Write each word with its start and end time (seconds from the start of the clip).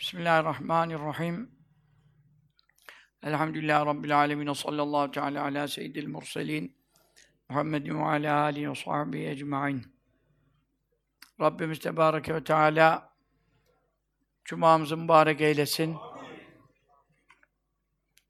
Bismillahirrahmanirrahim. 0.00 1.50
Elhamdülillahi 3.22 3.86
Rabbil 3.86 4.18
alemin. 4.18 4.52
Sallallahu 4.52 5.10
teala 5.10 5.44
ala 5.44 5.68
seyyidil 5.68 6.08
murselin. 6.08 6.76
Muhammedin 7.48 7.98
ve 7.98 8.04
ala 8.04 8.40
alihi 8.40 8.70
ve 8.70 8.74
sahbihi 8.74 9.28
ecma'in. 9.28 9.82
Rabbimiz 11.40 11.78
Tebareke 11.78 12.34
ve 12.34 12.44
Teala 12.44 13.12
Cuma'mızı 14.44 14.96
mübarek 14.96 15.40
eylesin. 15.40 15.96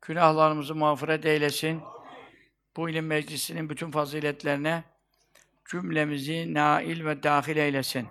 Günahlarımızı 0.02 0.74
mağfiret 0.74 1.26
eylesin. 1.26 1.82
Bu 2.76 2.90
ilim 2.90 3.06
meclisinin 3.06 3.70
bütün 3.70 3.90
faziletlerine 3.90 4.84
cümlemizi 5.70 6.54
nail 6.54 7.04
ve 7.04 7.22
dahil 7.22 7.56
eylesin. 7.56 8.08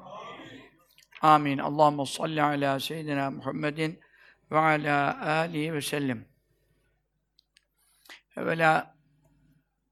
Amin. 1.21 1.57
Allahumme 1.57 2.05
salli 2.05 2.43
ala 2.43 2.79
seyyidina 2.79 3.31
Muhammedin 3.31 3.99
ve 4.51 4.57
ala 4.57 5.27
alihi 5.27 5.73
ve 5.73 5.81
sellem. 5.81 6.25
Evvela 8.37 8.95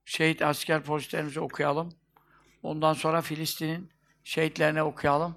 şehit 0.06 0.42
asker 0.42 0.84
polislerimizi 0.84 1.40
okuyalım. 1.40 1.90
Ondan 2.64 2.94
sonra 2.94 3.22
Filistin'in 3.22 3.92
şehitlerine 4.24 4.84
okuyalım. 4.84 5.36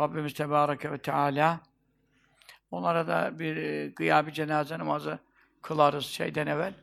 Rabbimiz 0.00 0.34
Tebareke 0.34 0.92
ve 0.92 0.98
Teala 0.98 1.60
onlara 2.70 3.06
da 3.06 3.38
bir 3.38 3.56
e, 3.56 3.88
gıyabi 3.88 4.32
cenaze 4.32 4.78
namazı 4.78 5.18
kılarız 5.62 6.04
şeyden 6.04 6.46
evvel. 6.46 6.74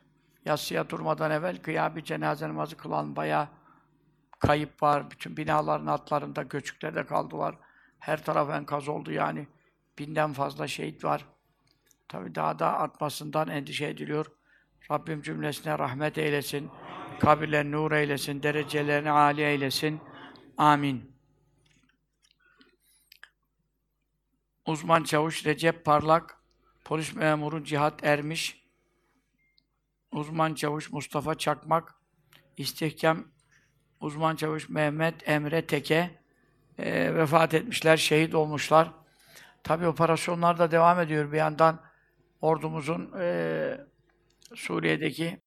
Yatsıya 0.46 0.90
durmadan 0.90 1.32
evvel 1.32 1.58
gıyabi 1.58 2.04
cenaze 2.04 2.48
namazı 2.48 2.78
kılalım. 2.78 3.16
Bayağı 3.16 3.48
kayıp 4.40 4.84
var. 4.84 5.12
Bütün 5.12 5.38
binaların 5.38 5.86
altlarında, 5.86 6.44
göçüklerde 6.44 7.06
kaldılar. 7.06 7.56
Her 8.02 8.24
taraf 8.24 8.50
enkaz 8.50 8.88
oldu 8.88 9.12
yani. 9.12 9.48
Binden 10.00 10.34
fazla 10.34 10.68
şehit 10.68 11.04
var. 11.04 11.26
Tabi 12.08 12.36
daha 12.36 12.60
da 12.60 12.80
artmasından 12.80 13.48
endişe 13.48 13.86
ediliyor. 13.86 14.26
Rabbim 14.92 15.22
cümlesine 15.22 15.80
rahmet 15.80 16.18
eylesin. 16.18 16.70
Kabirlerini 17.20 17.72
nur 17.72 17.92
eylesin. 17.92 18.44
Derecelerini 18.44 19.12
âli 19.12 19.42
eylesin. 19.42 20.02
Amin. 20.58 21.12
Uzman 24.68 25.04
çavuş 25.04 25.46
Recep 25.46 25.86
Parlak, 25.86 26.44
polis 26.84 27.16
memuru 27.16 27.64
Cihat 27.64 28.04
Ermiş, 28.04 28.66
uzman 30.12 30.54
çavuş 30.54 30.92
Mustafa 30.92 31.36
Çakmak, 31.36 31.96
istihkam 32.58 33.28
uzman 34.00 34.36
çavuş 34.36 34.70
Mehmet 34.70 35.30
Emre 35.30 35.68
Teke, 35.68 36.21
e, 36.80 37.16
vefat 37.16 37.54
etmişler, 37.54 37.98
şehit 37.98 38.36
olmuşlar. 38.36 38.92
Tabi 39.64 39.88
operasyonlar 39.88 40.60
da 40.60 40.72
devam 40.72 41.00
ediyor 41.00 41.32
bir 41.32 41.38
yandan. 41.38 41.82
Ordumuzun 42.42 43.12
e, 43.20 43.78
Suriye'deki 44.56 45.42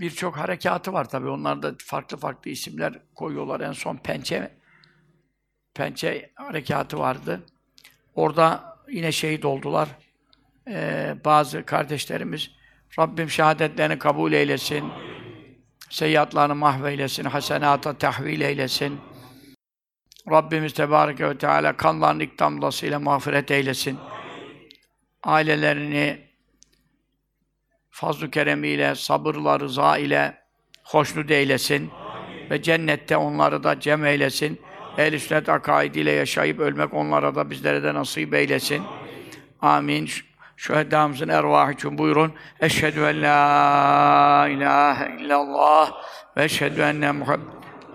birçok 0.00 0.36
harekatı 0.36 0.92
var 0.92 1.08
tabi. 1.08 1.28
Onlar 1.28 1.62
da 1.62 1.74
farklı 1.78 2.16
farklı 2.16 2.50
isimler 2.50 3.02
koyuyorlar. 3.14 3.60
En 3.60 3.72
son 3.72 3.96
Pençe 3.96 4.58
Pençe 5.74 6.32
harekatı 6.34 6.98
vardı. 6.98 7.40
Orada 8.14 8.76
yine 8.88 9.12
şehit 9.12 9.44
oldular. 9.44 9.88
Ee, 10.68 11.16
bazı 11.24 11.66
kardeşlerimiz 11.66 12.50
Rabbim 12.98 13.30
şehadetlerini 13.30 13.98
kabul 13.98 14.32
eylesin. 14.32 14.84
Seyyatlarını 15.90 16.54
mahveylesin. 16.54 17.24
Hasenata 17.24 17.98
tahvil 17.98 18.40
eylesin. 18.40 19.00
Rabbimiz 20.30 20.74
Tebareke 20.74 21.28
ve 21.28 21.38
Teala 21.38 21.76
kanlarını 21.76 22.22
iktamlasıyla 22.22 22.98
mağfiret 22.98 23.50
eylesin. 23.50 23.98
Ailelerini 25.22 26.28
fazl-ı 27.90 28.30
keremiyle, 28.30 28.94
sabırla, 28.94 29.60
rıza 29.60 29.98
ile 29.98 30.38
hoşnut 30.84 31.30
eylesin. 31.30 31.90
Ve 32.50 32.62
cennette 32.62 33.16
onları 33.16 33.64
da 33.64 33.80
cem 33.80 34.04
eylesin. 34.04 34.60
Ehl-i 34.98 35.20
sünnet 35.20 35.48
akaidiyle 35.48 36.10
yaşayıp 36.10 36.60
ölmek 36.60 36.94
onlara 36.94 37.34
da 37.34 37.50
bizlere 37.50 37.82
de 37.82 37.94
nasip 37.94 38.34
eylesin. 38.34 38.82
Amin. 39.60 40.08
Şühedamızın 40.56 41.28
ervahı 41.28 41.72
için 41.72 41.98
buyurun. 41.98 42.32
Eşhedü 42.60 43.00
en 43.00 43.22
la 43.22 44.48
ilahe 44.48 45.16
illallah 45.20 45.92
ve 46.36 46.44
eşhedü 46.44 46.80
enne 46.80 47.12
Muhammed 47.12 47.46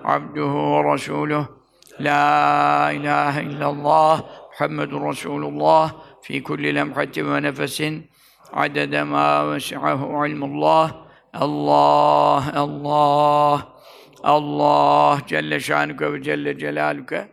abduhu 0.03 0.83
ve 0.83 0.93
resuluhu. 0.93 1.62
La 1.99 2.91
ilahe 2.91 3.43
illallah 3.43 4.23
Muhammedun 4.51 5.09
Resulullah 5.09 5.95
fi 6.21 6.43
kulli 6.43 6.75
lemhatin 6.75 7.33
ve 7.33 7.41
nefesin 7.41 8.09
adede 8.53 9.03
ma 9.03 9.51
vesi'ahu 9.51 10.27
ilmullah 10.27 10.95
Allah 11.33 12.43
Allah 12.55 13.67
Allah 14.23 15.19
Celle 15.27 15.59
şanuke 15.59 16.13
ve 16.13 16.23
Celle 16.23 16.59
celaluke 16.59 17.27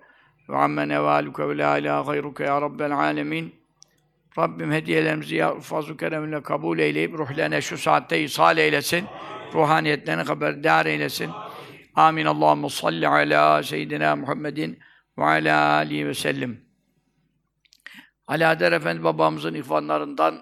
ve 0.48 0.56
amme 0.56 0.88
nevaluke 0.88 1.48
ve 1.48 1.58
la 1.58 1.78
ilahe 1.78 2.06
gayruke 2.06 2.44
ya 2.44 2.60
Rabbel 2.60 2.92
alemin 2.92 3.60
Rabbim 4.38 4.72
hediyelerimizi 4.72 5.36
ya 5.36 5.60
fazl-ı 5.60 5.96
kereminle 5.96 6.42
kabul 6.42 6.78
eyleyip 6.78 7.18
ruhlerine 7.18 7.60
şu 7.60 7.78
saatte 7.78 8.22
ishal 8.22 8.58
eylesin. 8.58 9.04
Ruhaniyetlerini 9.54 10.22
haberdar 10.22 10.86
eylesin. 10.86 11.30
Amin. 12.00 12.26
Allahumme 12.26 12.68
salli 12.68 13.08
ala 13.08 13.62
seyyidina 13.62 14.16
Muhammedin 14.16 14.78
ve 15.18 15.24
ala 15.24 15.74
alihi 15.74 16.06
ve 16.06 16.14
sellem. 16.14 16.60
Ali 18.26 18.46
Adar 18.46 18.72
Efendi 18.72 19.04
babamızın 19.04 19.54
ihvanlarından 19.54 20.40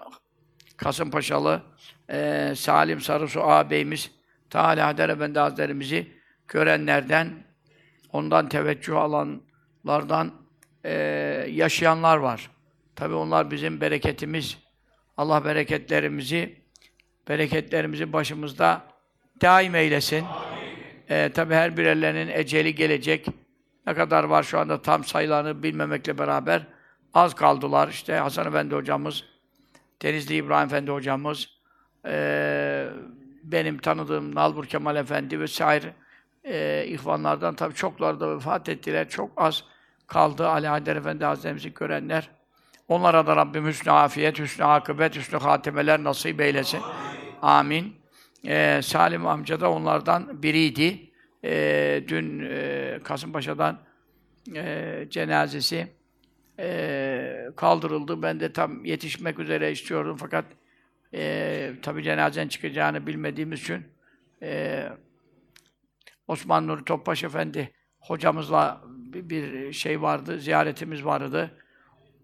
Kasımpaşalı 0.77 1.61
e, 2.09 2.51
Salim 2.55 3.01
Sarısu 3.01 3.43
ağabeyimiz 3.43 4.11
ta 4.49 4.61
Ali 4.61 4.83
Adar 4.83 5.09
Efendi 5.09 5.39
Hazretlerimizi 5.39 6.11
görenlerden, 6.47 7.43
ondan 8.13 8.49
teveccüh 8.49 8.97
alanlardan 8.97 10.31
e, 10.83 10.93
yaşayanlar 11.49 12.17
var. 12.17 12.51
Tabi 12.95 13.13
onlar 13.13 13.51
bizim 13.51 13.81
bereketimiz. 13.81 14.57
Allah 15.17 15.45
bereketlerimizi, 15.45 16.61
bereketlerimizi 17.27 18.13
başımızda 18.13 18.81
daim 19.41 19.75
eylesin. 19.75 20.25
E, 21.09 21.29
tabi 21.29 21.53
her 21.53 21.77
birerlerinin 21.77 22.31
eceli 22.33 22.75
gelecek. 22.75 23.27
Ne 23.87 23.93
kadar 23.93 24.23
var 24.23 24.43
şu 24.43 24.59
anda 24.59 24.81
tam 24.81 25.03
sayılarını 25.03 25.63
bilmemekle 25.63 26.17
beraber 26.17 26.61
az 27.13 27.33
kaldılar. 27.33 27.87
İşte 27.87 28.13
Hasan 28.15 28.47
Efendi 28.47 28.75
hocamız, 28.75 29.23
Denizli 30.01 30.35
İbrahim 30.35 30.65
Efendi 30.65 30.91
hocamız, 30.91 31.49
e, 32.05 32.87
benim 33.43 33.77
tanıdığım 33.77 34.35
Nalbur 34.35 34.65
Kemal 34.65 34.95
Efendi 34.95 35.39
vesaire 35.39 35.93
e, 36.43 36.85
ihvanlardan 36.87 37.55
tabi 37.55 37.73
çokları 37.73 38.19
da 38.19 38.35
vefat 38.35 38.69
ettiler. 38.69 39.09
Çok 39.09 39.31
az 39.37 39.63
kaldı 40.07 40.47
Ali 40.47 40.67
Haydar 40.67 40.95
Efendi 40.95 41.25
Hazretlerimizi 41.25 41.73
görenler. 41.73 42.29
Onlara 42.87 43.27
da 43.27 43.35
Rabbim 43.35 43.65
hüsnü 43.67 43.91
afiyet, 43.91 44.39
hüsnü 44.39 44.65
akıbet, 44.65 45.15
hüsnü 45.15 45.39
hatimeler 45.39 46.03
nasip 46.03 46.41
eylesin. 46.41 46.81
Amin. 47.41 47.98
Ee, 48.47 48.79
Salim 48.83 49.27
amca 49.27 49.61
da 49.61 49.71
onlardan 49.71 50.43
biriydi. 50.43 51.09
Ee, 51.43 52.03
dün 52.07 52.39
e, 52.49 52.99
Kasımpaşa'dan 53.03 53.79
e, 54.55 55.05
cenazesi 55.09 55.87
e, 56.59 57.49
kaldırıldı. 57.55 58.21
Ben 58.21 58.39
de 58.39 58.53
tam 58.53 58.85
yetişmek 58.85 59.39
üzere 59.39 59.71
istiyordum 59.71 60.17
fakat 60.19 60.45
e, 61.13 61.71
tabi 61.81 62.03
cenazen 62.03 62.47
çıkacağını 62.47 63.07
bilmediğimiz 63.07 63.61
için 63.61 63.83
e, 64.41 64.83
Osman 66.27 66.67
Nuri 66.67 66.83
Topbaş 66.85 67.23
Efendi 67.23 67.71
hocamızla 67.99 68.81
bir 69.13 69.73
şey 69.73 70.01
vardı, 70.01 70.39
ziyaretimiz 70.39 71.05
vardı. 71.05 71.51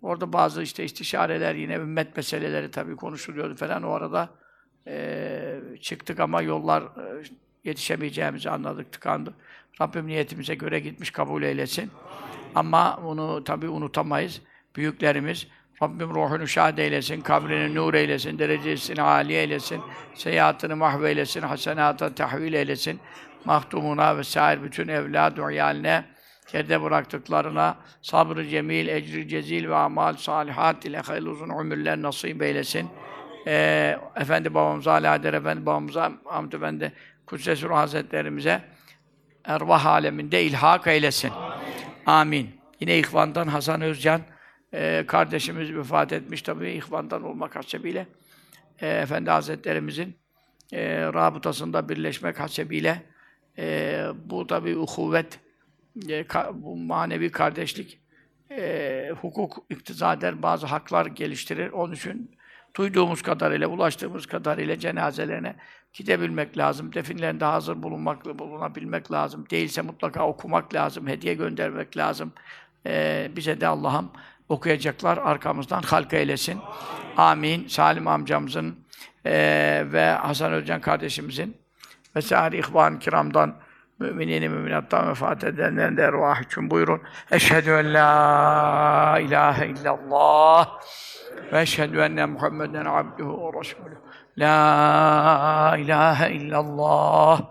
Orada 0.01 0.33
bazı 0.33 0.63
işte 0.63 0.83
istişareler, 0.83 1.55
yine 1.55 1.75
ümmet 1.75 2.17
meseleleri 2.17 2.71
tabii 2.71 2.95
konuşuluyordu 2.95 3.55
falan. 3.55 3.83
O 3.83 3.91
arada 3.91 4.29
e, 4.87 5.59
çıktık 5.81 6.19
ama 6.19 6.41
yollar 6.41 6.81
e, 6.81 7.23
yetişemeyeceğimizi 7.63 8.49
anladık, 8.49 8.91
tıkandı. 8.91 9.33
Rabbim 9.81 10.07
niyetimize 10.07 10.55
göre 10.55 10.79
gitmiş, 10.79 11.11
kabul 11.11 11.43
eylesin. 11.43 11.91
Ama 12.55 12.99
bunu 13.03 13.43
tabii 13.43 13.69
unutamayız. 13.69 14.41
Büyüklerimiz, 14.75 15.47
Rabbim 15.83 16.09
ruhunu 16.09 16.47
şad 16.47 16.77
eylesin, 16.77 17.21
kabrini 17.21 17.75
nur 17.75 17.93
eylesin, 17.93 18.39
derecesini 18.39 19.01
âli 19.01 19.33
eylesin, 19.33 19.81
seyahatini 20.13 20.73
mahveylesin, 20.73 21.41
hasenata 21.41 22.15
tahvil 22.15 22.53
eylesin, 22.53 22.99
mahdumuna 23.45 24.17
ve 24.17 24.23
sair 24.23 24.63
bütün 24.63 24.87
evlad-ı 24.87 25.51
iyaline, 25.51 26.05
geride 26.51 26.81
bıraktıklarına 26.81 27.77
sabrı 28.01 28.47
cemil, 28.47 28.87
ecri 28.87 29.27
cezil 29.27 29.69
ve 29.69 29.75
amal 29.75 30.13
salihat 30.13 30.85
ile 30.85 30.99
hayırlı 30.99 31.29
uzun 31.29 31.49
ömürler 31.49 32.01
nasip 32.01 32.41
eylesin. 32.41 32.89
Ee, 33.47 33.97
Efendi 34.15 34.53
babamıza, 34.53 34.91
Ali 34.91 35.09
Adem 35.09 35.35
Efendi 35.35 35.65
babamıza, 35.65 36.11
Hamd 36.25 36.53
Efendi, 36.53 36.93
Kudsesur 37.25 37.71
Hazretlerimize 37.71 38.61
ervah 39.43 39.85
aleminde 39.85 40.43
ilhak 40.43 40.87
eylesin. 40.87 41.31
Amin. 42.05 42.49
Yine 42.79 42.99
ihvandan 42.99 43.47
Hasan 43.47 43.81
Özcan 43.81 44.21
e, 44.73 45.03
kardeşimiz 45.07 45.73
vefat 45.73 46.13
etmiş 46.13 46.41
tabii 46.41 46.71
ihvandan 46.71 47.23
olmak 47.23 47.55
hasebiyle. 47.55 48.07
E, 48.79 48.87
Efendi 48.87 49.29
Hazretlerimizin 49.29 50.15
e, 50.73 50.99
rabıtasında 50.99 51.89
birleşmek 51.89 52.39
hasebiyle 52.39 53.03
e, 53.57 54.05
bu 54.25 54.47
tabii 54.47 54.77
uhuvvet, 54.77 55.39
e, 56.09 56.27
ka, 56.27 56.51
bu 56.53 56.75
manevi 56.77 57.31
kardeşlik 57.31 57.99
e, 58.51 59.11
hukuk 59.21 59.65
iktiza 59.69 60.13
eder, 60.13 60.41
bazı 60.41 60.65
haklar 60.65 61.05
geliştirir. 61.05 61.71
Onun 61.71 61.93
için 61.93 62.37
duyduğumuz 62.75 63.21
kadarıyla, 63.21 63.67
ulaştığımız 63.67 64.25
kadarıyla 64.25 64.79
cenazelerine 64.79 65.55
gidebilmek 65.93 66.57
lazım. 66.57 66.93
Definlerinde 66.93 67.45
hazır 67.45 67.83
bulunmak, 67.83 68.39
bulunabilmek 68.39 69.11
lazım. 69.11 69.45
Değilse 69.49 69.81
mutlaka 69.81 70.27
okumak 70.27 70.73
lazım, 70.73 71.07
hediye 71.07 71.33
göndermek 71.33 71.97
lazım. 71.97 72.33
Ee, 72.87 73.31
bize 73.35 73.61
de 73.61 73.67
Allah'ım 73.67 74.11
okuyacaklar 74.49 75.17
arkamızdan 75.17 75.81
halka 75.81 76.17
eylesin. 76.17 76.59
Amin. 77.17 77.67
Salim 77.67 78.07
amcamızın 78.07 78.75
ee, 79.25 79.83
ve 79.85 80.09
Hasan 80.09 80.53
Özcan 80.53 80.81
kardeşimizin 80.81 81.57
vesaire 82.15 82.57
ihvan 82.57 82.99
kiramdan 82.99 83.55
müminin 83.99 84.51
müminattan 84.51 85.09
vefat 85.09 85.43
edenlerin 85.43 85.97
de 85.97 86.01
ervah 86.01 86.41
için 86.41 86.69
buyurun. 86.69 87.01
Eşhedü 87.31 87.69
en 87.69 87.93
la 87.93 89.19
ilahe 89.19 89.67
illallah 89.67 90.79
ve 91.51 91.61
eşhedü 91.61 91.99
enne 91.99 92.25
Muhammeden 92.25 92.85
abduhu 92.85 93.53
ve 93.53 93.59
resulüh. 93.59 93.97
La 94.37 95.75
ilahe 95.77 96.31
illallah. 96.31 97.41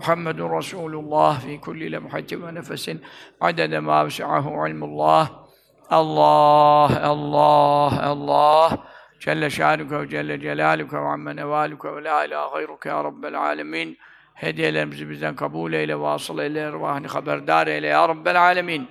Muhammedun 0.00 0.58
Resulullah 0.58 1.40
fi 1.40 1.60
kulli 1.60 1.92
lemhatin 1.92 2.46
ve 2.46 2.54
nefesin 2.54 3.04
adede 3.40 3.80
ma 3.80 4.06
vesi'ahu 4.06 4.68
ilmullah. 4.68 5.30
Allah, 5.90 6.90
Allah, 7.02 8.02
Allah. 8.02 8.78
Celle 9.20 9.50
şanuke 9.50 10.00
ve 10.00 10.08
celle 10.08 10.40
celaluke 10.40 10.96
ve 10.96 11.08
amme 11.08 11.36
nevaluke 11.36 11.96
ve 11.96 12.04
la 12.04 12.24
ilahe 12.24 12.50
gayruke 12.54 12.88
ya 12.88 13.04
Rabbel 13.04 13.38
alemin. 13.38 13.98
Hediyelerimizi 14.40 15.10
bizden 15.10 15.36
kabul 15.36 15.72
eyle, 15.72 16.00
vasıl 16.00 16.38
eyle, 16.38 16.60
ervahını 16.60 17.06
haberdar 17.06 17.66
eyle 17.66 17.86
ya 17.86 18.08
Rabbel 18.08 18.40
alemin. 18.40 18.88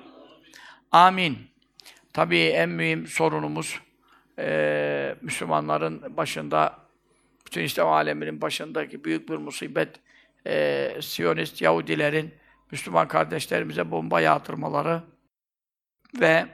Amin. 0.91 1.37
Tabii 2.13 2.39
en 2.39 2.69
mühim 2.69 3.07
sorunumuz 3.07 3.79
e, 4.39 5.15
Müslümanların 5.21 6.17
başında, 6.17 6.77
bütün 7.45 7.63
İslam 7.63 7.87
aleminin 7.87 8.41
başındaki 8.41 9.03
büyük 9.03 9.29
bir 9.29 9.37
musibet 9.37 9.99
e, 10.47 10.91
Siyonist 11.01 11.61
Yahudilerin 11.61 12.33
Müslüman 12.71 13.07
kardeşlerimize 13.07 13.91
bomba 13.91 14.21
yağdırmaları 14.21 15.03
ve 16.21 16.45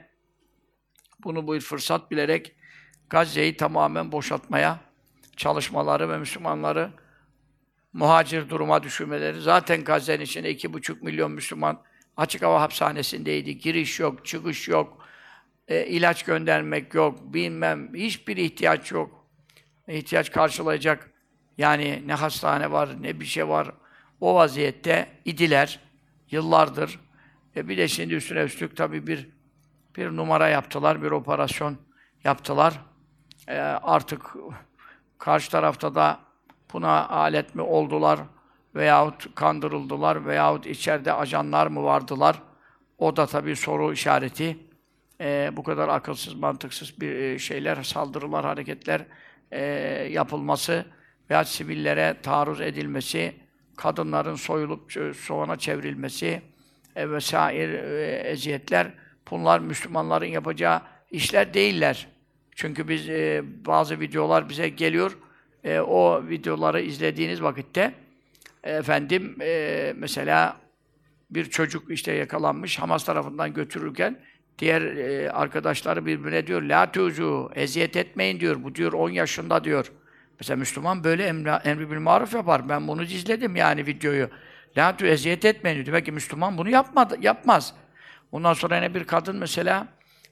bunu 1.24 1.52
bir 1.52 1.60
fırsat 1.60 2.10
bilerek 2.10 2.52
Gazze'yi 3.10 3.56
tamamen 3.56 4.12
boşaltmaya 4.12 4.80
çalışmaları 5.36 6.08
ve 6.08 6.18
Müslümanları 6.18 6.90
muhacir 7.96 8.48
duruma 8.48 8.82
düşürmeleri. 8.82 9.40
Zaten 9.40 9.84
Gazze'nin 9.84 10.24
içinde 10.24 10.50
iki 10.50 10.72
buçuk 10.72 11.02
milyon 11.02 11.32
Müslüman 11.32 11.82
açık 12.16 12.42
hava 12.42 12.60
hapishanesindeydi. 12.60 13.58
Giriş 13.58 14.00
yok, 14.00 14.26
çıkış 14.26 14.68
yok, 14.68 14.98
e, 15.68 15.86
ilaç 15.86 16.22
göndermek 16.22 16.94
yok, 16.94 17.34
bilmem, 17.34 17.94
hiçbir 17.94 18.36
ihtiyaç 18.36 18.92
yok. 18.92 19.26
İhtiyaç 19.88 20.32
karşılayacak 20.32 21.10
yani 21.58 22.02
ne 22.06 22.14
hastane 22.14 22.70
var, 22.72 23.02
ne 23.02 23.20
bir 23.20 23.24
şey 23.24 23.48
var. 23.48 23.70
O 24.20 24.34
vaziyette 24.34 25.08
idiler 25.24 25.80
yıllardır. 26.30 27.00
E 27.56 27.68
bir 27.68 27.78
de 27.78 27.88
şimdi 27.88 28.14
üstüne 28.14 28.40
üstlük 28.40 28.76
tabii 28.76 29.06
bir 29.06 29.28
bir 29.96 30.06
numara 30.06 30.48
yaptılar, 30.48 31.02
bir 31.02 31.10
operasyon 31.10 31.78
yaptılar. 32.24 32.80
E, 33.48 33.58
artık 33.58 34.22
karşı 35.18 35.50
tarafta 35.50 35.94
da 35.94 36.25
buna 36.72 37.08
alet 37.08 37.54
mi 37.54 37.62
oldular 37.62 38.20
veyahut 38.74 39.34
kandırıldılar 39.34 40.26
veyahut 40.26 40.66
içeride 40.66 41.12
ajanlar 41.12 41.66
mı 41.66 41.82
vardılar? 41.82 42.42
O 42.98 43.16
da 43.16 43.26
tabii 43.26 43.56
soru 43.56 43.92
işareti. 43.92 44.58
E, 45.20 45.50
bu 45.52 45.62
kadar 45.62 45.88
akılsız, 45.88 46.34
mantıksız 46.34 47.00
bir 47.00 47.38
şeyler, 47.38 47.82
saldırılar, 47.82 48.44
hareketler 48.44 49.06
e, 49.50 49.64
yapılması 50.10 50.84
veya 51.30 51.44
sivillere 51.44 52.16
taarruz 52.22 52.60
edilmesi, 52.60 53.34
kadınların 53.76 54.34
soyulup 54.34 54.92
soğana 55.16 55.56
çevrilmesi 55.56 56.42
e, 56.96 57.10
vesaire 57.10 57.76
e, 57.76 58.30
eziyetler 58.30 58.92
bunlar 59.30 59.60
Müslümanların 59.60 60.26
yapacağı 60.26 60.82
işler 61.10 61.54
değiller. 61.54 62.08
Çünkü 62.54 62.88
biz 62.88 63.08
e, 63.08 63.42
bazı 63.66 64.00
videolar 64.00 64.48
bize 64.48 64.68
geliyor. 64.68 65.18
E, 65.66 65.80
o 65.80 66.28
videoları 66.28 66.80
izlediğiniz 66.80 67.42
vakitte 67.42 67.94
e, 68.64 68.72
efendim 68.72 69.36
e, 69.40 69.92
mesela 69.96 70.56
bir 71.30 71.44
çocuk 71.44 71.90
işte 71.90 72.12
yakalanmış 72.12 72.78
Hamas 72.78 73.04
tarafından 73.04 73.54
götürürken 73.54 74.18
diğer 74.58 74.82
e, 74.82 75.30
arkadaşları 75.30 76.06
birbirine 76.06 76.46
diyor 76.46 76.62
la 76.62 76.92
tuzu 76.92 77.50
eziyet 77.54 77.96
etmeyin 77.96 78.40
diyor. 78.40 78.64
Bu 78.64 78.74
diyor 78.74 78.92
10 78.92 79.10
yaşında 79.10 79.64
diyor. 79.64 79.92
Mesela 80.40 80.56
Müslüman 80.56 81.04
böyle 81.04 81.26
emri, 81.26 81.50
emri 81.50 81.90
bil 81.90 81.96
maruf 81.96 82.34
yapar. 82.34 82.68
Ben 82.68 82.88
bunu 82.88 83.02
izledim 83.02 83.56
yani 83.56 83.86
videoyu. 83.86 84.30
La 84.76 84.96
tu 84.96 85.06
eziyet 85.06 85.44
etmeyin 85.44 85.76
diyor. 85.76 85.86
Demek 85.86 86.04
ki 86.04 86.12
Müslüman 86.12 86.58
bunu 86.58 86.70
yapmadı, 86.70 87.16
yapmaz. 87.20 87.74
Ondan 88.32 88.52
sonra 88.52 88.76
yine 88.76 88.94
bir 88.94 89.04
kadın 89.04 89.36
mesela 89.36 89.88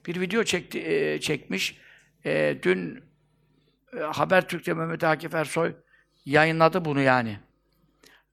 bir 0.07 0.21
video 0.21 0.45
çekti, 0.45 0.81
e, 0.81 1.21
çekmiş. 1.21 1.79
E, 2.27 2.57
dün 2.63 3.03
Habertürk'te 4.01 4.75
Mehmet 4.75 5.05
Akif 5.05 5.35
Ersoy 5.35 5.75
yayınladı 6.25 6.85
bunu 6.85 7.01
yani. 7.01 7.39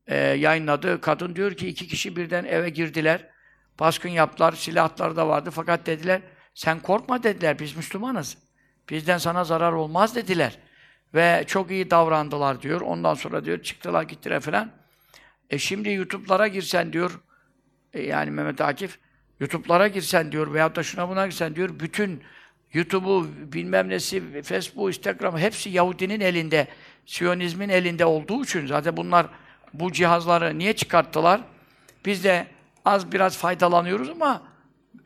E, 0.08 0.18
yayınladı. 0.18 1.02
Kadın 1.02 1.36
diyor 1.36 1.54
ki 1.54 1.68
iki 1.68 1.88
kişi 1.88 2.16
birden 2.16 2.46
eve 2.46 2.70
girdiler. 2.70 3.28
Baskın 3.80 4.10
yaptılar, 4.10 4.52
silahları 4.52 5.16
da 5.16 5.28
vardı. 5.28 5.52
Fakat 5.52 5.86
dediler, 5.86 6.22
sen 6.54 6.80
korkma 6.80 7.24
dediler, 7.24 7.60
biz 7.60 7.76
Müslümanız. 7.76 8.38
Bizden 8.90 9.18
sana 9.18 9.44
zarar 9.44 9.72
olmaz 9.72 10.16
dediler. 10.16 10.58
Ve 11.14 11.44
çok 11.48 11.72
iyi 11.72 11.92
davrandılar 11.92 12.62
diyor. 12.62 12.82
Ondan 12.82 13.14
sonra 13.14 13.46
diyor, 13.46 13.64
çıktılar 13.64 14.04
gittiler 14.04 14.40
falan. 14.40 14.72
E 15.50 15.58
şimdi 15.58 15.90
YouTube'lara 15.90 16.48
girsen 16.48 16.94
diyor, 16.94 17.20
e, 17.94 18.02
yani 18.02 18.32
Mehmet 18.32 18.62
Akif, 18.62 19.00
YouTube'lara 19.40 19.88
girsen 19.88 20.32
diyor 20.32 20.54
veyahut 20.54 20.76
da 20.76 20.84
şuna 20.84 21.10
buna 21.10 21.26
girsen 21.26 21.56
diyor, 21.56 21.80
bütün 21.80 22.24
YouTube'u, 22.74 23.28
bilmem 23.54 23.90
nesi, 23.90 24.44
Facebook, 24.44 24.88
Instagram 24.88 25.38
hepsi 25.38 25.70
Yahudinin 25.70 26.20
elinde, 26.20 26.68
Siyonizmin 27.06 27.70
elinde 27.70 28.06
olduğu 28.06 28.44
için 28.44 28.68
zaten 28.68 28.98
bunlar 28.98 29.28
bu 29.74 29.92
cihazları 29.92 30.60
niye 30.60 30.74
çıkarttılar? 30.74 31.42
Biz 32.06 32.24
de 32.24 32.48
az 32.86 33.12
biraz 33.12 33.38
faydalanıyoruz 33.38 34.10
ama 34.10 34.42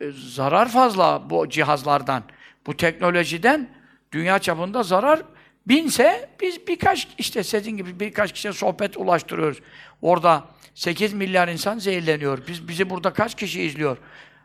e, 0.00 0.10
zarar 0.10 0.68
fazla 0.68 1.30
bu 1.30 1.48
cihazlardan. 1.48 2.22
Bu 2.66 2.76
teknolojiden 2.76 3.68
dünya 4.12 4.38
çapında 4.38 4.82
zarar 4.82 5.22
binse 5.66 6.30
biz 6.40 6.68
birkaç 6.68 7.08
işte 7.18 7.42
sizin 7.42 7.76
gibi 7.76 8.00
birkaç 8.00 8.32
kişiye 8.32 8.52
sohbet 8.52 8.96
ulaştırıyoruz. 8.96 9.58
Orada 10.02 10.44
8 10.74 11.12
milyar 11.12 11.48
insan 11.48 11.78
zehirleniyor. 11.78 12.38
Biz 12.48 12.68
bizi 12.68 12.90
burada 12.90 13.12
kaç 13.12 13.34
kişi 13.34 13.62
izliyor? 13.62 13.96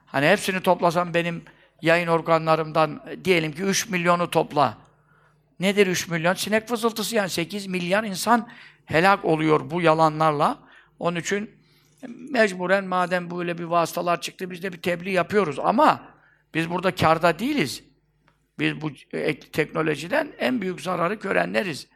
Hani 0.05 0.27
hepsini 0.27 0.61
toplasam 0.61 1.13
benim 1.13 1.43
yayın 1.81 2.07
organlarımdan 2.07 3.03
diyelim 3.25 3.51
ki 3.51 3.63
3 3.63 3.89
milyonu 3.89 4.29
topla. 4.29 4.77
Nedir 5.59 5.88
3 5.88 6.07
milyon? 6.07 6.33
Sinek 6.33 6.67
fızıltısı 6.67 7.15
yani 7.15 7.29
8 7.29 7.67
milyar 7.67 8.03
insan 8.03 8.50
helak 8.85 9.25
oluyor 9.25 9.71
bu 9.71 9.81
yalanlarla. 9.81 10.57
Onun 11.00 11.19
için 11.19 11.50
mecburen 12.07 12.85
madem 12.85 13.31
böyle 13.31 13.57
bir 13.57 13.63
vasıtalar 13.63 14.21
çıktı 14.21 14.51
biz 14.51 14.63
de 14.63 14.73
bir 14.73 14.81
tebliğ 14.81 15.11
yapıyoruz 15.11 15.59
ama 15.59 16.01
biz 16.53 16.69
burada 16.69 16.95
karda 16.95 17.39
değiliz. 17.39 17.83
Biz 18.59 18.81
bu 18.81 18.91
teknolojiden 19.53 20.27
en 20.39 20.61
büyük 20.61 20.81
zararı 20.81 21.13
görenleriz. 21.13 21.88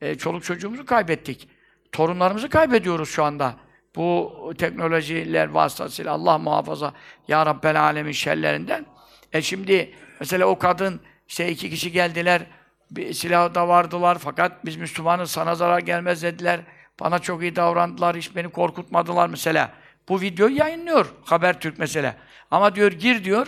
E, 0.00 0.14
çoluk 0.14 0.44
çocuğumuzu 0.44 0.86
kaybettik. 0.86 1.48
Torunlarımızı 1.92 2.48
kaybediyoruz 2.48 3.08
şu 3.08 3.24
anda. 3.24 3.56
Bu 3.96 4.32
teknolojiler 4.58 5.48
vasıtasıyla 5.48 6.12
Allah 6.12 6.38
muhafaza 6.38 6.92
Ya 7.28 7.46
Rabbel 7.46 7.82
Alemin 7.82 8.12
şerlerinden. 8.12 8.86
E 9.34 9.42
şimdi 9.42 9.94
mesela 10.20 10.46
o 10.46 10.58
kadın 10.58 11.00
işte 11.28 11.50
iki 11.50 11.70
kişi 11.70 11.92
geldiler 11.92 12.42
bir 12.90 13.12
silahı 13.12 13.54
da 13.54 13.68
vardılar 13.68 14.18
fakat 14.18 14.64
biz 14.66 14.76
Müslümanız 14.76 15.30
sana 15.30 15.54
zarar 15.54 15.78
gelmez 15.78 16.22
dediler. 16.22 16.60
Bana 17.00 17.18
çok 17.18 17.42
iyi 17.42 17.56
davrandılar, 17.56 18.16
hiç 18.16 18.36
beni 18.36 18.48
korkutmadılar 18.48 19.28
mesela. 19.28 19.72
Bu 20.08 20.20
videoyu 20.20 20.56
yayınlıyor 20.56 21.06
Habertürk 21.24 21.78
mesela. 21.78 22.16
Ama 22.50 22.74
diyor 22.74 22.92
gir 22.92 23.24
diyor, 23.24 23.46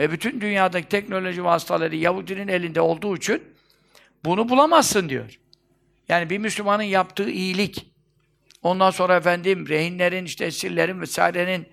ve 0.00 0.10
bütün 0.10 0.40
dünyadaki 0.40 0.88
teknoloji 0.88 1.44
vasıtaları 1.44 1.96
Yahudinin 1.96 2.48
elinde 2.48 2.80
olduğu 2.80 3.16
için 3.16 3.42
bunu 4.24 4.48
bulamazsın 4.48 5.08
diyor. 5.08 5.38
Yani 6.08 6.30
bir 6.30 6.38
Müslümanın 6.38 6.82
yaptığı 6.82 7.30
iyilik, 7.30 7.92
ondan 8.62 8.90
sonra 8.90 9.16
efendim 9.16 9.68
rehinlerin, 9.68 10.24
işte 10.24 10.44
esirlerin 10.44 11.00
vesairenin 11.00 11.68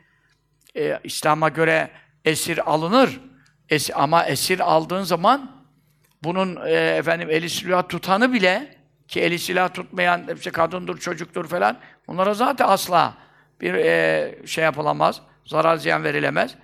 e, 0.76 1.00
İslam'a 1.04 1.50
göre 1.50 1.92
esir 2.26 2.72
alınır. 2.72 3.20
Es 3.70 3.90
ama 3.94 4.26
esir 4.26 4.60
aldığın 4.60 5.04
zaman 5.04 5.66
bunun 6.24 6.66
e, 6.66 6.72
efendim 6.72 7.30
eli 7.30 7.50
silah 7.50 7.90
tutanı 7.90 8.34
bile 8.34 8.78
ki 9.08 9.22
eli 9.22 9.40
silah 9.40 9.74
tutmayan 9.74 10.36
işte 10.36 10.52
kadındır, 10.52 10.98
çocuktur 10.98 11.48
falan 11.48 11.80
onlara 12.08 12.34
zaten 12.34 12.68
asla 12.68 13.18
bir 13.62 13.74
e, 13.74 14.36
şey 14.46 14.64
yapılamaz. 14.64 15.22
Zarar 15.46 15.78
ziyan 15.78 16.04
verilemez. 16.04 16.56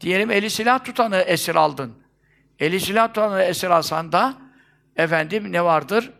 Diyelim 0.00 0.30
eli 0.30 0.50
silah 0.50 0.84
tutanı 0.84 1.16
esir 1.16 1.54
aldın. 1.54 1.94
Eli 2.58 2.80
silah 2.80 3.08
tutanı 3.08 3.42
esir 3.42 3.70
alsan 3.70 4.12
da 4.12 4.38
efendim 4.96 5.52
ne 5.52 5.64
vardır? 5.64 6.10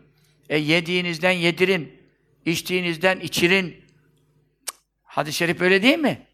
E, 0.49 0.57
yediğinizden 0.57 1.31
yedirin, 1.31 2.01
içtiğinizden 2.45 3.19
içirin. 3.19 3.83
Hadis-i 5.03 5.37
şerif 5.37 5.61
öyle 5.61 5.83
değil 5.83 5.99
mi? 5.99 6.27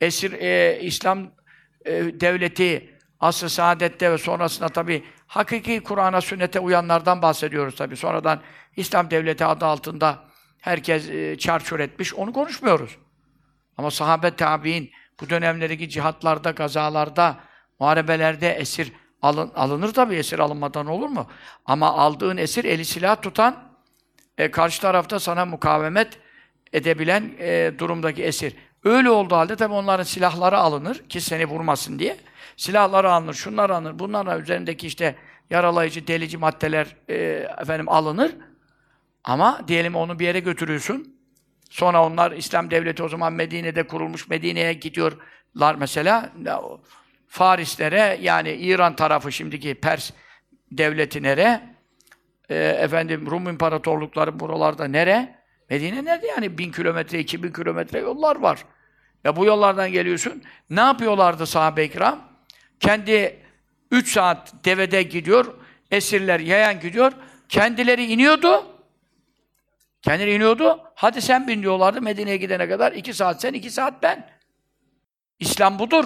Esir 0.00 0.32
e, 0.32 0.80
İslam 0.80 1.30
e, 1.84 1.92
devleti 1.92 2.95
asr-ı 3.20 3.50
saadette 3.50 4.12
ve 4.12 4.18
sonrasında 4.18 4.68
tabi 4.68 5.04
hakiki 5.26 5.80
Kur'an'a, 5.80 6.20
sünnete 6.20 6.60
uyanlardan 6.60 7.22
bahsediyoruz 7.22 7.76
tabi. 7.76 7.96
Sonradan 7.96 8.40
İslam 8.76 9.10
devleti 9.10 9.44
adı 9.44 9.66
altında 9.66 10.18
herkes 10.60 11.08
e, 11.08 11.38
çarçur 11.38 11.80
etmiş, 11.80 12.14
onu 12.14 12.32
konuşmuyoruz. 12.32 12.96
Ama 13.78 13.90
sahabe 13.90 14.36
tabi'in 14.36 14.90
bu 15.20 15.30
dönemlerdeki 15.30 15.88
cihatlarda, 15.88 16.50
gazalarda, 16.50 17.36
muharebelerde 17.80 18.52
esir 18.52 18.92
alın, 19.22 19.52
alınır 19.54 19.92
tabi 19.92 20.14
esir 20.14 20.38
alınmadan 20.38 20.86
olur 20.86 21.08
mu? 21.08 21.30
Ama 21.64 21.92
aldığın 21.92 22.36
esir 22.36 22.64
eli 22.64 22.84
silah 22.84 23.22
tutan 23.22 23.56
e, 24.38 24.50
karşı 24.50 24.80
tarafta 24.80 25.20
sana 25.20 25.44
mukavemet 25.44 26.18
edebilen 26.72 27.32
e, 27.38 27.72
durumdaki 27.78 28.24
esir. 28.24 28.54
Öyle 28.84 29.10
olduğu 29.10 29.36
halde 29.36 29.56
tabi 29.56 29.74
onların 29.74 30.04
silahları 30.04 30.58
alınır 30.58 31.08
ki 31.08 31.20
seni 31.20 31.46
vurmasın 31.46 31.98
diye. 31.98 32.16
Silahları 32.56 33.12
alınır, 33.12 33.34
şunlar 33.34 33.70
alınır, 33.70 33.98
bunlar 33.98 34.40
üzerindeki 34.40 34.86
işte 34.86 35.16
yaralayıcı, 35.50 36.06
delici 36.06 36.38
maddeler 36.38 36.96
e, 37.08 37.14
efendim 37.58 37.88
alınır. 37.88 38.32
Ama 39.24 39.60
diyelim 39.68 39.94
onu 39.94 40.18
bir 40.18 40.24
yere 40.24 40.40
götürüyorsun. 40.40 41.16
Sonra 41.70 42.06
onlar 42.06 42.32
İslam 42.32 42.70
devleti 42.70 43.02
o 43.02 43.08
zaman 43.08 43.32
Medine'de 43.32 43.86
kurulmuş. 43.86 44.28
Medine'ye 44.28 44.72
gidiyorlar 44.72 45.74
mesela. 45.78 46.32
Farislere 47.28 48.18
yani 48.20 48.52
İran 48.52 48.96
tarafı 48.96 49.32
şimdiki 49.32 49.74
Pers 49.74 50.10
devleti 50.72 51.22
nere? 51.22 51.76
E, 52.48 52.54
efendim 52.56 53.26
Rum 53.30 53.48
imparatorlukları 53.48 54.40
buralarda 54.40 54.84
nere? 54.84 55.38
Medine 55.70 56.04
nerede 56.04 56.26
yani? 56.26 56.58
Bin 56.58 56.72
kilometre, 56.72 57.18
iki 57.18 57.42
bin 57.42 57.52
kilometre 57.52 57.98
yollar 57.98 58.36
var. 58.36 58.64
Ya 59.24 59.36
bu 59.36 59.44
yollardan 59.44 59.92
geliyorsun. 59.92 60.42
Ne 60.70 60.80
yapıyorlardı 60.80 61.46
sahabe-i? 61.46 61.90
Kendi 62.80 63.42
üç 63.90 64.12
saat 64.12 64.64
devede 64.64 65.02
gidiyor, 65.02 65.54
esirler 65.90 66.40
yayan 66.40 66.80
gidiyor. 66.80 67.12
Kendileri 67.48 68.04
iniyordu. 68.04 68.66
Kendileri 70.02 70.34
iniyordu. 70.34 70.80
Hadi 70.94 71.22
sen 71.22 71.48
bin 71.48 71.62
diyorlardı 71.62 72.02
Medine'ye 72.02 72.36
gidene 72.36 72.68
kadar. 72.68 72.92
iki 72.92 73.14
saat 73.14 73.40
sen, 73.40 73.52
iki 73.52 73.70
saat 73.70 74.02
ben. 74.02 74.30
İslam 75.38 75.78
budur. 75.78 76.04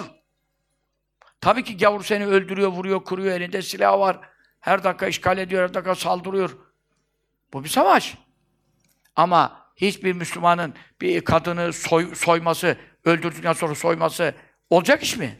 Tabii 1.41 1.63
ki 1.63 1.77
gavur 1.77 2.03
seni 2.03 2.25
öldürüyor, 2.25 2.69
vuruyor, 2.71 3.03
kuruyor, 3.03 3.31
elinde 3.31 3.61
silah 3.61 3.99
var. 3.99 4.19
Her 4.59 4.83
dakika 4.83 5.07
işgal 5.07 5.37
ediyor, 5.37 5.63
her 5.63 5.73
dakika 5.73 5.95
saldırıyor. 5.95 6.57
Bu 7.53 7.63
bir 7.63 7.69
savaş. 7.69 8.17
Ama 9.15 9.71
hiçbir 9.75 10.13
Müslümanın 10.13 10.73
bir 11.01 11.21
kadını 11.21 11.73
soy, 11.73 12.15
soyması, 12.15 12.77
öldürdükten 13.05 13.53
sonra 13.53 13.75
soyması 13.75 14.33
olacak 14.69 15.03
iş 15.03 15.17
mi? 15.17 15.39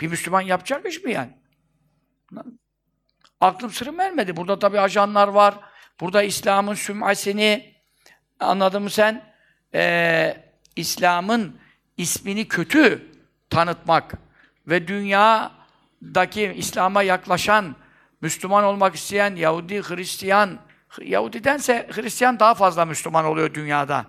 Bir 0.00 0.08
Müslüman 0.08 0.40
yapacak 0.40 0.86
iş 0.86 1.04
mi 1.04 1.12
yani? 1.12 1.30
Aklım 3.40 3.70
sırrım 3.70 3.98
vermedi. 3.98 4.36
Burada 4.36 4.58
tabii 4.58 4.80
ajanlar 4.80 5.28
var. 5.28 5.54
Burada 6.00 6.22
İslam'ın 6.22 6.74
süm'asini 6.74 7.74
anladın 8.40 8.82
mı 8.82 8.90
sen? 8.90 9.34
Ee, 9.74 10.36
İslam'ın 10.76 11.60
ismini 11.96 12.48
kötü 12.48 13.12
tanıtmak 13.50 14.14
ve 14.66 14.88
dünyadaki 14.88 16.52
İslam'a 16.56 17.02
yaklaşan, 17.02 17.76
Müslüman 18.20 18.64
olmak 18.64 18.94
isteyen 18.94 19.36
Yahudi, 19.36 19.82
Hristiyan, 19.82 20.58
Yahudidense 21.02 21.88
Hristiyan 21.92 22.40
daha 22.40 22.54
fazla 22.54 22.84
Müslüman 22.84 23.24
oluyor 23.24 23.54
dünyada. 23.54 24.06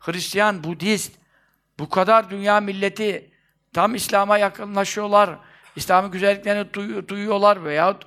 Hristiyan, 0.00 0.64
Budist, 0.64 1.12
bu 1.78 1.88
kadar 1.88 2.30
dünya 2.30 2.60
milleti 2.60 3.27
tam 3.72 3.94
İslam'a 3.94 4.38
yakınlaşıyorlar. 4.38 5.38
İslam'ın 5.76 6.10
güzelliklerini 6.10 6.72
duy 6.72 7.08
duyuyorlar 7.08 7.64
veyahut 7.64 8.06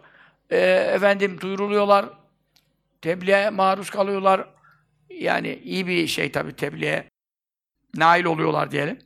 e, 0.49 0.57
efendim 0.95 1.41
duyuruluyorlar. 1.41 2.05
Tebliğe 3.01 3.49
maruz 3.49 3.89
kalıyorlar. 3.89 4.47
Yani 5.09 5.59
iyi 5.63 5.87
bir 5.87 6.07
şey 6.07 6.31
tabii 6.31 6.55
tebliğe 6.55 7.09
nail 7.95 8.25
oluyorlar 8.25 8.71
diyelim. 8.71 8.99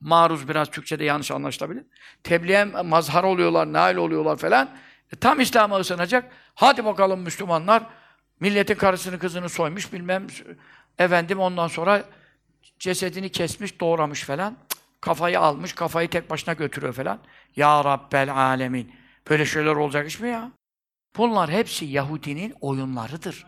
Maruz 0.00 0.48
biraz 0.48 0.70
Türkçe'de 0.70 1.04
yanlış 1.04 1.30
anlaşılabilir. 1.30 1.84
Tebliğe 2.22 2.64
mazhar 2.64 3.24
oluyorlar, 3.24 3.72
nail 3.72 3.96
oluyorlar 3.96 4.36
falan. 4.36 4.70
E, 5.12 5.16
tam 5.16 5.40
İslam'a 5.40 5.78
ısınacak. 5.78 6.32
Hadi 6.54 6.84
bakalım 6.84 7.20
Müslümanlar. 7.20 7.82
Milletin 8.40 8.74
karısını 8.74 9.18
kızını 9.18 9.48
soymuş 9.48 9.92
bilmem. 9.92 10.26
Efendim 10.98 11.38
ondan 11.38 11.68
sonra 11.68 12.04
cesedini 12.78 13.28
kesmiş, 13.28 13.80
doğramış 13.80 14.24
falan. 14.24 14.56
Kafayı 15.00 15.40
almış, 15.40 15.72
kafayı 15.72 16.10
tek 16.10 16.30
başına 16.30 16.54
götürüyor 16.54 16.92
falan. 16.92 17.18
Ya 17.56 17.84
Rabbel 17.84 18.34
Alemin. 18.34 18.94
Böyle 19.30 19.46
şeyler 19.46 19.74
olacak 19.76 20.08
iş 20.08 20.20
mi 20.20 20.28
ya? 20.28 20.50
Bunlar 21.16 21.50
hepsi 21.50 21.84
Yahudinin 21.84 22.54
oyunlarıdır. 22.60 23.46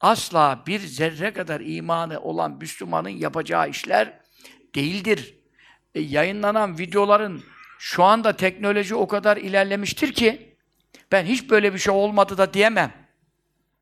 Asla 0.00 0.62
bir 0.66 0.80
zerre 0.80 1.32
kadar 1.32 1.60
imanı 1.60 2.20
olan 2.20 2.52
Müslümanın 2.52 3.08
yapacağı 3.08 3.70
işler 3.70 4.20
değildir. 4.74 5.34
E, 5.94 6.00
yayınlanan 6.00 6.78
videoların 6.78 7.44
şu 7.78 8.04
anda 8.04 8.36
teknoloji 8.36 8.94
o 8.94 9.08
kadar 9.08 9.36
ilerlemiştir 9.36 10.12
ki 10.12 10.56
ben 11.12 11.24
hiç 11.24 11.50
böyle 11.50 11.74
bir 11.74 11.78
şey 11.78 11.94
olmadı 11.94 12.38
da 12.38 12.54
diyemem. 12.54 12.92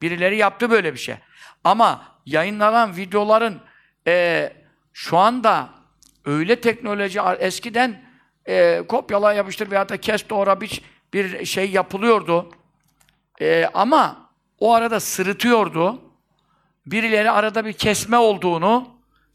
Birileri 0.03 0.37
yaptı 0.37 0.71
böyle 0.71 0.93
bir 0.93 0.99
şey. 0.99 1.17
Ama 1.65 2.19
yayınlanan 2.27 2.97
videoların 2.97 3.61
e, 4.07 4.53
şu 4.93 5.19
anda 5.19 5.74
öyle 6.25 6.61
teknoloji 6.61 7.21
eskiden 7.39 8.03
e, 8.49 8.83
kopyala 8.89 9.33
yapıştır 9.33 9.71
veya 9.71 9.89
da 9.89 9.97
kes 9.97 10.29
doğra 10.29 10.61
biç 10.61 10.83
bir 11.13 11.45
şey 11.45 11.71
yapılıyordu. 11.71 12.51
E, 13.41 13.71
ama 13.75 14.31
o 14.59 14.73
arada 14.75 15.01
sırıtıyordu. 15.01 16.01
Birileri 16.87 17.31
arada 17.31 17.65
bir 17.65 17.73
kesme 17.73 18.19
olduğunu 18.19 18.89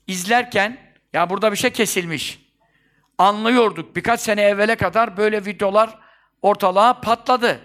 izlerken 0.08 0.78
ya 1.14 1.30
burada 1.30 1.52
bir 1.52 1.58
şey 1.58 1.70
kesilmiş. 1.70 2.50
Anlıyorduk. 3.18 3.96
Birkaç 3.96 4.20
sene 4.20 4.42
evvele 4.42 4.76
kadar 4.76 5.18
böyle 5.18 5.46
videolar 5.46 6.00
ortalığa 6.42 7.02
patladı. 7.02 7.60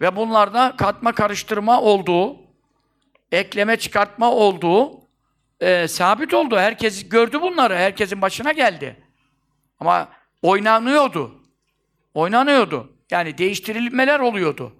Ve 0.00 0.16
bunlarda 0.16 0.74
katma 0.76 1.12
karıştırma 1.12 1.80
olduğu, 1.80 2.36
ekleme 3.32 3.76
çıkartma 3.76 4.32
olduğu 4.32 5.07
e, 5.60 5.88
sabit 5.88 6.34
oldu. 6.34 6.58
Herkes 6.58 7.08
gördü 7.08 7.40
bunları. 7.40 7.76
Herkesin 7.76 8.22
başına 8.22 8.52
geldi. 8.52 8.96
Ama 9.80 10.08
oynanıyordu. 10.42 11.42
Oynanıyordu. 12.14 12.92
Yani 13.10 13.38
değiştirilmeler 13.38 14.20
oluyordu. 14.20 14.72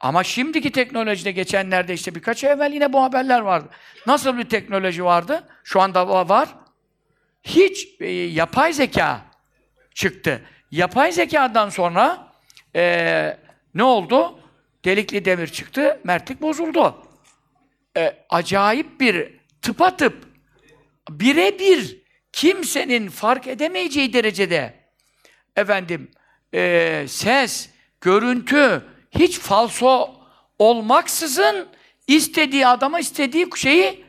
Ama 0.00 0.24
şimdiki 0.24 0.72
teknolojide 0.72 1.32
geçenlerde 1.32 1.94
işte 1.94 2.14
birkaç 2.14 2.44
evvel 2.44 2.72
yine 2.72 2.92
bu 2.92 3.02
haberler 3.02 3.40
vardı. 3.40 3.68
Nasıl 4.06 4.38
bir 4.38 4.48
teknoloji 4.48 5.04
vardı? 5.04 5.48
Şu 5.64 5.80
anda 5.80 6.28
var. 6.28 6.48
Hiç 7.42 7.88
e, 8.00 8.10
yapay 8.10 8.72
zeka 8.72 9.20
çıktı. 9.94 10.42
Yapay 10.70 11.12
zekadan 11.12 11.68
sonra 11.68 12.32
e, 12.76 13.36
ne 13.74 13.82
oldu? 13.82 14.38
Delikli 14.84 15.24
demir 15.24 15.46
çıktı, 15.46 16.00
mertlik 16.04 16.42
bozuldu. 16.42 17.09
E, 17.96 18.16
acayip 18.30 19.00
bir 19.00 19.40
tıpatıp 19.62 20.28
birebir 21.10 22.02
kimsenin 22.32 23.08
fark 23.08 23.46
edemeyeceği 23.46 24.12
derecede 24.12 24.74
efendim 25.56 26.10
e, 26.54 27.04
ses, 27.08 27.70
görüntü 28.00 28.82
hiç 29.10 29.38
falso 29.38 30.14
olmaksızın 30.58 31.68
istediği 32.06 32.66
adama 32.66 33.00
istediği 33.00 33.46
şeyi 33.56 34.04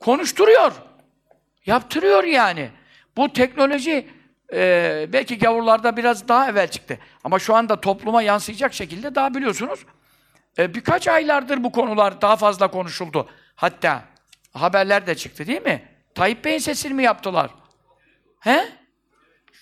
konuşturuyor. 0.00 0.72
Yaptırıyor 1.66 2.24
yani. 2.24 2.70
Bu 3.16 3.32
teknoloji 3.32 4.06
e, 4.52 5.06
belki 5.12 5.38
gavurlarda 5.38 5.96
biraz 5.96 6.28
daha 6.28 6.50
evvel 6.50 6.68
çıktı. 6.68 6.98
Ama 7.24 7.38
şu 7.38 7.54
anda 7.54 7.80
topluma 7.80 8.22
yansıyacak 8.22 8.74
şekilde 8.74 9.14
daha 9.14 9.34
biliyorsunuz. 9.34 9.80
E, 10.58 10.74
birkaç 10.74 11.08
aylardır 11.08 11.64
bu 11.64 11.72
konular 11.72 12.20
daha 12.20 12.36
fazla 12.36 12.70
konuşuldu. 12.70 13.28
Hatta 13.54 14.02
haberler 14.52 15.06
de 15.06 15.14
çıktı 15.14 15.46
değil 15.46 15.62
mi? 15.62 15.88
Tayyip 16.14 16.44
Bey'in 16.44 16.58
sesini 16.58 16.94
mi 16.94 17.02
yaptılar? 17.02 17.50
He? 18.40 18.68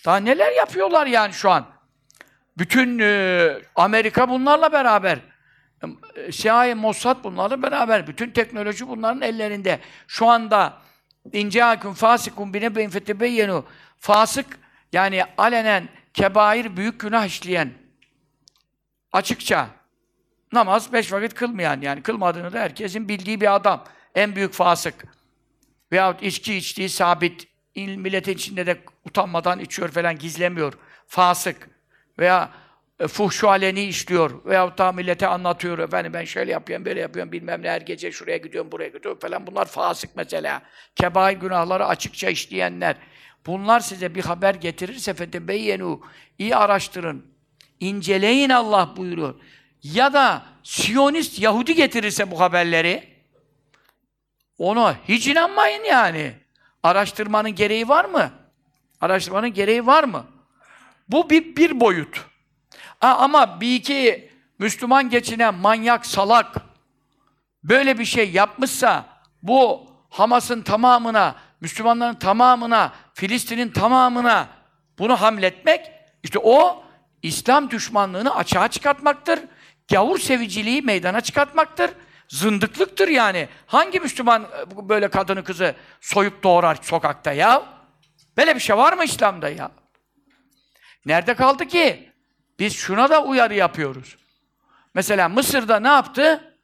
Daha 0.05 0.17
neler 0.17 0.53
yapıyorlar 0.53 1.07
yani 1.07 1.33
şu 1.33 1.51
an? 1.51 1.67
Bütün 2.59 2.99
e, 2.99 3.51
Amerika 3.75 4.29
bunlarla 4.29 4.73
beraber. 4.73 5.19
E, 6.17 6.33
CIA, 6.33 6.75
Mossad 6.75 7.25
bunlarla 7.25 7.63
beraber. 7.63 8.07
Bütün 8.07 8.31
teknoloji 8.31 8.89
bunların 8.89 9.23
ellerinde. 9.23 9.81
Şu 10.07 10.27
anda 10.27 10.85
İnceakun 11.33 11.93
fasikun 11.93 12.55
bine 12.55 12.77
beyin 12.77 12.91
fetebeyyenu 12.91 13.65
fasık 13.99 14.59
yani 14.93 15.25
alenen 15.39 15.89
kebair 16.15 16.77
büyük 16.77 17.01
günah 17.01 17.27
işleyen 17.27 17.71
açıkça 19.13 19.69
namaz 20.55 20.93
beş 20.93 21.13
vakit 21.13 21.35
kılmayan 21.35 21.81
yani 21.81 22.03
kılmadığını 22.03 22.53
da 22.53 22.61
herkesin 22.61 23.09
bildiği 23.09 23.41
bir 23.41 23.55
adam. 23.55 23.85
En 24.15 24.37
büyük 24.37 24.53
fasık. 24.53 25.05
Veyahut 25.93 26.23
içki 26.23 26.55
içtiği 26.55 26.89
sabit. 26.89 27.49
İl, 27.75 27.97
milletin 27.97 28.33
içinde 28.33 28.67
de 28.67 28.79
utanmadan 29.05 29.59
içiyor 29.59 29.89
falan 29.89 30.19
gizlemiyor. 30.19 30.73
Fasık. 31.07 31.69
Veya 32.19 32.51
e, 33.01 33.07
fuhşu 33.07 33.49
aleni 33.49 33.85
işliyor. 33.85 34.45
Veyahut 34.45 34.79
da 34.79 34.93
millete 34.93 35.27
anlatıyor. 35.27 35.79
Efendim 35.79 36.13
ben 36.13 36.25
şöyle 36.25 36.53
yapıyorum, 36.53 36.85
böyle 36.85 37.01
yapıyorum, 37.01 37.33
bilmem 37.33 37.63
ne 37.63 37.71
her 37.71 37.81
gece 37.81 38.13
şuraya 38.13 38.37
gidiyorum, 38.37 38.73
buraya 38.73 38.89
gidiyorum 38.89 39.19
falan. 39.21 39.47
Bunlar 39.47 39.65
fasık 39.65 40.11
mesela. 40.17 40.63
Kebair 40.97 41.37
günahları 41.37 41.87
açıkça 41.87 42.31
işleyenler. 42.31 42.97
Bunlar 43.47 43.81
size 43.81 44.15
bir 44.15 44.25
haber 44.25 44.55
getirirse 44.55 45.15
fetebeyyenu 45.15 46.01
iyi 46.39 46.57
araştırın. 46.57 47.27
inceleyin 47.81 48.51
Allah 48.51 48.95
buyuruyor. 48.97 49.35
Ya 49.85 50.13
da 50.13 50.43
Siyonist 50.63 51.41
Yahudi 51.41 51.75
getirirse 51.75 52.31
bu 52.31 52.41
haberleri 52.41 53.15
ona 54.59 54.97
hiç 55.09 55.27
inanmayın 55.27 55.85
yani. 55.85 56.35
Araştırmanın 56.83 57.55
gereği 57.55 57.89
var 57.89 58.05
mı? 58.05 58.31
Araştırmanın 59.01 59.53
gereği 59.55 59.87
var 59.87 60.05
mı? 60.05 60.27
Bu 61.09 61.31
bir, 61.31 61.57
bir 61.57 61.81
boyut. 61.81 62.25
Ha, 63.01 63.17
ama 63.17 63.61
bir 63.61 63.75
iki 63.75 64.31
Müslüman 64.59 65.11
geçinen 65.11 65.55
manyak, 65.55 66.07
salak 66.07 66.57
böyle 67.65 67.99
bir 67.99 68.05
şey 68.05 68.31
yapmışsa 68.31 69.07
bu 69.43 69.91
Hamas'ın 70.11 70.63
tamamına, 70.63 71.35
Müslümanların 71.61 72.15
tamamına, 72.15 72.93
Filistin'in 73.15 73.69
tamamına 73.69 74.49
bunu 74.99 75.21
hamletmek 75.21 75.93
işte 76.23 76.39
o 76.39 76.85
İslam 77.23 77.71
düşmanlığını 77.71 78.35
açığa 78.35 78.69
çıkartmaktır. 78.69 79.41
Gavur 79.91 80.19
seviciliği 80.19 80.83
meydana 80.83 81.21
çıkartmaktır. 81.21 81.91
Zındıklıktır 82.29 83.09
yani. 83.09 83.49
Hangi 83.67 84.01
Müslüman 84.01 84.43
e, 84.43 84.89
böyle 84.89 85.09
kadını 85.09 85.45
kızı 85.45 85.75
soyup 86.01 86.43
doğrar 86.43 86.79
sokakta 86.83 87.33
ya? 87.33 87.63
Böyle 88.37 88.55
bir 88.55 88.61
şey 88.61 88.77
var 88.77 88.93
mı 88.93 89.05
İslam'da 89.05 89.49
ya? 89.49 89.71
Nerede 91.07 91.35
kaldı 91.35 91.67
ki? 91.67 92.13
Biz 92.59 92.77
şuna 92.77 93.11
da 93.11 93.25
uyarı 93.25 93.55
yapıyoruz. 93.55 94.17
Mesela 94.95 95.29
Mısır'da 95.29 95.81
ne 95.81 95.89
yaptı? 95.89 96.55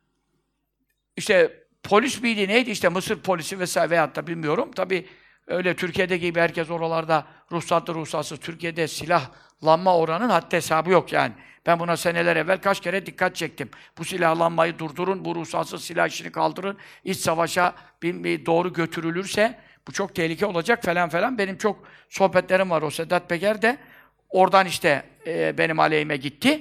İşte 1.16 1.64
polis 1.82 2.22
miydi 2.22 2.48
neydi 2.48 2.70
işte 2.70 2.88
Mısır 2.88 3.20
polisi 3.20 3.58
vesaire 3.58 3.90
veyahut 3.90 4.16
da 4.16 4.26
bilmiyorum. 4.26 4.72
Tabi 4.72 5.08
öyle 5.46 5.76
Türkiye'de 5.76 6.16
gibi 6.16 6.40
herkes 6.40 6.70
oralarda 6.70 7.26
ruhsatlı 7.52 7.94
ruhsatsız. 7.94 8.40
Türkiye'de 8.40 8.88
silahlanma 9.60 9.96
oranın 9.96 10.28
haddi 10.28 10.56
hesabı 10.56 10.90
yok 10.90 11.12
yani. 11.12 11.32
Ben 11.66 11.80
buna 11.80 11.96
seneler 11.96 12.36
evvel 12.36 12.60
kaç 12.60 12.80
kere 12.80 13.06
dikkat 13.06 13.36
çektim. 13.36 13.70
Bu 13.98 14.04
silahlanmayı 14.04 14.78
durdurun, 14.78 15.24
bu 15.24 15.34
ruhsatsız 15.34 15.84
silah 15.84 16.08
işini 16.08 16.32
kaldırın. 16.32 16.76
İç 17.04 17.18
savaşa 17.18 17.74
bir, 18.02 18.46
doğru 18.46 18.72
götürülürse 18.72 19.58
bu 19.88 19.92
çok 19.92 20.14
tehlike 20.14 20.46
olacak 20.46 20.84
falan 20.84 21.08
falan. 21.08 21.38
Benim 21.38 21.58
çok 21.58 21.84
sohbetlerim 22.08 22.70
var 22.70 22.82
o 22.82 22.90
Sedat 22.90 23.28
Peker 23.28 23.62
de. 23.62 23.76
Oradan 24.28 24.66
işte 24.66 25.02
e, 25.26 25.58
benim 25.58 25.80
aleyhime 25.80 26.16
gitti. 26.16 26.60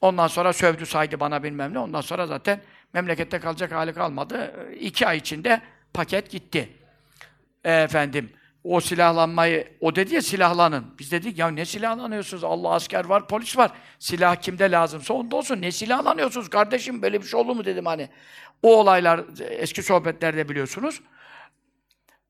Ondan 0.00 0.28
sonra 0.28 0.52
sövdü 0.52 0.86
saydı 0.86 1.20
bana 1.20 1.42
bilmem 1.42 1.74
ne. 1.74 1.78
Ondan 1.78 2.00
sonra 2.00 2.26
zaten 2.26 2.60
memlekette 2.92 3.40
kalacak 3.40 3.72
hali 3.72 3.92
kalmadı. 3.92 4.66
İki 4.80 5.06
ay 5.06 5.16
içinde 5.16 5.60
paket 5.94 6.30
gitti. 6.30 6.68
E, 7.64 7.72
efendim 7.72 8.30
o 8.66 8.80
silahlanmayı, 8.80 9.68
o 9.80 9.96
dedi 9.96 10.14
ya 10.14 10.22
silahlanın. 10.22 10.84
Biz 10.98 11.12
dedik 11.12 11.38
ya 11.38 11.48
ne 11.48 11.64
silahlanıyorsunuz? 11.64 12.44
Allah 12.44 12.70
asker 12.70 13.04
var, 13.04 13.28
polis 13.28 13.56
var. 13.56 13.70
Silah 13.98 14.36
kimde 14.36 14.70
lazımsa 14.70 15.14
onda 15.14 15.36
olsun. 15.36 15.62
Ne 15.62 15.72
silahlanıyorsunuz 15.72 16.50
kardeşim? 16.50 17.02
Böyle 17.02 17.22
bir 17.22 17.26
şey 17.26 17.40
olur 17.40 17.56
mu 17.56 17.64
dedim 17.64 17.86
hani. 17.86 18.08
O 18.62 18.76
olaylar 18.76 19.20
eski 19.40 19.82
sohbetlerde 19.82 20.48
biliyorsunuz. 20.48 21.00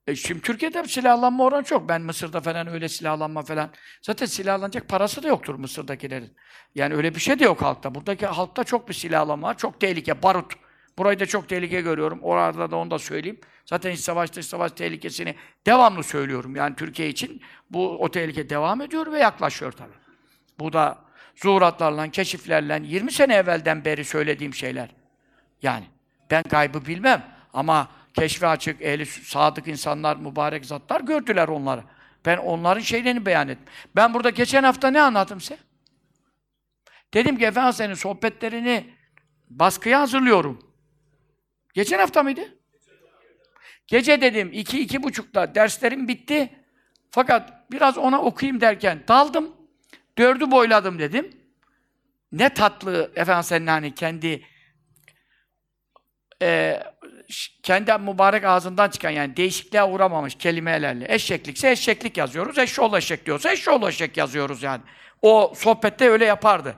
E 0.06 0.16
şimdi 0.16 0.40
Türkiye'de 0.42 0.84
silahlanma 0.84 1.44
oranı 1.44 1.64
çok. 1.64 1.88
Ben 1.88 2.02
Mısır'da 2.02 2.40
falan 2.40 2.66
öyle 2.66 2.88
silahlanma 2.88 3.42
falan. 3.42 3.70
Zaten 4.02 4.26
silahlanacak 4.26 4.88
parası 4.88 5.22
da 5.22 5.28
yoktur 5.28 5.54
Mısır'dakilerin. 5.54 6.36
Yani 6.74 6.94
öyle 6.94 7.14
bir 7.14 7.20
şey 7.20 7.38
de 7.38 7.44
yok 7.44 7.62
halkta. 7.62 7.94
Buradaki 7.94 8.26
halkta 8.26 8.64
çok 8.64 8.88
bir 8.88 8.94
silahlanma 8.94 9.48
var. 9.48 9.58
Çok 9.58 9.80
tehlike, 9.80 10.22
barut. 10.22 10.52
Burayı 10.98 11.20
da 11.20 11.26
çok 11.26 11.48
tehlike 11.48 11.80
görüyorum. 11.80 12.18
Orada 12.22 12.70
da 12.70 12.76
onu 12.76 12.90
da 12.90 12.98
söyleyeyim. 12.98 13.40
Zaten 13.66 13.90
iç 13.90 14.00
savaş, 14.00 14.32
dış 14.32 14.46
savaş 14.46 14.72
tehlikesini 14.72 15.34
devamlı 15.66 16.02
söylüyorum. 16.02 16.56
Yani 16.56 16.76
Türkiye 16.76 17.08
için 17.08 17.42
bu 17.70 18.02
o 18.02 18.10
tehlike 18.10 18.50
devam 18.50 18.80
ediyor 18.80 19.12
ve 19.12 19.18
yaklaşıyor 19.18 19.72
tabii. 19.72 19.94
Bu 20.58 20.72
da 20.72 20.98
zuhuratlarla, 21.36 22.10
keşiflerle 22.10 22.80
20 22.84 23.12
sene 23.12 23.34
evvelden 23.34 23.84
beri 23.84 24.04
söylediğim 24.04 24.54
şeyler. 24.54 24.88
Yani 25.62 25.84
ben 26.30 26.42
kaybı 26.42 26.86
bilmem 26.86 27.24
ama 27.52 27.88
keşfe 28.14 28.46
açık, 28.46 28.82
ehli 28.82 29.06
sadık 29.06 29.68
insanlar, 29.68 30.16
mübarek 30.16 30.66
zatlar 30.66 31.00
gördüler 31.00 31.48
onları. 31.48 31.82
Ben 32.26 32.36
onların 32.36 32.80
şeylerini 32.80 33.26
beyan 33.26 33.48
ettim. 33.48 33.66
Ben 33.96 34.14
burada 34.14 34.30
geçen 34.30 34.62
hafta 34.62 34.88
ne 34.88 35.02
anlattım 35.02 35.40
size? 35.40 35.58
Dedim 37.14 37.38
ki 37.38 37.44
Efendimiz'in 37.44 37.94
sohbetlerini 37.94 38.94
baskıya 39.50 40.00
hazırlıyorum. 40.00 40.65
Geçen 41.76 41.98
hafta 41.98 42.22
mıydı? 42.22 42.40
Gece 43.86 44.20
dedim, 44.20 44.50
iki, 44.52 44.80
iki 44.80 45.02
buçukta 45.02 45.54
derslerim 45.54 46.08
bitti. 46.08 46.50
Fakat 47.10 47.70
biraz 47.72 47.98
ona 47.98 48.22
okuyayım 48.22 48.60
derken 48.60 49.04
daldım. 49.08 49.56
Dördü 50.18 50.50
boyladım 50.50 50.98
dedim. 50.98 51.36
Ne 52.32 52.54
tatlı 52.54 53.12
Efendimiz 53.16 53.68
hani 53.68 53.94
kendi 53.94 54.42
e, 56.42 56.80
kendi 57.62 57.92
mübarek 57.92 58.44
ağzından 58.44 58.90
çıkan 58.90 59.10
yani 59.10 59.36
değişikliğe 59.36 59.84
uğramamış 59.84 60.34
kelimelerle. 60.34 61.14
Eşeklikse 61.14 61.70
eşeklik 61.70 62.16
yazıyoruz. 62.16 62.58
Eşşoğlu 62.58 62.98
eşek 62.98 63.26
diyorsa 63.26 63.52
eşşoğlu 63.52 63.88
eşek 63.88 64.16
yazıyoruz 64.16 64.62
yani. 64.62 64.82
O 65.22 65.52
sohbette 65.56 66.10
öyle 66.10 66.24
yapardı. 66.24 66.76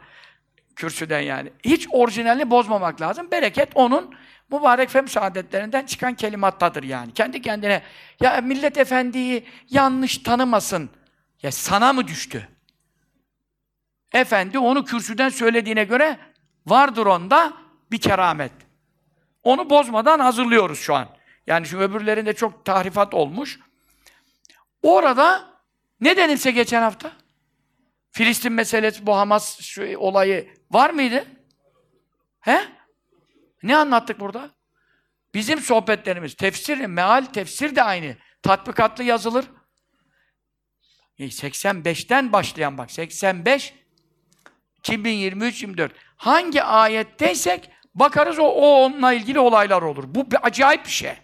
Kürsüden 0.79 1.21
yani. 1.21 1.53
Hiç 1.64 1.88
orijinalini 1.91 2.51
bozmamak 2.51 3.01
lazım. 3.01 3.31
Bereket 3.31 3.69
onun 3.75 4.14
mübarek 4.51 4.88
fem 4.91 5.09
saadetlerinden 5.09 5.87
çıkan 5.87 6.14
kelimattadır 6.14 6.83
yani. 6.83 7.14
Kendi 7.14 7.43
kendine 7.43 7.83
ya 8.21 8.41
millet 8.41 8.79
efendiyi 8.79 9.45
yanlış 9.71 10.19
tanımasın. 10.19 10.91
Ya 11.43 11.53
sana 11.53 11.93
mı 11.93 12.09
düştü? 12.09 12.49
Efendi 14.12 14.59
onu 14.59 14.85
kürsüden 14.85 15.29
söylediğine 15.29 15.85
göre 15.85 16.19
vardır 16.67 17.07
onda 17.07 17.53
bir 17.91 18.01
keramet. 18.01 18.53
Onu 19.43 19.71
bozmadan 19.71 20.19
hazırlıyoruz 20.19 20.79
şu 20.79 20.95
an. 20.95 21.09
Yani 21.47 21.67
şu 21.67 21.79
öbürlerinde 21.79 22.33
çok 22.33 22.64
tahrifat 22.64 23.14
olmuş. 23.14 23.61
Orada 24.83 25.45
ne 26.01 26.17
denilse 26.17 26.51
geçen 26.51 26.83
hafta? 26.83 27.12
Filistin 28.19 28.53
meselesi, 28.53 29.07
bu 29.07 29.17
Hamas 29.17 29.61
şu 29.61 29.99
olayı 29.99 30.55
var 30.71 30.91
mıydı? 30.91 31.25
He? 32.41 32.65
Ne 33.63 33.77
anlattık 33.77 34.21
burada? 34.21 34.51
Bizim 35.35 35.61
sohbetlerimiz, 35.61 36.35
tefsir, 36.35 36.87
meal, 36.87 37.25
tefsir 37.25 37.77
de 37.77 37.83
aynı. 37.83 38.17
Tatbikatlı 38.43 39.05
yazılır. 39.05 39.45
85'ten 41.19 42.29
e, 42.29 42.33
başlayan 42.33 42.79
bak, 42.79 42.91
85 42.91 43.75
2023-24. 44.83 45.91
Hangi 46.17 46.63
ayetteysek 46.63 47.71
bakarız 47.95 48.39
o, 48.39 48.45
o 48.45 48.85
onunla 48.85 49.13
ilgili 49.13 49.39
olaylar 49.39 49.83
olur. 49.83 50.05
Bu 50.07 50.31
bir 50.31 50.47
acayip 50.47 50.85
bir 50.85 50.91
şey. 50.91 51.15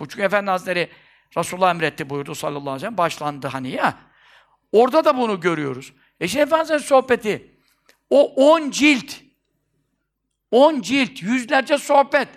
Bu 0.00 0.08
çünkü 0.08 0.22
Efendi 0.22 0.50
Hazretleri 0.50 0.90
Resulullah 1.36 1.70
emretti 1.70 2.10
buyurdu 2.10 2.34
sallallahu 2.34 2.60
aleyhi 2.60 2.76
ve 2.76 2.80
sellem. 2.80 2.98
Başlandı 2.98 3.46
hani 3.46 3.70
ya. 3.70 3.94
Orada 4.72 5.04
da 5.04 5.16
bunu 5.16 5.40
görüyoruz. 5.40 5.92
E 6.22 6.28
şimdi 6.28 6.42
Efendimiz'in 6.42 6.86
sohbeti 6.86 7.50
o 8.10 8.34
10 8.54 8.70
cilt 8.70 9.14
10 10.50 10.80
cilt, 10.80 11.22
yüzlerce 11.22 11.78
sohbet. 11.78 12.28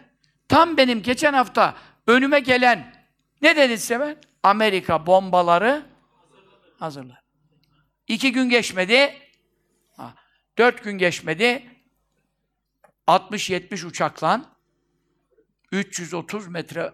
Tam 0.47 0.77
benim 0.77 1.01
geçen 1.01 1.33
hafta 1.33 1.75
önüme 2.07 2.39
gelen 2.39 3.05
ne 3.41 3.55
dedinse 3.55 3.99
ben? 3.99 4.17
Amerika 4.43 5.05
bombaları 5.05 5.85
hazırlar. 6.79 7.23
İki 8.07 8.31
gün 8.31 8.49
geçmedi. 8.49 9.13
Dört 10.57 10.83
gün 10.83 10.97
geçmedi. 10.97 11.63
60-70 13.07 13.85
uçakla 13.85 14.41
330 15.71 16.47
metre 16.47 16.93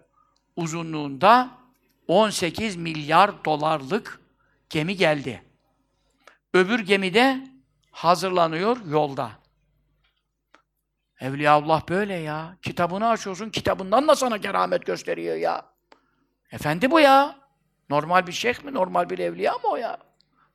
uzunluğunda 0.55 1.57
18 2.07 2.75
milyar 2.75 3.45
dolarlık 3.45 4.21
gemi 4.69 4.95
geldi. 4.95 5.50
Öbür 6.53 6.79
gemide 6.79 7.47
hazırlanıyor 7.91 8.77
yolda. 8.89 9.31
Evliyaullah 11.19 11.89
böyle 11.89 12.13
ya. 12.15 12.57
Kitabını 12.61 13.09
açıyorsun, 13.09 13.49
kitabından 13.49 14.07
da 14.07 14.15
sana 14.15 14.37
keramet 14.37 14.85
gösteriyor 14.85 15.35
ya. 15.35 15.65
Efendi 16.51 16.91
bu 16.91 16.99
ya. 16.99 17.35
Normal 17.89 18.27
bir 18.27 18.31
şeyh 18.31 18.63
mi, 18.63 18.73
normal 18.73 19.09
bir 19.09 19.19
evliya 19.19 19.53
mı 19.53 19.59
o 19.63 19.75
ya? 19.75 19.97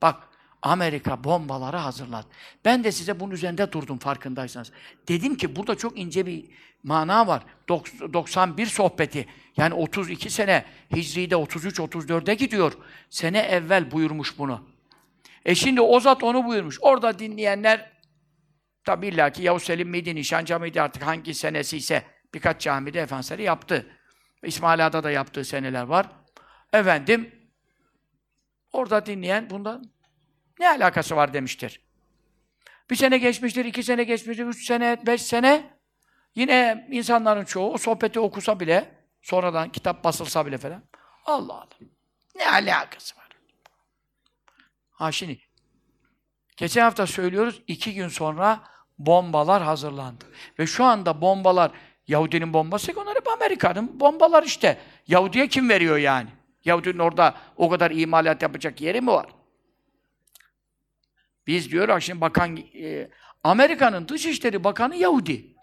Bak, 0.03 0.17
Amerika 0.63 1.25
bombaları 1.25 1.77
hazırladı. 1.77 2.27
Ben 2.65 2.85
de 2.85 2.93
size 2.93 3.21
bunun 3.21 3.31
üzerinde 3.31 3.73
durdum 3.73 3.99
farkındaysanız. 3.99 4.73
Dedim 5.09 5.37
ki 5.37 5.57
burada 5.57 5.75
çok 5.75 5.99
ince 5.99 6.27
bir 6.27 6.45
mana 6.83 7.27
var. 7.27 7.43
Dok- 7.69 8.13
91 8.13 8.67
sohbeti. 8.67 9.27
Yani 9.57 9.75
32 9.75 10.31
sene, 10.31 10.65
Hicri'de 10.97 11.35
33-34'e 11.35 12.35
gidiyor. 12.35 12.73
Sene 13.11 13.39
evvel 13.39 13.91
buyurmuş 13.91 14.39
bunu. 14.39 14.76
E 15.47 15.55
şimdi 15.55 15.81
o 15.81 16.01
zat 16.01 16.23
onu 16.23 16.45
buyurmuş. 16.45 16.79
Orada 16.81 17.19
dinleyenler 17.19 17.93
tabi 18.85 19.07
illa 19.07 19.31
ki 19.31 19.43
Yavuz 19.43 19.63
Selim 19.63 19.89
miydi, 19.89 20.15
Nişancı 20.15 20.59
mıydı 20.59 20.83
artık 20.83 21.03
hangi 21.03 21.35
senesi 21.35 21.77
ise 21.77 22.03
birkaç 22.35 22.61
camide 22.61 23.01
Efendimizleri 23.01 23.43
yaptı. 23.43 23.87
İsmail 24.43 24.87
Ağa'da 24.87 25.05
da 25.05 25.11
yaptığı 25.11 25.45
seneler 25.45 25.83
var. 25.83 26.07
Efendim 26.73 27.51
orada 28.73 29.07
dinleyen 29.07 29.51
bundan 29.51 29.85
ne 30.61 30.69
alakası 30.69 31.17
var 31.17 31.33
demiştir. 31.35 31.81
Bir 32.91 32.97
sene 32.97 33.19
geçmiştir, 33.19 33.65
iki 33.65 33.83
sene 33.83 34.05
geçmiştir, 34.05 34.47
üç 34.47 34.67
sene, 34.67 34.99
beş 35.07 35.23
sene 35.23 35.79
yine 36.35 36.89
insanların 36.91 37.45
çoğu 37.45 37.73
o 37.73 37.79
sohbeti 37.79 38.21
okusa 38.21 38.61
bile 38.61 39.05
sonradan 39.23 39.73
kitap 39.73 40.05
basılsa 40.05 40.47
bile 40.47 40.59
falan 40.59 40.83
Allah 41.25 41.55
Allah. 41.55 41.69
Ne 42.37 42.51
alakası 42.51 43.17
var? 43.17 43.26
Ha 44.97 45.13
şimdi 45.13 45.39
geçen 46.57 46.83
hafta 46.83 47.07
söylüyoruz 47.07 47.63
iki 47.67 47.95
gün 47.95 48.09
sonra 48.09 48.63
bombalar 48.99 49.63
hazırlandı. 49.63 50.25
Ve 50.59 50.67
şu 50.67 50.85
anda 50.85 51.21
bombalar 51.21 51.71
Yahudinin 52.09 52.53
bombası 52.53 52.93
onlar 52.97 53.17
hep 53.17 53.29
Amerika'nın 53.29 54.01
bombalar 54.01 54.43
işte. 54.43 54.79
Yahudi'ye 55.07 55.49
kim 55.49 55.69
veriyor 55.69 55.97
yani? 55.97 56.29
Yahudinin 56.65 56.99
orada 56.99 57.35
o 57.57 57.69
kadar 57.69 57.91
imalat 57.91 58.43
yapacak 58.43 58.81
yeri 58.81 59.01
mi 59.01 59.07
var? 59.07 59.27
Biz 61.47 61.71
diyor 61.71 62.01
şimdi 62.01 62.21
bakan 62.21 62.57
e, 62.57 63.11
Amerika'nın 63.45 64.09
Dışişleri 64.09 64.65
Bakanı 64.65 64.97
Yahudi. 64.97 65.57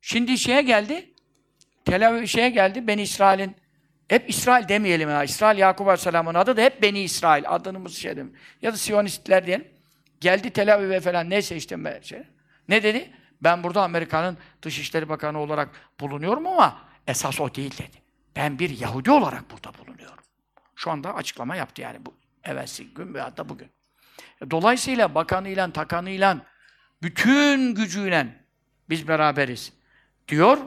Şimdi 0.00 0.38
şeye 0.38 0.62
geldi. 0.62 1.14
Tel 1.84 2.26
şeye 2.26 2.50
geldi. 2.50 2.86
Ben 2.86 2.98
İsrail'in 2.98 3.56
hep 4.08 4.30
İsrail 4.30 4.68
demeyelim 4.68 5.08
ya. 5.08 5.24
İsrail 5.24 5.58
Yakup 5.58 5.88
Aleyhisselam'ın 5.88 6.34
adı 6.34 6.56
da 6.56 6.60
hep 6.62 6.82
Beni 6.82 7.00
İsrail. 7.00 7.44
Adını 7.46 7.90
şey 7.90 8.10
dedim. 8.10 8.32
Ya 8.62 8.72
da 8.72 8.76
Siyonistler 8.76 9.46
diyelim. 9.46 9.68
Geldi 10.20 10.50
Tel 10.50 10.74
Aviv'e 10.74 11.00
falan 11.00 11.30
neyse 11.30 11.56
işte 11.56 12.00
şey. 12.02 12.22
Ne 12.68 12.82
dedi? 12.82 13.10
Ben 13.42 13.62
burada 13.62 13.82
Amerika'nın 13.82 14.38
Dışişleri 14.62 15.08
Bakanı 15.08 15.38
olarak 15.38 15.68
bulunuyorum 16.00 16.46
ama 16.46 16.78
esas 17.06 17.40
o 17.40 17.54
değil 17.54 17.78
dedi. 17.78 18.02
Ben 18.36 18.58
bir 18.58 18.78
Yahudi 18.78 19.10
olarak 19.10 19.50
burada 19.50 19.78
bulunuyorum. 19.78 20.24
Şu 20.74 20.90
anda 20.90 21.14
açıklama 21.14 21.56
yaptı 21.56 21.82
yani 21.82 22.06
bu 22.06 22.14
evvelsi 22.44 22.94
gün 22.94 23.14
veya 23.14 23.36
da 23.36 23.48
bugün. 23.48 23.70
Dolayısıyla 24.50 25.14
bakanıyla, 25.14 25.72
takanıyla, 25.72 26.46
bütün 27.02 27.74
gücüyle 27.74 28.26
biz 28.90 29.08
beraberiz 29.08 29.72
diyor. 30.28 30.58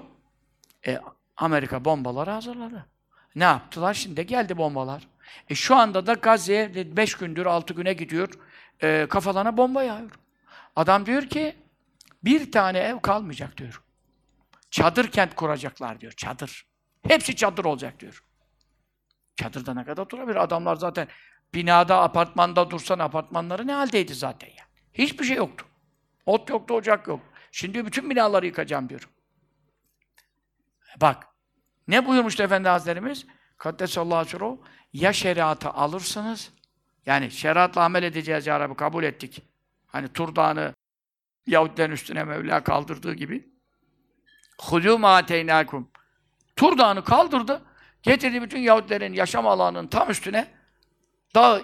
E, 0.88 1.00
Amerika 1.38 1.86
bombaları 1.86 2.32
hazırladı. 2.32 2.91
Ne 3.36 3.44
yaptılar? 3.44 3.94
Şimdi 3.94 4.26
geldi 4.26 4.58
bombalar. 4.58 5.08
E 5.50 5.56
şu 5.56 5.76
anda 5.76 6.06
da 6.06 6.14
Gazze'ye 6.14 6.98
5 6.98 7.16
gündür, 7.16 7.46
6 7.46 7.74
güne 7.74 7.94
gidiyor. 7.94 8.30
E, 8.84 9.08
kafalarına 9.10 9.58
bomba 9.58 9.84
yağıyor. 9.84 10.12
Adam 10.76 11.06
diyor 11.06 11.24
ki 11.24 11.56
bir 12.24 12.52
tane 12.52 12.80
ev 12.80 13.00
kalmayacak 13.00 13.58
diyor. 13.58 13.82
Çadır 14.72 15.08
kent 15.08 15.36
kuracaklar 15.36 16.02
diyor. 16.02 16.12
Çadır. 16.12 16.66
Hepsi 17.08 17.36
çadır 17.36 17.66
olacak 17.66 18.00
diyor. 18.00 18.24
Çadırda 19.36 19.74
ne 19.74 19.86
kadar 19.86 20.10
durabilir? 20.10 20.36
Adamlar 20.36 20.76
zaten 20.76 21.08
binada, 21.54 22.02
apartmanda 22.02 22.72
dursan 22.72 23.00
apartmanları 23.00 23.68
ne 23.68 23.74
haldeydi 23.74 24.14
zaten 24.14 24.48
ya? 24.48 24.66
Hiçbir 24.94 25.26
şey 25.26 25.38
yoktu. 25.38 25.66
Ot 26.26 26.50
yoktu, 26.50 26.74
ocak 26.74 27.08
yok. 27.08 27.20
Şimdi 27.52 27.86
bütün 27.86 28.10
binaları 28.10 28.46
yıkacağım 28.46 28.90
diyor. 28.90 29.10
Bak, 31.02 31.28
ne 31.88 32.06
buyurmuştu 32.06 32.44
Efendi 32.44 32.70
Hazretlerimiz? 32.70 33.26
Kaddesallahu 33.58 34.18
aleyhi 34.18 34.60
ya 34.94 35.14
şeriatı 35.14 35.70
alırsınız, 35.70 36.52
yani 37.06 37.32
şeriatla 37.32 37.84
amel 37.84 38.04
edeceğiz 38.04 38.48
ya 38.48 38.60
Rabbi, 38.60 38.76
kabul 38.76 39.04
ettik. 39.04 39.42
Hani 39.88 40.08
Tur 40.08 40.36
Dağı'nı 40.36 40.74
Yahudilerin 41.48 41.92
üstüne 41.92 42.24
Mevla 42.24 42.64
kaldırdığı 42.64 43.14
gibi. 43.14 43.50
Hudû 44.60 44.98
mâ 44.98 45.26
teynâkum. 45.26 45.92
Tur 46.56 46.78
Dağı'nı 46.78 47.04
kaldırdı, 47.04 47.62
getirdi 48.04 48.42
bütün 48.42 48.60
Yahudilerin 48.60 49.14
yaşam 49.14 49.48
alanının 49.48 49.88
tam 49.88 50.10
üstüne, 50.10 50.48
dağ 51.36 51.62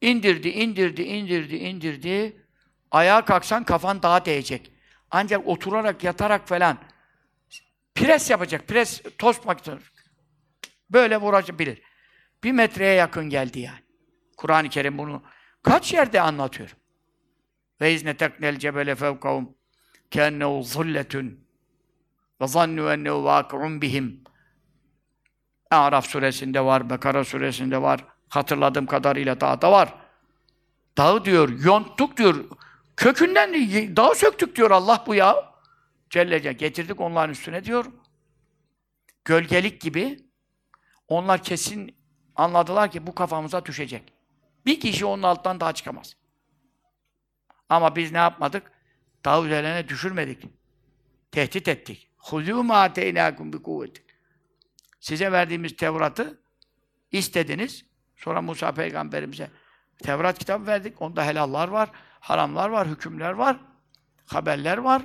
indirdi, 0.00 0.48
indirdi, 0.48 1.02
indirdi, 1.02 1.56
indirdi. 1.56 2.44
Ayağa 2.90 3.24
kalksan 3.24 3.64
kafan 3.64 4.02
dağa 4.02 4.24
değecek. 4.24 4.72
Ancak 5.10 5.48
oturarak, 5.48 6.04
yatarak 6.04 6.48
falan 6.48 6.78
pres 7.94 8.30
yapacak, 8.30 8.68
pres, 8.68 9.02
tost 9.18 9.44
makinesi. 9.44 9.84
Böyle 10.90 11.16
vurabilir. 11.16 11.82
Bir 12.44 12.52
metreye 12.52 12.94
yakın 12.94 13.30
geldi 13.30 13.60
yani. 13.60 13.84
Kur'an-ı 14.36 14.68
Kerim 14.68 14.98
bunu 14.98 15.22
kaç 15.62 15.92
yerde 15.92 16.20
anlatıyor. 16.20 16.76
Ve 17.80 17.92
izneteknel 17.92 18.58
cebele 18.58 18.94
fevkahum 18.94 19.54
kennehu 20.10 20.62
zulletun 20.62 21.44
ve 22.40 22.46
zannu 22.46 22.92
ennehu 22.92 23.24
vaki'un 23.24 23.82
bihim. 23.82 24.24
Araf 25.70 26.06
suresinde 26.06 26.64
var, 26.64 26.90
Bekara 26.90 27.24
suresinde 27.24 27.82
var. 27.82 28.04
Hatırladığım 28.28 28.86
kadarıyla 28.86 29.40
dağda 29.40 29.72
var. 29.72 29.94
Dağı 30.98 31.24
diyor, 31.24 31.48
yonttuk 31.64 32.16
diyor. 32.16 32.44
Kökünden 32.96 33.52
dağı 33.96 34.14
söktük 34.14 34.56
diyor 34.56 34.70
Allah 34.70 35.04
bu 35.06 35.14
ya. 35.14 35.53
Celle 36.10 36.52
getirdik 36.52 37.00
onların 37.00 37.32
üstüne 37.32 37.64
diyor. 37.64 37.84
Gölgelik 39.24 39.80
gibi. 39.80 40.18
Onlar 41.08 41.42
kesin 41.42 41.96
anladılar 42.36 42.90
ki 42.90 43.06
bu 43.06 43.14
kafamıza 43.14 43.64
düşecek. 43.64 44.12
Bir 44.66 44.80
kişi 44.80 45.06
onun 45.06 45.22
alttan 45.22 45.60
daha 45.60 45.72
çıkamaz. 45.72 46.16
Ama 47.68 47.96
biz 47.96 48.12
ne 48.12 48.18
yapmadık? 48.18 48.72
Dağ 49.24 49.44
üzerine 49.44 49.88
düşürmedik. 49.88 50.42
Tehdit 51.32 51.68
ettik. 51.68 52.10
Huzû 52.18 52.62
mâ 52.62 52.92
teynâkum 52.92 53.52
bi 53.52 53.62
kuvveti. 53.62 54.04
Size 55.00 55.32
verdiğimiz 55.32 55.76
Tevrat'ı 55.76 56.40
istediniz. 57.10 57.84
Sonra 58.16 58.42
Musa 58.42 58.72
peygamberimize 58.72 59.50
Tevrat 60.02 60.38
kitabı 60.38 60.66
verdik. 60.66 61.02
Onda 61.02 61.24
helallar 61.26 61.68
var, 61.68 61.90
haramlar 62.20 62.68
var, 62.68 62.88
hükümler 62.88 63.30
var, 63.30 63.56
haberler 64.26 64.78
var. 64.78 65.02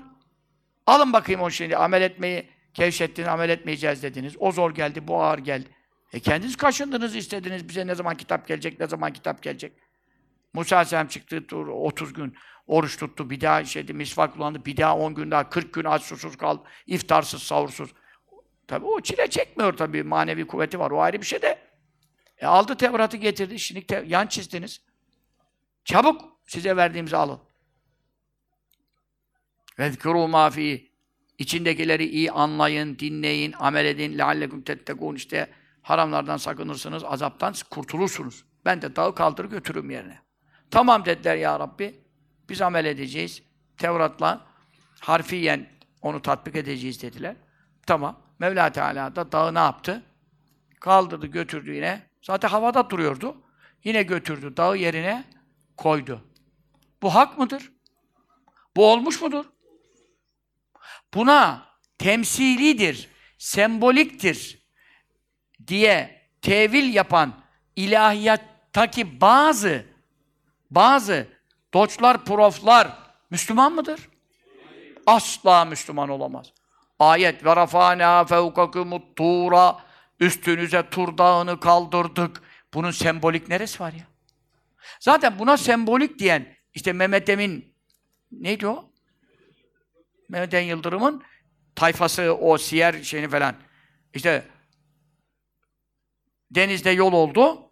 Alın 0.89 1.13
bakayım 1.13 1.41
o 1.41 1.49
şimdi 1.49 1.77
amel 1.77 2.01
etmeyi 2.01 2.49
kevşettiniz, 2.73 3.27
amel 3.27 3.49
etmeyeceğiz 3.49 4.03
dediniz. 4.03 4.35
O 4.39 4.51
zor 4.51 4.71
geldi, 4.71 5.07
bu 5.07 5.23
ağır 5.23 5.39
geldi. 5.39 5.69
E 6.13 6.19
kendiniz 6.19 6.55
kaşındınız, 6.55 7.15
istediniz. 7.15 7.69
Bize 7.69 7.87
ne 7.87 7.95
zaman 7.95 8.17
kitap 8.17 8.47
gelecek, 8.47 8.79
ne 8.79 8.87
zaman 8.87 9.13
kitap 9.13 9.43
gelecek. 9.43 9.73
Musa 10.53 10.75
Aleyhisselam 10.75 11.07
çıktı, 11.07 11.43
30 11.55 12.13
gün 12.13 12.35
oruç 12.67 12.97
tuttu, 12.97 13.29
bir 13.29 13.41
daha 13.41 13.65
şeydi, 13.65 13.93
misvak 13.93 14.33
kullandı, 14.33 14.65
bir 14.65 14.77
daha 14.77 14.97
10 14.97 15.15
gün 15.15 15.31
daha, 15.31 15.49
40 15.49 15.73
gün 15.73 15.83
aç 15.83 16.01
susuz 16.01 16.37
kaldı, 16.37 16.63
iftarsız, 16.87 17.43
savursuz. 17.43 17.93
Tabi 18.67 18.85
o 18.85 19.01
çile 19.01 19.27
çekmiyor 19.27 19.73
tabi, 19.73 20.03
manevi 20.03 20.47
kuvveti 20.47 20.79
var, 20.79 20.91
o 20.91 21.01
ayrı 21.01 21.21
bir 21.21 21.25
şey 21.25 21.41
de. 21.41 21.59
E 22.37 22.45
aldı 22.45 22.77
Tevrat'ı 22.77 23.17
getirdi, 23.17 23.59
şimdi 23.59 23.87
te- 23.87 24.05
yan 24.07 24.27
çizdiniz. 24.27 24.81
Çabuk 25.85 26.21
size 26.47 26.77
verdiğimizi 26.77 27.17
alın. 27.17 27.48
Vezkuru 29.79 30.27
ma 30.27 30.49
fi 30.49 30.91
içindekileri 31.37 32.05
iyi 32.05 32.31
anlayın, 32.31 32.99
dinleyin, 32.99 33.53
amel 33.59 33.85
edin. 33.85 34.17
Leallekum 34.17 34.61
tettekûn 34.61 35.15
işte 35.15 35.49
haramlardan 35.81 36.37
sakınırsınız, 36.37 37.03
azaptan 37.03 37.53
kurtulursunuz. 37.69 38.45
Ben 38.65 38.81
de 38.81 38.95
dağı 38.95 39.15
kaldır 39.15 39.45
götürüm 39.45 39.89
yerine. 39.89 40.19
Tamam 40.71 41.05
dediler 41.05 41.35
ya 41.35 41.59
Rabbi. 41.59 41.95
Biz 42.49 42.61
amel 42.61 42.85
edeceğiz. 42.85 43.43
Tevrat'la 43.77 44.45
harfiyen 44.99 45.69
onu 46.01 46.21
tatbik 46.21 46.55
edeceğiz 46.55 47.01
dediler. 47.01 47.35
Tamam. 47.85 48.21
Mevla 48.39 48.71
Teala 48.71 49.15
da 49.15 49.31
dağı 49.31 49.53
ne 49.53 49.59
yaptı? 49.59 50.03
Kaldırdı, 50.79 51.27
götürdü 51.27 51.73
yine. 51.73 52.01
Zaten 52.21 52.49
havada 52.49 52.89
duruyordu. 52.89 53.37
Yine 53.83 54.03
götürdü, 54.03 54.57
dağı 54.57 54.77
yerine 54.77 55.23
koydu. 55.77 56.21
Bu 57.01 57.15
hak 57.15 57.37
mıdır? 57.37 57.71
Bu 58.75 58.91
olmuş 58.91 59.21
mudur? 59.21 59.45
Buna 61.13 61.67
temsilidir, 61.97 63.09
semboliktir 63.37 64.67
diye 65.67 66.21
tevil 66.41 66.93
yapan 66.93 67.33
ilahiyattaki 67.75 69.21
bazı 69.21 69.85
bazı 70.71 71.27
doçlar, 71.73 72.25
proflar 72.25 72.97
Müslüman 73.29 73.73
mıdır? 73.73 74.09
Asla 75.05 75.65
Müslüman 75.65 76.09
olamaz. 76.09 76.53
Ayet 76.99 77.45
ve 77.45 77.55
rafâna 77.55 78.25
fevkakumut 78.25 79.15
tura 79.15 79.77
üstünüze 80.19 80.89
tur 80.89 81.17
dağını 81.17 81.59
kaldırdık. 81.59 82.41
Bunun 82.73 82.91
sembolik 82.91 83.49
neresi 83.49 83.79
var 83.79 83.93
ya? 83.93 84.07
Zaten 84.99 85.39
buna 85.39 85.57
sembolik 85.57 86.19
diyen 86.19 86.55
işte 86.73 86.93
Mehmet 86.93 87.29
Emin 87.29 87.75
neydi 88.31 88.67
o? 88.67 88.88
Mehmet 90.29 90.53
Yıldırım'ın 90.53 91.23
tayfası 91.75 92.37
o 92.41 92.57
siyer 92.57 93.03
şeyini 93.03 93.29
falan. 93.29 93.55
İşte 94.13 94.43
denizde 96.51 96.89
yol 96.89 97.13
oldu. 97.13 97.71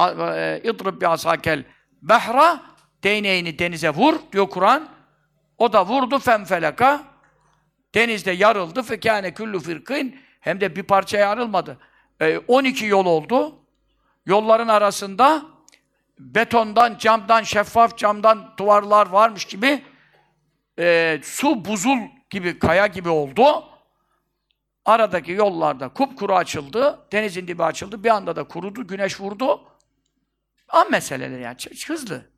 e, 0.00 0.60
İdrib 0.64 1.00
bi 1.00 1.08
asakel 1.08 1.64
behra 2.02 2.62
değneğini 3.04 3.58
denize 3.58 3.90
vur 3.90 4.14
diyor 4.32 4.50
Kur'an. 4.50 4.88
O 5.58 5.72
da 5.72 5.86
vurdu 5.86 6.18
femfeleka. 6.18 7.04
Denizde 7.94 8.30
yarıldı. 8.30 8.82
Fekâne 8.82 9.34
küllü 9.34 9.60
firkîn. 9.60 10.20
Hem 10.40 10.60
de 10.60 10.76
bir 10.76 10.82
parçaya 10.82 11.28
yarılmadı. 11.28 11.78
E, 12.20 12.38
12 12.38 12.86
yol 12.86 13.06
oldu. 13.06 13.56
Yolların 14.26 14.68
arasında 14.68 15.42
betondan, 16.18 16.98
camdan, 16.98 17.42
şeffaf 17.42 17.98
camdan 17.98 18.54
duvarlar 18.58 19.06
varmış 19.06 19.44
gibi 19.44 19.82
e, 20.80 21.20
su 21.22 21.64
buzul 21.64 21.98
gibi, 22.30 22.58
kaya 22.58 22.86
gibi 22.86 23.08
oldu. 23.08 23.64
Aradaki 24.84 25.32
yollarda 25.32 25.88
kupkuru 25.88 26.36
açıldı. 26.36 26.98
Denizin 27.12 27.48
dibi 27.48 27.62
açıldı. 27.62 28.04
Bir 28.04 28.08
anda 28.08 28.36
da 28.36 28.44
kurudu. 28.44 28.86
Güneş 28.86 29.20
vurdu. 29.20 29.60
An 30.68 30.90
meseleleri 30.90 31.42
yani. 31.42 31.56
Hızlı. 31.86 32.30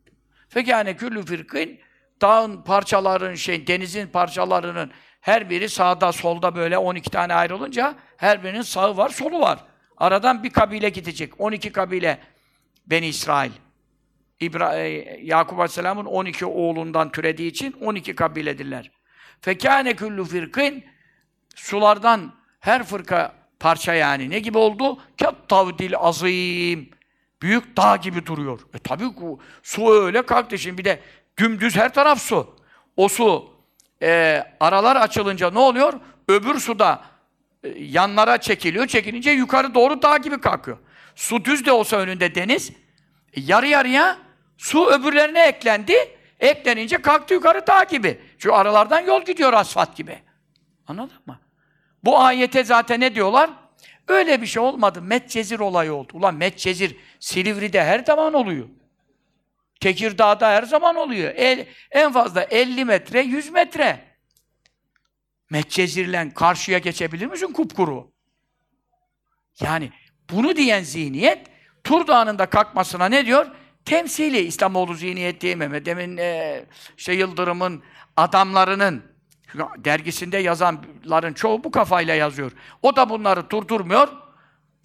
Fekâne 0.48 0.96
küllü 0.96 1.26
firkîn 1.26 1.80
dağın 2.22 2.62
parçaların, 2.62 3.34
şey, 3.34 3.66
denizin 3.66 4.06
parçalarının 4.06 4.92
her 5.20 5.50
biri 5.50 5.68
sağda 5.68 6.12
solda 6.12 6.54
böyle 6.54 6.78
12 6.78 7.10
tane 7.10 7.34
ayrılınca 7.34 7.94
her 8.16 8.44
birinin 8.44 8.62
sağı 8.62 8.96
var, 8.96 9.08
solu 9.08 9.40
var. 9.40 9.58
Aradan 9.96 10.42
bir 10.42 10.50
kabile 10.50 10.88
gidecek. 10.88 11.40
12 11.40 11.72
kabile 11.72 12.18
Beni 12.86 13.06
İsrail. 13.06 13.52
İbra 14.42 14.78
e, 14.78 15.20
Yakup 15.22 15.58
Aleyhisselam'ın 15.58 16.04
12 16.04 16.46
oğlundan 16.46 17.12
türediği 17.12 17.50
için 17.50 17.72
12 17.80 18.14
kabiledirler. 18.14 18.90
Fekâne 19.40 19.96
küllü 19.96 20.24
firkîn 20.24 20.84
sulardan 21.54 22.32
her 22.60 22.84
fırka 22.84 23.34
parça 23.60 23.94
yani 23.94 24.30
ne 24.30 24.38
gibi 24.38 24.58
oldu? 24.58 24.98
Kettavdil 25.16 25.96
azim. 25.96 26.90
Büyük 27.42 27.76
dağ 27.76 27.96
gibi 27.96 28.26
duruyor. 28.26 28.60
E 28.74 28.78
tabi 28.78 29.04
su 29.62 29.92
öyle 29.92 30.22
kalktı 30.22 30.58
şimdi 30.58 30.78
bir 30.78 30.84
de 30.84 31.00
dümdüz 31.38 31.76
her 31.76 31.94
taraf 31.94 32.22
su. 32.22 32.56
O 32.96 33.08
su 33.08 33.50
e, 34.02 34.42
aralar 34.60 34.96
açılınca 34.96 35.50
ne 35.50 35.58
oluyor? 35.58 35.92
Öbür 36.28 36.58
suda 36.58 37.04
e, 37.64 37.68
yanlara 37.68 38.38
çekiliyor. 38.38 38.86
Çekilince 38.86 39.30
yukarı 39.30 39.74
doğru 39.74 40.02
dağ 40.02 40.16
gibi 40.16 40.40
kalkıyor. 40.40 40.78
Su 41.14 41.44
düz 41.44 41.66
de 41.66 41.72
olsa 41.72 41.96
önünde 41.96 42.34
deniz, 42.34 42.72
yarı 43.36 43.66
yarıya 43.66 44.18
su 44.62 44.86
öbürlerine 44.86 45.46
eklendi. 45.46 45.94
Eklenince 46.40 47.02
kalktı 47.02 47.34
yukarı 47.34 47.66
dağ 47.66 47.84
gibi. 47.84 48.20
Çünkü 48.38 48.54
aralardan 48.54 49.00
yol 49.00 49.24
gidiyor 49.24 49.52
asfalt 49.52 49.96
gibi. 49.96 50.18
Anladın 50.86 51.18
mı? 51.26 51.40
Bu 52.04 52.18
ayete 52.18 52.64
zaten 52.64 53.00
ne 53.00 53.14
diyorlar? 53.14 53.50
Öyle 54.08 54.42
bir 54.42 54.46
şey 54.46 54.62
olmadı. 54.62 55.02
Metcezir 55.02 55.60
olayı 55.60 55.92
oldu. 55.92 56.10
Ulan 56.12 56.34
Metcezir 56.34 56.96
Silivri'de 57.20 57.84
her 57.84 58.04
zaman 58.04 58.34
oluyor. 58.34 58.68
Tekirdağ'da 59.80 60.48
her 60.48 60.62
zaman 60.62 60.96
oluyor. 60.96 61.32
El, 61.36 61.66
en 61.90 62.12
fazla 62.12 62.42
50 62.42 62.84
metre, 62.84 63.20
100 63.20 63.50
metre. 63.50 64.04
Metcezir'le 65.50 66.30
karşıya 66.34 66.78
geçebilir 66.78 67.26
misin 67.26 67.52
kupkuru? 67.52 68.12
Yani 69.60 69.90
bunu 70.30 70.56
diyen 70.56 70.82
zihniyet 70.82 71.46
Tur 71.84 72.06
Dağı'nın 72.06 72.36
kalkmasına 72.36 73.06
ne 73.06 73.26
diyor? 73.26 73.46
Temsili 73.84 74.38
İslamoğlu 74.38 74.94
zihniyet 74.94 75.42
değil 75.42 75.56
Mehmet 75.56 75.88
Emin 75.88 76.16
e, 76.16 76.64
işte 76.96 77.12
Yıldırım'ın 77.12 77.82
adamlarının 78.16 79.02
dergisinde 79.78 80.38
yazanların 80.38 81.32
çoğu 81.32 81.64
bu 81.64 81.70
kafayla 81.70 82.14
yazıyor. 82.14 82.52
O 82.82 82.96
da 82.96 83.08
bunları 83.08 83.50
durdurmuyor 83.50 84.08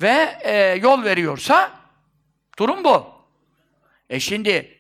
ve 0.02 0.40
e, 0.44 0.80
yol 0.82 1.04
veriyorsa 1.04 1.72
durum 2.60 2.84
bu. 2.84 3.06
E 4.10 4.20
şimdi 4.20 4.80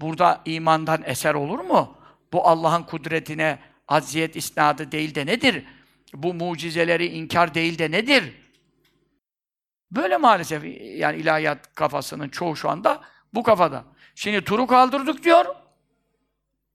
burada 0.00 0.40
imandan 0.44 1.02
eser 1.04 1.34
olur 1.34 1.58
mu? 1.58 1.96
Bu 2.32 2.48
Allah'ın 2.48 2.82
kudretine 2.82 3.58
acziyet 3.88 4.36
isnadı 4.36 4.92
değil 4.92 5.14
de 5.14 5.26
nedir? 5.26 5.64
Bu 6.14 6.34
mucizeleri 6.34 7.06
inkar 7.06 7.54
değil 7.54 7.78
de 7.78 7.90
nedir? 7.90 8.34
Böyle 9.90 10.16
maalesef 10.16 10.64
yani 10.80 11.16
ilahiyat 11.16 11.74
kafasının 11.74 12.28
çoğu 12.28 12.56
şu 12.56 12.70
anda 12.70 13.00
bu 13.34 13.42
kafada. 13.42 13.84
Şimdi 14.14 14.44
turu 14.44 14.66
kaldırdık 14.66 15.24
diyor. 15.24 15.44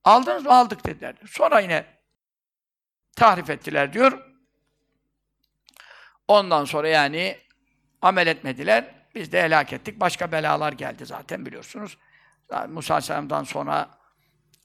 Aldınız 0.04 0.44
mı? 0.44 0.52
Aldık 0.52 0.86
dediler. 0.86 1.14
Sonra 1.26 1.60
yine 1.60 1.86
tahrif 3.16 3.50
ettiler 3.50 3.92
diyor. 3.92 4.24
Ondan 6.28 6.64
sonra 6.64 6.88
yani 6.88 7.38
amel 8.02 8.26
etmediler. 8.26 8.94
Biz 9.14 9.32
de 9.32 9.42
helak 9.42 9.72
ettik. 9.72 10.00
Başka 10.00 10.32
belalar 10.32 10.72
geldi 10.72 11.06
zaten 11.06 11.46
biliyorsunuz. 11.46 11.98
Musa 12.68 12.94
Aleyhisselam'dan 12.94 13.44
sonra 13.44 13.97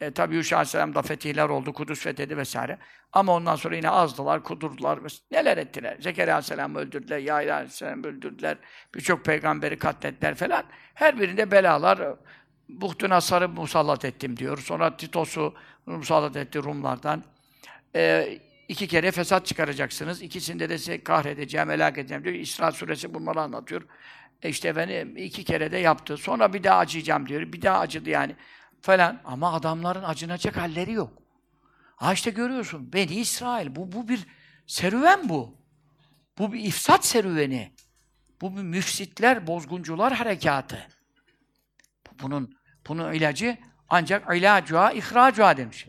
e, 0.03 0.11
tabi 0.11 0.35
Yuşa 0.35 0.55
Aleyhisselam'da 0.55 1.01
fetihler 1.01 1.49
oldu, 1.49 1.73
Kudüs 1.73 1.99
fethedi 1.99 2.37
vesaire. 2.37 2.77
Ama 3.13 3.33
ondan 3.33 3.55
sonra 3.55 3.75
yine 3.75 3.89
azdılar, 3.89 4.43
kudurdular. 4.43 4.99
Neler 5.31 5.57
ettiler? 5.57 5.97
Zekeriya 5.99 6.35
Aleyhisselam'ı 6.35 6.79
öldürdüler, 6.79 7.17
Yahya 7.17 7.55
Aleyhisselam'ı 7.55 8.07
öldürdüler. 8.07 8.57
Birçok 8.95 9.25
peygamberi 9.25 9.79
katlettiler 9.79 10.35
falan. 10.35 10.63
Her 10.93 11.19
birinde 11.19 11.51
belalar. 11.51 11.99
Buhtun 12.69 13.09
Asar'ı 13.09 13.49
musallat 13.49 14.05
ettim 14.05 14.37
diyor. 14.37 14.57
Sonra 14.57 14.97
Titos'u 14.97 15.53
musallat 15.85 16.35
etti 16.35 16.63
Rumlardan. 16.63 17.23
E, 17.95 18.29
iki 18.67 18.87
kere 18.87 19.11
fesat 19.11 19.45
çıkaracaksınız. 19.45 20.21
İkisinde 20.21 20.69
de 20.69 20.77
size 20.77 21.03
kahredeceğim, 21.03 21.69
helak 21.69 21.97
edeceğim 21.97 22.23
diyor. 22.23 22.35
İsra 22.35 22.71
suresi 22.71 23.13
bunları 23.13 23.41
anlatıyor. 23.41 23.81
E 24.43 24.49
işte 24.49 24.69
efendim 24.69 25.17
iki 25.17 25.43
kere 25.43 25.71
de 25.71 25.77
yaptı. 25.77 26.17
Sonra 26.17 26.53
bir 26.53 26.63
daha 26.63 26.77
acıyacağım 26.77 27.27
diyor. 27.27 27.41
Bir 27.53 27.61
daha 27.61 27.79
acıdı 27.79 28.09
yani 28.09 28.35
falan. 28.83 29.21
Ama 29.25 29.53
adamların 29.53 30.03
acınacak 30.03 30.57
halleri 30.57 30.91
yok. 30.91 31.13
Ha 31.95 32.13
işte 32.13 32.31
görüyorsun. 32.31 32.93
Beni 32.93 33.15
İsrail. 33.15 33.75
Bu, 33.75 33.91
bu 33.91 34.07
bir 34.07 34.27
serüven 34.67 35.29
bu. 35.29 35.57
Bu 36.37 36.53
bir 36.53 36.59
ifsat 36.59 37.05
serüveni. 37.05 37.71
Bu 38.41 38.57
bir 38.57 38.61
müfsitler, 38.61 39.47
bozguncular 39.47 40.13
harekatı. 40.13 40.87
Bunun 42.21 42.57
bunun 42.87 43.13
ilacı 43.13 43.57
ancak 43.89 44.35
ilacuha, 44.35 44.91
ihracuha 44.91 45.57
demiş. 45.57 45.87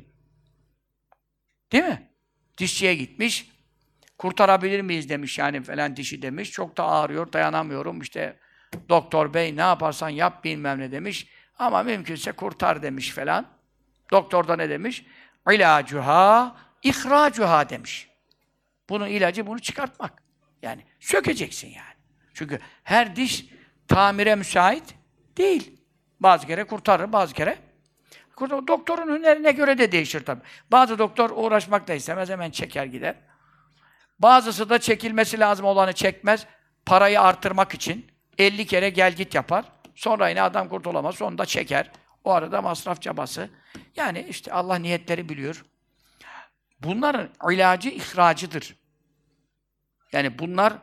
Değil 1.72 1.84
mi? 1.84 2.10
Dişçiye 2.58 2.94
gitmiş. 2.94 3.50
Kurtarabilir 4.18 4.80
miyiz 4.80 5.08
demiş 5.08 5.38
yani 5.38 5.62
falan 5.62 5.96
dişi 5.96 6.22
demiş. 6.22 6.50
Çok 6.50 6.76
da 6.76 6.84
ağrıyor, 6.84 7.32
dayanamıyorum. 7.32 8.00
İşte 8.00 8.38
doktor 8.88 9.34
bey 9.34 9.56
ne 9.56 9.60
yaparsan 9.60 10.08
yap 10.08 10.44
bilmem 10.44 10.78
ne 10.78 10.92
demiş. 10.92 11.28
Ama 11.58 11.82
mümkünse 11.82 12.32
kurtar 12.32 12.82
demiş 12.82 13.10
falan. 13.10 13.46
Doktor 14.10 14.48
da 14.48 14.56
ne 14.56 14.68
demiş? 14.68 15.06
İlacuha, 15.50 16.56
ihracuha 16.82 17.68
demiş. 17.68 18.08
Bunun 18.88 19.06
ilacı 19.06 19.46
bunu 19.46 19.58
çıkartmak. 19.58 20.22
Yani 20.62 20.84
sökeceksin 21.00 21.68
yani. 21.68 21.94
Çünkü 22.34 22.60
her 22.84 23.16
diş 23.16 23.46
tamire 23.88 24.34
müsait 24.34 24.94
değil. 25.36 25.80
Bazı 26.20 26.46
kere 26.46 26.64
kurtarır, 26.64 27.12
bazı 27.12 27.34
kere 27.34 27.58
Doktorun 28.40 29.18
hünerine 29.18 29.52
göre 29.52 29.78
de 29.78 29.92
değişir 29.92 30.24
tabii. 30.24 30.42
Bazı 30.72 30.98
doktor 30.98 31.30
uğraşmak 31.30 31.88
da 31.88 31.94
istemez, 31.94 32.30
hemen 32.30 32.50
çeker 32.50 32.84
gider. 32.84 33.14
Bazısı 34.18 34.70
da 34.70 34.78
çekilmesi 34.78 35.40
lazım 35.40 35.66
olanı 35.66 35.92
çekmez. 35.92 36.46
Parayı 36.86 37.20
artırmak 37.20 37.74
için 37.74 38.06
50 38.38 38.66
kere 38.66 38.90
gel 38.90 39.12
git 39.12 39.34
yapar. 39.34 39.64
Sonra 39.94 40.28
yine 40.28 40.42
adam 40.42 40.68
kurtulamaz. 40.68 41.14
Sonunda 41.14 41.46
çeker. 41.46 41.90
O 42.24 42.30
arada 42.30 42.62
masraf 42.62 43.00
cabası. 43.00 43.50
Yani 43.96 44.26
işte 44.28 44.52
Allah 44.52 44.76
niyetleri 44.76 45.28
biliyor. 45.28 45.64
Bunların 46.80 47.28
ilacı 47.50 47.88
ihracıdır. 47.88 48.76
Yani 50.12 50.38
bunlar 50.38 50.74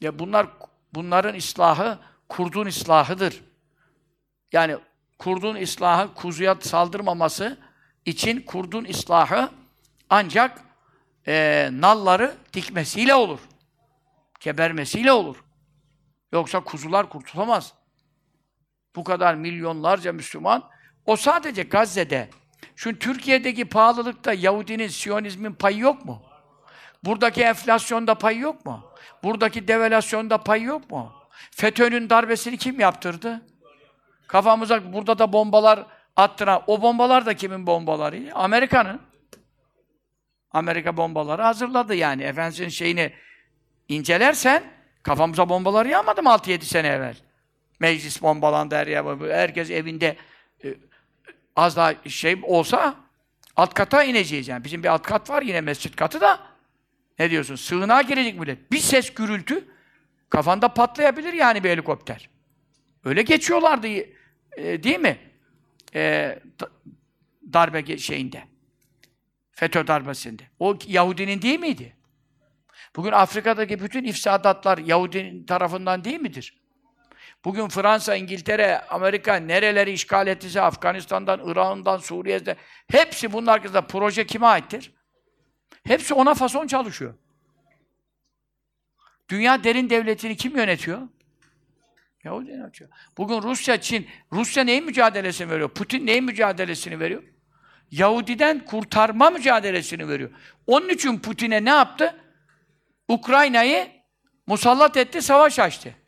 ya 0.00 0.18
bunlar 0.18 0.46
bunların 0.94 1.34
islahı 1.34 1.98
kurdun 2.28 2.66
islahıdır. 2.66 3.44
Yani 4.52 4.76
kurdun 5.18 5.56
islahı 5.56 6.14
kuzuya 6.14 6.56
saldırmaması 6.60 7.58
için 8.04 8.40
kurdun 8.40 8.84
islahı 8.84 9.50
ancak 10.10 10.60
e, 11.26 11.68
nalları 11.72 12.34
dikmesiyle 12.52 13.14
olur. 13.14 13.40
Gebermesiyle 14.40 15.12
olur. 15.12 15.44
Yoksa 16.32 16.64
kuzular 16.64 17.08
kurtulamaz. 17.08 17.72
Bu 18.96 19.04
kadar 19.04 19.34
milyonlarca 19.34 20.12
Müslüman 20.12 20.70
O 21.06 21.16
sadece 21.16 21.62
Gazze'de. 21.62 22.28
Şu 22.76 22.98
Türkiye'deki 22.98 23.64
pahalılıkta 23.64 24.32
Yahudinin, 24.32 24.88
Siyonizmin 24.88 25.52
payı 25.52 25.78
yok 25.78 26.04
mu? 26.04 26.22
Buradaki 27.04 27.42
enflasyonda 27.42 28.14
payı 28.14 28.38
yok 28.38 28.66
mu? 28.66 28.90
Buradaki 29.22 29.68
devalüasyonda 29.68 30.38
payı 30.38 30.62
yok 30.64 30.90
mu? 30.90 31.12
FETÖ'nün 31.50 32.10
darbesini 32.10 32.56
kim 32.56 32.80
yaptırdı? 32.80 33.42
Kafamıza 34.26 34.92
burada 34.92 35.18
da 35.18 35.32
bombalar 35.32 35.86
attıran, 36.16 36.62
o 36.66 36.82
bombalar 36.82 37.26
da 37.26 37.34
kimin 37.34 37.66
bombaları? 37.66 38.34
Amerika'nın. 38.34 39.00
Amerika 40.50 40.96
bombaları 40.96 41.42
hazırladı 41.42 41.94
yani. 41.94 42.22
Efendimiz'in 42.22 42.68
şeyini 42.68 43.12
incelersen 43.88 44.62
kafamıza 45.02 45.48
bombaları 45.48 45.88
yağmadı 45.88 46.22
mı 46.22 46.28
6-7 46.28 46.60
sene 46.62 46.88
evvel? 46.88 47.16
Meclis 47.80 48.22
bombalandı 48.22 48.74
her 48.74 48.86
yer. 48.86 49.04
Herkes 49.30 49.70
evinde 49.70 50.16
e, 50.64 50.74
az 51.56 51.76
daha 51.76 51.94
şey 52.08 52.40
olsa 52.42 52.96
alt 53.56 53.74
kata 53.74 54.04
ineceğiz 54.04 54.48
yani. 54.48 54.64
Bizim 54.64 54.82
bir 54.82 54.88
alt 54.88 55.02
kat 55.02 55.30
var 55.30 55.42
yine 55.42 55.60
mescit 55.60 55.96
katı 55.96 56.20
da. 56.20 56.40
Ne 57.18 57.30
diyorsun? 57.30 57.54
Sığınağa 57.56 58.02
girecek 58.02 58.38
millet. 58.38 58.72
Bir 58.72 58.78
ses 58.78 59.14
gürültü 59.14 59.64
kafanda 60.30 60.68
patlayabilir 60.68 61.32
yani 61.32 61.64
bir 61.64 61.70
helikopter. 61.70 62.30
Öyle 63.04 63.22
geçiyorlardı 63.22 63.86
e, 64.56 64.82
değil 64.82 64.98
mi? 64.98 65.18
E, 65.94 66.38
darbe 67.52 67.98
şeyinde. 67.98 68.42
FETÖ 69.50 69.86
darbesinde. 69.86 70.42
O 70.58 70.78
Yahudinin 70.86 71.42
değil 71.42 71.60
miydi? 71.60 71.96
Bugün 72.96 73.12
Afrika'daki 73.12 73.80
bütün 73.80 74.04
ifsadatlar 74.04 74.78
Yahudinin 74.78 75.46
tarafından 75.46 76.04
değil 76.04 76.20
midir? 76.20 76.63
Bugün 77.44 77.68
Fransa, 77.68 78.16
İngiltere, 78.16 78.80
Amerika 78.80 79.34
nereleri 79.34 79.92
işgal 79.92 80.26
ettiyse 80.26 80.60
Afganistan'dan, 80.60 81.40
Irak'ından, 81.44 81.98
Suriye'den 81.98 82.56
hepsi 82.90 83.32
bunun 83.32 83.46
arkasında 83.46 83.86
proje 83.86 84.26
kime 84.26 84.46
aittir? 84.46 84.94
Hepsi 85.86 86.14
ona 86.14 86.34
fason 86.34 86.66
çalışıyor. 86.66 87.14
Dünya 89.28 89.64
derin 89.64 89.90
devletini 89.90 90.36
kim 90.36 90.56
yönetiyor? 90.56 91.08
Yahudi 92.24 92.50
yönetiyor. 92.50 92.90
Bugün 93.18 93.42
Rusya, 93.42 93.80
Çin, 93.80 94.08
Rusya 94.32 94.64
neyin 94.64 94.84
mücadelesini 94.84 95.50
veriyor? 95.50 95.68
Putin 95.68 96.06
neyin 96.06 96.24
mücadelesini 96.24 97.00
veriyor? 97.00 97.22
Yahudiden 97.90 98.64
kurtarma 98.64 99.30
mücadelesini 99.30 100.08
veriyor. 100.08 100.30
Onun 100.66 100.88
için 100.88 101.18
Putin'e 101.18 101.64
ne 101.64 101.70
yaptı? 101.70 102.20
Ukrayna'yı 103.08 103.88
musallat 104.46 104.96
etti, 104.96 105.22
savaş 105.22 105.58
açtı. 105.58 106.03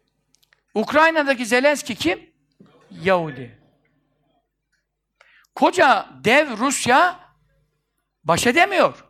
Ukrayna'daki 0.77 1.47
Zelenski 1.47 1.95
kim? 1.95 2.31
Yahudi. 2.91 3.59
Koca 5.55 6.09
dev 6.25 6.59
Rusya 6.59 7.21
baş 8.25 8.47
edemiyor. 8.47 9.05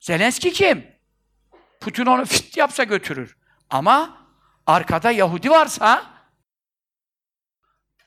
Zelenski 0.00 0.52
kim? 0.52 0.86
Putin 1.80 2.06
onu 2.06 2.24
fit 2.24 2.56
yapsa 2.56 2.84
götürür. 2.84 3.36
Ama 3.70 4.26
arkada 4.66 5.10
Yahudi 5.10 5.50
varsa 5.50 6.02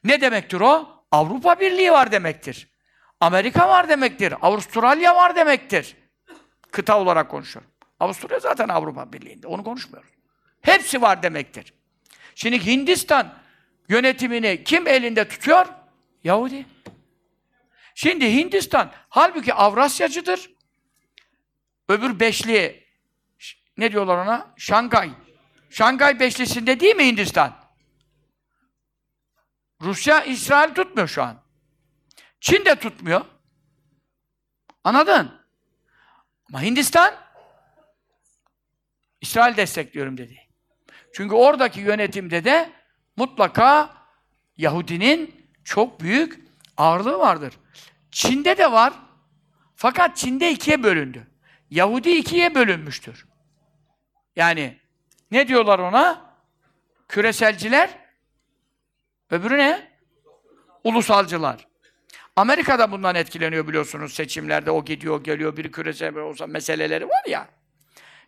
ne 0.04 0.22
demektir 0.22 0.60
o? 0.60 1.04
Avrupa 1.12 1.60
Birliği 1.60 1.92
var 1.92 2.12
demektir. 2.12 2.72
Amerika 3.20 3.70
var 3.70 3.90
demektir. 3.90 4.34
Avustralya 4.42 5.16
var 5.16 5.36
demektir. 5.36 5.96
Kıta 6.72 7.00
olarak 7.00 7.32
konuşuyorum. 7.32 7.72
Avusturya 8.00 8.40
zaten 8.40 8.68
Avrupa 8.70 9.14
Birliği'nde. 9.14 9.48
Onu 9.48 9.64
konuşmuyoruz. 9.64 10.10
Hepsi 10.62 11.02
var 11.02 11.24
demektir. 11.24 11.74
Şimdi 12.38 12.66
Hindistan 12.66 13.34
yönetimini 13.90 14.64
kim 14.64 14.88
elinde 14.88 15.28
tutuyor? 15.28 15.66
Yahudi. 16.24 16.66
Şimdi 17.96 18.34
Hindistan 18.34 18.92
halbuki 19.10 19.54
Avrasyacıdır. 19.54 20.52
Öbür 21.90 22.20
beşli 22.20 22.88
ne 23.78 23.92
diyorlar 23.92 24.18
ona? 24.18 24.54
Şangay. 24.58 25.12
Şangay 25.70 26.20
beşlisinde 26.20 26.80
değil 26.80 26.96
mi 26.96 27.06
Hindistan? 27.06 27.56
Rusya, 29.82 30.24
İsrail 30.24 30.74
tutmuyor 30.74 31.08
şu 31.08 31.24
an. 31.24 31.44
Çin 32.40 32.66
de 32.66 32.76
tutmuyor. 32.76 33.26
Anladın? 34.84 35.42
Ama 36.50 36.62
Hindistan 36.62 37.16
İsrail 39.22 39.58
destekliyorum 39.58 40.18
dedi. 40.18 40.47
Çünkü 41.14 41.36
oradaki 41.36 41.80
yönetimde 41.80 42.44
de 42.44 42.70
mutlaka 43.16 43.98
Yahudinin 44.58 45.46
çok 45.64 46.00
büyük 46.00 46.40
ağırlığı 46.78 47.20
vardır. 47.20 47.54
Çin'de 48.12 48.58
de 48.58 48.72
var. 48.72 48.94
Fakat 49.76 50.18
Çin'de 50.18 50.52
ikiye 50.52 50.84
bölündü. 50.84 51.28
Yahudi 51.70 52.10
ikiye 52.10 52.56
bölünmüştür. 52.56 53.26
Yani 54.36 54.78
ne 55.32 55.48
diyorlar 55.48 55.80
ona? 55.80 56.32
Küreselciler. 57.08 57.90
Öbürü 59.30 59.58
ne? 59.58 59.92
Ulusalcılar. 60.84 61.68
Amerika'da 62.36 62.92
bundan 62.92 63.16
etkileniyor 63.16 63.68
biliyorsunuz 63.68 64.14
seçimlerde. 64.14 64.72
O 64.72 64.86
gidiyor, 64.86 65.24
geliyor, 65.24 65.58
biri 65.58 65.72
küresel 65.72 66.16
olsa 66.16 66.48
meseleleri 66.48 67.06
var 67.08 67.24
ya. 67.28 67.48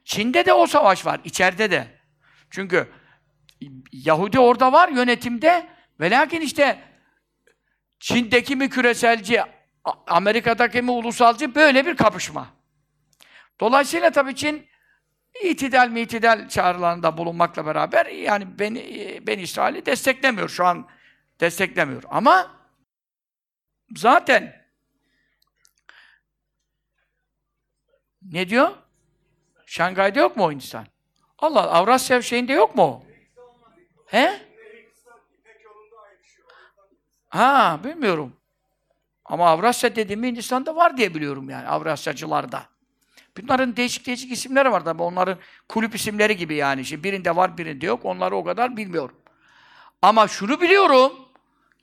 Çin'de 0.04 0.46
de 0.46 0.54
o 0.54 0.68
savaş 0.68 1.06
var, 1.06 1.22
içeride 1.24 1.72
de. 1.72 1.99
Çünkü 2.50 2.90
Yahudi 3.92 4.40
orada 4.40 4.72
var 4.72 4.90
yönetimde 4.90 5.70
ve 6.00 6.10
lakin 6.10 6.42
işte 6.42 6.80
Çin'deki 8.00 8.56
mi 8.56 8.70
küreselci, 8.70 9.42
Amerika'daki 10.08 10.82
mi 10.82 10.92
ulusalcı 10.92 11.56
böyle 11.56 11.86
bir 11.86 11.98
kapışma. 11.98 12.54
Dolayısıyla 13.60 14.12
tabii 14.12 14.36
Çin 14.36 14.68
itidal 15.44 15.90
mi 15.90 16.02
itidal 16.02 16.50
çağrılarında 16.50 17.18
bulunmakla 17.18 17.66
beraber 17.66 18.06
yani 18.06 18.60
ben, 18.60 18.76
ben 19.28 19.40
İsrail'i 19.40 19.86
desteklemiyor 19.86 20.50
şu 20.50 20.66
an 20.66 20.90
desteklemiyor. 21.40 22.04
Ama 22.10 22.52
zaten 23.96 24.66
ne 28.22 28.50
diyor? 28.50 28.70
Şangay'da 29.66 30.20
yok 30.20 30.38
mu 30.38 30.46
o 30.46 30.52
Hindistan? 30.52 30.88
Allah 31.42 31.72
Avrasya 31.72 32.22
şeyinde 32.22 32.54
yok 32.54 32.76
mu? 32.76 33.04
He? 34.06 34.40
Ha, 37.30 37.80
bilmiyorum. 37.84 38.34
Ama 39.26 39.50
Avrasya 39.50 39.96
dediğim 39.96 40.24
Hindistan'da 40.24 40.76
var 40.76 40.98
diye 40.98 41.16
biliyorum 41.16 41.50
yani 41.50 41.68
Avrasyacılarda. 41.68 42.64
Bunların 43.38 43.76
değişik 43.76 44.06
değişik 44.06 44.32
isimleri 44.32 44.72
var 44.72 44.86
tabi. 44.86 45.04
Onların 45.04 45.38
kulüp 45.68 45.96
isimleri 45.96 46.38
gibi 46.38 46.56
yani. 46.56 46.86
Şimdi 46.86 47.04
birinde 47.04 47.36
var, 47.36 47.58
birinde 47.58 47.86
yok. 47.86 48.06
Onları 48.06 48.36
o 48.36 48.44
kadar 48.44 48.78
bilmiyorum. 48.78 49.16
Ama 50.02 50.28
şunu 50.28 50.62
biliyorum. 50.62 51.14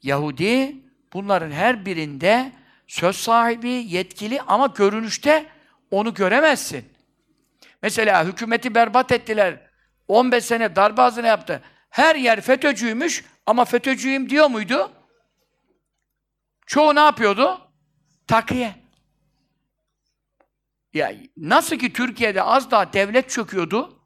Yahudi 0.02 0.76
bunların 1.12 1.50
her 1.50 1.86
birinde 1.86 2.52
söz 2.86 3.16
sahibi, 3.16 3.68
yetkili 3.68 4.40
ama 4.42 4.66
görünüşte 4.66 5.46
onu 5.90 6.14
göremezsin. 6.14 6.95
Mesela 7.86 8.24
hükümeti 8.24 8.74
berbat 8.74 9.12
ettiler. 9.12 9.60
15 10.08 10.44
sene 10.44 10.76
darbe 10.76 11.00
hazine 11.00 11.26
yaptı. 11.26 11.62
Her 11.90 12.16
yer 12.16 12.40
FETÖ'cüymüş 12.40 13.24
ama 13.46 13.64
FETÖ'cüyüm 13.64 14.30
diyor 14.30 14.50
muydu? 14.50 14.92
Çoğu 16.66 16.94
ne 16.94 17.00
yapıyordu? 17.00 17.60
Takiye. 18.26 18.74
Ya 20.94 21.12
nasıl 21.36 21.76
ki 21.76 21.92
Türkiye'de 21.92 22.42
az 22.42 22.70
daha 22.70 22.92
devlet 22.92 23.30
çöküyordu, 23.30 24.00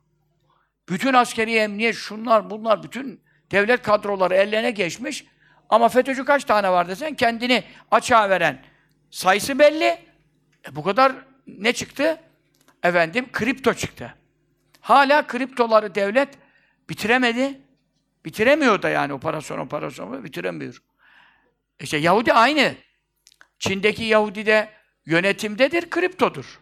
bütün 0.89 1.15
askeri 1.15 1.57
emniyet, 1.57 1.97
şunlar 1.97 2.51
bunlar, 2.51 2.83
bütün 2.83 3.23
devlet 3.51 3.83
kadroları 3.83 4.35
ellerine 4.35 4.71
geçmiş. 4.71 5.25
Ama 5.69 5.89
FETÖ'cü 5.89 6.25
kaç 6.25 6.45
tane 6.45 6.71
var 6.71 6.89
desen 6.89 7.15
kendini 7.15 7.65
açığa 7.91 8.31
veren 8.31 8.65
sayısı 9.11 9.59
belli. 9.59 9.85
E 10.69 10.77
bu 10.77 10.83
kadar 10.83 11.13
ne 11.47 11.73
çıktı? 11.73 12.21
Efendim 12.83 13.33
kripto 13.33 13.75
çıktı. 13.75 14.15
Hala 14.81 15.27
kriptoları 15.27 15.95
devlet 15.95 16.29
bitiremedi. 16.89 17.61
Bitiremiyor 18.25 18.83
da 18.83 18.89
yani 18.89 19.13
operasyon 19.13 19.59
operasyon 19.59 20.25
bitiremiyor. 20.25 20.83
İşte 21.81 21.97
Yahudi 21.97 22.33
aynı. 22.33 22.75
Çin'deki 23.59 24.05
Yahudi 24.05 24.47
de 24.47 24.71
yönetimdedir, 25.07 25.91
kriptodur. 25.91 26.61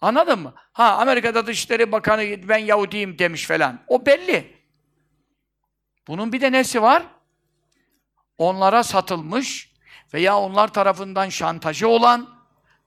Anladın 0.00 0.38
mı? 0.38 0.54
Ha 0.72 0.96
Amerika'da 0.96 1.46
Dışişleri 1.46 1.92
Bakanı 1.92 2.48
ben 2.48 2.58
Yahudiyim 2.58 3.18
demiş 3.18 3.46
falan. 3.46 3.80
O 3.86 4.06
belli. 4.06 4.58
Bunun 6.08 6.32
bir 6.32 6.40
de 6.40 6.52
nesi 6.52 6.82
var? 6.82 7.02
Onlara 8.38 8.82
satılmış 8.82 9.74
veya 10.14 10.38
onlar 10.38 10.72
tarafından 10.72 11.28
şantajı 11.28 11.88
olan 11.88 12.28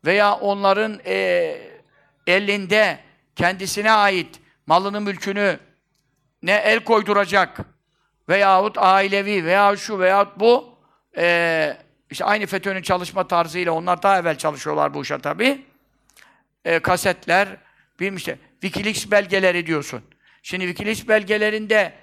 veya 0.06 0.36
onların 0.36 1.00
e, 1.06 1.71
elinde 2.32 3.00
kendisine 3.36 3.92
ait 3.92 4.40
malını, 4.68 5.02
mülkünü 5.02 5.60
ne 6.44 6.52
el 6.52 6.84
koyduracak 6.84 7.60
veyahut 8.30 8.78
ailevi 8.78 9.46
veya 9.46 9.78
şu 9.78 10.00
veyahut 10.00 10.40
bu 10.40 10.78
e, 11.18 11.78
işte 12.10 12.26
aynı 12.26 12.46
FETÖ'nün 12.46 12.82
çalışma 12.82 13.28
tarzıyla 13.28 13.72
onlar 13.72 14.04
daha 14.04 14.20
evvel 14.20 14.38
çalışıyorlar 14.38 14.94
bu 14.94 15.02
işe 15.02 15.20
tabii. 15.20 15.66
E, 16.66 16.80
kasetler, 16.80 17.48
bilmem 18.00 18.16
işte 18.16 18.38
Wikileaks 18.62 19.12
belgeleri 19.12 19.66
diyorsun. 19.66 20.02
Şimdi 20.44 20.66
Wikileaks 20.66 21.08
belgelerinde 21.08 21.94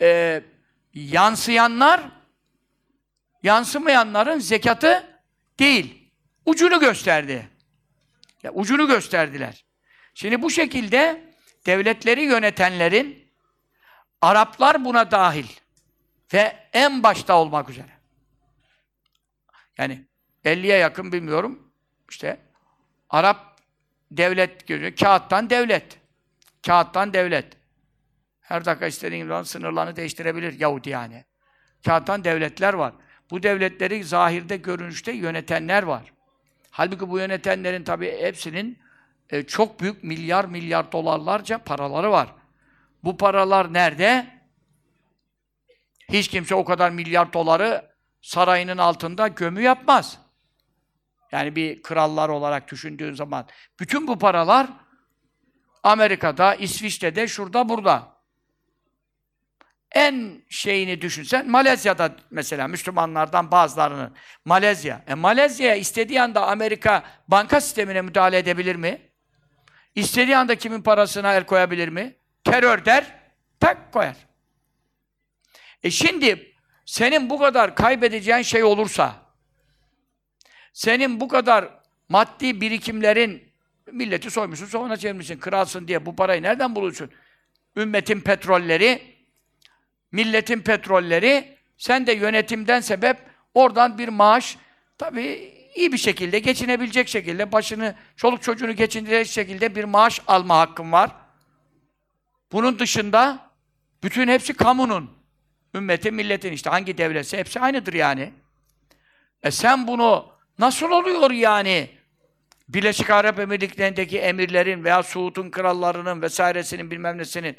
e, 0.00 0.42
yansıyanlar 0.94 2.00
yansımayanların 3.42 4.38
zekatı 4.38 5.18
değil. 5.58 6.10
Ucunu 6.46 6.80
gösterdi. 6.80 7.48
Ya, 8.42 8.52
ucunu 8.52 8.86
gösterdiler. 8.86 9.64
Şimdi 10.14 10.42
bu 10.42 10.50
şekilde 10.50 11.24
devletleri 11.66 12.22
yönetenlerin 12.22 13.24
Araplar 14.20 14.84
buna 14.84 15.10
dahil 15.10 15.46
ve 16.34 16.56
en 16.72 17.02
başta 17.02 17.38
olmak 17.38 17.70
üzere. 17.70 17.88
Yani 19.78 20.04
50'ye 20.44 20.78
yakın 20.78 21.12
bilmiyorum. 21.12 21.72
İşte 22.10 22.40
Arap 23.10 23.60
devlet 24.10 24.66
görüyor. 24.66 24.96
Kağıttan 24.96 25.50
devlet. 25.50 25.98
Kağıttan 26.66 27.12
devlet. 27.12 27.56
Her 28.40 28.64
dakika 28.64 28.86
istediğin 28.86 29.26
zaman 29.26 29.42
sınırlarını 29.42 29.96
değiştirebilir 29.96 30.60
Yahudi 30.60 30.90
yani. 30.90 31.24
Kağıttan 31.84 32.24
devletler 32.24 32.74
var. 32.74 32.92
Bu 33.30 33.42
devletleri 33.42 34.04
zahirde, 34.04 34.56
görünüşte 34.56 35.12
yönetenler 35.12 35.82
var. 35.82 36.12
Halbuki 36.70 37.08
bu 37.08 37.18
yönetenlerin 37.18 37.84
tabii 37.84 38.16
hepsinin 38.20 38.83
e, 39.30 39.42
çok 39.42 39.80
büyük 39.80 40.04
milyar 40.04 40.44
milyar 40.44 40.92
dolarlarca 40.92 41.58
paraları 41.58 42.10
var. 42.10 42.28
Bu 43.04 43.16
paralar 43.16 43.72
nerede? 43.72 44.26
Hiç 46.12 46.28
kimse 46.28 46.54
o 46.54 46.64
kadar 46.64 46.90
milyar 46.90 47.32
doları 47.32 47.90
sarayının 48.22 48.78
altında 48.78 49.28
gömü 49.28 49.62
yapmaz. 49.62 50.18
Yani 51.32 51.56
bir 51.56 51.82
krallar 51.82 52.28
olarak 52.28 52.70
düşündüğün 52.70 53.14
zaman. 53.14 53.46
Bütün 53.80 54.06
bu 54.06 54.18
paralar 54.18 54.66
Amerika'da, 55.82 56.54
İsviçre'de, 56.54 57.28
şurada, 57.28 57.68
burada. 57.68 58.14
En 59.92 60.42
şeyini 60.48 61.00
düşünsen, 61.00 61.50
Malezya'da 61.50 62.16
mesela 62.30 62.68
Müslümanlardan 62.68 63.50
bazılarının. 63.50 64.14
Malezya. 64.44 65.04
E 65.06 65.14
Malezya'ya 65.14 65.74
istediği 65.74 66.22
anda 66.22 66.46
Amerika 66.46 67.02
banka 67.28 67.60
sistemine 67.60 68.02
müdahale 68.02 68.38
edebilir 68.38 68.76
mi? 68.76 69.13
İstediği 69.94 70.36
anda 70.36 70.54
kimin 70.54 70.82
parasına 70.82 71.34
el 71.34 71.46
koyabilir 71.46 71.88
mi? 71.88 72.14
Terör 72.44 72.84
der, 72.84 73.04
tak 73.60 73.92
koyar. 73.92 74.16
E 75.82 75.90
şimdi 75.90 76.54
senin 76.86 77.30
bu 77.30 77.38
kadar 77.38 77.74
kaybedeceğin 77.74 78.42
şey 78.42 78.64
olursa, 78.64 79.16
senin 80.72 81.20
bu 81.20 81.28
kadar 81.28 81.68
maddi 82.08 82.60
birikimlerin 82.60 83.52
milleti 83.92 84.30
soymuşsun, 84.30 84.66
sonra 84.66 84.96
çevirmişsin, 84.96 85.40
kralsın 85.40 85.88
diye 85.88 86.06
bu 86.06 86.16
parayı 86.16 86.42
nereden 86.42 86.74
buluyorsun? 86.74 87.10
Ümmetin 87.76 88.20
petrolleri, 88.20 89.02
milletin 90.12 90.60
petrolleri, 90.60 91.58
sen 91.78 92.06
de 92.06 92.12
yönetimden 92.12 92.80
sebep 92.80 93.16
oradan 93.54 93.98
bir 93.98 94.08
maaş, 94.08 94.58
tabii 94.98 95.54
iyi 95.74 95.92
bir 95.92 95.98
şekilde, 95.98 96.38
geçinebilecek 96.38 97.08
şekilde, 97.08 97.52
başını, 97.52 97.94
çoluk 98.16 98.42
çocuğunu 98.42 98.72
geçindirecek 98.72 99.32
şekilde 99.32 99.74
bir 99.74 99.84
maaş 99.84 100.20
alma 100.26 100.58
hakkın 100.58 100.92
var. 100.92 101.10
Bunun 102.52 102.78
dışında 102.78 103.50
bütün 104.02 104.28
hepsi 104.28 104.54
kamunun. 104.54 105.10
Ümmetin, 105.74 106.14
milletin 106.14 106.52
işte 106.52 106.70
hangi 106.70 106.98
devletse 106.98 107.38
hepsi 107.38 107.60
aynıdır 107.60 107.92
yani. 107.92 108.32
E 109.42 109.50
sen 109.50 109.86
bunu 109.86 110.26
nasıl 110.58 110.90
oluyor 110.90 111.30
yani? 111.30 111.90
Birleşik 112.68 113.10
Arap 113.10 113.38
Emirlikleri'ndeki 113.38 114.18
emirlerin 114.18 114.84
veya 114.84 115.02
Suud'un 115.02 115.50
krallarının 115.50 116.22
vesairesinin 116.22 116.90
bilmem 116.90 117.18
nesinin 117.18 117.56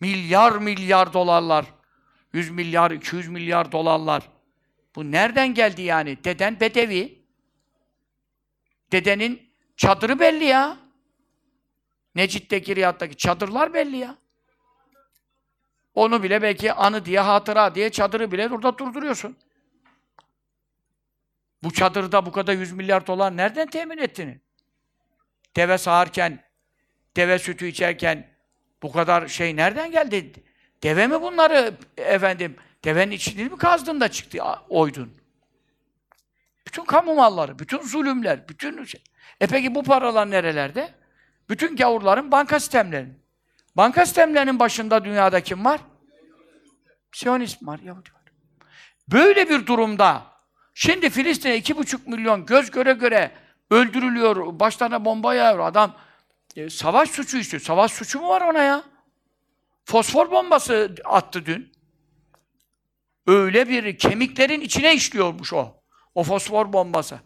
milyar 0.00 0.52
milyar 0.52 1.12
dolarlar, 1.12 1.64
100 2.32 2.50
milyar, 2.50 2.90
200 2.90 3.28
milyar 3.28 3.72
dolarlar. 3.72 4.22
Bu 4.96 5.12
nereden 5.12 5.54
geldi 5.54 5.82
yani? 5.82 6.24
Deden 6.24 6.60
Bedevi. 6.60 7.18
Dedenin 8.92 9.50
çadırı 9.76 10.20
belli 10.20 10.44
ya. 10.44 10.76
Necit'teki, 12.14 12.76
Riyad'daki 12.76 13.16
çadırlar 13.16 13.74
belli 13.74 13.96
ya. 13.96 14.16
Onu 15.94 16.22
bile 16.22 16.42
belki 16.42 16.72
anı 16.72 17.04
diye, 17.04 17.20
hatıra 17.20 17.74
diye 17.74 17.90
çadırı 17.90 18.32
bile 18.32 18.50
burada 18.50 18.78
durduruyorsun. 18.78 19.36
Bu 21.62 21.72
çadırda 21.72 22.26
bu 22.26 22.32
kadar 22.32 22.54
100 22.54 22.72
milyar 22.72 23.06
dolar 23.06 23.36
nereden 23.36 23.66
temin 23.70 23.98
ettiğini? 23.98 24.40
Deve 25.56 25.78
sağarken, 25.78 26.44
deve 27.16 27.38
sütü 27.38 27.66
içerken 27.66 28.28
bu 28.82 28.92
kadar 28.92 29.28
şey 29.28 29.56
nereden 29.56 29.90
geldi? 29.90 30.32
Deve 30.82 31.06
mi 31.06 31.22
bunları 31.22 31.74
efendim? 31.96 32.56
Devenin 32.84 33.10
içini 33.10 33.44
mi 33.44 33.56
kazdın 33.56 34.00
da 34.00 34.08
çıktı, 34.08 34.38
oydun? 34.68 35.18
Bütün 36.68 36.84
kamu 36.84 37.14
malları, 37.14 37.58
bütün 37.58 37.80
zulümler, 37.80 38.48
bütün 38.48 38.84
şey. 38.84 39.04
E 39.40 39.46
peki 39.46 39.74
bu 39.74 39.82
paralar 39.82 40.30
nerelerde? 40.30 40.94
Bütün 41.48 41.76
gavurların 41.76 42.32
banka 42.32 42.60
sistemlerinin. 42.60 43.22
Banka 43.76 44.06
sistemlerinin 44.06 44.58
başında 44.58 45.04
dünyada 45.04 45.40
kim 45.40 45.64
var? 45.64 45.80
Siyonist 47.12 47.62
var, 47.62 47.78
Yahudi 47.78 48.14
var. 48.14 48.22
Böyle 49.12 49.48
bir 49.48 49.66
durumda 49.66 50.22
şimdi 50.74 51.10
Filistin'e 51.10 51.56
iki 51.56 51.76
buçuk 51.76 52.06
milyon 52.06 52.46
göz 52.46 52.70
göre 52.70 52.92
göre 52.92 53.32
öldürülüyor, 53.70 54.60
başlarına 54.60 55.04
bomba 55.04 55.34
yağıyor 55.34 55.66
adam. 55.66 55.96
E, 56.56 56.70
savaş 56.70 57.10
suçu 57.10 57.38
istiyor. 57.38 57.60
Savaş 57.62 57.92
suçu 57.92 58.20
mu 58.20 58.28
var 58.28 58.40
ona 58.40 58.62
ya? 58.62 58.82
Fosfor 59.84 60.30
bombası 60.30 60.94
attı 61.04 61.46
dün. 61.46 61.72
Öyle 63.26 63.68
bir 63.68 63.98
kemiklerin 63.98 64.60
içine 64.60 64.94
işliyormuş 64.94 65.52
o. 65.52 65.77
O 66.18 66.22
fosfor 66.22 66.72
bombası. 66.72 67.20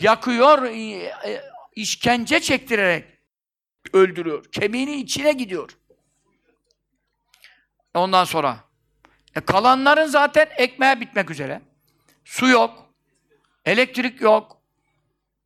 Yakıyor, 0.00 0.62
e, 0.62 0.92
e, 1.30 1.42
işkence 1.76 2.40
çektirerek 2.40 3.04
öldürüyor. 3.92 4.44
Kemiğinin 4.44 4.98
içine 4.98 5.32
gidiyor. 5.32 5.78
Ondan 7.94 8.24
sonra 8.24 8.56
e 9.36 9.40
kalanların 9.40 10.06
zaten 10.06 10.48
ekmeğe 10.56 11.00
bitmek 11.00 11.30
üzere. 11.30 11.62
Su 12.24 12.48
yok. 12.48 12.94
Elektrik 13.64 14.20
yok. 14.20 14.62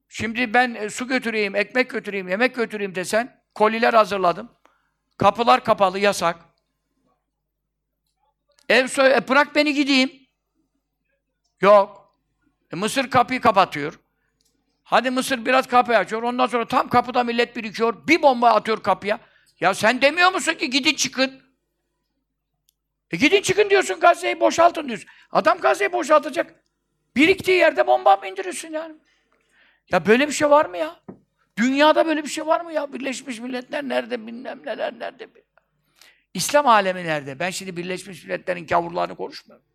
Şimdi 0.09 0.55
ben 0.55 0.75
e, 0.75 0.91
su 0.91 1.09
götüreyim, 1.09 1.57
ekmek 1.57 1.91
götüreyim, 1.91 2.29
yemek 2.29 2.55
götüreyim 2.55 2.95
desen 2.95 3.43
koliler 3.55 3.95
hazırladım. 3.95 4.51
Kapılar 5.17 5.65
kapalı, 5.65 5.99
yasak. 5.99 6.37
Ev 8.69 8.87
soy 8.87 9.13
e, 9.13 9.29
bırak 9.29 9.55
beni 9.55 9.75
gideyim. 9.75 10.29
Yok. 11.61 12.04
E, 12.73 12.77
Mısır 12.77 13.11
kapıyı 13.11 13.41
kapatıyor. 13.41 14.01
Hadi 14.83 15.11
Mısır 15.11 15.47
biraz 15.47 15.67
kapıyı 15.67 15.99
açıyor. 15.99 16.23
Ondan 16.23 16.47
sonra 16.47 16.69
tam 16.69 16.89
kapıda 16.89 17.25
millet 17.25 17.57
birikiyor. 17.57 18.09
Bir 18.09 18.23
bomba 18.23 18.51
atıyor 18.51 18.83
kapıya. 18.83 19.19
Ya 19.61 19.75
sen 19.75 20.03
demiyor 20.03 20.33
musun 20.33 20.55
ki 20.55 20.71
gidin 20.71 20.95
çıkın? 20.95 21.43
E 23.11 23.17
gidin 23.17 23.43
çıkın 23.43 23.71
diyorsun 23.71 24.01
Gazze'yi 24.01 24.41
boşaltın 24.41 24.89
diyorsun. 24.89 25.09
Adam 25.31 25.59
Gazze'yi 25.59 25.93
boşaltacak. 25.93 26.55
Biriktiği 27.17 27.59
yerde 27.59 27.87
bomba 27.87 28.17
mı 28.17 28.29
indiriyorsun 28.29 28.69
yani? 28.69 28.95
Ya 29.91 30.07
böyle 30.07 30.29
bir 30.29 30.33
şey 30.33 30.51
var 30.51 30.65
mı 30.65 30.77
ya? 30.77 31.01
Dünyada 31.59 32.07
böyle 32.07 32.25
bir 32.25 32.29
şey 32.29 32.47
var 32.47 32.61
mı 32.61 32.73
ya? 32.73 32.93
Birleşmiş 32.93 33.41
Milletler 33.41 33.89
nerede 33.89 34.27
bilmem 34.27 34.61
neler 34.67 34.99
nerede? 34.99 35.29
İslam 36.35 36.67
alemi 36.67 37.05
nerede? 37.05 37.39
Ben 37.39 37.51
şimdi 37.51 37.77
Birleşmiş 37.77 38.25
Milletler'in 38.25 38.67
gavurlarını 38.67 39.17
konuşmuyorum. 39.17 39.67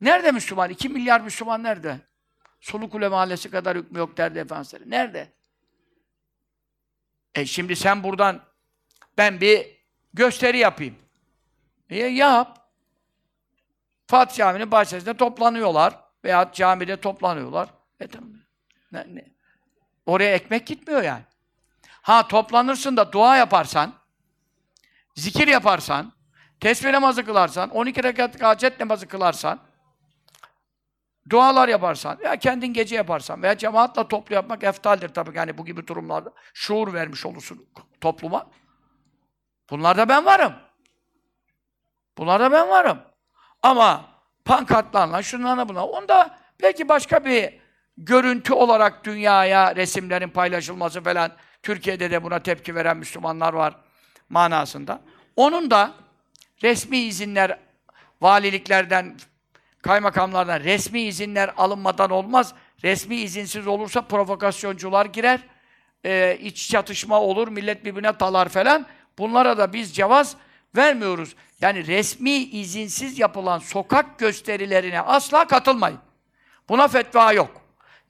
Nerede 0.00 0.32
Müslüman? 0.32 0.70
2 0.70 0.88
milyar 0.88 1.20
Müslüman 1.20 1.62
nerede? 1.62 2.00
Solukule 2.60 3.08
mahallesi 3.08 3.50
kadar 3.50 3.76
hükmü 3.76 3.98
yok 3.98 4.16
derdi 4.16 4.38
Efendimiz. 4.38 4.74
Nerede? 4.86 5.32
E 7.34 7.46
şimdi 7.46 7.76
sen 7.76 8.02
buradan 8.02 8.42
ben 9.18 9.40
bir 9.40 9.66
gösteri 10.14 10.58
yapayım. 10.58 10.96
E 11.90 11.96
yap. 11.98 12.70
Fatih 14.06 14.36
Camii'nin 14.36 14.70
bahçesinde 14.70 15.14
toplanıyorlar 15.14 16.00
veya 16.24 16.52
camide 16.52 17.00
toplanıyorlar. 17.00 17.68
E. 18.00 18.06
Ne, 18.92 19.14
ne? 19.14 19.34
Oraya 20.06 20.34
ekmek 20.34 20.66
gitmiyor 20.66 21.02
yani. 21.02 21.22
Ha 22.02 22.28
toplanırsın 22.28 22.96
da 22.96 23.12
dua 23.12 23.36
yaparsan, 23.36 23.94
zikir 25.14 25.48
yaparsan, 25.48 26.12
tesbih 26.60 26.90
namazı 26.90 27.24
kılarsan, 27.24 27.70
12 27.70 28.02
rekat 28.02 28.42
hacet 28.42 28.80
namazı 28.80 29.08
kılarsan, 29.08 29.60
dualar 31.30 31.68
yaparsan 31.68 32.18
veya 32.18 32.36
kendin 32.36 32.72
gece 32.72 32.96
yaparsan 32.96 33.42
veya 33.42 33.58
cemaatla 33.58 34.08
toplu 34.08 34.34
yapmak 34.34 34.64
eftaldir 34.64 35.08
tabii 35.08 35.36
yani 35.36 35.58
bu 35.58 35.64
gibi 35.64 35.86
durumlarda. 35.86 36.32
Şuur 36.54 36.92
vermiş 36.92 37.26
olursun 37.26 37.66
topluma. 38.00 38.50
Bunlarda 39.70 40.08
ben 40.08 40.24
varım. 40.24 40.52
Bunlarda 42.18 42.52
ben 42.52 42.68
varım. 42.68 42.98
Ama 43.62 44.04
pankartlarla, 44.44 45.22
şunlarla 45.22 45.68
buna. 45.68 45.86
Onda 45.86 46.38
belki 46.62 46.88
başka 46.88 47.24
bir 47.24 47.60
görüntü 47.96 48.52
olarak 48.52 49.04
dünyaya 49.04 49.76
resimlerin 49.76 50.28
paylaşılması 50.28 51.02
falan, 51.02 51.32
Türkiye'de 51.62 52.10
de 52.10 52.22
buna 52.22 52.38
tepki 52.38 52.74
veren 52.74 52.96
Müslümanlar 52.96 53.52
var 53.52 53.74
manasında. 54.28 55.00
Onun 55.36 55.70
da 55.70 55.94
resmi 56.62 56.98
izinler 56.98 57.58
valiliklerden, 58.20 59.16
kaymakamlardan 59.84 60.60
resmi 60.60 61.00
izinler 61.00 61.50
alınmadan 61.56 62.10
olmaz. 62.10 62.54
Resmi 62.84 63.16
izinsiz 63.16 63.66
olursa 63.66 64.00
provokasyoncular 64.00 65.06
girer. 65.06 65.40
Ee, 66.04 66.38
iç 66.40 66.70
çatışma 66.70 67.20
olur, 67.20 67.48
millet 67.48 67.84
birbirine 67.84 68.20
dalar 68.20 68.48
falan. 68.48 68.86
Bunlara 69.18 69.58
da 69.58 69.72
biz 69.72 69.94
cevaz 69.94 70.36
vermiyoruz. 70.76 71.36
Yani 71.60 71.86
resmi 71.86 72.30
izinsiz 72.30 73.18
yapılan 73.18 73.58
sokak 73.58 74.18
gösterilerine 74.18 75.00
asla 75.00 75.46
katılmayın. 75.46 75.98
Buna 76.68 76.88
fetva 76.88 77.32
yok. 77.32 77.60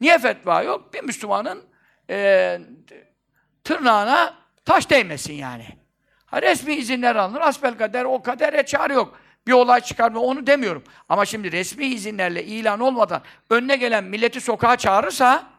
Niye 0.00 0.18
fetva 0.18 0.62
yok? 0.62 0.94
Bir 0.94 1.02
Müslümanın 1.02 1.64
e, 2.10 2.60
tırnağına 3.64 4.34
taş 4.64 4.90
değmesin 4.90 5.34
yani. 5.34 5.66
Ha, 6.26 6.42
resmi 6.42 6.74
izinler 6.74 7.16
alınır, 7.16 7.40
asbel 7.40 7.78
kader, 7.78 8.04
o 8.04 8.22
kadere 8.22 8.66
çare 8.66 8.94
yok. 8.94 9.18
Bir 9.46 9.52
olay 9.52 9.80
çıkarma, 9.80 10.20
onu 10.20 10.46
demiyorum. 10.46 10.84
Ama 11.08 11.26
şimdi 11.26 11.52
resmi 11.52 11.86
izinlerle 11.86 12.44
ilan 12.44 12.80
olmadan 12.80 13.22
önüne 13.50 13.76
gelen 13.76 14.04
milleti 14.04 14.40
sokağa 14.40 14.76
çağırırsa 14.76 15.50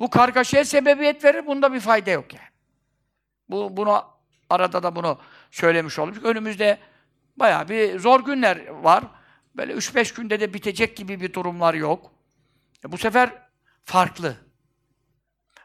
bu 0.00 0.10
kargaşaya 0.10 0.64
sebebiyet 0.64 1.24
verir, 1.24 1.46
bunda 1.46 1.72
bir 1.72 1.80
fayda 1.80 2.10
yok 2.10 2.34
yani. 2.34 2.48
Bu, 3.48 3.76
bunu 3.76 4.04
arada 4.50 4.82
da 4.82 4.96
bunu 4.96 5.18
söylemiş 5.50 5.98
oldum. 5.98 6.14
Çünkü 6.14 6.28
önümüzde 6.28 6.78
bayağı 7.36 7.68
bir 7.68 7.98
zor 7.98 8.24
günler 8.24 8.66
var. 8.66 9.04
Böyle 9.56 9.72
üç 9.72 9.94
beş 9.94 10.14
günde 10.14 10.40
de 10.40 10.54
bitecek 10.54 10.96
gibi 10.96 11.20
bir 11.20 11.32
durumlar 11.32 11.74
yok. 11.74 12.12
E 12.84 12.92
bu 12.92 12.98
sefer 12.98 13.30
farklı. 13.84 14.36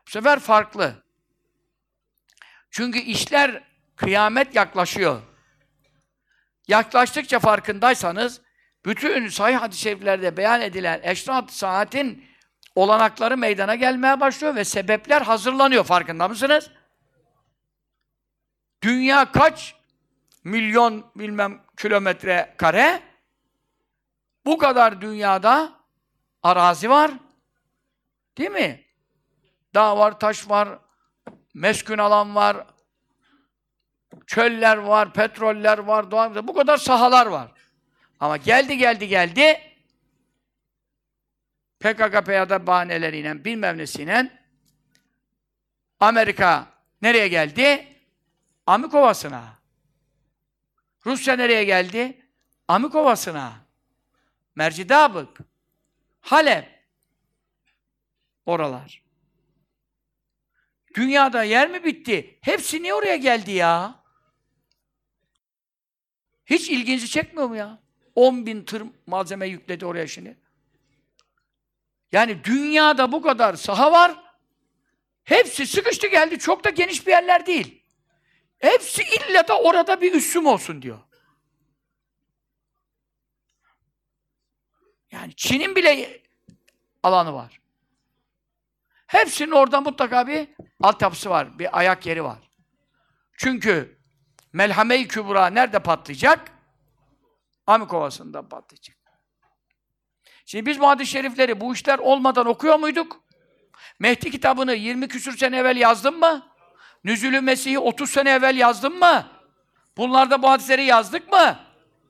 Bu 0.08 0.12
sefer 0.12 0.40
farklı. 0.40 1.04
Çünkü 2.72 3.00
işler 3.00 3.64
kıyamet 3.96 4.56
yaklaşıyor. 4.56 5.22
Yaklaştıkça 6.68 7.40
farkındaysanız 7.40 8.42
bütün 8.86 9.28
sahih 9.28 9.58
hadis-i 9.58 9.82
şeriflerde 9.82 10.38
beyan 10.38 10.62
edilen 10.62 11.00
eşrat 11.04 11.52
saatin 11.52 12.26
olanakları 12.76 13.38
meydana 13.38 13.76
gelmeye 13.76 14.20
başlıyor 14.20 14.56
ve 14.56 14.64
sebepler 14.64 15.22
hazırlanıyor. 15.22 15.84
Farkında 15.84 16.28
mısınız? 16.28 16.70
Dünya 18.82 19.32
kaç 19.32 19.76
milyon 20.44 21.06
bilmem 21.16 21.62
kilometre 21.78 22.56
kare? 22.58 23.04
Bu 24.46 24.58
kadar 24.58 25.02
dünyada 25.02 25.72
arazi 26.44 26.90
var. 26.90 27.12
Değil 28.38 28.52
mi? 28.52 28.84
Dağ 29.74 29.98
var, 29.98 30.20
taş 30.20 30.50
var, 30.50 30.70
meskun 31.54 31.98
alan 31.98 32.36
var, 32.36 32.68
çöller 34.28 34.78
var, 34.78 35.14
petroller 35.14 35.78
var, 35.78 36.12
doğa, 36.12 36.48
bu 36.48 36.54
kadar 36.54 36.78
sahalar 36.78 37.26
var. 37.26 37.52
Ama 38.20 38.38
geldi 38.38 38.78
geldi 38.78 39.08
geldi 39.08 39.62
PKK 41.80 42.26
PYD 42.26 42.68
bahaneleriyle 42.68 43.46
bilmem 43.46 43.78
nesiyle 43.78 44.32
Amerika 46.00 46.68
nereye 47.02 47.28
geldi? 47.28 47.88
Amikovası'na. 48.68 49.44
Rusya 51.06 51.36
nereye 51.36 51.64
geldi? 51.64 52.28
Amikovası'na. 52.68 53.54
Mercidabık. 54.56 55.38
Halep. 56.22 56.84
Oralar. 58.46 59.04
Dünyada 60.96 61.44
yer 61.44 61.70
mi 61.70 61.84
bitti? 61.84 62.40
Hepsi 62.42 62.84
niye 62.84 62.94
oraya 62.94 63.16
geldi 63.16 63.52
ya? 63.52 64.03
Hiç 66.46 66.70
ilginizi 66.70 67.10
çekmiyor 67.10 67.48
mu 67.48 67.56
ya? 67.56 67.80
10 68.16 68.46
bin 68.46 68.66
tır 68.66 68.84
malzeme 69.08 69.48
yükledi 69.48 69.86
oraya 69.86 70.08
şimdi. 70.08 70.38
Yani 72.12 72.44
dünyada 72.44 73.12
bu 73.12 73.22
kadar 73.22 73.54
saha 73.54 73.92
var. 73.92 74.24
Hepsi 75.24 75.68
sıkıştı 75.68 76.08
geldi. 76.08 76.40
Çok 76.40 76.64
da 76.64 76.70
geniş 76.70 77.08
bir 77.08 77.12
yerler 77.12 77.46
değil. 77.46 77.84
Hepsi 78.60 79.04
illa 79.04 79.48
da 79.48 79.60
orada 79.60 80.02
bir 80.02 80.14
üssüm 80.14 80.46
olsun 80.46 80.82
diyor. 80.82 81.00
Yani 85.12 85.36
Çin'in 85.36 85.76
bile 85.76 86.22
alanı 87.04 87.34
var. 87.34 87.60
Hepsinin 89.08 89.52
orada 89.52 89.82
mutlaka 89.82 90.28
bir 90.28 90.48
altyapısı 90.82 91.30
var, 91.30 91.60
bir 91.60 91.80
ayak 91.80 92.06
yeri 92.06 92.24
var. 92.24 92.40
Çünkü 93.38 93.98
Melhame-i 94.54 95.08
Kübra 95.08 95.48
nerede 95.48 95.80
patlayacak? 95.80 96.52
Amikovası'nda 97.68 98.50
patlayacak. 98.50 98.98
Şimdi 100.46 100.66
biz 100.66 100.80
bu 100.80 100.88
hadis-i 100.88 101.12
şerifleri 101.12 101.62
bu 101.62 101.74
işler 101.74 102.00
olmadan 102.00 102.46
okuyor 102.46 102.80
muyduk? 102.80 103.24
Mehdi 104.00 104.32
kitabını 104.32 104.74
20 104.74 105.08
küsür 105.08 105.38
sene 105.38 105.58
evvel 105.58 105.78
yazdım 105.78 106.20
mı? 106.20 106.48
Nüzülü 107.04 107.42
Mesih'i 107.42 107.80
30 107.80 108.10
sene 108.10 108.30
evvel 108.30 108.58
yazdım 108.58 109.00
mı? 109.00 109.28
Bunlarda 109.98 110.42
bu 110.42 110.50
hadisleri 110.50 110.84
yazdık 110.84 111.32
mı? 111.32 111.60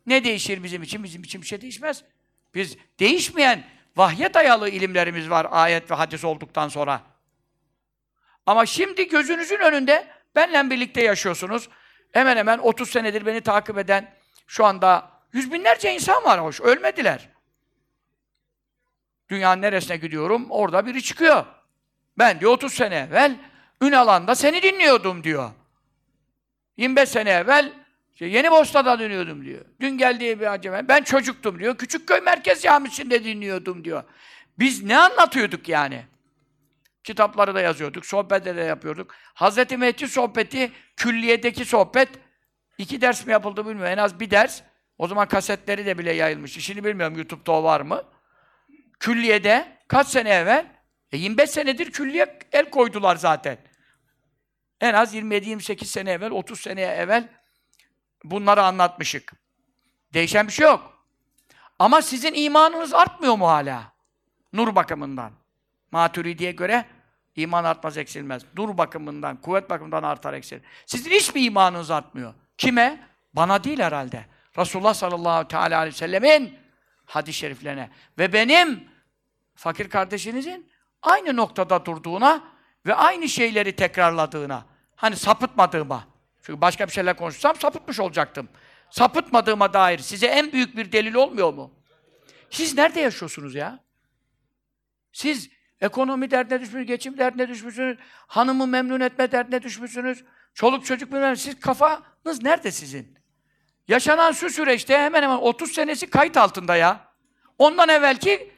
Ne 0.06 0.24
değişir 0.24 0.64
bizim 0.64 0.84
için? 0.84 1.04
Bizim 1.04 1.24
için 1.24 1.42
bir 1.42 1.48
şey 1.48 1.62
değişmez. 1.62 2.04
Biz 2.56 2.78
değişmeyen 3.00 3.64
vahye 3.96 4.34
dayalı 4.34 4.70
ilimlerimiz 4.70 5.30
var 5.30 5.48
ayet 5.52 5.92
ve 5.92 5.96
hadis 5.96 6.24
olduktan 6.24 6.68
sonra. 6.68 7.02
Ama 8.46 8.66
şimdi 8.66 9.08
gözünüzün 9.08 9.60
önünde 9.60 10.08
benle 10.36 10.70
birlikte 10.70 11.02
yaşıyorsunuz. 11.02 11.70
Hemen 12.14 12.38
hemen 12.38 12.58
30 12.58 12.90
senedir 12.90 13.26
beni 13.26 13.42
takip 13.42 13.78
eden 13.78 14.14
şu 14.48 14.66
anda 14.66 15.10
yüz 15.34 15.54
binlerce 15.54 15.94
insan 15.94 16.24
var 16.24 16.42
hoş. 16.42 16.62
Ölmediler. 16.62 17.30
Dünyanın 19.30 19.62
neresine 19.62 19.98
gidiyorum? 19.98 20.46
Orada 20.50 20.86
biri 20.86 21.04
çıkıyor. 21.04 21.46
Ben 22.18 22.40
diyor 22.40 22.52
30 22.52 22.74
sene 22.74 22.96
evvel 22.96 23.38
Ünalan'da 23.82 24.36
seni 24.36 24.62
dinliyordum 24.62 25.24
diyor. 25.24 25.52
25 26.78 27.10
sene 27.10 27.30
evvel 27.30 27.74
işte 28.14 28.26
Yeni 28.26 28.52
Bosna'da 28.52 29.00
dinliyordum 29.00 29.46
diyor. 29.46 29.66
Dün 29.82 29.98
geldiği 29.98 30.40
bir 30.40 30.52
acaba 30.54 30.82
ben 30.88 31.04
çocuktum 31.04 31.60
diyor. 31.60 31.78
Küçükköy 31.78 32.22
Merkez 32.22 32.62
Camisi'nde 32.62 33.24
dinliyordum 33.24 33.84
diyor. 33.84 34.04
Biz 34.60 34.84
ne 34.84 34.98
anlatıyorduk 34.98 35.70
yani? 35.70 36.06
Kitapları 37.04 37.56
da 37.56 37.62
yazıyorduk, 37.62 38.06
sohbetleri 38.06 38.58
de 38.58 38.62
yapıyorduk. 38.62 39.16
Hazreti 39.34 39.78
Mehdi 39.78 40.08
sohbeti, 40.08 40.72
külliyedeki 40.98 41.66
sohbet, 41.66 42.10
iki 42.78 43.02
ders 43.02 43.26
mi 43.26 43.32
yapıldı 43.32 43.66
bilmiyorum. 43.68 43.94
En 43.94 43.98
az 43.98 44.20
bir 44.20 44.32
ders. 44.32 44.62
O 44.98 45.08
zaman 45.08 45.28
kasetleri 45.28 45.86
de 45.86 45.98
bile 45.98 46.14
yayılmış. 46.14 46.52
Şimdi 46.60 46.84
bilmiyorum 46.84 47.18
YouTube'da 47.18 47.52
o 47.52 47.64
var 47.64 47.82
mı? 47.82 48.04
Külliyede 49.00 49.78
kaç 49.88 50.08
sene 50.08 50.30
evvel? 50.30 50.66
E 51.12 51.18
25 51.18 51.50
senedir 51.50 51.92
külliye 51.92 52.40
el 52.52 52.70
koydular 52.70 53.16
zaten. 53.16 53.58
En 54.82 54.94
az 54.94 55.16
27-28 55.16 55.86
sene 55.86 56.12
evvel, 56.12 56.32
30 56.32 56.60
seneye 56.60 56.88
evvel 56.88 57.30
bunları 58.24 58.64
anlatmışık. 58.64 59.34
Değişen 60.14 60.48
bir 60.48 60.52
şey 60.52 60.68
yok. 60.68 61.06
Ama 61.80 62.02
sizin 62.02 62.34
imanınız 62.34 62.94
artmıyor 62.94 63.36
mu 63.36 63.48
hala? 63.48 63.94
Nur 64.54 64.76
bakımından. 64.76 65.32
Maturidiye 65.92 66.52
göre 66.52 66.86
iman 67.36 67.64
artmaz 67.64 67.98
eksilmez. 67.98 68.44
Nur 68.58 68.78
bakımından, 68.78 69.42
kuvvet 69.42 69.70
bakımından 69.70 70.04
artar 70.04 70.34
eksilir. 70.34 70.62
Sizin 70.86 71.12
hiç 71.12 71.36
mi 71.36 71.42
imanınız 71.42 71.92
artmıyor? 71.92 72.34
Kime? 72.58 73.08
Bana 73.34 73.64
değil 73.64 73.80
herhalde. 73.80 74.26
Resulullah 74.58 74.94
sallallahu 74.94 75.48
teala 75.48 75.78
aleyhi 75.78 75.94
ve 75.94 75.98
sellemin 75.98 76.58
hadis-i 77.06 77.38
şeriflerine 77.38 77.90
ve 78.20 78.34
benim 78.34 78.88
fakir 79.56 79.90
kardeşinizin 79.90 80.72
aynı 81.02 81.36
noktada 81.36 81.86
durduğuna 81.86 82.44
ve 82.86 82.96
aynı 82.96 83.30
şeyleri 83.30 83.76
tekrarladığına, 83.76 84.66
hani 84.96 85.16
sapıtmadığıma, 85.16 86.08
çünkü 86.42 86.62
başka 86.62 86.88
bir 86.88 86.92
şeyler 86.92 87.18
konuşsam 87.18 87.56
sapıtmış 87.56 88.00
olacaktım. 88.00 88.50
Sapıtmadığıma 88.90 89.74
dair 89.74 90.00
size 90.00 90.28
en 90.28 90.52
büyük 90.52 90.78
bir 90.78 90.92
delil 90.92 91.14
olmuyor 91.14 91.54
mu? 91.54 91.72
Siz 92.50 92.78
nerede 92.78 93.00
yaşıyorsunuz 93.00 93.56
ya? 93.56 93.80
Siz 95.12 95.50
ekonomi 95.84 96.32
derdine 96.32 96.60
düşmüşsünüz, 96.60 96.88
geçim 96.88 97.18
derdine 97.18 97.48
düşmüşsünüz, 97.48 97.98
hanımı 98.28 98.68
memnun 98.68 99.00
etme 99.00 99.32
derdine 99.32 99.62
düşmüşsünüz, 99.62 100.24
çoluk 100.54 100.86
çocuk 100.86 101.12
bilmem 101.12 101.38
siz 101.38 101.60
kafanız 101.60 102.44
nerede 102.44 102.72
sizin? 102.72 103.18
Yaşanan 103.88 104.32
şu 104.32 104.50
süreçte 104.50 104.98
hemen 104.98 105.24
hemen 105.24 105.38
30 105.38 105.72
senesi 105.72 106.10
kayıt 106.10 106.38
altında 106.38 106.76
ya. 106.76 107.08
Ondan 107.58 107.90
evvelki 107.90 108.52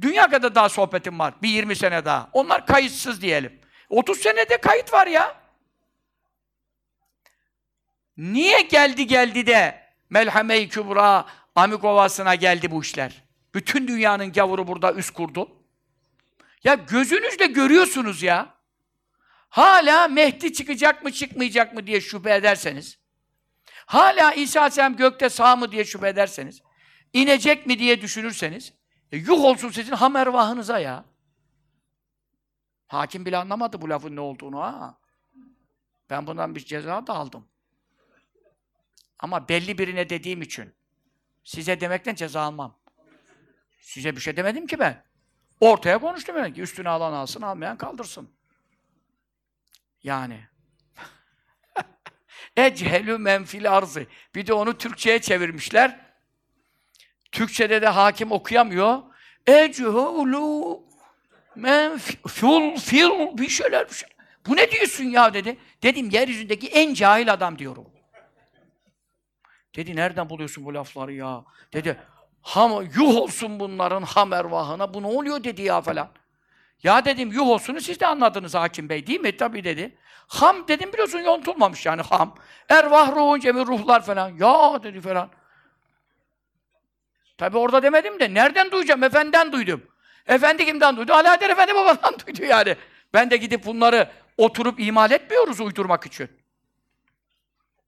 dünya 0.00 0.30
kadar 0.30 0.54
daha 0.54 0.68
sohbetim 0.68 1.18
var. 1.18 1.34
Bir 1.42 1.48
20 1.48 1.76
sene 1.76 2.04
daha. 2.04 2.30
Onlar 2.32 2.66
kayıtsız 2.66 3.22
diyelim. 3.22 3.60
30 3.88 4.18
senede 4.18 4.56
kayıt 4.56 4.92
var 4.92 5.06
ya. 5.06 5.42
Niye 8.16 8.60
geldi 8.60 9.06
geldi 9.06 9.46
de 9.46 9.82
Melhame-i 10.10 10.68
Kübra 10.68 11.26
Amik 11.54 11.82
geldi 12.40 12.70
bu 12.70 12.82
işler. 12.82 13.22
Bütün 13.54 13.88
dünyanın 13.88 14.32
gavuru 14.32 14.66
burada 14.66 14.92
üst 14.92 15.10
kurdu. 15.10 15.61
Ya 16.64 16.74
gözünüzle 16.74 17.46
görüyorsunuz 17.46 18.22
ya. 18.22 18.54
Hala 19.48 20.08
Mehdi 20.08 20.52
çıkacak 20.52 21.04
mı 21.04 21.12
çıkmayacak 21.12 21.74
mı 21.74 21.86
diye 21.86 22.00
şüphe 22.00 22.34
ederseniz, 22.34 22.98
hala 23.86 24.32
İsa 24.32 24.60
Aleyhisselam 24.60 24.96
gökte 24.96 25.28
sağ 25.28 25.56
mı 25.56 25.72
diye 25.72 25.84
şüphe 25.84 26.08
ederseniz, 26.08 26.62
inecek 27.12 27.66
mi 27.66 27.78
diye 27.78 28.00
düşünürseniz, 28.00 28.72
e, 29.12 29.16
yuh 29.16 29.44
olsun 29.44 29.70
sizin 29.70 29.92
hamervahınıza 29.92 30.78
ya. 30.78 31.04
Hakim 32.86 33.26
bile 33.26 33.36
anlamadı 33.36 33.80
bu 33.80 33.90
lafın 33.90 34.16
ne 34.16 34.20
olduğunu 34.20 34.60
ha. 34.60 34.98
Ben 36.10 36.26
bundan 36.26 36.54
bir 36.54 36.64
ceza 36.64 37.06
da 37.06 37.14
aldım. 37.14 37.48
Ama 39.18 39.48
belli 39.48 39.78
birine 39.78 40.10
dediğim 40.10 40.42
için 40.42 40.74
size 41.44 41.80
demekten 41.80 42.14
ceza 42.14 42.40
almam. 42.40 42.78
Size 43.80 44.16
bir 44.16 44.20
şey 44.20 44.36
demedim 44.36 44.66
ki 44.66 44.78
ben. 44.78 45.11
Ortaya 45.62 45.98
konuştum 45.98 46.36
demek 46.36 46.54
ki. 46.54 46.62
Üstüne 46.62 46.88
alan 46.88 47.12
alsın, 47.12 47.42
almayan 47.42 47.78
kaldırsın. 47.78 48.30
Yani. 50.02 50.40
Echelü 52.56 53.18
menfil 53.18 53.72
arzı. 53.72 54.06
Bir 54.34 54.46
de 54.46 54.52
onu 54.52 54.78
Türkçe'ye 54.78 55.20
çevirmişler. 55.20 56.00
Türkçe'de 57.32 57.82
de 57.82 57.88
hakim 57.88 58.32
okuyamıyor. 58.32 59.02
Echelü 59.46 60.78
menfil 61.56 62.28
fil 62.78 63.38
bir 63.38 63.48
şeyler 63.48 63.88
bir 63.88 63.94
şeyler. 63.94 64.16
Bu 64.46 64.56
ne 64.56 64.70
diyorsun 64.70 65.04
ya 65.04 65.34
dedi. 65.34 65.58
Dedim 65.82 66.10
yeryüzündeki 66.10 66.68
en 66.68 66.94
cahil 66.94 67.32
adam 67.32 67.58
diyorum. 67.58 67.86
Dedi 69.76 69.96
nereden 69.96 70.30
buluyorsun 70.30 70.64
bu 70.64 70.74
lafları 70.74 71.12
ya? 71.12 71.44
Dedi 71.72 71.98
ham 72.42 72.82
yuh 72.96 73.16
olsun 73.16 73.60
bunların 73.60 74.02
ham 74.02 74.32
ervahına. 74.32 74.94
Bu 74.94 75.02
ne 75.02 75.06
oluyor 75.06 75.44
dedi 75.44 75.62
ya 75.62 75.80
falan. 75.80 76.08
Ya 76.82 77.04
dedim 77.04 77.32
yuh 77.32 77.46
olsunu 77.46 77.80
siz 77.80 78.00
de 78.00 78.06
anladınız 78.06 78.54
hakim 78.54 78.88
bey 78.88 79.06
değil 79.06 79.20
mi? 79.20 79.36
Tabii 79.36 79.64
dedi. 79.64 79.96
Ham 80.28 80.68
dedim 80.68 80.92
biliyorsun 80.92 81.18
yontulmamış 81.18 81.86
yani 81.86 82.02
ham. 82.02 82.34
Ervah 82.68 83.16
ruhun 83.16 83.40
cemi 83.40 83.66
ruhlar 83.66 84.04
falan. 84.04 84.28
Ya 84.28 84.82
dedi 84.82 85.00
falan. 85.00 85.30
Tabii 87.38 87.58
orada 87.58 87.82
demedim 87.82 88.20
de 88.20 88.34
nereden 88.34 88.70
duyacağım? 88.70 89.02
Efendiden 89.02 89.52
duydum. 89.52 89.82
Efendi 90.26 90.66
kimden 90.66 90.96
duydu? 90.96 91.12
Alaeddin 91.12 91.48
Efendi 91.48 91.74
babadan 91.74 92.14
duydu 92.26 92.44
yani. 92.44 92.76
Ben 93.14 93.30
de 93.30 93.36
gidip 93.36 93.66
bunları 93.66 94.10
oturup 94.36 94.80
imal 94.80 95.10
etmiyoruz 95.10 95.60
uydurmak 95.60 96.06
için. 96.06 96.28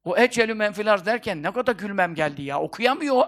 O 0.05 0.17
ecelü 0.17 0.53
menfilar 0.53 1.05
derken 1.05 1.43
ne 1.43 1.51
kadar 1.53 1.73
gülmem 1.73 2.15
geldi 2.15 2.41
ya. 2.41 2.59
Okuyamıyor. 2.59 3.23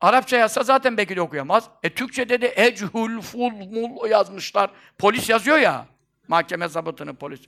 Arapça 0.00 0.36
yazsa 0.36 0.62
zaten 0.62 0.96
de 0.96 1.20
okuyamaz. 1.20 1.70
E 1.82 1.94
Türkçe'de 1.94 2.40
de 2.40 2.52
echul, 2.56 3.20
ful, 3.20 3.50
mul 3.50 4.10
yazmışlar. 4.10 4.70
Polis 4.98 5.28
yazıyor 5.28 5.58
ya. 5.58 5.86
Mahkeme 6.28 6.68
zabıtını 6.68 7.14
polis. 7.14 7.40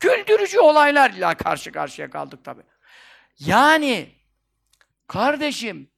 Güldürücü 0.00 0.58
olaylarla 0.58 1.34
karşı 1.34 1.72
karşıya 1.72 2.10
kaldık 2.10 2.44
tabi. 2.44 2.62
Yani 3.38 4.14
kardeşim 5.06 5.90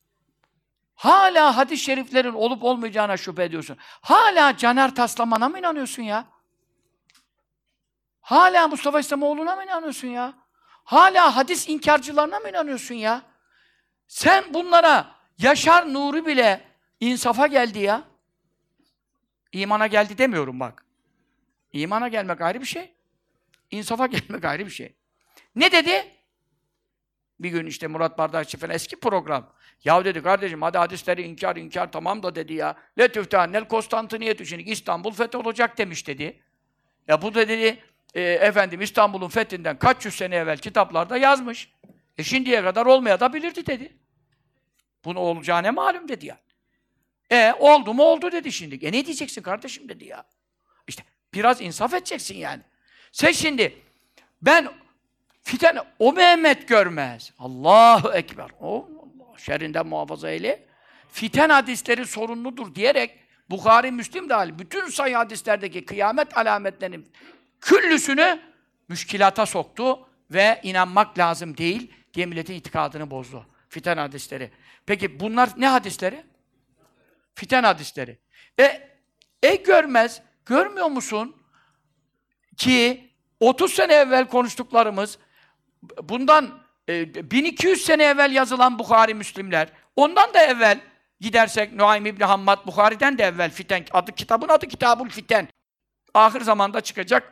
hala 0.94 1.56
hadis-i 1.56 1.84
şeriflerin 1.84 2.32
olup 2.32 2.64
olmayacağına 2.64 3.16
şüphe 3.16 3.44
ediyorsun. 3.44 3.76
Hala 3.80 4.56
Caner 4.56 4.94
Taslaman'a 4.94 5.48
mı 5.48 5.58
inanıyorsun 5.58 6.02
ya? 6.02 6.24
Hala 8.20 8.68
Mustafa 8.68 9.00
İslamoğlu'na 9.00 9.56
mı 9.56 9.64
inanıyorsun 9.64 10.08
ya? 10.08 10.34
Hala 10.84 11.36
hadis 11.36 11.68
inkarcılarına 11.68 12.38
mı 12.38 12.48
inanıyorsun 12.48 12.94
ya? 12.94 13.22
Sen 14.06 14.54
bunlara 14.54 15.21
Yaşar 15.42 15.92
Nuri 15.92 16.26
bile 16.26 16.60
insafa 17.00 17.46
geldi 17.46 17.78
ya. 17.78 18.04
İmana 19.52 19.86
geldi 19.86 20.18
demiyorum 20.18 20.60
bak. 20.60 20.84
İmana 21.72 22.08
gelmek 22.08 22.40
ayrı 22.40 22.60
bir 22.60 22.66
şey. 22.66 22.92
İnsafa 23.70 24.06
gelmek 24.16 24.44
ayrı 24.44 24.66
bir 24.66 24.70
şey. 24.70 24.94
Ne 25.56 25.72
dedi? 25.72 26.04
Bir 27.40 27.50
gün 27.50 27.66
işte 27.66 27.86
Murat 27.86 28.18
Bardakçı 28.18 28.58
falan 28.58 28.74
eski 28.74 29.00
program. 29.00 29.52
Ya 29.84 30.04
dedi 30.04 30.22
kardeşim 30.22 30.62
hadi 30.62 30.78
hadisleri 30.78 31.22
inkar 31.22 31.56
inkar 31.56 31.92
tamam 31.92 32.22
da 32.22 32.34
dedi 32.34 32.54
ya. 32.54 32.76
Letüftannel 32.98 33.68
Konstantiniyetü 33.68 34.46
şimdi 34.46 34.62
İstanbul 34.62 35.12
fetholacak 35.12 35.78
demiş 35.78 36.06
dedi. 36.06 36.40
Ya 37.08 37.22
bu 37.22 37.34
da 37.34 37.48
dedi 37.48 37.78
e, 38.14 38.22
efendim 38.22 38.80
İstanbul'un 38.80 39.28
fethinden 39.28 39.78
kaç 39.78 40.04
yüz 40.04 40.14
sene 40.14 40.36
evvel 40.36 40.58
kitaplarda 40.58 41.16
yazmış. 41.16 41.72
E 42.18 42.22
şimdiye 42.24 42.62
kadar 42.62 42.86
olmaya 42.86 43.20
da 43.20 43.32
bilirdi 43.32 43.66
dedi. 43.66 44.01
Bunu 45.04 45.18
olacağı 45.18 45.62
ne 45.62 45.70
malum 45.70 46.08
dedi 46.08 46.26
ya. 46.26 46.38
E 47.30 47.52
oldu 47.52 47.94
mu 47.94 48.02
oldu 48.02 48.32
dedi 48.32 48.52
şimdi. 48.52 48.86
E 48.86 48.92
ne 48.92 49.06
diyeceksin 49.06 49.42
kardeşim 49.42 49.88
dedi 49.88 50.04
ya. 50.04 50.24
İşte 50.88 51.02
biraz 51.34 51.60
insaf 51.60 51.94
edeceksin 51.94 52.36
yani. 52.36 52.62
Sen 53.12 53.32
şimdi 53.32 53.78
ben 54.42 54.68
fiten 55.42 55.78
o 55.98 56.12
Mehmet 56.12 56.68
görmez. 56.68 57.32
Allahu 57.38 58.12
Ekber. 58.12 58.50
O 58.60 58.88
Allah 59.02 59.38
şerrinden 59.38 59.86
muhafaza 59.86 60.30
eyle. 60.30 60.64
Fiten 61.08 61.48
hadisleri 61.48 62.06
sorunludur 62.06 62.74
diyerek 62.74 63.18
Bukhari, 63.50 63.92
Müslim 63.92 64.28
dahil 64.28 64.58
bütün 64.58 64.88
sayı 64.88 65.16
hadislerdeki 65.16 65.84
kıyamet 65.84 66.38
alametlerinin 66.38 67.12
küllüsünü 67.60 68.40
müşkilata 68.88 69.46
soktu 69.46 70.08
ve 70.30 70.60
inanmak 70.62 71.18
lazım 71.18 71.56
değil 71.56 71.92
diye 72.14 72.26
milletin 72.26 72.54
itikadını 72.54 73.10
bozdu. 73.10 73.46
Fiten 73.68 73.96
hadisleri. 73.96 74.50
Peki 74.86 75.20
bunlar 75.20 75.50
ne 75.56 75.68
hadisleri? 75.68 76.24
Fiten 77.34 77.62
hadisleri. 77.62 78.18
E, 78.60 78.90
e 79.42 79.54
görmez, 79.54 80.22
görmüyor 80.46 80.86
musun 80.86 81.36
ki 82.56 83.10
30 83.40 83.72
sene 83.72 83.94
evvel 83.94 84.28
konuştuklarımız, 84.28 85.18
bundan 86.02 86.62
e, 86.88 87.30
1200 87.30 87.84
sene 87.84 88.04
evvel 88.04 88.32
yazılan 88.32 88.78
Bukhari 88.78 89.14
Müslimler, 89.14 89.68
ondan 89.96 90.34
da 90.34 90.42
evvel 90.42 90.80
gidersek 91.20 91.72
Nuaym 91.72 92.06
İbni 92.06 92.24
Hammad 92.24 92.66
Bukhari'den 92.66 93.18
de 93.18 93.24
evvel 93.24 93.50
Fiten, 93.50 93.84
adı 93.92 94.12
kitabın 94.12 94.48
adı 94.48 94.68
Kitabul 94.68 95.08
Fiten. 95.08 95.48
Ahir 96.14 96.40
zamanda 96.40 96.80
çıkacak 96.80 97.31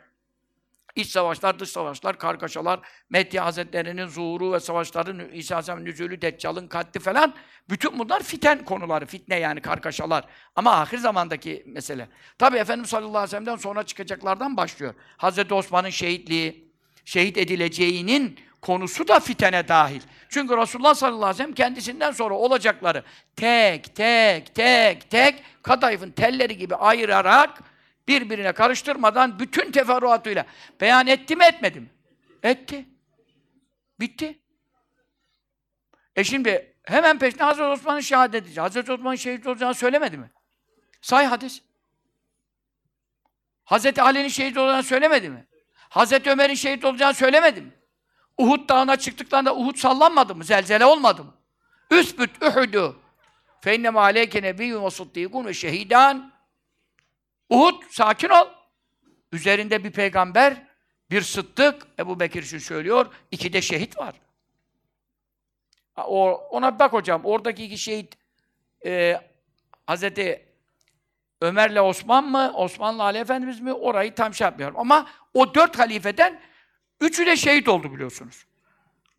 İç 0.95 1.09
savaşlar, 1.09 1.59
dış 1.59 1.69
savaşlar, 1.69 2.19
kargaşalar, 2.19 2.81
Medya 3.11 3.45
Hazretleri'nin 3.45 4.07
zuhuru 4.07 4.53
ve 4.53 4.61
savaşların, 4.61 5.19
İsa 5.19 5.55
Aleyhisselam'ın 5.55 5.85
nüzulü, 5.85 6.23
Deccal'ın 6.23 6.69
katli 6.69 7.01
falan, 7.01 7.35
bütün 7.69 7.99
bunlar 7.99 8.23
fiten 8.23 8.65
konuları, 8.65 9.07
fitne 9.07 9.37
yani 9.37 9.61
kargaşalar. 9.61 10.25
Ama 10.57 10.81
ahir 10.81 10.99
zamandaki 10.99 11.63
mesele. 11.67 12.09
Tabi 12.39 12.57
Efendimiz 12.57 12.91
sallallahu 12.91 13.11
aleyhi 13.11 13.25
ve 13.25 13.31
sellem'den 13.31 13.57
sonra 13.57 13.83
çıkacaklardan 13.83 14.57
başlıyor. 14.57 14.95
Hazreti 15.17 15.55
Osman'ın 15.55 15.91
şehitliği, 15.91 16.71
şehit 17.05 17.39
edileceğinin 17.39 18.39
konusu 18.63 19.09
da 19.09 19.21
fitene 19.21 19.69
dahil. 19.69 20.01
Çünkü 20.29 20.57
Resulullah 20.57 20.95
sallallahu 20.95 21.25
aleyhi 21.25 21.35
ve 21.35 21.43
sellem 21.43 21.55
kendisinden 21.55 22.11
sonra 22.11 22.35
olacakları 22.35 23.05
tek, 23.37 23.97
tek, 23.97 24.55
tek, 24.55 25.11
tek 25.11 25.45
kadayıfın 25.63 26.11
telleri 26.11 26.57
gibi 26.57 26.75
ayırarak 26.75 27.63
birbirine 28.11 28.53
karıştırmadan 28.53 29.39
bütün 29.39 29.73
teferruatıyla 29.73 30.47
beyan 30.81 31.07
etti 31.07 31.37
mi 31.37 31.45
etmedi 31.45 31.81
mi? 31.81 31.91
Etti. 32.43 32.89
Bitti. 34.01 34.39
E 36.17 36.25
şimdi 36.25 36.77
hemen 36.83 37.19
peşine 37.19 37.43
Hazreti 37.43 37.69
Osman'ın 37.69 38.01
şehadeti. 38.01 38.61
Hazreti 38.61 38.93
Osman'ın 38.93 39.17
şehit 39.17 39.47
olacağını 39.47 39.75
söylemedi 39.75 40.19
mi? 40.19 40.31
Say 41.03 41.27
hadis. 41.27 41.63
Hazreti 43.65 44.03
Ali'nin 44.03 44.29
şehit 44.29 44.57
olacağını 44.57 44.83
söylemedi 44.83 45.29
mi? 45.29 45.47
Hazreti 45.89 46.31
Ömer'in 46.31 46.55
şehit 46.55 46.85
olacağını 46.85 47.15
söylemedi 47.15 47.61
mi? 47.61 47.73
Uhud 48.39 48.69
dağına 48.69 48.97
çıktıklarında 48.97 49.57
Uhud 49.57 49.77
sallanmadı 49.77 50.35
mı? 50.35 50.45
Zelzele 50.45 50.85
olmadı 50.85 51.25
mı? 51.25 51.35
Üsbüt 51.91 52.43
Uhud'u 52.43 52.97
fe 53.61 53.77
inneme 53.77 54.01
aleyke 54.01 54.43
nebiyyun 54.43 54.85
ve 54.85 54.91
suddîkûn 54.91 55.45
ve 55.45 55.55
şehidân 55.55 56.40
Uhud, 57.51 57.83
sakin 57.91 58.29
ol. 58.29 58.49
Üzerinde 59.33 59.85
bir 59.85 59.91
peygamber, 59.91 60.63
bir 61.11 61.23
sıddık, 61.23 61.87
Ebu 61.99 62.21
Bekir 62.21 62.43
için 62.43 62.59
söylüyor, 62.59 63.07
iki 63.31 63.53
de 63.53 63.63
şehit 63.63 63.99
var. 63.99 64.15
O, 65.97 66.33
ona 66.33 66.79
bak 66.79 66.93
hocam, 66.93 67.25
oradaki 67.25 67.65
iki 67.65 67.79
şehit 67.79 68.19
e, 68.85 69.21
Hazreti 69.87 70.47
Ömer'le 71.41 71.81
Osman 71.81 72.25
mı, 72.25 72.53
Osman'la 72.55 73.03
Ali 73.03 73.19
Efendimiz 73.19 73.61
mi, 73.61 73.73
orayı 73.73 74.15
tam 74.15 74.35
şey 74.35 74.45
yapmıyorum. 74.45 74.77
Ama 74.79 75.07
o 75.35 75.55
dört 75.55 75.79
halifeden 75.79 76.41
üçü 77.01 77.27
de 77.27 77.37
şehit 77.37 77.69
oldu 77.69 77.93
biliyorsunuz. 77.95 78.47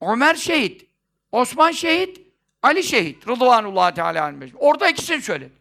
Ömer 0.02 0.36
şehit, 0.36 0.90
Osman 1.32 1.72
şehit, 1.72 2.22
Ali 2.64 2.84
şehit. 2.84 3.28
Rıdvanullah 3.28 3.92
Teala 3.92 4.34
Orada 4.56 4.90
ikisini 4.90 5.22
söyledi 5.22 5.61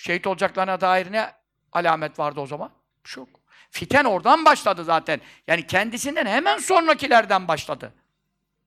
şehit 0.00 0.26
olacaklarına 0.26 0.80
dair 0.80 1.12
ne 1.12 1.32
alamet 1.72 2.18
vardı 2.18 2.40
o 2.40 2.46
zaman? 2.46 2.70
Çok. 3.04 3.28
Fiten 3.70 4.04
oradan 4.04 4.44
başladı 4.44 4.84
zaten. 4.84 5.20
Yani 5.46 5.66
kendisinden 5.66 6.26
hemen 6.26 6.58
sonrakilerden 6.58 7.48
başladı. 7.48 7.92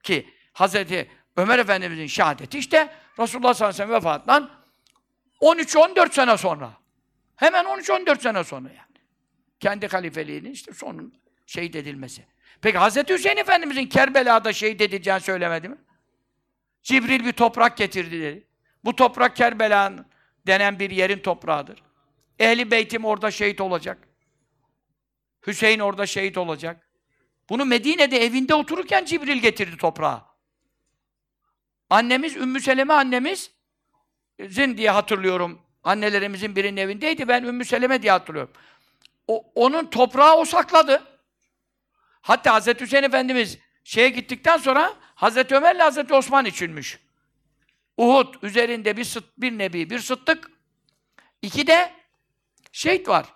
Ki 0.02 0.30
Hazreti 0.52 1.10
Ömer 1.36 1.58
Efendimizin 1.58 2.06
şehadeti 2.06 2.58
işte 2.58 2.94
Resulullah 3.18 3.54
sallallahu 3.54 3.82
aleyhi 3.82 3.92
ve 3.92 4.00
sellem 4.00 4.20
vefatından 4.20 4.50
13-14 5.40 6.12
sene 6.12 6.36
sonra. 6.36 6.70
Hemen 7.36 7.64
13-14 7.64 8.20
sene 8.20 8.44
sonra 8.44 8.68
yani. 8.68 8.98
Kendi 9.60 9.88
halifeliğinin 9.88 10.50
işte 10.50 10.72
sonun 10.72 11.14
şehit 11.46 11.76
edilmesi. 11.76 12.26
Peki 12.62 12.78
Hazreti 12.78 13.14
Hüseyin 13.14 13.36
Efendimizin 13.36 13.86
Kerbela'da 13.86 14.52
şehit 14.52 14.80
edileceğini 14.80 15.20
söylemedi 15.20 15.68
mi? 15.68 15.76
Cibril 16.82 17.24
bir 17.24 17.32
toprak 17.32 17.76
getirdi 17.76 18.22
dedi. 18.22 18.46
Bu 18.84 18.96
toprak 18.96 19.36
Kerbela'nın 19.36 20.13
denen 20.46 20.78
bir 20.78 20.90
yerin 20.90 21.18
toprağıdır. 21.18 21.82
Ehli 22.38 22.70
beytim 22.70 23.04
orada 23.04 23.30
şehit 23.30 23.60
olacak. 23.60 24.08
Hüseyin 25.46 25.78
orada 25.78 26.06
şehit 26.06 26.38
olacak. 26.38 26.88
Bunu 27.48 27.64
Medine'de 27.64 28.24
evinde 28.24 28.54
otururken 28.54 29.04
Cibril 29.04 29.38
getirdi 29.38 29.76
toprağı. 29.76 30.22
Annemiz, 31.90 32.36
Ümmü 32.36 32.60
Seleme 32.60 32.94
annemiz 32.94 33.50
Zin 34.40 34.76
diye 34.76 34.90
hatırlıyorum. 34.90 35.60
Annelerimizin 35.84 36.56
birinin 36.56 36.76
evindeydi. 36.76 37.28
Ben 37.28 37.44
Ümmü 37.44 37.64
Seleme 37.64 38.02
diye 38.02 38.12
hatırlıyorum. 38.12 38.52
O, 39.28 39.52
onun 39.54 39.86
toprağı 39.86 40.36
o 40.36 40.44
sakladı. 40.44 41.02
Hatta 42.20 42.54
Hazreti 42.54 42.84
Hüseyin 42.84 43.02
Efendimiz 43.02 43.58
şeye 43.84 44.08
gittikten 44.08 44.56
sonra 44.56 44.94
Hazreti 45.14 45.54
Ömer'le 45.54 45.78
Hazreti 45.78 46.14
Osman 46.14 46.44
içinmiş. 46.44 46.98
Uhud 47.96 48.34
üzerinde 48.42 48.96
bir 48.96 49.04
sıt, 49.04 49.24
bir 49.38 49.58
nebi, 49.58 49.90
bir 49.90 49.98
sıttık. 49.98 50.50
İki 51.42 51.66
de 51.66 51.92
şehit 52.72 53.08
var. 53.08 53.34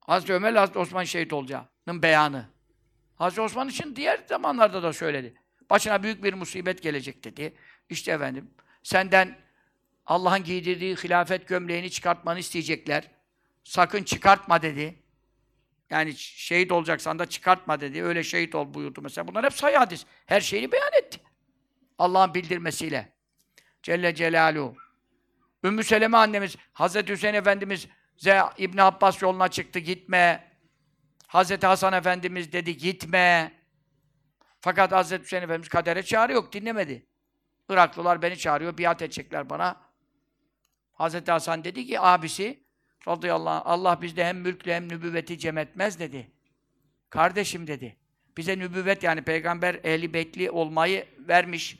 Hazreti 0.00 0.32
Ömer'le 0.32 0.56
Hazreti 0.56 0.78
Osman 0.78 1.04
şehit 1.04 1.32
olacağının 1.32 2.02
beyanı. 2.02 2.48
Hazreti 3.16 3.40
Osman 3.40 3.68
için 3.68 3.96
diğer 3.96 4.24
zamanlarda 4.28 4.82
da 4.82 4.92
söyledi. 4.92 5.34
Başına 5.70 6.02
büyük 6.02 6.24
bir 6.24 6.34
musibet 6.34 6.82
gelecek 6.82 7.24
dedi. 7.24 7.54
İşte 7.90 8.12
efendim, 8.12 8.50
senden 8.82 9.38
Allah'ın 10.06 10.44
giydirdiği 10.44 10.96
hilafet 10.96 11.48
gömleğini 11.48 11.90
çıkartmanı 11.90 12.38
isteyecekler. 12.38 13.10
Sakın 13.64 14.02
çıkartma 14.02 14.62
dedi. 14.62 15.02
Yani 15.90 16.14
şehit 16.16 16.72
olacaksan 16.72 17.18
da 17.18 17.26
çıkartma 17.26 17.80
dedi. 17.80 18.02
Öyle 18.02 18.22
şehit 18.22 18.54
ol 18.54 18.74
buyurdu 18.74 19.02
mesela. 19.02 19.28
Bunlar 19.28 19.44
hep 19.44 19.52
sayı 19.52 19.76
hadis. 19.76 20.06
Her 20.26 20.40
şeyini 20.40 20.72
beyan 20.72 20.92
etti. 21.02 21.20
Allah'ın 21.98 22.34
bildirmesiyle. 22.34 23.12
Celle 23.82 24.14
Celaluhu. 24.14 24.76
Ümmü 25.64 25.84
Seleme 25.84 26.16
annemiz, 26.16 26.56
Hazreti 26.72 27.12
Hüseyin 27.12 27.34
Efendimiz 27.34 27.88
İbn 28.58 28.78
Abbas 28.78 29.22
yoluna 29.22 29.48
çıktı, 29.48 29.78
gitme. 29.78 30.48
Hazreti 31.26 31.66
Hasan 31.66 31.92
Efendimiz 31.92 32.52
dedi, 32.52 32.76
gitme. 32.76 33.52
Fakat 34.60 34.92
Hazreti 34.92 35.24
Hüseyin 35.24 35.42
Efendimiz 35.42 35.68
kadere 35.68 36.02
çağrı 36.02 36.32
yok, 36.32 36.52
dinlemedi. 36.52 37.06
Iraklılar 37.68 38.22
beni 38.22 38.38
çağırıyor, 38.38 38.78
biat 38.78 39.02
edecekler 39.02 39.50
bana. 39.50 39.80
Hazreti 40.92 41.32
Hasan 41.32 41.64
dedi 41.64 41.86
ki, 41.86 42.00
abisi, 42.00 42.64
radıyallahu 43.08 43.54
anh, 43.54 43.62
Allah 43.64 44.02
bizde 44.02 44.24
hem 44.24 44.38
mülkle 44.38 44.74
hem 44.74 44.88
nübüvveti 44.88 45.38
cem 45.38 45.58
etmez 45.58 45.98
dedi. 45.98 46.30
Kardeşim 47.10 47.66
dedi, 47.66 47.96
bize 48.36 48.58
nübüvvet 48.58 49.02
yani 49.02 49.22
peygamber 49.22 49.74
ehli 49.84 50.14
beytli 50.14 50.50
olmayı 50.50 51.06
vermiş. 51.18 51.78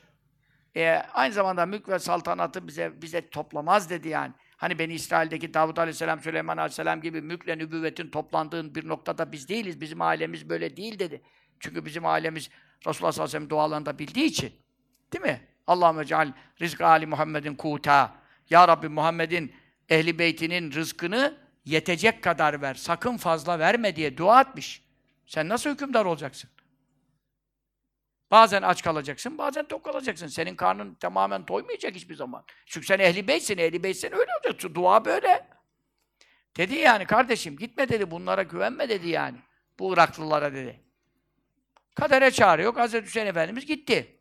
E, 0.78 1.02
aynı 1.14 1.32
zamanda 1.34 1.66
mülk 1.66 1.88
ve 1.88 1.98
saltanatı 1.98 2.68
bize 2.68 3.02
bize 3.02 3.30
toplamaz 3.30 3.90
dedi 3.90 4.08
yani. 4.08 4.32
Hani 4.56 4.78
Beni 4.78 4.94
İsrail'deki 4.94 5.54
Davud 5.54 5.76
Aleyhisselam, 5.76 6.20
Süleyman 6.20 6.56
Aleyhisselam 6.56 7.00
gibi 7.00 7.22
mülkle 7.22 7.58
nübüvvetin 7.58 8.10
toplandığın 8.10 8.74
bir 8.74 8.88
noktada 8.88 9.32
biz 9.32 9.48
değiliz. 9.48 9.80
Bizim 9.80 10.00
ailemiz 10.00 10.48
böyle 10.48 10.76
değil 10.76 10.98
dedi. 10.98 11.22
Çünkü 11.60 11.84
bizim 11.84 12.06
ailemiz 12.06 12.50
Resulullah 12.86 13.12
sallallahu 13.12 13.22
aleyhi 13.22 13.24
ve 13.24 13.30
sellem 13.38 13.50
dualarında 13.50 13.98
bildiği 13.98 14.24
için. 14.24 14.52
Değil 15.12 15.24
mi? 15.24 15.40
Allahümme 15.66 16.04
ceal 16.04 16.32
rizk 16.60 16.80
Ali 16.80 17.06
Muhammedin 17.06 17.54
kuta. 17.54 18.16
Ya 18.50 18.68
Rabbi 18.68 18.88
Muhammed'in 18.88 19.52
ehli 19.88 20.18
beytinin 20.18 20.72
rızkını 20.72 21.36
yetecek 21.64 22.22
kadar 22.22 22.62
ver. 22.62 22.74
Sakın 22.74 23.16
fazla 23.16 23.58
verme 23.58 23.96
diye 23.96 24.16
dua 24.16 24.40
etmiş. 24.40 24.82
Sen 25.26 25.48
nasıl 25.48 25.70
hükümdar 25.70 26.04
olacaksın? 26.04 26.50
Bazen 28.30 28.62
aç 28.62 28.82
kalacaksın, 28.82 29.38
bazen 29.38 29.68
tok 29.68 29.84
kalacaksın. 29.84 30.26
Senin 30.26 30.56
karnın 30.56 30.94
tamamen 30.94 31.48
doymayacak 31.48 31.94
hiçbir 31.94 32.14
zaman. 32.14 32.44
Çünkü 32.66 32.86
sen 32.86 32.98
ehli 32.98 33.28
beytsin, 33.28 33.58
ehli 33.58 33.82
beytsin 33.82 34.12
öyle 34.12 34.30
olacaksın. 34.36 34.74
Dua 34.74 35.04
böyle. 35.04 35.48
Dedi 36.56 36.74
yani 36.74 37.06
kardeşim 37.06 37.56
gitme 37.56 37.88
dedi, 37.88 38.10
bunlara 38.10 38.42
güvenme 38.42 38.88
dedi 38.88 39.08
yani. 39.08 39.38
Bu 39.78 39.94
Iraklılara 39.94 40.54
dedi. 40.54 40.80
Kadere 41.94 42.30
çağırıyor, 42.30 42.74
Hazreti 42.74 43.06
Hüseyin 43.06 43.26
Efendimiz 43.26 43.66
gitti. 43.66 44.18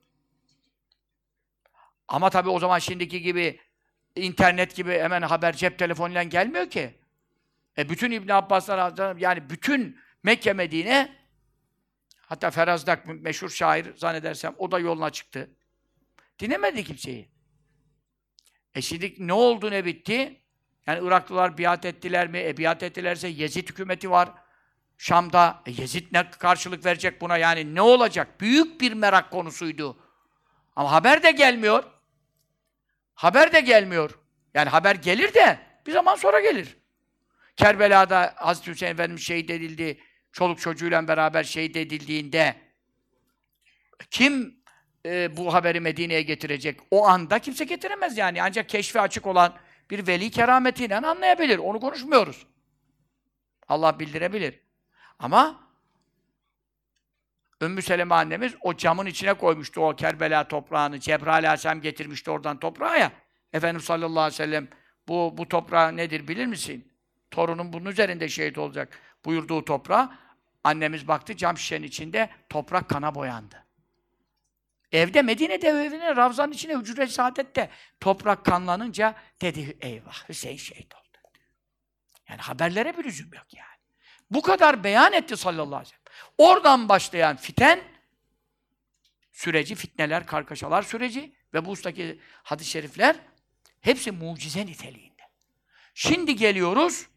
Ama 2.07 2.29
tabii 2.29 2.49
o 2.49 2.59
zaman 2.59 2.79
şimdiki 2.79 3.21
gibi 3.21 3.59
internet 4.15 4.75
gibi 4.75 4.91
hemen 4.91 5.21
haber 5.21 5.55
cep 5.55 5.79
telefonuyla 5.79 6.23
gelmiyor 6.23 6.69
ki. 6.69 6.99
E 7.77 7.89
bütün 7.89 8.11
İbn 8.11 8.29
Abbaslar 8.31 9.17
yani 9.17 9.49
bütün 9.49 9.99
Mekke 10.23 10.53
Medine 10.53 11.15
hatta 12.27 12.51
Ferazdak 12.51 13.05
meşhur 13.05 13.49
şair 13.49 13.95
zannedersem 13.95 14.55
o 14.57 14.71
da 14.71 14.79
yoluna 14.79 15.09
çıktı. 15.09 15.49
Dinlemedi 16.39 16.83
kimseyi. 16.83 17.29
E 18.75 18.81
şimdi 18.81 19.15
ne 19.19 19.33
oldu 19.33 19.71
ne 19.71 19.85
bitti? 19.85 20.41
Yani 20.87 21.07
Iraklılar 21.07 21.57
biat 21.57 21.85
ettiler 21.85 22.27
mi? 22.27 22.39
E 22.39 22.57
biat 22.57 22.83
ettilerse 22.83 23.27
Yezid 23.27 23.69
hükümeti 23.69 24.11
var. 24.11 24.29
Şam'da. 24.97 25.61
E 25.65 25.71
Yezid 25.71 26.07
ne 26.11 26.29
karşılık 26.29 26.85
verecek 26.85 27.21
buna? 27.21 27.37
Yani 27.37 27.75
ne 27.75 27.81
olacak? 27.81 28.41
Büyük 28.41 28.81
bir 28.81 28.93
merak 28.93 29.31
konusuydu. 29.31 29.97
Ama 30.75 30.91
haber 30.91 31.23
de 31.23 31.31
gelmiyor. 31.31 31.83
Haber 33.13 33.53
de 33.53 33.59
gelmiyor. 33.59 34.19
Yani 34.53 34.69
haber 34.69 34.95
gelir 34.95 35.33
de 35.33 35.59
bir 35.87 35.91
zaman 35.91 36.15
sonra 36.15 36.39
gelir. 36.39 36.77
Kerbela'da 37.55 38.33
Hazreti 38.35 38.71
Hüseyin 38.71 38.93
Efendimiz 38.93 39.23
şehit 39.23 39.49
edildi. 39.49 39.99
Çoluk 40.37 40.59
çocuğuyla 40.59 41.07
beraber 41.07 41.43
şehit 41.43 41.75
edildiğinde 41.75 42.55
kim 44.11 44.63
e, 45.05 45.37
bu 45.37 45.53
haberi 45.53 45.79
Medine'ye 45.79 46.21
getirecek? 46.21 46.79
O 46.91 47.07
anda 47.07 47.39
kimse 47.39 47.65
getiremez 47.65 48.17
yani. 48.17 48.43
Ancak 48.43 48.69
keşfi 48.69 49.01
açık 49.01 49.27
olan 49.27 49.53
bir 49.89 50.07
veli 50.07 50.31
kerametiyle 50.31 50.97
anlayabilir. 50.97 51.57
Onu 51.57 51.79
konuşmuyoruz. 51.79 52.45
Allah 53.67 53.99
bildirebilir. 53.99 54.59
Ama 55.19 55.69
Ümmü 57.61 57.81
Seleme 57.81 58.15
annemiz 58.15 58.55
o 58.61 58.77
camın 58.77 59.05
içine 59.05 59.33
koymuştu 59.33 59.81
o 59.81 59.95
Kerbela 59.95 60.47
toprağını. 60.47 60.99
Cebrail 60.99 61.47
Aleyhisselam 61.47 61.81
getirmişti 61.81 62.31
oradan 62.31 62.59
toprağı 62.59 62.99
ya. 62.99 63.11
Efendimiz 63.53 63.85
sallallahu 63.85 64.19
aleyhi 64.19 64.33
ve 64.33 64.45
sellem 64.45 64.67
bu, 65.07 65.33
bu 65.37 65.49
toprağı 65.49 65.97
nedir 65.97 66.27
bilir 66.27 66.45
misin? 66.45 66.91
Torunun 67.31 67.73
bunun 67.73 67.85
üzerinde 67.85 68.29
şehit 68.29 68.57
olacak 68.57 68.99
buyurduğu 69.25 69.65
toprağa. 69.65 70.26
Annemiz 70.63 71.07
baktı 71.07 71.37
cam 71.37 71.57
şişenin 71.57 71.87
içinde 71.87 72.29
toprak 72.49 72.89
kana 72.89 73.15
boyandı. 73.15 73.65
Evde 74.91 75.21
Medine'de 75.21 75.67
evine 75.67 76.15
Ravza'nın 76.15 76.51
içine 76.51 76.77
hücre 76.77 77.07
saadette 77.07 77.69
toprak 77.99 78.45
kanlanınca 78.45 79.15
dedi 79.41 79.77
eyvah 79.81 80.29
Hüseyin 80.29 80.57
şehit 80.57 80.95
oldu. 80.95 81.03
Yani 82.29 82.41
haberlere 82.41 82.97
bir 82.97 83.03
lüzum 83.03 83.33
yok 83.33 83.53
yani. 83.53 83.67
Bu 84.31 84.41
kadar 84.41 84.83
beyan 84.83 85.13
etti 85.13 85.37
sallallahu 85.37 85.75
aleyhi 85.75 85.95
ve 85.95 86.11
sellem. 86.11 86.33
Oradan 86.37 86.89
başlayan 86.89 87.37
fiten 87.37 87.81
süreci, 89.31 89.75
fitneler, 89.75 90.25
kargaşalar 90.25 90.81
süreci 90.81 91.35
ve 91.53 91.65
bu 91.65 91.71
ustaki 91.71 92.21
hadis-i 92.43 92.69
şerifler 92.69 93.15
hepsi 93.81 94.11
mucize 94.11 94.65
niteliğinde. 94.65 95.23
Şimdi 95.93 96.35
geliyoruz 96.35 97.07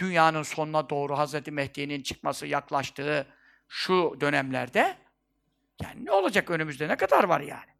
dünyanın 0.00 0.42
sonuna 0.42 0.90
doğru 0.90 1.18
Hazreti 1.18 1.50
Mehdi'nin 1.50 2.02
çıkması 2.02 2.46
yaklaştığı 2.46 3.26
şu 3.68 4.16
dönemlerde 4.20 4.96
yani 5.82 6.04
ne 6.04 6.12
olacak 6.12 6.50
önümüzde 6.50 6.88
ne 6.88 6.96
kadar 6.96 7.24
var 7.24 7.40
yani? 7.40 7.70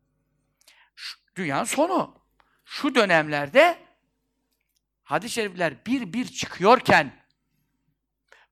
Şu, 0.97 1.19
dünyanın 1.37 1.65
sonu. 1.65 2.15
Şu 2.65 2.95
dönemlerde 2.95 3.79
hadis-i 5.03 5.35
şerifler 5.35 5.87
bir 5.87 6.13
bir 6.13 6.25
çıkıyorken 6.29 7.13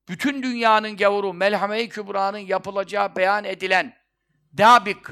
bütün 0.09 0.43
dünyanın 0.43 0.97
gavuru 0.97 1.33
Melhame-i 1.33 1.89
Kübra'nın 1.89 2.39
yapılacağı 2.39 3.17
beyan 3.17 3.45
edilen 3.45 3.97
Dabik 4.59 5.07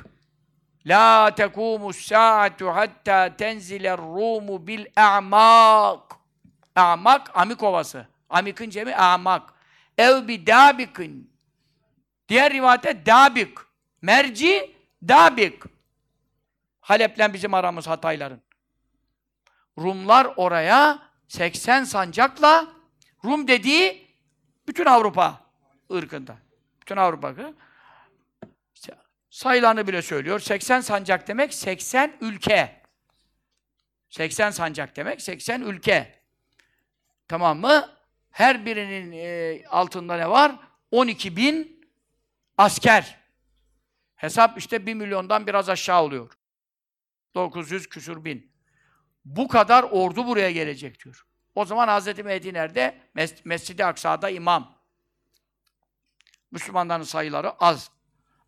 La 0.87 1.35
tekumu 1.35 1.93
saatu 1.93 2.69
hatta 2.69 3.37
tenziler 3.37 3.99
rumu 3.99 4.67
bil 4.67 4.87
a'mak 4.97 6.17
A'mak, 6.77 7.31
Amik 7.37 7.63
Ovası. 7.63 8.07
Amik'in 8.29 8.71
cemi 8.71 8.97
A'mak. 8.97 9.55
Ev 9.99 10.29
bi 10.29 10.47
Dabik'in. 10.47 11.37
Diğer 12.29 12.53
rivayette 12.53 13.07
Dabik. 13.07 13.59
Merci 14.03 14.77
Dabik. 15.09 15.63
Halep'le 16.81 17.33
bizim 17.33 17.55
aramız 17.55 17.87
Hatayların. 17.87 18.43
Rumlar 19.79 20.33
oraya 20.37 20.99
80 21.29 21.85
sancakla 21.85 22.69
Rum 23.25 23.49
dediği 23.49 24.07
bütün 24.69 24.85
Avrupa 24.85 25.41
ırkında. 25.93 26.37
Bütün 26.81 26.97
Avrupa 26.97 27.35
işte 28.75 28.95
sayılarını 29.31 29.87
bile 29.87 30.03
söylüyor. 30.03 30.41
80 30.41 30.81
sancak 30.81 31.29
demek 31.29 31.55
80 31.55 32.13
ülke. 32.21 32.83
80 34.11 34.51
sancak 34.51 34.97
demek 34.97 35.23
80 35.23 35.61
ülke. 35.61 36.21
Tamam 37.29 37.59
mı? 37.59 37.96
Her 38.37 38.67
birinin 38.67 39.13
e, 39.13 39.63
altında 39.69 40.17
ne 40.17 40.31
var? 40.31 40.57
12 40.91 41.37
bin 41.37 41.87
asker. 42.59 43.19
Hesap 44.17 44.59
işte 44.59 44.87
1 44.87 44.95
milyondan 44.95 45.47
biraz 45.47 45.69
aşağı 45.69 46.03
oluyor. 46.03 46.33
900 47.35 47.89
küsur 47.89 48.25
bin. 48.25 48.53
Bu 49.25 49.49
kadar 49.49 49.83
ordu 49.83 50.27
buraya 50.27 50.51
gelecek 50.51 51.05
diyor. 51.05 51.27
O 51.55 51.65
zaman 51.65 52.01
Hz. 52.01 52.19
Mehdi 52.19 52.55
nerede? 52.55 52.99
Mes 53.15 53.45
Mescid-i 53.45 53.85
Aksa'da 53.85 54.31
imam. 54.31 54.79
Müslümanların 56.51 57.03
sayıları 57.03 57.51
az. 57.51 57.91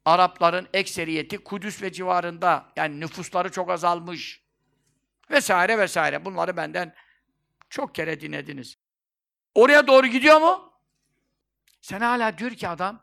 Arapların 0.05 0.69
ekseriyeti 0.73 1.39
Kudüs 1.39 1.83
ve 1.83 1.93
civarında. 1.93 2.73
Yani 2.77 3.01
nüfusları 3.01 3.53
çok 3.53 3.71
azalmış. 3.71 4.43
Vesaire 5.31 5.79
vesaire. 5.79 6.25
Bunları 6.25 6.57
benden 6.57 6.95
çok 7.69 7.95
kere 7.95 8.21
dinlediniz. 8.21 8.88
Oraya 9.55 9.87
doğru 9.87 10.07
gidiyor 10.07 10.41
mu? 10.41 10.73
Sen 11.81 12.01
hala 12.01 12.39
diyor 12.39 12.51
ki 12.51 12.69
adam, 12.69 13.01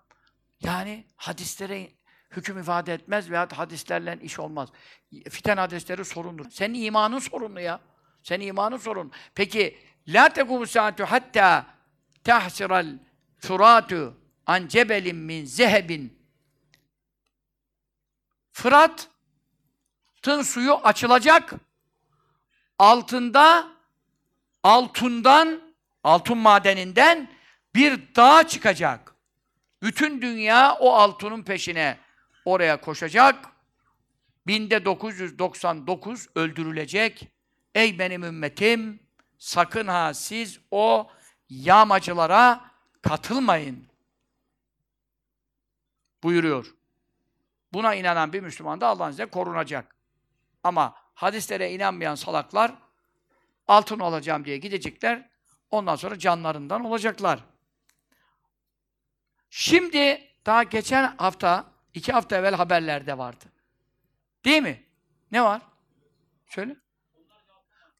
yani 0.59 1.07
hadislere 1.15 1.91
hüküm 2.29 2.59
ifade 2.59 2.93
etmez 2.93 3.31
veya 3.31 3.47
hadislerle 3.55 4.19
iş 4.21 4.39
olmaz. 4.39 4.69
Fiten 5.29 5.57
hadisleri 5.57 6.05
sorundur. 6.05 6.49
Senin 6.51 6.83
imanın 6.83 7.19
sorunlu 7.19 7.59
ya. 7.59 7.79
Senin 8.23 8.47
imanın 8.47 8.77
sorun. 8.77 9.11
Peki, 9.35 9.77
la 10.07 10.29
tekumu 10.29 10.67
saatu 10.67 11.03
hatta 11.05 11.65
tahsiral 12.23 12.87
furatu 13.39 14.17
an 14.45 14.67
cebelin 14.67 15.15
min 15.15 15.45
zehebin 15.45 16.25
Fırat'ın 18.55 20.41
suyu 20.41 20.73
açılacak. 20.73 21.53
Altında 22.79 23.67
altından 24.63 25.64
altın 26.05 26.37
madeninden 26.37 27.29
bir 27.75 28.15
dağ 28.15 28.47
çıkacak. 28.47 29.15
Bütün 29.81 30.21
dünya 30.21 30.75
o 30.79 30.93
altının 30.93 31.43
peşine 31.43 31.97
oraya 32.45 32.81
koşacak. 32.81 33.45
Binde 34.47 34.85
999 34.85 36.27
öldürülecek. 36.35 37.31
Ey 37.75 37.99
benim 37.99 38.23
ümmetim, 38.23 38.99
sakın 39.37 39.87
ha 39.87 40.13
siz 40.13 40.59
o 40.71 41.11
yağmacılara 41.49 42.71
katılmayın. 43.01 43.87
Buyuruyor. 46.23 46.75
Buna 47.73 47.95
inanan 47.95 48.33
bir 48.33 48.41
Müslüman 48.41 48.81
da 48.81 48.87
Allah'ın 48.87 49.11
izniyle 49.11 49.29
korunacak. 49.29 49.95
Ama 50.63 50.95
hadislere 51.13 51.71
inanmayan 51.71 52.15
salaklar 52.15 52.71
altın 53.67 53.99
olacağım 53.99 54.45
diye 54.45 54.57
gidecekler. 54.57 55.34
Ondan 55.71 55.95
sonra 55.95 56.19
canlarından 56.19 56.85
olacaklar. 56.85 57.39
Şimdi 59.49 60.31
daha 60.45 60.63
geçen 60.63 61.17
hafta, 61.17 61.65
iki 61.93 62.11
hafta 62.11 62.35
evvel 62.35 62.55
haberlerde 62.55 63.17
vardı. 63.17 63.45
Değil 64.45 64.61
mi? 64.61 64.83
Ne 65.31 65.43
var? 65.43 65.61
Söyle. 66.47 66.75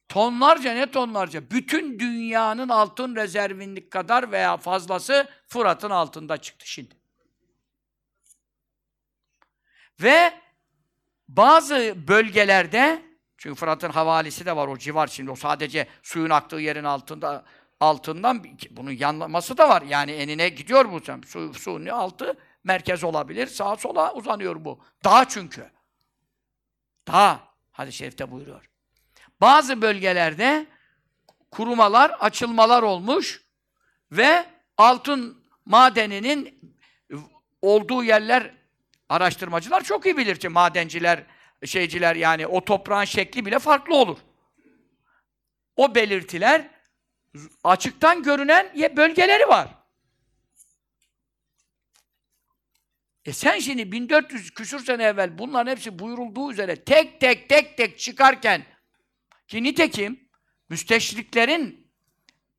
Tonlarca 0.08 0.74
ne 0.74 0.90
tonlarca. 0.90 1.50
Bütün 1.50 1.98
dünyanın 1.98 2.68
altın 2.68 3.16
rezervinlik 3.16 3.90
kadar 3.90 4.32
veya 4.32 4.56
fazlası 4.56 5.28
Fırat'ın 5.46 5.90
altında 5.90 6.36
çıktı 6.36 6.68
şimdi. 6.68 6.94
Ve 10.02 10.40
bazı 11.28 11.94
bölgelerde 12.08 13.02
çünkü 13.38 13.56
Fırat'ın 13.56 13.90
havalisi 13.90 14.46
de 14.46 14.56
var 14.56 14.68
o 14.68 14.78
civar 14.78 15.06
şimdi. 15.06 15.30
O 15.30 15.36
sadece 15.36 15.86
suyun 16.02 16.30
aktığı 16.30 16.56
yerin 16.56 16.84
altında 16.84 17.44
altından 17.80 18.44
bunun 18.70 18.90
yanlaması 18.90 19.58
da 19.58 19.68
var. 19.68 19.82
Yani 19.82 20.12
enine 20.12 20.48
gidiyor 20.48 20.92
bu. 20.92 21.00
Su, 21.26 21.54
suyun 21.54 21.86
altı 21.86 22.38
merkez 22.64 23.04
olabilir. 23.04 23.46
Sağa 23.46 23.76
sola 23.76 24.14
uzanıyor 24.14 24.64
bu. 24.64 24.80
Dağ 25.04 25.28
çünkü. 25.28 25.70
Dağ. 27.08 27.40
Hadis-i 27.72 27.96
şerifte 27.96 28.30
buyuruyor. 28.30 28.70
Bazı 29.40 29.82
bölgelerde 29.82 30.66
kurumalar, 31.50 32.10
açılmalar 32.10 32.82
olmuş 32.82 33.42
ve 34.12 34.46
altın 34.76 35.44
madeninin 35.64 36.60
olduğu 37.62 38.04
yerler 38.04 38.54
araştırmacılar 39.08 39.82
çok 39.82 40.06
iyi 40.06 40.16
bilir 40.16 40.36
ki 40.36 40.48
madenciler, 40.48 41.24
şeyciler 41.64 42.16
yani 42.16 42.46
o 42.46 42.64
toprağın 42.64 43.04
şekli 43.04 43.46
bile 43.46 43.58
farklı 43.58 43.96
olur. 43.96 44.18
O 45.76 45.94
belirtiler 45.94 46.70
açıktan 47.64 48.22
görünen 48.22 48.96
bölgeleri 48.96 49.48
var. 49.48 49.68
E 53.24 53.32
sen 53.32 53.58
şimdi 53.58 53.92
1400 53.92 54.50
küsur 54.50 54.84
sene 54.84 55.04
evvel 55.04 55.38
bunların 55.38 55.70
hepsi 55.70 55.98
buyurulduğu 55.98 56.52
üzere 56.52 56.84
tek 56.84 57.20
tek 57.20 57.48
tek 57.48 57.76
tek 57.76 57.98
çıkarken 57.98 58.62
ki 59.48 59.62
nitekim 59.62 60.28
müsteşriklerin 60.68 61.90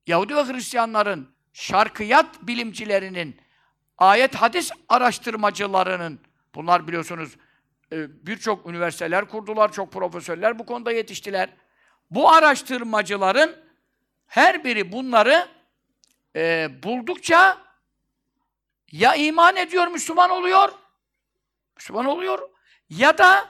Yahudi 0.08 0.36
ve 0.36 0.43
Hristiyanların 0.43 1.36
şarkıyat 1.54 2.48
bilimcilerinin 2.48 3.41
ayet 3.98 4.36
hadis 4.36 4.72
araştırmacılarının 4.89 6.20
bunlar 6.56 6.88
biliyorsunuz 6.88 7.38
birçok 7.92 8.70
üniversiteler 8.70 9.28
kurdular, 9.28 9.72
çok 9.72 9.92
profesörler 9.92 10.60
bu 10.60 10.66
konuda 10.66 10.92
yetiştiler. 10.92 11.50
Bu 12.12 12.30
araştırmacıların 12.30 13.56
her 14.28 14.64
biri 14.64 14.92
bunları 14.92 15.48
e, 16.36 16.70
buldukça 16.84 17.58
ya 18.92 19.16
iman 19.16 19.56
ediyor, 19.56 19.88
Müslüman 19.88 20.30
oluyor, 20.30 20.70
Müslüman 21.78 22.06
oluyor 22.06 22.50
ya 22.90 23.18
da 23.18 23.50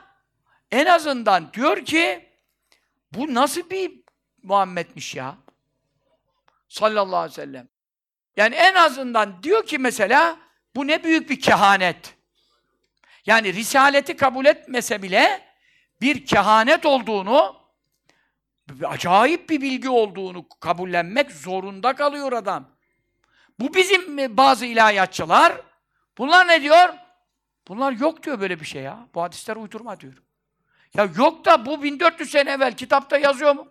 en 0.72 0.86
azından 0.86 1.54
diyor 1.54 1.86
ki 1.86 2.30
bu 3.14 3.34
nasıl 3.34 3.70
bir 3.70 3.92
Muhammed'miş 4.44 5.16
ya? 5.16 5.38
Sallallahu 6.70 7.18
aleyhi 7.18 7.32
ve 7.32 7.46
sellem. 7.46 7.68
Yani 8.38 8.56
en 8.56 8.76
azından 8.76 9.44
diyor 9.44 9.66
ki 9.66 9.78
mesela 9.78 10.40
bu 10.76 10.88
ne 10.88 11.04
büyük 11.04 11.30
bir 11.30 11.40
kehanet. 11.40 12.17
Yani 13.28 13.54
risaleti 13.54 14.18
kabul 14.18 14.46
etmese 14.46 15.02
bile 15.02 15.42
bir 16.02 16.26
kehanet 16.26 16.86
olduğunu 16.86 17.56
acayip 18.86 19.50
bir 19.50 19.62
bilgi 19.62 19.90
olduğunu 19.90 20.46
kabullenmek 20.60 21.32
zorunda 21.32 21.94
kalıyor 21.96 22.34
adam. 22.34 22.70
Bu 23.60 23.74
bizim 23.74 24.38
bazı 24.38 24.66
ilahiyatçılar. 24.66 25.62
Bunlar 26.18 26.48
ne 26.48 26.62
diyor? 26.62 26.94
Bunlar 27.68 27.92
yok 27.92 28.24
diyor 28.24 28.40
böyle 28.40 28.60
bir 28.60 28.66
şey 28.66 28.82
ya. 28.82 29.08
Bu 29.16 29.22
hadisler 29.22 29.56
uydurma 29.56 30.00
diyor. 30.00 30.24
Ya 30.94 31.10
yok 31.18 31.46
da 31.46 31.66
bu 31.66 31.84
1400 31.84 32.30
sene 32.30 32.52
evvel 32.52 32.78
kitapta 32.78 33.18
yazıyor 33.18 33.56
mu? 33.56 33.68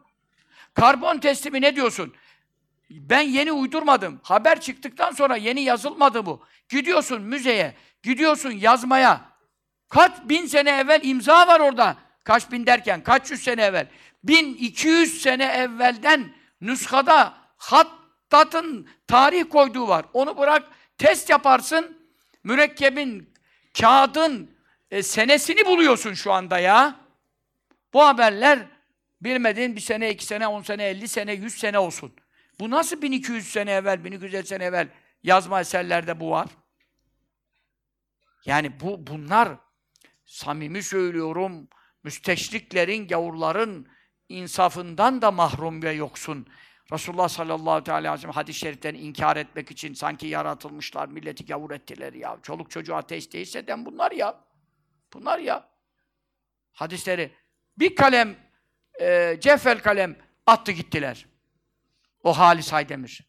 Karbon 0.75 1.19
testimi 1.19 1.61
ne 1.61 1.77
diyorsun? 1.77 2.15
Ben 2.91 3.21
yeni 3.21 3.53
uydurmadım. 3.53 4.21
Haber 4.23 4.61
çıktıktan 4.61 5.13
sonra 5.13 5.37
yeni 5.37 5.61
yazılmadı 5.61 6.27
bu. 6.27 6.45
Gidiyorsun 6.69 7.23
müzeye, 7.23 7.75
gidiyorsun 8.03 8.51
yazmaya. 8.51 9.36
Kaç 9.89 10.13
bin 10.25 10.47
sene 10.47 10.71
evvel 10.71 11.01
imza 11.05 11.47
var 11.47 11.61
orada. 11.61 11.97
Kaç 12.25 12.53
bin 12.53 12.67
derken, 12.67 13.03
kaç 13.03 13.31
yüz 13.31 13.43
sene 13.43 13.63
evvel. 13.63 13.87
1200 14.25 15.23
sene 15.23 15.45
evvelden 15.45 16.35
nüshada 16.61 17.35
hattatın 17.57 18.89
tarih 19.07 19.45
koyduğu 19.51 19.89
var. 19.89 20.07
Onu 20.13 20.39
bırak, 20.39 20.69
test 20.99 21.31
yaparsın, 21.31 21.99
mürekkebin, 22.45 23.35
kağıdın 23.81 24.51
e, 24.91 25.03
senesini 25.03 25.67
buluyorsun 25.67 26.15
şu 26.15 26.33
anda 26.33 26.59
ya. 26.59 26.97
Bu 27.93 28.07
haberler 28.07 28.59
bilmediğin 29.21 29.77
bir 29.77 29.81
sene, 29.81 30.11
iki 30.11 30.27
sene, 30.27 30.47
on 30.47 30.63
sene, 30.63 30.85
elli 30.85 31.09
sene, 31.09 31.33
yüz 31.33 31.55
sene 31.55 31.79
olsun. 31.79 32.13
Bu 32.61 32.71
nasıl 32.71 33.03
1200 33.03 33.49
sene 33.49 33.73
evvel, 33.73 34.05
1250 34.05 34.47
sene 34.47 34.65
evvel 34.65 34.89
yazma 35.23 35.61
eserlerde 35.61 36.21
bu 36.21 36.31
var? 36.31 36.49
Yani 38.45 38.81
bu 38.81 39.07
bunlar 39.07 39.49
samimi 40.27 40.83
söylüyorum 40.83 41.69
müsteşriklerin, 42.03 43.09
gavurların 43.09 43.89
insafından 44.29 45.23
da 45.23 45.31
mahrum 45.31 45.83
ve 45.83 45.93
yoksun. 45.93 46.47
Resulullah 46.93 47.29
sallallahu 47.29 47.93
aleyhi 47.93 48.13
ve 48.13 48.19
sellem 48.19 48.35
hadis-i 48.35 48.59
şeriflerini 48.59 48.99
inkar 48.99 49.37
etmek 49.37 49.71
için 49.71 49.95
sanki 49.95 50.27
yaratılmışlar, 50.27 51.09
milleti 51.09 51.47
gavur 51.47 51.71
ettiler 51.71 52.13
ya. 52.13 52.39
Çoluk 52.43 52.71
çocuğu 52.71 52.95
ateist 52.95 53.33
değilse 53.33 53.67
den 53.67 53.87
bunlar 53.87 54.13
ya. 54.13 54.41
Bunlar 55.13 55.39
ya. 55.39 55.69
Hadisleri 56.73 57.33
bir 57.79 57.97
kalem, 57.97 58.37
e, 59.01 59.37
ceffel 59.41 59.83
kalem 59.83 60.17
attı 60.47 60.73
gittiler. 60.73 61.27
O 62.23 62.39
Halis 62.39 62.73
Aydemir. 62.73 63.21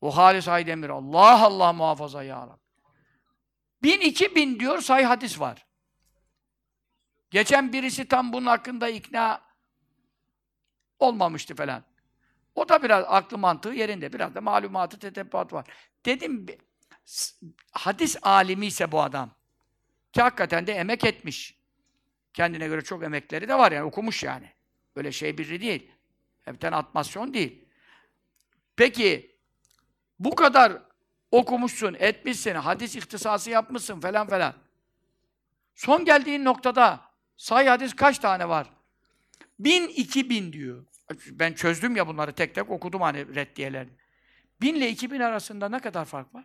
O 0.00 0.16
Halis 0.16 0.48
Aydemir. 0.48 0.88
Allah 0.88 1.44
Allah 1.44 1.72
muhafaza 1.72 2.22
ya 2.22 2.46
Rabbi. 2.46 2.60
Bin 3.82 4.00
iki 4.00 4.34
bin 4.34 4.60
diyor 4.60 4.78
say 4.78 5.04
hadis 5.04 5.40
var. 5.40 5.67
Geçen 7.30 7.72
birisi 7.72 8.08
tam 8.08 8.32
bunun 8.32 8.46
hakkında 8.46 8.88
ikna 8.88 9.40
olmamıştı 10.98 11.54
falan. 11.54 11.84
O 12.54 12.68
da 12.68 12.82
biraz 12.82 13.04
aklı 13.08 13.38
mantığı 13.38 13.68
yerinde. 13.68 14.12
Biraz 14.12 14.34
da 14.34 14.40
malumatı, 14.40 14.98
tetebbuat 14.98 15.52
var. 15.52 15.66
Dedim, 16.04 16.46
hadis 17.72 18.16
alimi 18.22 18.66
ise 18.66 18.92
bu 18.92 19.02
adam. 19.02 19.30
Ki 20.12 20.22
hakikaten 20.22 20.66
de 20.66 20.72
emek 20.72 21.04
etmiş. 21.04 21.58
Kendine 22.34 22.66
göre 22.66 22.82
çok 22.82 23.02
emekleri 23.04 23.48
de 23.48 23.58
var 23.58 23.72
yani, 23.72 23.84
okumuş 23.84 24.22
yani. 24.22 24.52
Böyle 24.96 25.12
şey 25.12 25.38
biri 25.38 25.60
değil. 25.60 25.90
Hepten 26.42 26.72
atmasyon 26.72 27.34
değil. 27.34 27.64
Peki, 28.76 29.36
bu 30.18 30.34
kadar 30.34 30.82
okumuşsun, 31.30 31.96
etmişsin, 31.98 32.54
hadis 32.54 32.96
ihtisası 32.96 33.50
yapmışsın 33.50 34.00
falan 34.00 34.28
falan. 34.28 34.54
Son 35.74 36.04
geldiğin 36.04 36.44
noktada 36.44 37.07
sahih 37.38 37.68
hadis 37.68 37.96
kaç 37.96 38.18
tane 38.18 38.48
var? 38.48 38.70
Bin, 39.58 39.88
iki 39.88 40.30
bin 40.30 40.52
diyor. 40.52 40.86
Ben 41.30 41.52
çözdüm 41.52 41.96
ya 41.96 42.06
bunları 42.06 42.32
tek 42.32 42.54
tek 42.54 42.70
okudum 42.70 43.00
hani 43.00 43.34
reddiyelerini. 43.34 43.92
Bin 44.60 44.74
ile 44.74 44.90
iki 44.90 45.10
bin 45.10 45.20
arasında 45.20 45.68
ne 45.68 45.80
kadar 45.80 46.04
fark 46.04 46.34
var? 46.34 46.44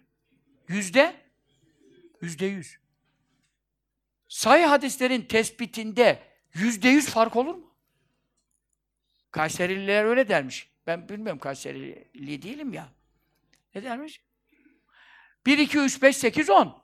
Yüzde? 0.68 1.16
Yüzde 2.22 2.46
yüz. 2.46 2.78
Sahih 4.28 4.70
hadislerin 4.70 5.22
tespitinde 5.22 6.24
yüzde 6.54 6.90
yüz 6.90 7.10
fark 7.10 7.36
olur 7.36 7.56
mu? 7.56 7.74
Kayserililer 9.32 10.06
öyle 10.06 10.28
dermiş. 10.28 10.70
Ben 10.88 11.10
bilmiyorum 11.10 11.40
Kayserili 11.40 12.42
değilim 12.42 12.74
ya. 12.74 12.90
Ne 13.76 13.84
dermiş? 13.84 14.22
1, 15.46 15.58
2, 15.58 15.80
3, 15.80 16.02
5, 16.02 16.18
8, 16.18 16.50
10. 16.50 16.83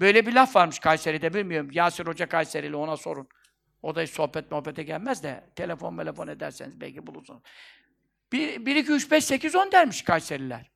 Böyle 0.00 0.26
bir 0.26 0.32
laf 0.32 0.56
varmış 0.56 0.78
Kayseri'de 0.78 1.34
bilmiyorum. 1.34 1.70
Yasir 1.72 2.06
Hoca 2.06 2.28
Kayserili 2.28 2.76
ona 2.76 2.96
sorun. 2.96 3.28
O 3.82 3.94
da 3.94 4.00
hiç 4.00 4.10
sohbet 4.10 4.50
muhabbete 4.50 4.82
gelmez 4.82 5.22
de 5.22 5.44
telefon 5.56 5.96
telefon 5.96 6.28
ederseniz 6.28 6.80
belki 6.80 7.06
bulursunuz. 7.06 7.42
1, 8.32 8.66
1 8.66 8.76
2, 8.76 8.92
3, 8.92 9.10
5, 9.10 9.24
8, 9.24 9.54
10 9.54 9.72
dermiş 9.72 10.02
Kayseriler. 10.02 10.70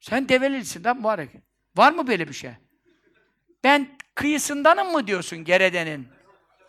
Sen 0.00 0.28
Develilisin 0.28 0.84
de 0.84 0.92
mübarek. 0.92 1.30
Var 1.76 1.92
mı 1.92 2.06
böyle 2.06 2.28
bir 2.28 2.34
şey? 2.34 2.50
Ben 3.64 3.88
kıyısındanım 4.14 4.92
mı 4.92 5.06
diyorsun 5.06 5.44
Gerede'nin? 5.44 6.08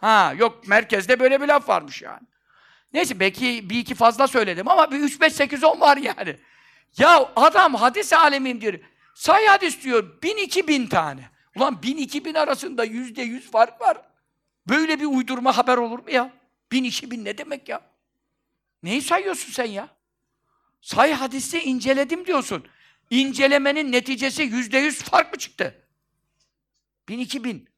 Ha 0.01 0.33
yok 0.37 0.67
merkezde 0.67 1.19
böyle 1.19 1.41
bir 1.41 1.47
laf 1.47 1.69
varmış 1.69 2.01
yani. 2.01 2.27
Neyse 2.93 3.19
belki 3.19 3.69
bir 3.69 3.79
iki 3.79 3.95
fazla 3.95 4.27
söyledim 4.27 4.67
ama 4.67 4.91
bir 4.91 4.99
3, 4.99 5.21
5, 5.21 5.33
8, 5.33 5.63
10 5.63 5.81
var 5.81 5.97
yani. 5.97 6.35
Ya 6.97 7.31
adam 7.35 7.75
hadis 7.75 8.13
alemim 8.13 8.61
diyor. 8.61 8.73
Say 9.19 9.45
hadis 9.45 9.83
diyor. 9.83 10.21
Bin 10.23 10.37
iki 10.37 10.67
bin 10.67 10.87
tane. 10.87 11.29
Ulan 11.55 11.83
bin 11.83 11.97
iki 11.97 12.25
bin 12.25 12.33
arasında 12.33 12.83
yüzde 12.83 13.21
yüz 13.21 13.51
fark 13.51 13.81
var. 13.81 14.01
Böyle 14.69 14.99
bir 14.99 15.05
uydurma 15.05 15.57
haber 15.57 15.77
olur 15.77 15.99
mu 15.99 16.11
ya? 16.11 16.33
Bin 16.71 16.83
iki 16.83 17.11
bin 17.11 17.25
ne 17.25 17.37
demek 17.37 17.69
ya? 17.69 17.81
Neyi 18.83 19.01
sayıyorsun 19.01 19.51
sen 19.51 19.65
ya? 19.65 19.95
Say 20.81 21.13
hadisi 21.13 21.59
inceledim 21.59 22.25
diyorsun. 22.25 22.67
İncelemenin 23.09 23.91
neticesi 23.91 24.43
yüzde 24.43 24.77
yüz 24.77 25.03
fark 25.03 25.33
mı 25.33 25.39
çıktı? 25.39 25.87
Bin 27.09 27.19
iki 27.19 27.43
bin. 27.43 27.69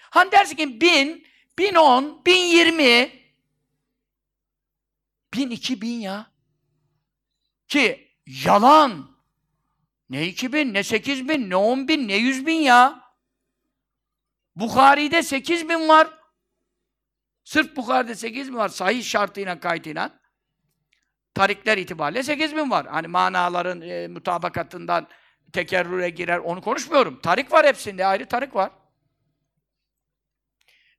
Hani 0.00 0.32
dersin 0.32 0.56
ki 0.56 0.80
bin, 0.80 1.26
bin 1.58 1.74
on, 1.74 2.22
bin 2.26 2.44
yirmi, 2.44 3.10
bin 5.34 5.50
iki 5.50 5.80
bin 5.80 6.00
ya. 6.00 6.30
Ki 7.68 8.14
yalan. 8.26 9.17
Ne 10.10 10.26
iki 10.26 10.52
bin, 10.52 10.74
ne 10.74 10.82
sekiz 10.82 11.28
bin, 11.28 11.50
ne 11.50 11.56
on 11.56 11.88
bin, 11.88 12.08
ne 12.08 12.16
yüz 12.16 12.46
bin 12.46 12.60
ya. 12.60 13.08
Bukhari'de 14.56 15.22
sekiz 15.22 15.68
bin 15.68 15.88
var. 15.88 16.18
Sırf 17.44 17.76
Bukhari'de 17.76 18.14
sekiz 18.14 18.48
bin 18.48 18.56
var. 18.56 18.68
Sahih 18.68 19.04
şartıyla, 19.04 19.60
kaydıyla. 19.60 20.20
Tarikler 21.34 21.78
itibariyle 21.78 22.22
sekiz 22.22 22.56
bin 22.56 22.70
var. 22.70 22.86
Hani 22.86 23.06
manaların 23.06 23.80
e, 23.80 24.08
mutabakatından 24.08 25.08
tekerrüre 25.52 26.10
girer, 26.10 26.38
onu 26.38 26.60
konuşmuyorum. 26.60 27.20
Tarik 27.20 27.52
var 27.52 27.66
hepsinde, 27.66 28.06
ayrı 28.06 28.26
tarik 28.26 28.54
var. 28.54 28.70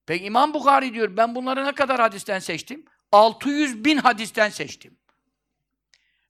Peki 0.05 0.26
İmam 0.26 0.53
Bukhari 0.53 0.93
diyor, 0.93 1.18
ben 1.18 1.36
bunları 1.36 1.66
ne 1.66 1.72
kadar 1.72 1.99
hadisten 1.99 2.39
seçtim? 2.39 2.86
600 3.12 3.86
bin 3.86 3.97
hadisten 3.97 4.49
seçtim. 4.49 4.97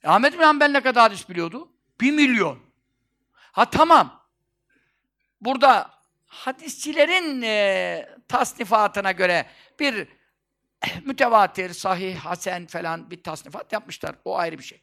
E, 0.03 0.07
Ahmet 0.07 0.33
bin 0.33 0.43
Hanbel 0.43 0.69
ne 0.69 0.81
kadar 0.81 1.03
hadis 1.03 1.29
biliyordu? 1.29 1.71
Bir 2.01 2.11
milyon. 2.11 2.68
Ha 3.59 3.69
tamam. 3.69 4.25
Burada 5.41 5.91
hadisçilerin 6.25 7.41
e, 7.41 8.17
tasnifatına 8.27 9.11
göre 9.11 9.45
bir 9.79 10.07
mütevatir, 11.05 11.73
sahih, 11.73 12.17
hasen 12.17 12.67
falan 12.67 13.11
bir 13.11 13.23
tasnifat 13.23 13.73
yapmışlar. 13.73 14.15
O 14.25 14.37
ayrı 14.37 14.57
bir 14.57 14.63
şey. 14.63 14.81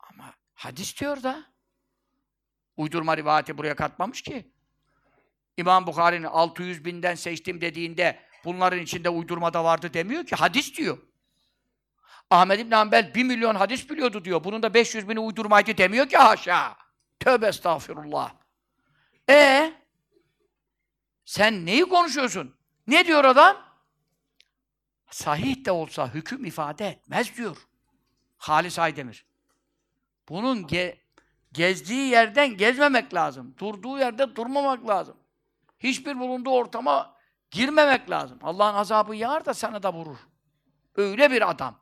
Ama 0.00 0.34
hadis 0.54 1.00
diyor 1.00 1.22
da 1.22 1.44
uydurma 2.76 3.16
rivayeti 3.16 3.58
buraya 3.58 3.76
katmamış 3.76 4.22
ki. 4.22 4.52
İmam 5.56 5.86
Bukhari'nin 5.86 6.26
600 6.26 6.84
binden 6.84 7.14
seçtim 7.14 7.60
dediğinde 7.60 8.20
bunların 8.44 8.80
içinde 8.80 9.08
uydurma 9.08 9.54
da 9.54 9.64
vardı 9.64 9.94
demiyor 9.94 10.26
ki. 10.26 10.36
Hadis 10.36 10.76
diyor. 10.76 10.98
Ahmed 12.30 12.58
İbn 12.58 12.72
Hanbel 12.72 13.14
1 13.14 13.24
milyon 13.24 13.54
hadis 13.54 13.90
biliyordu 13.90 14.24
diyor. 14.24 14.44
Bunun 14.44 14.62
da 14.62 14.74
500 14.74 15.08
bini 15.08 15.20
uydurmaydı 15.20 15.78
demiyor 15.78 16.08
ki 16.08 16.16
haşa. 16.16 16.83
Tövbe 17.24 17.46
estağfirullah. 17.46 18.34
E 19.30 19.72
sen 21.24 21.66
neyi 21.66 21.88
konuşuyorsun? 21.88 22.56
Ne 22.86 23.06
diyor 23.06 23.24
adam? 23.24 23.56
Sahih 25.10 25.64
de 25.64 25.72
olsa 25.72 26.14
hüküm 26.14 26.44
ifade 26.44 26.88
etmez 26.88 27.36
diyor. 27.36 27.56
Halis 28.36 28.78
Aydemir. 28.78 29.26
Bunun 30.28 30.66
ge 30.66 31.00
gezdiği 31.52 32.10
yerden 32.10 32.56
gezmemek 32.56 33.14
lazım. 33.14 33.54
Durduğu 33.58 33.98
yerde 33.98 34.36
durmamak 34.36 34.88
lazım. 34.88 35.16
Hiçbir 35.78 36.18
bulunduğu 36.18 36.50
ortama 36.50 37.16
girmemek 37.50 38.10
lazım. 38.10 38.38
Allah'ın 38.42 38.74
azabı 38.74 39.16
yağar 39.16 39.44
da 39.44 39.54
sana 39.54 39.82
da 39.82 39.92
vurur. 39.92 40.18
Öyle 40.94 41.30
bir 41.30 41.50
adam. 41.50 41.80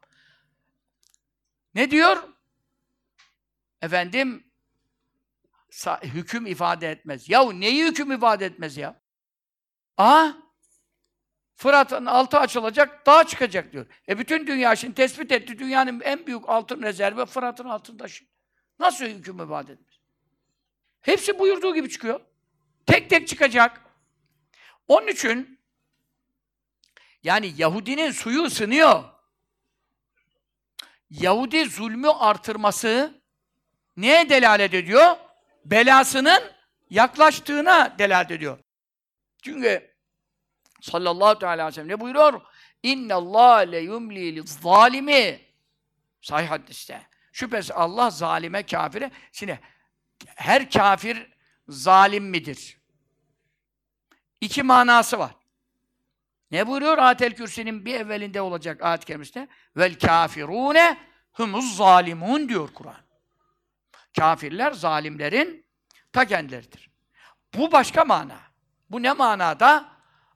Ne 1.75 1.91
diyor? 1.91 2.29
Efendim 3.81 4.52
hüküm 6.03 6.47
ifade 6.47 6.91
etmez. 6.91 7.29
Yahu 7.29 7.61
neyi 7.61 7.85
hüküm 7.85 8.13
ifade 8.13 8.47
etmez 8.47 8.77
ya? 8.77 9.03
Aha! 9.97 10.37
Fırat'ın 11.55 12.07
altı 12.07 12.39
açılacak, 12.39 13.07
dağ 13.07 13.27
çıkacak 13.27 13.73
diyor. 13.73 13.87
E 14.09 14.19
bütün 14.19 14.47
dünya 14.47 14.77
şimdi 14.77 14.95
tespit 14.95 15.33
etti. 15.33 15.59
Dünyanın 15.59 16.01
en 16.01 16.27
büyük 16.27 16.49
altın 16.49 16.83
rezervi 16.83 17.27
Fırat'ın 17.27 17.69
altında 17.69 18.09
şimdi. 18.09 18.31
Nasıl 18.79 19.05
hüküm 19.05 19.41
ifade 19.41 19.73
etmez? 19.73 20.01
Hepsi 21.01 21.39
buyurduğu 21.39 21.75
gibi 21.75 21.89
çıkıyor. 21.89 22.21
Tek 22.87 23.11
tek 23.11 23.29
çıkacak. 23.29 23.81
Onun 24.89 25.07
için 25.07 25.61
yani 27.23 27.53
Yahudinin 27.57 28.11
suyu 28.11 28.43
ısınıyor. 28.43 29.05
Yahudi 31.11 31.65
zulmü 31.65 32.09
artırması 32.09 33.23
neye 33.97 34.29
delalet 34.29 34.75
ediyor? 34.75 35.17
Belasının 35.65 36.43
yaklaştığına 36.91 37.99
delalet 37.99 38.31
ediyor. 38.31 38.59
Çünkü 39.43 39.95
sallallahu 40.81 41.39
teala 41.39 41.53
aleyhi 41.53 41.69
ve 41.69 41.73
sellem 41.73 41.89
ne 41.89 42.01
buyuruyor? 42.01 42.41
İnne 42.83 43.15
Allah 43.15 43.57
le 43.57 43.79
yumli 43.79 44.43
zalimi 44.47 45.41
Sahih 46.23 46.51
hadiste. 46.51 47.07
Şüphesiz 47.33 47.71
Allah 47.71 48.11
zalime, 48.11 48.63
kafire. 48.63 49.11
Şimdi 49.33 49.61
her 50.27 50.71
kafir 50.71 51.33
zalim 51.69 52.25
midir? 52.25 52.79
İki 54.41 54.63
manası 54.63 55.19
var. 55.19 55.35
Ne 56.51 56.67
buyuruyor 56.67 56.99
Atel 56.99 57.35
Kürsi'nin 57.35 57.85
bir 57.85 57.95
evvelinde 57.95 58.41
olacak 58.41 58.83
ayet-i 58.83 59.07
kerimesinde? 59.07 59.49
Vel 59.77 59.99
kafirune 59.99 60.99
humuz 61.33 61.77
zalimun 61.77 62.49
diyor 62.49 62.69
Kur'an. 62.75 62.97
Kafirler 64.19 64.73
zalimlerin 64.73 65.67
ta 66.13 66.25
kendileridir. 66.25 66.91
Bu 67.55 67.73
başka 67.73 68.05
mana. 68.05 68.39
Bu 68.91 69.03
ne 69.03 69.13
manada? 69.13 69.89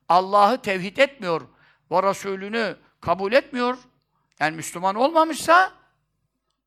Allah'ı 0.09 0.63
tevhid 0.63 0.97
etmiyor 0.97 1.43
ve 1.91 2.03
Resulünü 2.03 2.77
kabul 3.01 3.33
etmiyor. 3.33 3.79
Yani 4.41 4.57
Müslüman 4.57 4.95
olmamışsa 4.95 5.73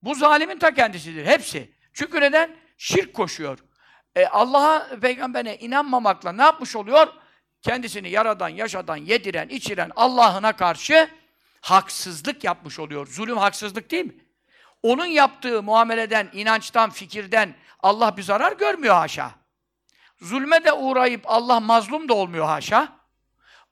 bu 0.01 0.16
zalimin 0.16 0.60
ta 0.60 0.74
kendisidir. 0.74 1.26
Hepsi. 1.26 1.74
Çünkü 1.93 2.22
neden? 2.22 2.55
Şirk 2.78 3.14
koşuyor. 3.14 3.60
E, 4.16 4.26
Allah'a, 4.26 4.99
peygamberine 4.99 5.57
inanmamakla 5.57 6.32
ne 6.32 6.41
yapmış 6.41 6.76
oluyor? 6.76 7.07
Kendisini 7.62 8.10
yaradan, 8.10 8.49
yaşadan, 8.49 8.97
yediren, 8.97 9.47
içiren 9.49 9.91
Allah'ına 9.95 10.55
karşı 10.55 11.10
haksızlık 11.62 12.43
yapmış 12.43 12.80
oluyor. 12.80 13.07
Zulüm 13.07 13.38
haksızlık 13.38 13.91
değil 13.91 14.05
mi? 14.05 14.16
Onun 14.84 15.06
yaptığı 15.06 15.64
muameleden, 15.64 16.30
inançtan, 16.34 16.90
fikirden 16.90 17.56
Allah 17.80 18.18
bir 18.18 18.24
zarar 18.24 18.52
görmüyor 18.52 18.96
haşa. 18.96 19.32
Zulme 20.22 20.66
de 20.66 20.74
uğrayıp 20.74 21.22
Allah 21.26 21.60
mazlum 21.60 22.10
da 22.10 22.14
olmuyor 22.14 22.46
haşa. 22.46 23.00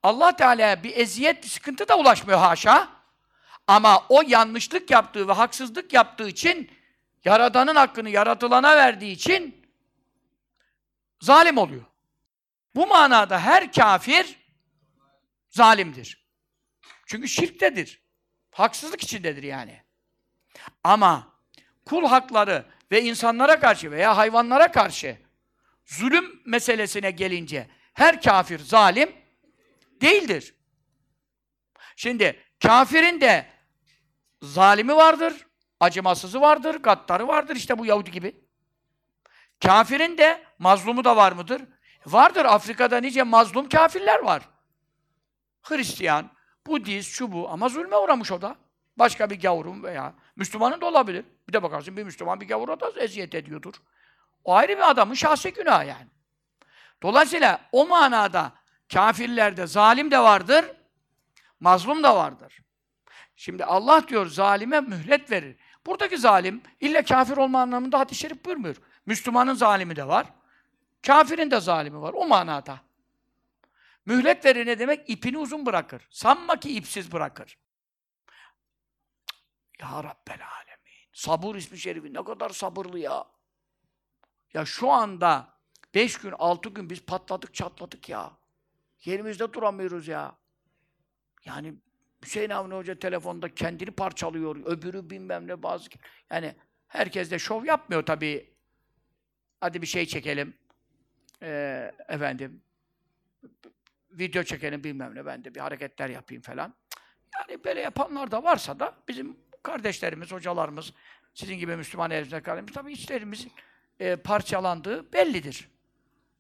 Allah 0.04 0.36
Teala'ya 0.36 0.84
bir 0.84 0.98
eziyet, 0.98 1.44
bir 1.44 1.50
sıkıntı 1.50 1.88
da 1.88 1.98
ulaşmıyor 1.98 2.40
haşa. 2.40 2.90
Ama 3.68 4.06
o 4.10 4.22
yanlışlık 4.28 4.92
yaptığı 4.92 5.28
ve 5.28 5.34
haksızlık 5.34 5.94
yaptığı 5.94 6.30
için 6.30 6.72
Yaradan'ın 7.26 7.76
hakkını 7.76 8.10
yaratılana 8.10 8.76
verdiği 8.76 9.12
için 9.12 9.66
zalim 11.22 11.58
oluyor. 11.58 11.86
Bu 12.76 12.88
manada 12.88 13.40
her 13.40 13.72
kafir 13.72 14.40
zalimdir. 15.50 16.28
Çünkü 17.06 17.28
şirktedir. 17.28 18.02
Haksızlık 18.52 19.04
içindedir 19.04 19.44
yani. 19.44 19.84
Ama 20.84 21.28
kul 21.86 22.06
hakları 22.06 22.66
ve 22.92 23.04
insanlara 23.04 23.60
karşı 23.60 23.92
veya 23.92 24.18
hayvanlara 24.18 24.72
karşı 24.72 25.18
zulüm 25.86 26.42
meselesine 26.46 27.12
gelince 27.12 27.68
her 27.94 28.22
kafir 28.22 28.60
zalim 28.60 29.16
değildir. 30.02 30.56
Şimdi 31.96 32.44
kafirin 32.60 33.22
de 33.22 33.46
zalimi 34.42 34.96
vardır, 34.96 35.34
acımasızı 35.80 36.42
vardır, 36.42 36.76
gaddarı 36.76 37.28
vardır 37.28 37.56
işte 37.56 37.80
bu 37.80 37.86
Yahudi 37.86 38.12
gibi. 38.12 38.48
Kafirin 39.64 40.18
de 40.18 40.44
mazlumu 40.60 41.04
da 41.04 41.16
var 41.16 41.32
mıdır? 41.32 41.62
Vardır. 42.06 42.46
Afrika'da 42.46 42.98
nice 42.98 43.24
mazlum 43.24 43.70
kafirler 43.70 44.20
var. 44.20 44.50
Hristiyan, 45.62 46.32
Budist, 46.68 47.10
şu 47.12 47.32
bu 47.32 47.50
ama 47.50 47.70
zulme 47.70 47.98
uğramış 47.98 48.32
o 48.32 48.42
da. 48.42 48.56
Başka 48.98 49.30
bir 49.30 49.40
gavurun 49.40 49.84
veya 49.84 50.14
Müslümanın 50.38 50.82
da 50.82 50.86
olabilir. 50.86 51.26
Bir 51.48 51.54
de 51.54 51.64
bakarsın 51.64 51.98
bir 51.98 52.04
Müslüman 52.04 52.42
bir 52.42 52.48
gavura 52.48 52.80
da 52.80 52.92
eziyet 52.98 53.36
ediyordur. 53.36 53.74
O 54.44 54.56
ayrı 54.56 54.78
bir 54.78 54.90
adamın 54.90 55.14
şahsi 55.14 55.54
günahı 55.54 55.86
yani. 55.88 56.08
Dolayısıyla 57.04 57.62
o 57.72 57.88
manada 57.88 58.54
kafirlerde 58.94 59.68
zalim 59.68 60.12
de 60.12 60.20
vardır, 60.20 60.66
mazlum 61.60 62.04
da 62.04 62.16
vardır. 62.16 62.60
Şimdi 63.36 63.66
Allah 63.66 64.08
diyor 64.08 64.26
zalime 64.26 64.82
mühlet 64.82 65.32
verir. 65.32 65.58
Buradaki 65.86 66.18
zalim 66.18 66.62
illa 66.80 67.04
kafir 67.04 67.38
olma 67.38 67.62
anlamında 67.62 68.00
hadis-i 68.00 68.20
şerif 68.20 68.46
buyurmuyor. 68.46 68.76
Müslümanın 69.06 69.54
zalimi 69.54 69.96
de 69.96 70.08
var. 70.08 70.26
Kafirin 71.08 71.52
de 71.52 71.60
zalimi 71.60 72.02
var. 72.02 72.14
O 72.14 72.28
manada. 72.28 72.80
Mühlet 74.06 74.46
verir 74.46 74.66
ne 74.66 74.80
demek? 74.80 75.10
İpini 75.10 75.38
uzun 75.38 75.66
bırakır. 75.66 76.08
Sanma 76.10 76.60
ki 76.60 76.76
ipsiz 76.76 77.12
bırakır. 77.12 77.58
Ya 79.82 80.04
Rabbel 80.04 80.40
Alemin. 80.56 81.08
Sabır 81.14 81.56
ismi 81.56 81.78
şerifi 81.78 82.14
ne 82.14 82.24
kadar 82.24 82.50
sabırlı 82.50 83.00
ya. 83.00 83.26
Ya 84.54 84.66
şu 84.66 84.92
anda 84.92 85.54
beş 85.96 86.18
gün, 86.18 86.32
altı 86.32 86.70
gün 86.70 86.90
biz 86.90 87.06
patladık, 87.06 87.54
çatladık 87.54 88.10
ya. 88.10 88.32
Yerimizde 89.06 89.54
duramıyoruz 89.54 90.08
ya. 90.08 90.36
Yani 91.46 91.76
Hüseyin 92.26 92.50
Avni 92.50 92.74
Hoca 92.74 93.00
telefonda 93.00 93.56
kendini 93.56 93.92
parçalıyor, 93.92 94.56
öbürü 94.66 95.10
bilmem 95.10 95.48
ne 95.48 95.64
bazı... 95.64 95.90
Yani 96.32 96.56
herkes 96.88 97.32
de 97.32 97.40
şov 97.40 97.66
yapmıyor 97.66 98.06
tabii. 98.06 98.54
Hadi 99.62 99.82
bir 99.82 99.88
şey 99.88 100.06
çekelim. 100.06 100.58
Ee, 101.42 101.92
efendim, 102.10 102.62
video 104.12 104.44
çekelim 104.44 104.84
bilmem 104.84 105.16
ne, 105.16 105.26
ben 105.26 105.44
de 105.44 105.56
bir 105.56 105.60
hareketler 105.60 106.10
yapayım 106.10 106.42
falan. 106.42 106.74
Yani 107.40 107.64
böyle 107.64 107.82
yapanlar 107.82 108.32
da 108.32 108.44
varsa 108.44 108.80
da 108.80 108.96
bizim 109.08 109.38
kardeşlerimiz, 109.68 110.32
hocalarımız, 110.32 110.94
sizin 111.34 111.56
gibi 111.56 111.76
Müslüman 111.76 112.12
elimizde 112.12 112.42
kardeşlerimiz, 112.42 112.74
tabii 112.74 112.92
içlerimizin 112.92 113.52
e, 114.00 114.16
parçalandığı 114.16 115.14
bellidir. 115.14 115.70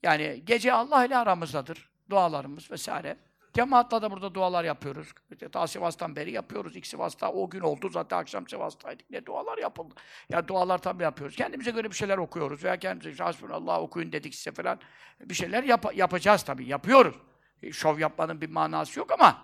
Yani 0.03 0.41
gece 0.45 0.73
Allah 0.73 1.05
ile 1.05 1.17
aramızdadır. 1.17 1.89
Dualarımız 2.09 2.71
vesaire. 2.71 3.17
Cemaatla 3.53 4.01
da 4.01 4.11
burada 4.11 4.33
dualar 4.33 4.63
yapıyoruz. 4.63 5.13
Ta 5.51 5.67
Sivas'tan 5.67 6.15
beri 6.15 6.31
yapıyoruz. 6.31 6.75
İlk 6.75 6.87
Sivas'ta 6.87 7.31
o 7.31 7.49
gün 7.49 7.59
oldu. 7.59 7.89
Zaten 7.89 8.17
akşam 8.17 8.47
Sivas'taydık. 8.47 9.09
Ne 9.09 9.25
dualar 9.25 9.57
yapıldı. 9.57 9.95
Ya 10.29 10.47
dualar 10.47 10.77
tabii 10.77 11.03
yapıyoruz. 11.03 11.35
Kendimize 11.35 11.71
göre 11.71 11.89
bir 11.89 11.95
şeyler 11.95 12.17
okuyoruz. 12.17 12.63
Veya 12.63 12.77
kendimize 12.79 13.23
Allah 13.23 13.81
okuyun 13.81 14.11
dedik 14.11 14.35
size 14.35 14.51
falan. 14.51 14.79
Bir 15.19 15.33
şeyler 15.33 15.63
yap 15.63 15.95
yapacağız 15.95 16.43
tabii. 16.43 16.65
Yapıyoruz. 16.65 17.15
E, 17.63 17.71
şov 17.71 17.99
yapmanın 17.99 18.41
bir 18.41 18.49
manası 18.49 18.99
yok 18.99 19.11
ama 19.11 19.43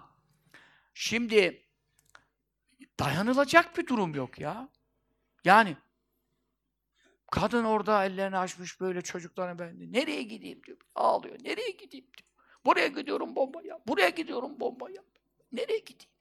şimdi 0.93 1.62
dayanılacak 2.99 3.77
bir 3.77 3.87
durum 3.87 4.15
yok 4.15 4.39
ya. 4.39 4.69
Yani 5.45 5.77
kadın 7.31 7.63
orada 7.63 8.05
ellerini 8.05 8.37
açmış 8.37 8.81
böyle 8.81 9.01
çocuklarına 9.01 9.59
ben 9.59 9.93
nereye 9.93 10.23
gideyim 10.23 10.63
diyor. 10.63 10.77
Ağlıyor. 10.95 11.35
Nereye 11.43 11.71
gideyim 11.71 12.05
diyor. 12.17 12.29
Buraya 12.65 12.87
gidiyorum 12.87 13.35
bomba 13.35 13.61
yap. 13.61 13.81
Buraya 13.87 14.09
gidiyorum 14.09 14.59
bomba 14.59 14.89
yap. 14.89 15.05
Nereye 15.51 15.79
gideyim? 15.79 16.13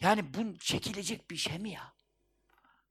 Yani 0.00 0.34
bu 0.34 0.58
çekilecek 0.58 1.30
bir 1.30 1.36
şey 1.36 1.58
mi 1.58 1.70
ya? 1.70 1.92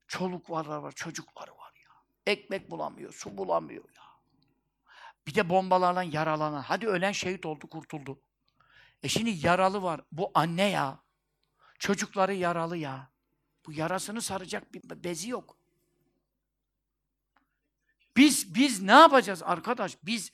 Çoluk 0.07 0.49
var 0.49 0.65
var, 0.65 0.91
çocukları 0.91 1.51
var 1.51 1.73
ya. 1.83 1.91
Ekmek 2.33 2.71
bulamıyor, 2.71 3.13
su 3.13 3.37
bulamıyor 3.37 3.83
ya. 3.95 4.03
Bir 5.27 5.35
de 5.35 5.49
bombalarla 5.49 6.03
yaralanan. 6.03 6.61
Hadi 6.61 6.87
ölen 6.87 7.11
şehit 7.11 7.45
oldu, 7.45 7.69
kurtuldu. 7.69 8.21
E 9.03 9.07
şimdi 9.07 9.47
yaralı 9.47 9.83
var. 9.83 10.01
Bu 10.11 10.31
anne 10.33 10.69
ya. 10.69 10.99
Çocukları 11.79 12.33
yaralı 12.33 12.77
ya. 12.77 13.09
Bu 13.65 13.71
yarasını 13.71 14.21
saracak 14.21 14.73
bir 14.73 15.03
bezi 15.03 15.29
yok. 15.29 15.57
Biz 18.17 18.55
biz 18.55 18.81
ne 18.81 18.91
yapacağız 18.91 19.43
arkadaş? 19.43 19.97
Biz 20.03 20.31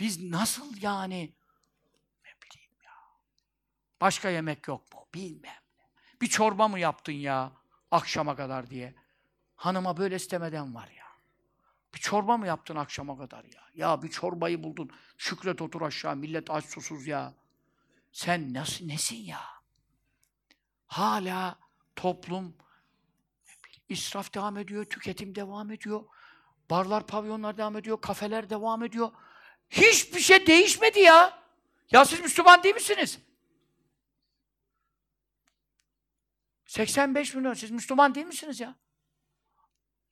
biz 0.00 0.22
nasıl 0.22 0.82
yani 0.82 1.34
ne 2.24 2.30
bileyim 2.42 2.72
ya. 2.84 2.92
Başka 4.00 4.30
yemek 4.30 4.68
yok 4.68 4.94
mu? 4.94 5.06
Bilmem. 5.14 5.60
Bir 6.20 6.26
çorba 6.26 6.68
mı 6.68 6.80
yaptın 6.80 7.12
ya 7.12 7.52
akşama 7.90 8.36
kadar 8.36 8.70
diye. 8.70 8.94
Hanıma 9.56 9.96
böyle 9.96 10.16
istemeden 10.16 10.74
var 10.74 10.88
ya. 10.88 11.06
Bir 11.94 11.98
çorba 11.98 12.36
mı 12.36 12.46
yaptın 12.46 12.76
akşama 12.76 13.18
kadar 13.18 13.44
ya? 13.44 13.62
Ya 13.74 14.02
bir 14.02 14.10
çorbayı 14.10 14.62
buldun. 14.62 14.90
Şükret 15.18 15.62
otur 15.62 15.82
aşağı. 15.82 16.16
Millet 16.16 16.50
aç 16.50 16.64
susuz 16.64 17.06
ya. 17.06 17.34
Sen 18.12 18.54
nasıl 18.54 18.86
nesin 18.86 19.16
ya? 19.16 19.59
Hala 21.00 21.58
toplum 21.96 22.56
israf 23.88 24.34
devam 24.34 24.56
ediyor, 24.56 24.84
tüketim 24.84 25.34
devam 25.34 25.70
ediyor. 25.70 26.04
Barlar, 26.70 27.06
pavyonlar 27.06 27.58
devam 27.58 27.76
ediyor, 27.76 28.00
kafeler 28.00 28.50
devam 28.50 28.84
ediyor. 28.84 29.10
Hiçbir 29.70 30.20
şey 30.20 30.46
değişmedi 30.46 31.00
ya. 31.00 31.42
Ya 31.90 32.04
siz 32.04 32.20
Müslüman 32.20 32.62
değil 32.62 32.74
misiniz? 32.74 33.18
85 36.66 37.34
milyon. 37.34 37.54
Siz 37.54 37.70
Müslüman 37.70 38.14
değil 38.14 38.26
misiniz 38.26 38.60
ya? 38.60 38.74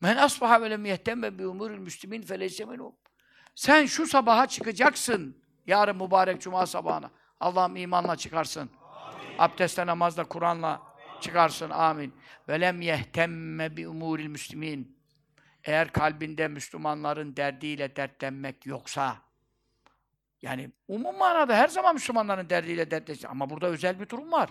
Men 0.00 0.16
asbaha 0.16 0.62
ve 0.62 0.70
lem 0.70 0.84
yehtemme 0.84 1.38
bi 1.38 1.46
umuril 1.46 1.78
müslimin 1.78 2.22
feleyse. 2.22 2.66
Sen 3.54 3.86
şu 3.86 4.06
sabaha 4.06 4.46
çıkacaksın. 4.46 5.44
Yarın 5.66 5.96
mübarek 5.96 6.40
cuma 6.40 6.66
sabahına. 6.66 7.10
Allah'ım 7.40 7.76
imanla 7.76 8.16
çıkarsın. 8.16 8.70
Abdestle, 9.38 9.86
namazla, 9.86 10.24
Kur'an'la 10.24 10.82
çıkarsın. 11.20 11.70
Amin. 11.70 12.14
Ve 12.48 12.60
lem 12.60 12.80
yehtemme 12.80 13.76
bi 13.76 13.88
umuril 13.88 14.26
müslimin. 14.26 14.98
Eğer 15.64 15.92
kalbinde 15.92 16.48
Müslümanların 16.48 17.36
derdiyle 17.36 17.96
dertlenmek 17.96 18.66
yoksa, 18.66 19.16
yani 20.42 20.70
umum 20.88 21.18
manada 21.18 21.56
her 21.56 21.68
zaman 21.68 21.94
Müslümanların 21.94 22.50
derdiyle 22.50 22.90
dertleşir. 22.90 23.30
Ama 23.30 23.50
burada 23.50 23.66
özel 23.66 24.00
bir 24.00 24.08
durum 24.08 24.32
var. 24.32 24.50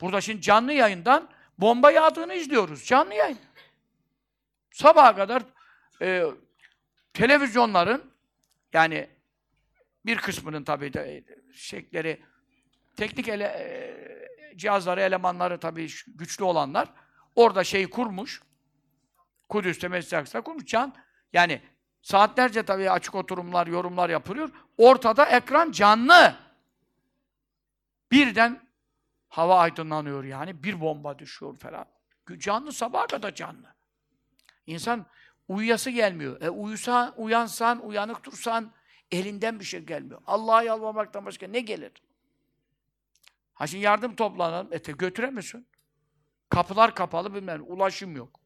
Burada 0.00 0.20
şimdi 0.20 0.40
canlı 0.40 0.72
yayından 0.72 1.28
bomba 1.58 1.90
yağdığını 1.90 2.34
izliyoruz. 2.34 2.84
Canlı 2.84 3.14
yayın. 3.14 3.38
Sabaha 4.70 5.16
kadar 5.16 5.42
e, 6.02 6.24
televizyonların 7.12 8.12
yani 8.72 9.10
bir 10.06 10.16
kısmının 10.16 10.64
tabii 10.64 10.92
de 10.92 11.24
şekleri 11.52 12.22
teknik 12.96 13.28
ele, 13.28 13.44
e, 13.44 14.56
cihazları, 14.56 15.00
elemanları 15.00 15.60
tabii 15.60 15.88
güçlü 16.06 16.44
olanlar 16.44 16.88
orada 17.36 17.64
şeyi 17.64 17.90
kurmuş. 17.90 18.42
Kudüs'te 19.48 19.88
Mescid-i 19.88 20.40
kurmuş. 20.40 20.66
Can, 20.66 20.94
yani 21.32 21.62
saatlerce 22.02 22.62
tabii 22.62 22.90
açık 22.90 23.14
oturumlar, 23.14 23.66
yorumlar 23.66 24.10
yapılıyor. 24.10 24.50
Ortada 24.78 25.26
ekran 25.26 25.70
canlı. 25.70 26.34
Birden 28.12 28.60
hava 29.28 29.58
aydınlanıyor 29.58 30.24
yani. 30.24 30.64
Bir 30.64 30.80
bomba 30.80 31.18
düşüyor 31.18 31.56
falan. 31.56 31.86
Canlı 32.38 32.72
sabaha 32.72 33.06
kadar 33.06 33.34
canlı. 33.34 33.74
İnsan 34.66 35.06
uyuyası 35.48 35.90
gelmiyor. 35.90 36.42
E 36.42 36.50
uyusan, 36.50 37.14
uyansan, 37.16 37.86
uyanık 37.86 38.24
dursan 38.24 38.72
elinden 39.12 39.60
bir 39.60 39.64
şey 39.64 39.80
gelmiyor. 39.80 40.22
Allah'a 40.26 40.62
yalvarmaktan 40.62 41.26
başka 41.26 41.46
ne 41.46 41.60
gelir? 41.60 41.92
Ha 43.54 43.66
şimdi 43.66 43.84
yardım 43.84 44.16
toplanalım. 44.16 44.68
E 44.72 44.92
götüremiyorsun. 44.92 45.66
Kapılar 46.48 46.94
kapalı 46.94 47.34
bilmem. 47.34 47.62
Ulaşım 47.66 48.16
yok. 48.16 48.40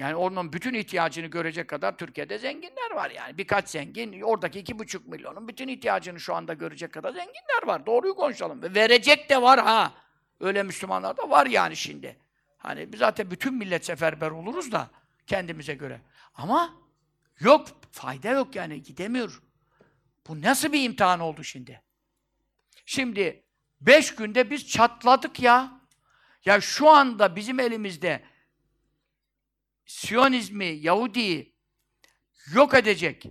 Yani 0.00 0.14
onun 0.14 0.52
bütün 0.52 0.74
ihtiyacını 0.74 1.26
görecek 1.26 1.68
kadar 1.68 1.96
Türkiye'de 1.96 2.38
zenginler 2.38 2.90
var 2.94 3.10
yani. 3.10 3.38
Birkaç 3.38 3.68
zengin, 3.68 4.20
oradaki 4.20 4.58
iki 4.58 4.78
buçuk 4.78 5.06
milyonun 5.06 5.48
bütün 5.48 5.68
ihtiyacını 5.68 6.20
şu 6.20 6.34
anda 6.34 6.54
görecek 6.54 6.92
kadar 6.92 7.12
zenginler 7.12 7.66
var. 7.66 7.86
Doğruyu 7.86 8.14
konuşalım. 8.14 8.62
Ve 8.62 8.74
verecek 8.74 9.30
de 9.30 9.42
var 9.42 9.60
ha. 9.60 9.92
Öyle 10.40 10.62
Müslümanlar 10.62 11.16
da 11.16 11.30
var 11.30 11.46
yani 11.46 11.76
şimdi. 11.76 12.16
Hani 12.58 12.92
biz 12.92 12.98
zaten 12.98 13.30
bütün 13.30 13.54
millet 13.54 13.84
seferber 13.84 14.30
oluruz 14.30 14.72
da 14.72 14.90
kendimize 15.26 15.74
göre. 15.74 16.00
Ama 16.34 16.74
yok, 17.40 17.66
fayda 17.92 18.28
yok 18.28 18.56
yani 18.56 18.82
gidemiyor. 18.82 19.42
Bu 20.28 20.42
nasıl 20.42 20.72
bir 20.72 20.82
imtihan 20.82 21.20
oldu 21.20 21.44
şimdi? 21.44 21.82
Şimdi 22.92 23.44
beş 23.80 24.14
günde 24.14 24.50
biz 24.50 24.68
çatladık 24.68 25.40
ya. 25.40 25.80
Ya 26.44 26.60
şu 26.60 26.90
anda 26.90 27.36
bizim 27.36 27.60
elimizde 27.60 28.24
Siyonizmi, 29.86 30.64
Yahudi'yi 30.64 31.54
yok 32.54 32.74
edecek 32.74 33.24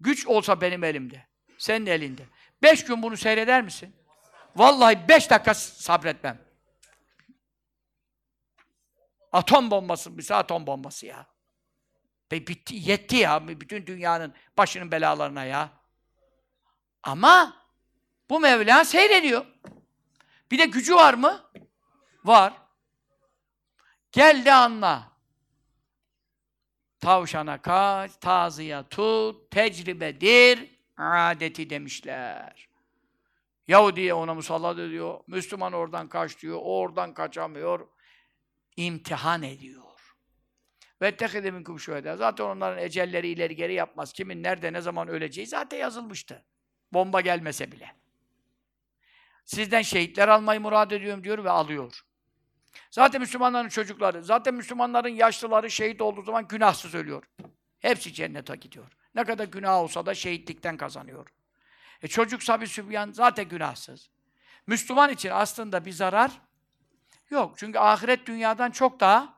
güç 0.00 0.26
olsa 0.26 0.60
benim 0.60 0.84
elimde, 0.84 1.26
senin 1.58 1.86
elinde. 1.86 2.22
Beş 2.62 2.84
gün 2.84 3.02
bunu 3.02 3.16
seyreder 3.16 3.62
misin? 3.62 3.96
Vallahi 4.56 5.08
beş 5.08 5.30
dakika 5.30 5.54
sabretmem. 5.54 6.38
Atom 9.32 9.70
bombası, 9.70 10.18
bir 10.18 10.30
atom 10.30 10.66
bombası 10.66 11.06
ya. 11.06 11.26
Be 12.30 12.46
bitti, 12.46 12.74
yetti 12.76 13.16
ya 13.16 13.48
bütün 13.48 13.86
dünyanın 13.86 14.34
başının 14.56 14.92
belalarına 14.92 15.44
ya. 15.44 15.70
Ama 17.02 17.63
bu 18.30 18.40
Mevla 18.40 18.84
seyrediyor. 18.84 19.46
Bir 20.50 20.58
de 20.58 20.66
gücü 20.66 20.94
var 20.94 21.14
mı? 21.14 21.50
Var. 22.24 22.52
Gel 24.12 24.44
de 24.44 24.52
anla. 24.52 25.12
Tavşana 27.00 27.62
kaç, 27.62 28.16
tazıya 28.20 28.88
tut, 28.88 29.50
tecrübedir, 29.50 30.80
adeti 30.96 31.70
demişler. 31.70 32.68
Yahudi'ye 33.68 34.14
ona 34.14 34.34
musallat 34.34 34.78
ediyor, 34.78 35.20
Müslüman 35.26 35.72
oradan 35.72 36.08
kaç 36.08 36.42
diyor, 36.42 36.58
o 36.62 36.78
oradan 36.78 37.14
kaçamıyor, 37.14 37.88
imtihan 38.76 39.42
ediyor. 39.42 39.84
Ve 41.02 41.16
tehide 41.16 41.50
minkum 41.50 41.80
şühedâ. 41.80 42.16
Zaten 42.16 42.44
onların 42.44 42.78
ecelleri 42.78 43.28
ileri 43.28 43.56
geri 43.56 43.74
yapmaz. 43.74 44.12
Kimin 44.12 44.42
nerede 44.42 44.72
ne 44.72 44.80
zaman 44.80 45.08
öleceği 45.08 45.46
zaten 45.46 45.78
yazılmıştı. 45.78 46.44
Bomba 46.92 47.20
gelmese 47.20 47.72
bile. 47.72 48.03
Sizden 49.44 49.82
şehitler 49.82 50.28
almayı 50.28 50.60
murad 50.60 50.90
ediyorum 50.90 51.24
diyor 51.24 51.44
ve 51.44 51.50
alıyor. 51.50 52.04
Zaten 52.90 53.20
Müslümanların 53.20 53.68
çocukları, 53.68 54.24
zaten 54.24 54.54
Müslümanların 54.54 55.08
yaşlıları 55.08 55.70
şehit 55.70 56.00
olduğu 56.00 56.22
zaman 56.22 56.48
günahsız 56.48 56.94
ölüyor. 56.94 57.24
Hepsi 57.80 58.12
cennete 58.12 58.56
gidiyor. 58.56 58.92
Ne 59.14 59.24
kadar 59.24 59.44
günah 59.44 59.78
olsa 59.78 60.06
da 60.06 60.14
şehitlikten 60.14 60.76
kazanıyor. 60.76 61.28
E 62.02 62.08
çocuk 62.08 62.42
sabi 62.42 62.66
sübyan 62.66 63.12
zaten 63.12 63.48
günahsız. 63.48 64.10
Müslüman 64.66 65.10
için 65.10 65.30
aslında 65.30 65.84
bir 65.84 65.92
zarar 65.92 66.30
yok. 67.30 67.54
Çünkü 67.58 67.78
ahiret 67.78 68.26
dünyadan 68.26 68.70
çok 68.70 69.00
daha 69.00 69.34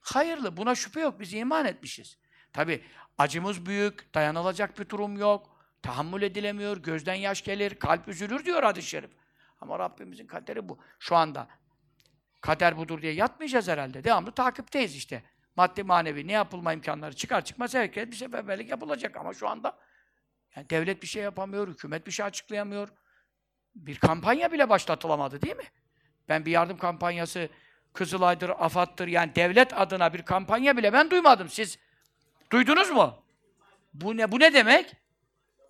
hayırlı. 0.00 0.56
Buna 0.56 0.74
şüphe 0.74 1.00
yok. 1.00 1.20
Biz 1.20 1.34
iman 1.34 1.66
etmişiz. 1.66 2.18
Tabi 2.52 2.84
acımız 3.18 3.66
büyük, 3.66 4.14
dayanılacak 4.14 4.78
bir 4.78 4.88
durum 4.88 5.16
yok. 5.16 5.58
Tahammül 5.82 6.22
edilemiyor, 6.22 6.76
gözden 6.76 7.14
yaş 7.14 7.42
gelir, 7.42 7.74
kalp 7.78 8.08
üzülür 8.08 8.44
diyor 8.44 8.62
hadis-i 8.62 8.88
şerif. 8.88 9.10
Ama 9.60 9.78
Rabbimizin 9.78 10.26
kaderi 10.26 10.68
bu. 10.68 10.78
Şu 10.98 11.16
anda 11.16 11.48
kader 12.40 12.76
budur 12.76 13.02
diye 13.02 13.12
yatmayacağız 13.12 13.68
herhalde. 13.68 14.04
Devamlı 14.04 14.32
takipteyiz 14.32 14.96
işte. 14.96 15.22
Maddi 15.56 15.82
manevi 15.82 16.26
ne 16.26 16.32
yapılma 16.32 16.72
imkanları 16.72 17.16
çıkar 17.16 17.44
çıkmaz 17.44 17.74
herkes 17.74 18.10
bir 18.10 18.16
seferberlik 18.16 18.70
yapılacak 18.70 19.16
ama 19.16 19.34
şu 19.34 19.48
anda 19.48 19.78
yani 20.56 20.70
devlet 20.70 21.02
bir 21.02 21.06
şey 21.06 21.22
yapamıyor, 21.22 21.68
hükümet 21.68 22.06
bir 22.06 22.12
şey 22.12 22.26
açıklayamıyor. 22.26 22.88
Bir 23.74 23.98
kampanya 23.98 24.52
bile 24.52 24.68
başlatılamadı 24.68 25.42
değil 25.42 25.56
mi? 25.56 25.64
Ben 26.28 26.46
bir 26.46 26.50
yardım 26.50 26.78
kampanyası 26.78 27.48
Kızılay'dır, 27.92 28.48
AFAD'dır 28.48 29.08
yani 29.08 29.34
devlet 29.34 29.80
adına 29.80 30.14
bir 30.14 30.22
kampanya 30.22 30.76
bile 30.76 30.92
ben 30.92 31.10
duymadım. 31.10 31.48
Siz 31.48 31.78
duydunuz 32.52 32.90
mu? 32.90 33.22
Bu 33.94 34.16
ne 34.16 34.32
bu 34.32 34.40
ne 34.40 34.54
demek? 34.54 34.96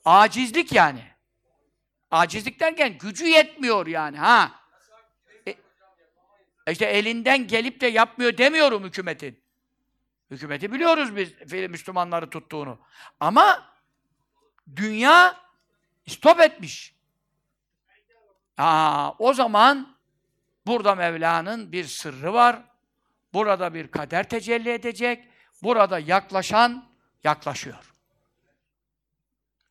Acizlik 0.05 0.73
yani. 0.73 1.03
Acizlik 2.11 2.61
derken 2.61 2.99
gücü 2.99 3.27
yetmiyor 3.27 3.87
yani 3.87 4.19
ha. 4.19 4.53
E, 5.47 5.55
işte 6.73 6.85
elinden 6.85 7.47
gelip 7.47 7.81
de 7.81 7.87
yapmıyor 7.87 8.39
demiyorum 8.39 8.85
hükümetin. 8.85 9.41
Hükümeti 10.31 10.73
biliyoruz 10.73 11.17
biz 11.17 11.53
Müslümanları 11.71 12.31
tuttuğunu. 12.31 12.79
Ama 13.21 13.73
dünya 14.77 15.41
stop 16.07 16.41
etmiş. 16.41 16.95
Aa, 18.59 19.13
o 19.19 19.35
zaman 19.35 19.97
burada 20.67 20.95
Mevla'nın 20.95 21.73
bir 21.73 21.85
sırrı 21.85 22.33
var. 22.33 22.63
Burada 23.33 23.75
bir 23.75 23.91
kader 23.91 24.29
tecelli 24.29 24.71
edecek. 24.71 25.29
Burada 25.63 25.99
yaklaşan 25.99 26.89
yaklaşıyor. 27.25 27.95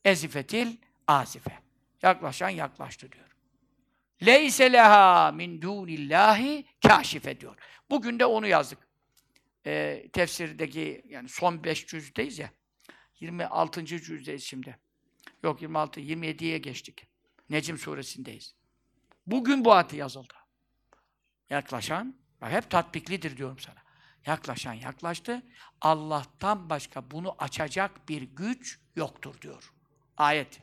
Ezifetil 0.05 0.77
azife. 1.07 1.66
Yaklaşan 2.01 2.49
yaklaştı 2.49 3.11
diyor. 3.11 3.27
Leyse 4.25 4.73
leha 4.73 5.31
min 5.31 5.61
dunillahi 5.61 6.65
kaşife 6.87 7.39
diyor. 7.39 7.55
Bugün 7.89 8.19
de 8.19 8.25
onu 8.25 8.47
yazdık. 8.47 8.87
Ee, 9.65 10.09
tefsirdeki 10.13 11.03
yani 11.09 11.29
son 11.29 11.63
beş 11.63 11.87
cüzdeyiz 11.87 12.39
ya. 12.39 12.51
26. 13.19 13.85
cüzdeyiz 13.85 14.43
şimdi. 14.43 14.79
Yok 15.43 15.61
26, 15.61 15.99
27'ye 16.01 16.57
geçtik. 16.57 17.07
Necim 17.49 17.77
suresindeyiz. 17.77 18.55
Bugün 19.27 19.65
bu 19.65 19.73
atı 19.73 19.95
yazıldı. 19.95 20.33
Yaklaşan, 21.49 22.15
bak 22.41 22.51
hep 22.51 22.69
tatbiklidir 22.69 23.37
diyorum 23.37 23.59
sana. 23.59 23.87
Yaklaşan 24.25 24.73
yaklaştı. 24.73 25.43
Allah'tan 25.81 26.69
başka 26.69 27.11
bunu 27.11 27.35
açacak 27.39 28.09
bir 28.09 28.21
güç 28.21 28.79
yoktur 28.95 29.41
diyor. 29.41 29.73
Ayet. 30.17 30.61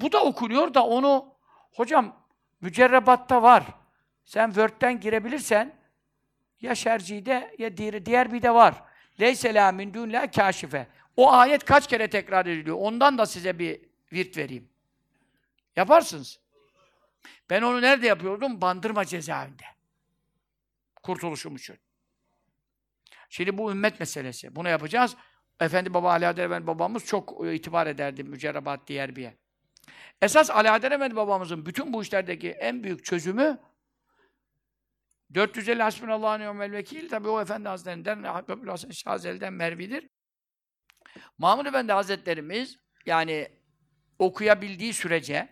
Bu 0.00 0.12
da 0.12 0.24
okunuyor 0.24 0.74
da 0.74 0.86
onu 0.86 1.34
hocam 1.72 2.16
mücerrebatta 2.60 3.42
var. 3.42 3.64
Sen 4.24 4.46
Word'den 4.46 5.00
girebilirsen 5.00 5.74
ya 6.60 6.74
şercide 6.74 7.54
ya 7.58 7.76
diğer, 7.76 8.06
diğer 8.06 8.32
bir 8.32 8.42
de 8.42 8.54
var. 8.54 8.82
Leyse 9.20 9.54
la 9.54 9.72
min 9.72 9.94
dunla 9.94 10.30
kaşife. 10.30 10.86
O 11.16 11.32
ayet 11.32 11.64
kaç 11.64 11.88
kere 11.88 12.10
tekrar 12.10 12.46
ediliyor? 12.46 12.76
Ondan 12.80 13.18
da 13.18 13.26
size 13.26 13.58
bir 13.58 13.80
virt 14.12 14.36
vereyim. 14.36 14.68
Yaparsınız. 15.76 16.40
Ben 17.50 17.62
onu 17.62 17.82
nerede 17.82 18.06
yapıyordum? 18.06 18.60
Bandırma 18.60 19.04
cezaevinde. 19.04 19.64
Kurtuluşum 21.02 21.56
için. 21.56 21.76
Şimdi 23.28 23.58
bu 23.58 23.70
ümmet 23.70 24.00
meselesi. 24.00 24.56
Bunu 24.56 24.68
yapacağız. 24.68 25.16
Efendi 25.60 25.94
Baba 25.94 26.10
Ali 26.10 26.26
Adel 26.26 26.44
Efendi 26.44 26.66
babamız 26.66 27.04
çok 27.04 27.46
itibar 27.52 27.86
ederdi 27.86 28.24
mücerrebat 28.24 28.80
diğer 28.86 29.16
bir 29.16 29.30
Esas 30.22 30.50
Ali 30.50 30.70
Adel 30.70 30.92
Efendi 30.92 31.16
babamızın 31.16 31.66
bütün 31.66 31.92
bu 31.92 32.02
işlerdeki 32.02 32.50
en 32.50 32.84
büyük 32.84 33.04
çözümü 33.04 33.58
450 35.34 35.82
Hasbunallahu 35.82 36.38
ni'mel 36.38 36.72
vekil 36.72 37.08
tabi 37.08 37.28
o 37.28 37.40
Efendi 37.40 37.68
Hazretlerinden 37.68 38.22
Habibül 38.22 38.68
Hasan 38.68 38.90
Şazeli'den 38.90 39.52
Mervidir. 39.52 40.08
Mahmud 41.38 41.66
Efendi 41.66 41.92
Hazretlerimiz 41.92 42.78
yani 43.06 43.48
okuyabildiği 44.18 44.92
sürece 44.92 45.48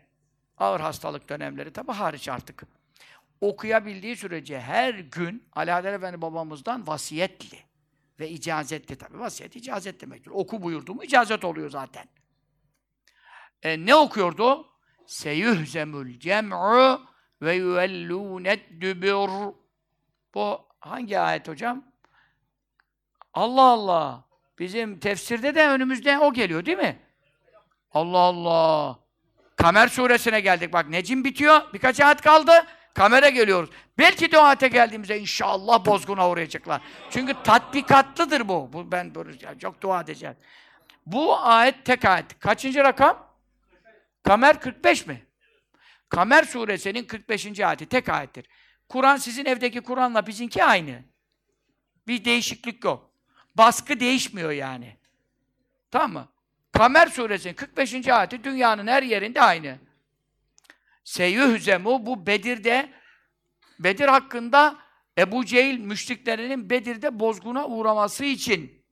ağır 0.56 0.80
hastalık 0.80 1.28
dönemleri 1.28 1.72
tabi 1.72 1.92
hariç 1.92 2.28
artık 2.28 2.66
okuyabildiği 3.42 4.16
sürece 4.16 4.60
her 4.60 4.94
gün 4.94 5.48
Ali 5.52 5.72
Adel 5.72 5.94
Efendi 5.94 6.22
babamızdan 6.22 6.86
vasiyetli 6.86 7.58
ve 8.20 8.30
icazetli 8.30 8.96
tabi. 8.96 9.18
Vasiyet 9.18 9.56
icazet 9.56 10.00
demektir. 10.00 10.30
Oku 10.30 10.62
buyurdu 10.62 10.94
mu 10.94 11.04
icazet 11.04 11.44
oluyor 11.44 11.70
zaten. 11.70 12.04
E, 13.62 13.86
ne 13.86 13.94
okuyordu? 13.94 14.66
Seyuhzemul 15.06 16.18
cem'u 16.18 17.00
ve 17.42 17.54
yuvellûnet 17.54 18.80
dübür. 18.80 19.30
Bu 20.34 20.60
hangi 20.80 21.18
ayet 21.18 21.48
hocam? 21.48 21.84
Allah 23.34 23.62
Allah. 23.62 24.24
Bizim 24.58 24.98
tefsirde 24.98 25.54
de 25.54 25.68
önümüzde 25.68 26.18
o 26.18 26.32
geliyor 26.32 26.66
değil 26.66 26.78
mi? 26.78 26.98
Allah 27.92 28.18
Allah. 28.18 28.98
Kamer 29.56 29.88
suresine 29.88 30.40
geldik. 30.40 30.72
Bak 30.72 30.88
Necim 30.88 31.24
bitiyor. 31.24 31.60
Birkaç 31.74 32.00
ayet 32.00 32.20
kaldı. 32.20 32.52
Kamera 32.94 33.28
geliyoruz. 33.28 33.70
Belki 33.98 34.32
de 34.32 34.38
o 34.38 34.42
ayete 34.42 34.68
geldiğimizde 34.68 35.20
inşallah 35.20 35.86
bozguna 35.86 36.30
uğrayacaklar. 36.30 36.80
Çünkü 37.10 37.34
tatbikatlıdır 37.44 38.48
bu. 38.48 38.72
bu 38.72 38.92
ben 38.92 39.14
böyle 39.14 39.58
çok 39.58 39.80
dua 39.80 40.00
edeceğim. 40.00 40.36
Bu 41.06 41.38
ayet 41.38 41.84
tek 41.84 42.04
ayet. 42.04 42.40
Kaçıncı 42.40 42.84
rakam? 42.84 43.31
Kamer 44.22 44.60
45 44.60 45.06
mi? 45.06 45.26
Kamer 46.08 46.42
suresinin 46.42 47.04
45. 47.04 47.60
ayeti 47.60 47.86
tek 47.86 48.08
ayettir. 48.08 48.46
Kur'an 48.88 49.16
sizin 49.16 49.44
evdeki 49.44 49.80
Kur'an'la 49.80 50.26
bizimki 50.26 50.64
aynı. 50.64 51.02
Bir 52.06 52.24
değişiklik 52.24 52.84
yok. 52.84 53.10
Baskı 53.54 54.00
değişmiyor 54.00 54.50
yani. 54.50 54.96
Tamam 55.90 56.12
mı? 56.12 56.28
Kamer 56.72 57.06
suresinin 57.06 57.54
45. 57.54 58.08
ayeti 58.08 58.44
dünyanın 58.44 58.86
her 58.86 59.02
yerinde 59.02 59.42
aynı. 59.42 59.78
Seyyühzemu 61.04 62.06
bu 62.06 62.26
Bedir'de 62.26 62.92
Bedir 63.78 64.08
hakkında 64.08 64.78
Ebu 65.18 65.44
Cehil 65.44 65.78
müşriklerinin 65.78 66.70
Bedir'de 66.70 67.18
bozguna 67.18 67.66
uğraması 67.66 68.24
için 68.24 68.84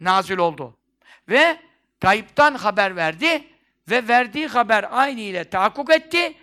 nazil 0.00 0.38
oldu. 0.38 0.78
Ve 1.28 1.60
gayiptan 2.00 2.54
haber 2.54 2.96
verdi 2.96 3.53
ve 3.90 4.08
verdiği 4.08 4.46
haber 4.46 4.86
aynı 4.90 5.20
ile 5.20 5.44
tahakkuk 5.44 5.90
etti. 5.90 6.36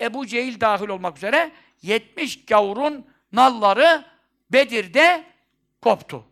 Ebu 0.00 0.26
Cehil 0.26 0.60
dahil 0.60 0.88
olmak 0.88 1.16
üzere 1.16 1.52
70 1.82 2.44
gavurun 2.44 3.06
nalları 3.32 4.04
Bedir'de 4.52 5.24
koptu. 5.82 6.24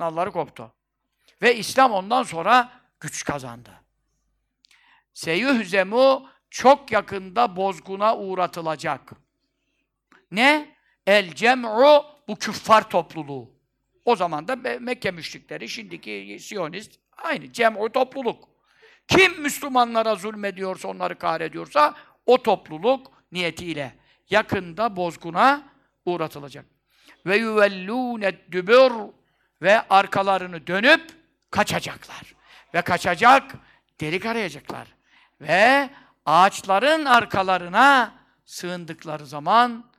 Nalları 0.00 0.32
koptu. 0.32 0.72
Ve 1.42 1.56
İslam 1.56 1.92
ondan 1.92 2.22
sonra 2.22 2.72
güç 3.00 3.24
kazandı. 3.24 3.70
Seyühzemu 5.14 6.28
çok 6.50 6.92
yakında 6.92 7.56
bozguna 7.56 8.16
uğratılacak. 8.16 9.12
Ne? 10.30 10.76
El 11.06 11.34
cem'u 11.34 12.04
bu 12.28 12.36
küffar 12.36 12.90
topluluğu. 12.90 13.50
O 14.04 14.16
zaman 14.16 14.48
da 14.48 14.56
Mekke 14.56 15.10
müşrikleri, 15.10 15.68
şimdiki 15.68 16.38
Siyonist 16.40 17.00
aynı 17.16 17.52
cem'u 17.52 17.92
topluluk. 17.92 18.49
Kim 19.10 19.42
Müslümanlara 19.42 20.14
zulmediyorsa, 20.14 20.88
onları 20.88 21.18
kahrediyorsa 21.18 21.94
o 22.26 22.42
topluluk 22.42 23.12
niyetiyle 23.32 23.94
yakında 24.30 24.96
bozguna 24.96 25.62
uğratılacak. 26.04 26.64
Ve 27.26 27.36
yuvellûnet 27.36 28.52
dübür 28.52 28.92
ve 29.62 29.88
arkalarını 29.88 30.66
dönüp 30.66 31.10
kaçacaklar. 31.50 32.34
Ve 32.74 32.82
kaçacak, 32.82 33.54
delik 34.00 34.26
arayacaklar. 34.26 34.88
Ve 35.40 35.90
ağaçların 36.26 37.04
arkalarına 37.04 38.14
sığındıkları 38.44 39.26
zaman 39.26 39.90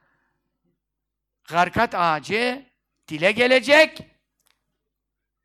garkat 1.50 1.96
ağacı 1.96 2.66
dile 3.08 3.32
gelecek. 3.32 4.11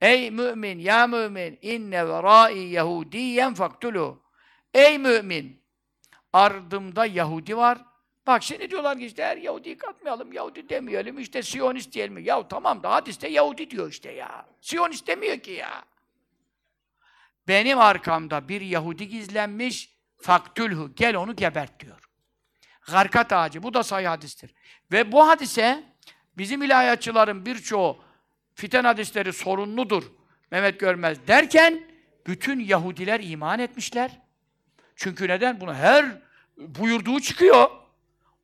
Ey 0.06 0.30
mümin, 0.30 0.78
ya 0.78 1.06
mümin, 1.06 1.58
inne 1.62 2.08
verai 2.08 2.58
yehudiyen 2.58 3.54
faktulu. 3.54 4.22
Ey 4.74 4.98
mümin, 4.98 5.62
ardımda 6.32 7.06
Yahudi 7.06 7.56
var. 7.56 7.78
Bak 8.26 8.42
şimdi 8.42 8.70
diyorlar 8.70 8.98
ki 8.98 9.06
işte 9.06 9.24
her 9.24 9.36
Yahudi'yi 9.36 9.78
katmayalım, 9.78 10.32
Yahudi 10.32 10.68
demeyelim, 10.68 11.18
işte 11.18 11.42
Siyonist 11.42 11.92
diyelim. 11.92 12.18
Ya 12.18 12.48
tamam 12.48 12.82
da 12.82 12.90
hadiste 12.90 13.28
Yahudi 13.28 13.70
diyor 13.70 13.90
işte 13.90 14.12
ya. 14.12 14.46
Siyonist 14.60 15.06
demiyor 15.06 15.38
ki 15.38 15.50
ya. 15.50 15.84
Benim 17.48 17.78
arkamda 17.78 18.48
bir 18.48 18.60
Yahudi 18.60 19.08
gizlenmiş, 19.08 19.96
faktülhü, 20.20 20.94
gel 20.94 21.16
onu 21.16 21.36
gebert 21.36 21.80
diyor. 21.80 22.10
Garkat 22.90 23.32
ağacı, 23.32 23.62
bu 23.62 23.74
da 23.74 23.82
sayı 23.82 24.08
hadistir. 24.08 24.54
Ve 24.92 25.12
bu 25.12 25.28
hadise, 25.28 25.84
bizim 26.38 26.62
ilahiyatçıların 26.62 27.46
birçoğu 27.46 28.05
fiten 28.56 28.84
hadisleri 28.84 29.32
sorunludur, 29.32 30.04
Mehmet 30.50 30.80
Görmez 30.80 31.18
derken, 31.28 31.82
bütün 32.26 32.60
Yahudiler 32.60 33.20
iman 33.20 33.58
etmişler. 33.58 34.20
Çünkü 34.96 35.28
neden? 35.28 35.60
Bunu 35.60 35.74
her 35.74 36.06
buyurduğu 36.56 37.20
çıkıyor. 37.20 37.70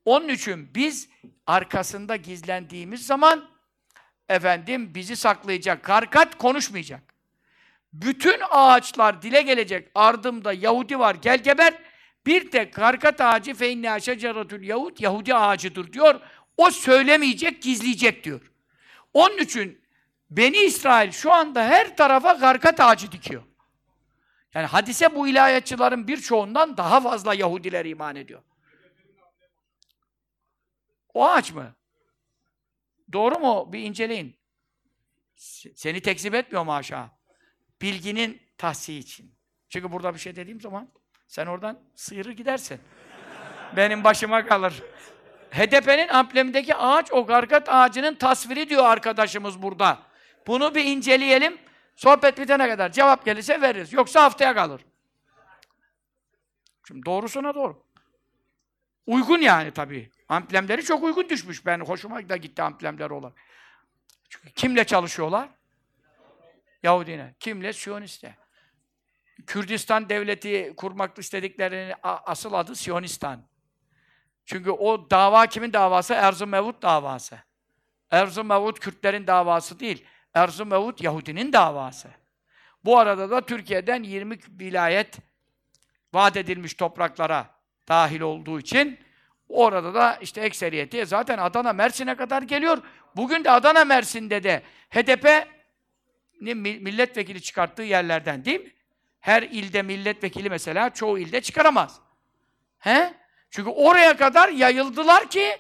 Onun 0.05 0.29
için 0.29 0.75
biz 0.75 1.09
arkasında 1.47 2.17
gizlendiğimiz 2.17 3.07
zaman 3.07 3.49
efendim 4.29 4.95
bizi 4.95 5.17
saklayacak, 5.17 5.83
karkat 5.83 6.39
konuşmayacak. 6.39 7.03
Bütün 7.93 8.41
ağaçlar 8.51 9.23
dile 9.23 9.43
gelecek. 9.43 9.89
Ardımda 9.95 10.53
Yahudi 10.53 10.99
var, 10.99 11.15
gel 11.15 11.39
geber. 11.39 11.75
Bir 12.27 12.51
tek 12.51 12.75
karkat 12.75 13.21
ağacı 13.21 13.55
fe 13.55 13.71
inne 13.71 14.01
şeceratül 14.01 14.63
Yahud 14.63 15.01
Yahudi 15.01 15.35
ağacıdır 15.35 15.93
diyor. 15.93 16.21
O 16.57 16.71
söylemeyecek, 16.71 17.63
gizleyecek 17.63 18.25
diyor. 18.25 18.41
Onun 19.15 19.39
için 19.39 19.82
Beni 20.37 20.57
İsrail 20.57 21.11
şu 21.11 21.33
anda 21.33 21.65
her 21.65 21.97
tarafa 21.97 22.39
karkat 22.39 22.81
ağacı 22.81 23.13
dikiyor. 23.13 23.43
Yani 24.55 24.67
hadise 24.67 25.15
bu 25.15 25.29
ilahiyatçıların 25.29 26.09
birçoğundan 26.09 26.77
daha 26.77 27.01
fazla 27.01 27.35
Yahudiler 27.35 27.85
iman 27.85 28.17
ediyor. 28.17 28.43
O 31.15 31.29
ağaç 31.29 31.53
mı? 31.53 31.75
Doğru 33.13 33.39
mu? 33.39 33.73
Bir 33.73 33.79
inceleyin. 33.79 34.37
Seni 35.75 36.01
tekzip 36.01 36.35
etmiyor 36.35 36.65
maşa. 36.65 37.11
Bilginin 37.83 38.43
tahsihi 38.59 38.99
için. 38.99 39.35
Çünkü 39.69 39.93
burada 39.93 40.15
bir 40.15 40.19
şey 40.19 40.37
dediğim 40.37 40.61
zaman 40.61 40.89
sen 41.29 41.47
oradan 41.47 41.81
sıyırır 41.95 42.33
gidersin. 42.33 42.81
Benim 43.77 44.05
başıma 44.05 44.47
kalır. 44.47 44.83
HDP'nin 45.51 46.09
amblemindeki 46.09 46.75
ağaç 46.75 47.13
o 47.13 47.27
gargat 47.27 47.69
ağacının 47.69 48.15
tasviri 48.15 48.69
diyor 48.69 48.85
arkadaşımız 48.85 49.63
burada. 49.63 50.12
Bunu 50.47 50.75
bir 50.75 50.85
inceleyelim. 50.85 51.59
Sohbet 51.97 52.39
bitene 52.39 52.69
kadar 52.69 52.93
cevap 52.93 53.25
gelirse 53.25 53.61
veririz. 53.61 53.93
Yoksa 53.93 54.25
haftaya 54.25 54.55
kalır. 54.55 54.81
Şimdi 56.89 57.07
doğrusuna 57.07 57.55
doğru. 57.55 57.87
Uygun 59.07 59.39
yani 59.39 59.71
tabii. 59.71 60.11
Amblemleri 60.29 60.85
çok 60.85 61.03
uygun 61.03 61.29
düşmüş. 61.29 61.67
Ben 61.67 61.81
hoşuma 61.81 62.29
da 62.29 62.37
gitti 62.37 62.63
amblemler 62.63 63.11
olarak. 63.11 63.37
Çünkü 64.29 64.51
kimle 64.51 64.85
çalışıyorlar? 64.85 65.49
Yahudine. 66.83 67.35
Kimle? 67.41 67.73
Siyoniste. 67.73 68.37
Kürdistan 69.47 70.09
devleti 70.09 70.75
kurmak 70.77 71.19
istediklerinin 71.19 71.95
asıl 72.03 72.53
adı 72.53 72.77
Siyonistan. 72.77 73.47
Çünkü 74.47 74.71
o 74.71 75.11
dava 75.11 75.47
kimin 75.47 75.73
davası? 75.73 76.15
Erzurum 76.15 76.51
Mevut 76.51 76.83
davası. 76.83 77.39
Erzurum 78.11 78.47
Mevut 78.47 78.81
Kürtlerin 78.81 79.27
davası 79.27 79.81
değil. 79.81 80.05
Erzurum 80.35 80.69
Mevut 80.69 81.03
Yahudinin 81.03 81.53
davası. 81.53 82.09
Bu 82.85 82.99
arada 82.99 83.31
da 83.31 83.41
Türkiye'den 83.41 84.03
20 84.03 84.39
vilayet 84.61 85.19
vaat 86.15 86.37
edilmiş 86.37 86.75
topraklara 86.75 87.51
dahil 87.89 88.21
olduğu 88.21 88.61
için 88.61 88.99
orada 89.49 89.95
da 89.95 90.19
işte 90.21 90.41
ekseriyeti 90.41 91.07
zaten 91.07 91.39
Adana 91.39 91.73
Mersin'e 91.73 92.15
kadar 92.15 92.43
geliyor. 92.43 92.79
Bugün 93.17 93.45
de 93.45 93.51
Adana 93.51 93.85
Mersin'de 93.85 94.43
de 94.43 94.63
HDP'nin 94.91 96.59
milletvekili 96.59 97.43
çıkarttığı 97.43 97.83
yerlerden 97.83 98.45
değil 98.45 98.61
mi? 98.61 98.73
Her 99.21 99.43
ilde 99.43 99.83
milletvekili 99.83 100.51
mesela 100.51 100.91
çoğu 100.91 101.19
ilde 101.19 101.41
çıkaramaz. 101.41 102.01
He? 102.79 103.15
Çünkü 103.51 103.71
oraya 103.71 104.17
kadar 104.17 104.49
yayıldılar 104.49 105.31
ki 105.31 105.57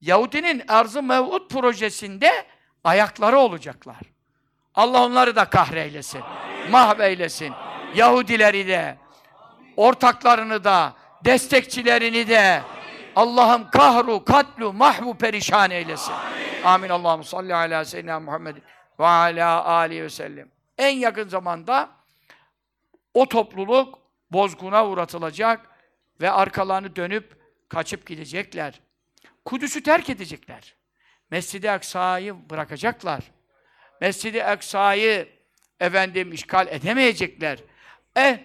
Yahudinin 0.00 0.62
Arz-ı 0.68 1.02
Mev'ud 1.02 1.48
projesinde 1.48 2.46
ayakları 2.84 3.38
olacaklar. 3.38 4.00
Allah 4.74 5.04
onları 5.04 5.36
da 5.36 5.44
kahreylesin. 5.44 6.22
Mahveylesin. 6.70 7.52
Yahudileri 7.94 8.66
de, 8.66 8.96
ortaklarını 9.76 10.64
da, 10.64 10.92
destekçilerini 11.24 12.28
de 12.28 12.62
Allah'ım 13.16 13.70
kahru, 13.70 14.24
katlu, 14.24 14.72
mahvu 14.72 15.14
perişan 15.14 15.70
eylesin. 15.70 16.12
Amin. 16.12 16.62
Amin. 16.64 16.88
Allah'ım 16.88 17.24
salli 17.24 17.54
ala 17.54 17.84
seyyidina 17.84 18.20
Muhammed 18.20 18.56
ve 18.98 19.06
ala 19.06 19.64
aleyhi 19.64 20.02
ve 20.02 20.10
sellem. 20.10 20.48
En 20.78 20.96
yakın 20.96 21.28
zamanda 21.28 21.90
o 23.14 23.28
topluluk 23.28 23.98
bozguna 24.30 24.86
uğratılacak 24.86 25.70
ve 26.20 26.30
arkalarını 26.30 26.96
dönüp 26.96 27.36
kaçıp 27.68 28.06
gidecekler. 28.06 28.80
Kudüs'ü 29.44 29.82
terk 29.82 30.10
edecekler. 30.10 30.74
Mescid-i 31.30 31.70
Aksa'yı 31.70 32.50
bırakacaklar. 32.50 33.24
Mescid-i 34.00 34.44
Aksa'yı 34.44 35.28
efendim 35.80 36.32
işgal 36.32 36.68
edemeyecekler. 36.68 37.58
E 38.16 38.44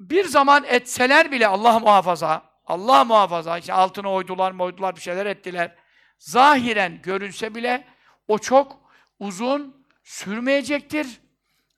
bir 0.00 0.24
zaman 0.24 0.64
etseler 0.64 1.32
bile 1.32 1.46
Allah 1.46 1.78
muhafaza, 1.78 2.42
Allah 2.66 3.04
muhafaza, 3.04 3.58
işte 3.58 3.72
altına 3.72 4.12
oydular, 4.12 4.52
moydular, 4.52 4.96
bir 4.96 5.00
şeyler 5.00 5.26
ettiler. 5.26 5.74
Zahiren 6.18 7.02
görünse 7.02 7.54
bile 7.54 7.84
o 8.28 8.38
çok 8.38 8.80
uzun 9.18 9.86
sürmeyecektir 10.04 11.20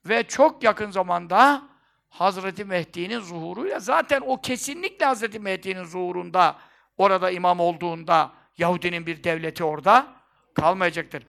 ve 0.05 0.23
çok 0.23 0.63
yakın 0.63 0.91
zamanda 0.91 1.63
Hazreti 2.09 2.65
Mehdi'nin 2.65 3.19
zuhuruyla 3.19 3.79
zaten 3.79 4.21
o 4.25 4.41
kesinlikle 4.41 5.05
Hazreti 5.05 5.39
Mehdi'nin 5.39 5.83
zuhurunda 5.83 6.55
orada 6.97 7.31
imam 7.31 7.59
olduğunda 7.59 8.31
Yahudinin 8.57 9.05
bir 9.05 9.23
devleti 9.23 9.63
orada 9.63 10.13
kalmayacaktır. 10.53 11.23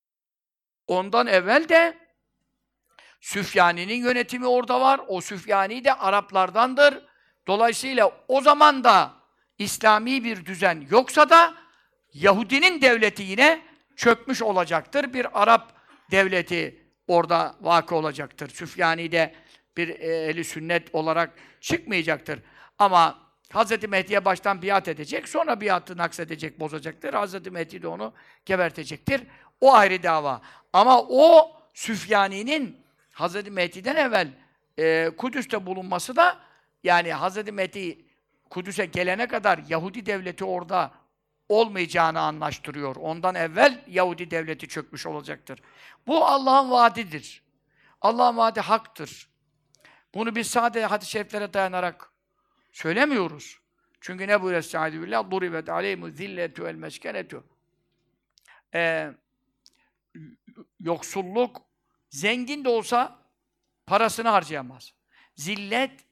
Ondan 0.87 1.27
evvel 1.27 1.69
de 1.69 1.99
Süfyani'nin 3.21 3.95
yönetimi 3.95 4.47
orada 4.47 4.81
var. 4.81 5.01
O 5.09 5.21
Süfyani 5.21 5.85
de 5.85 5.95
Araplardandır. 5.95 7.05
Dolayısıyla 7.47 8.13
o 8.29 8.41
zaman 8.41 8.85
da 8.85 9.13
İslami 9.59 10.25
bir 10.25 10.47
düzen 10.47 10.87
yoksa 10.91 11.31
da 11.31 11.55
Yahudinin 12.13 12.81
devleti 12.83 13.23
yine 13.23 13.63
çökmüş 13.97 14.43
olacaktır. 14.43 15.13
Bir 15.13 15.43
Arap 15.43 15.73
devleti 16.11 16.87
orada 17.07 17.57
vakı 17.61 17.95
olacaktır. 17.95 18.49
Süfyani 18.49 19.13
de 19.13 19.35
bir 19.77 19.89
eli 20.01 20.45
sünnet 20.45 20.95
olarak 20.95 21.31
çıkmayacaktır. 21.61 22.41
Ama 22.79 23.28
Hz. 23.55 23.89
Mehdi'ye 23.89 24.25
baştan 24.25 24.63
biat 24.63 24.89
edecek, 24.89 25.29
sonra 25.29 25.61
biatı 25.61 25.97
naksedecek, 25.97 26.61
bozacaktır. 26.61 27.15
Hz. 27.15 27.47
Mehdi 27.47 27.83
de 27.83 27.89
onu 27.89 28.13
gebertecektir. 28.47 29.23
O 29.61 29.75
ayrı 29.75 30.03
dava. 30.03 30.41
Ama 30.73 31.03
o 31.03 31.53
Süfyani'nin 31.75 32.77
Hz. 33.13 33.49
Mehdi'den 33.49 33.97
evvel 33.97 34.29
e, 34.79 35.11
Kudüs'te 35.17 35.67
bulunması 35.67 36.17
da 36.17 36.37
yani 36.85 37.15
Hz. 37.15 37.51
Mehdi 37.53 37.99
Kudüs'e 38.51 38.85
gelene 38.85 39.29
kadar 39.29 39.61
Yahudi 39.69 40.07
devleti 40.07 40.45
orada 40.45 40.93
olmayacağını 41.49 42.21
anlaştırıyor. 42.21 42.97
Ondan 42.97 43.35
evvel 43.35 43.85
Yahudi 43.87 44.31
devleti 44.31 44.69
çökmüş 44.69 45.07
olacaktır. 45.07 45.61
Bu 46.07 46.27
Allah'ın 46.27 46.71
vaadidir. 46.71 47.43
Allah'ın 48.01 48.37
vaadi 48.37 48.61
haktır. 48.61 49.29
Bunu 50.15 50.37
biz 50.37 50.47
sadece 50.47 50.87
hadis-i 50.87 51.11
şeriflere 51.11 51.55
dayanarak 51.55 52.11
söylemiyoruz. 52.73 53.61
Çünkü 54.01 54.29
ne 54.29 54.43
buyuruyor 54.43 54.59
Estaizu 54.59 55.03
billah? 55.03 55.31
Durivet 55.31 55.69
aleyhimu 55.69 56.11
zilletu 56.11 56.69
el 56.69 56.75
meskenetu. 56.75 57.45
Ee, 58.75 59.11
yoksulluk, 60.81 61.63
zengin 62.11 62.65
de 62.65 62.69
olsa 62.69 63.23
parasını 63.87 64.29
harcayamaz. 64.29 64.93
Zillet, 65.35 66.05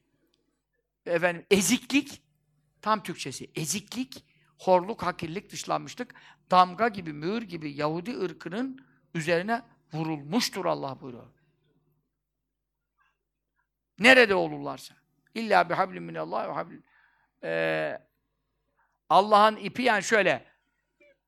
efendim, 1.07 1.47
eziklik, 1.51 2.23
tam 2.83 3.03
Türkçesi, 3.03 3.51
eziklik, 3.55 4.25
horluk, 4.59 5.03
hakirlik, 5.03 5.53
dışlanmışlık, 5.53 6.15
damga 6.51 6.89
gibi, 6.89 7.13
mühür 7.13 7.43
gibi 7.43 7.73
Yahudi 7.73 8.19
ırkının 8.19 8.87
üzerine 9.15 9.63
vurulmuştur 9.93 10.65
Allah 10.65 11.01
buyuruyor. 11.01 11.33
Nerede 13.99 14.35
olurlarsa. 14.35 14.95
İlla 15.37 15.71
bihablim 15.71 16.05
minallah 16.05 16.49
ve 16.49 16.53
hablim. 16.53 16.83
Ee, 17.45 17.99
Allah'ın 19.09 19.57
ipi 19.57 19.83
yani 19.83 20.03
şöyle, 20.03 20.45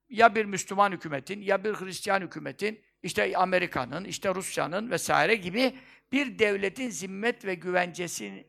ya 0.08 0.34
bir 0.34 0.44
Müslüman 0.44 0.92
hükümetin, 0.92 1.40
ya 1.40 1.64
bir 1.64 1.74
Hristiyan 1.74 2.20
hükümetin, 2.20 2.80
işte 3.02 3.36
Amerika'nın, 3.36 4.04
işte 4.04 4.34
Rusya'nın 4.34 4.90
vesaire 4.90 5.34
gibi 5.34 5.74
bir 6.12 6.38
devletin 6.38 6.90
zimmet 6.90 7.44
ve 7.44 7.54
güvencesi 7.54 8.46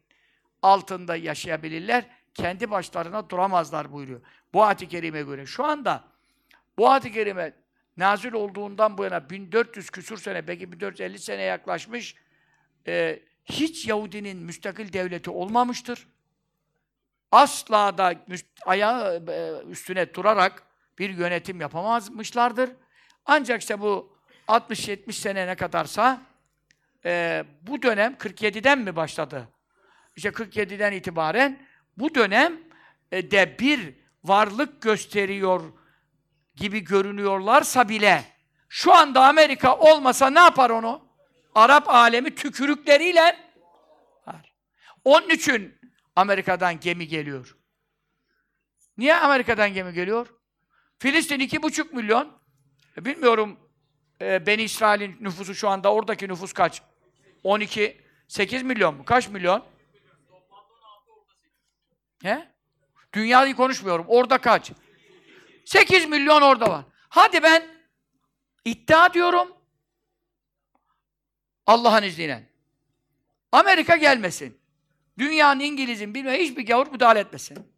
altında 0.61 1.15
yaşayabilirler. 1.15 2.05
Kendi 2.33 2.71
başlarına 2.71 3.29
duramazlar 3.29 3.91
buyuruyor. 3.91 4.21
Bu 4.53 4.63
ayet-i 4.63 4.87
kerime 4.87 5.21
göre. 5.21 5.45
Şu 5.45 5.65
anda 5.65 6.03
bu 6.77 6.89
ayet-i 6.89 7.11
kerime 7.11 7.53
nazil 7.97 8.33
olduğundan 8.33 8.97
bu 8.97 9.03
yana 9.03 9.29
1400 9.29 9.89
küsur 9.89 10.17
sene, 10.17 10.47
belki 10.47 10.71
1450 10.71 11.19
sene 11.19 11.41
yaklaşmış 11.41 12.15
e, 12.87 13.19
hiç 13.49 13.87
Yahudinin 13.87 14.37
müstakil 14.37 14.93
devleti 14.93 15.29
olmamıştır. 15.29 16.07
Asla 17.31 17.97
da 17.97 18.13
ayağı 18.65 19.23
e, 19.27 19.69
üstüne 19.69 20.13
durarak 20.13 20.63
bir 20.99 21.09
yönetim 21.09 21.61
yapamazmışlardır. 21.61 22.69
Ancak 23.25 23.61
işte 23.61 23.81
bu 23.81 24.17
60-70 24.47 25.11
sene 25.11 25.47
ne 25.47 25.55
kadarsa 25.55 26.21
e, 27.05 27.43
bu 27.61 27.81
dönem 27.81 28.13
47'den 28.13 28.79
mi 28.79 28.95
başladı? 28.95 29.47
İşte 30.15 30.29
47'den 30.29 30.91
itibaren 30.91 31.59
bu 31.97 32.15
dönem 32.15 32.59
e, 33.11 33.31
de 33.31 33.59
bir 33.59 33.93
varlık 34.23 34.81
gösteriyor 34.81 35.61
gibi 36.55 36.79
görünüyorlarsa 36.79 37.89
bile 37.89 38.23
şu 38.69 38.93
anda 38.93 39.27
Amerika 39.27 39.77
olmasa 39.77 40.29
ne 40.29 40.39
yapar 40.39 40.69
onu? 40.69 41.08
Arap 41.55 41.89
alemi 41.89 42.35
tükürükleriyle 42.35 43.51
var. 44.27 44.53
Onun 45.03 45.29
için 45.29 45.79
Amerika'dan 46.15 46.79
gemi 46.79 47.07
geliyor. 47.07 47.57
Niye 48.97 49.15
Amerika'dan 49.15 49.73
gemi 49.73 49.93
geliyor? 49.93 50.27
Filistin 50.99 51.39
iki 51.39 51.63
buçuk 51.63 51.93
milyon. 51.93 52.39
E, 52.97 53.05
bilmiyorum 53.05 53.59
e, 54.21 54.45
Beni 54.45 54.63
İsrail'in 54.63 55.17
nüfusu 55.21 55.55
şu 55.55 55.69
anda 55.69 55.93
oradaki 55.93 56.27
nüfus 56.27 56.53
kaç? 56.53 56.81
12, 57.43 58.01
8 58.27 58.63
milyon 58.63 58.95
mu? 58.95 59.05
Kaç 59.05 59.29
milyon? 59.29 59.65
He? 62.23 62.49
Dünyayı 63.13 63.55
konuşmuyorum. 63.55 64.05
Orada 64.07 64.37
kaç? 64.37 64.71
8 65.65 66.05
milyon 66.05 66.41
orada 66.41 66.69
var. 66.69 66.85
Hadi 67.09 67.43
ben 67.43 67.67
iddia 68.65 69.13
diyorum. 69.13 69.58
Allah'ın 71.69 72.03
izniyle. 72.03 72.49
Amerika 73.51 73.95
gelmesin. 73.95 74.61
Dünyanın 75.17 75.59
İngiliz'in 75.59 76.13
bilmem 76.13 76.39
hiçbir 76.39 76.65
gavur 76.65 76.91
müdahale 76.91 77.19
etmesin. 77.19 77.73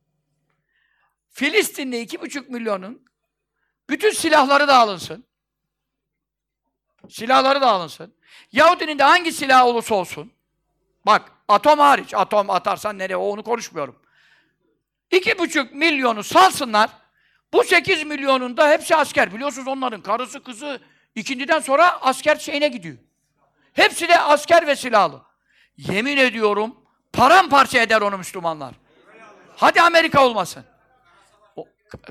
Filistin'de 1.29 2.01
iki 2.01 2.21
buçuk 2.21 2.49
milyonun 2.49 3.05
bütün 3.89 4.11
silahları 4.11 4.67
da 4.67 4.77
alınsın. 4.77 5.25
Silahları 7.09 7.61
da 7.61 7.71
alınsın. 7.71 8.15
Yahudinin 8.51 8.99
de 8.99 9.03
hangi 9.03 9.31
silah 9.31 9.65
olursa 9.65 9.95
olsun. 9.95 10.33
Bak 11.05 11.31
atom 11.47 11.79
hariç. 11.79 12.13
Atom 12.13 12.49
atarsan 12.49 12.97
nereye 12.97 13.17
onu 13.17 13.43
konuşmuyorum. 13.43 14.01
İki 15.11 15.39
buçuk 15.39 15.73
milyonu 15.73 16.23
salsınlar. 16.23 16.89
Bu 17.53 17.63
sekiz 17.63 18.03
milyonun 18.03 18.57
da 18.57 18.69
hepsi 18.69 18.95
asker. 18.95 19.33
Biliyorsunuz 19.33 19.67
onların 19.67 20.01
karısı 20.01 20.43
kızı 20.43 20.81
ikindiden 21.15 21.59
sonra 21.59 22.01
asker 22.01 22.35
şeyine 22.35 22.67
gidiyor. 22.67 22.97
Hepsi 23.73 24.07
de 24.07 24.19
asker 24.19 24.67
ve 24.67 24.75
silahlı. 24.75 25.21
Yemin 25.77 26.17
ediyorum 26.17 26.75
paramparça 27.13 27.81
eder 27.81 28.01
onu 28.01 28.17
Müslümanlar. 28.17 28.75
Hadi 29.55 29.81
Amerika 29.81 30.25
olmasın. 30.25 30.65
O, 31.55 31.67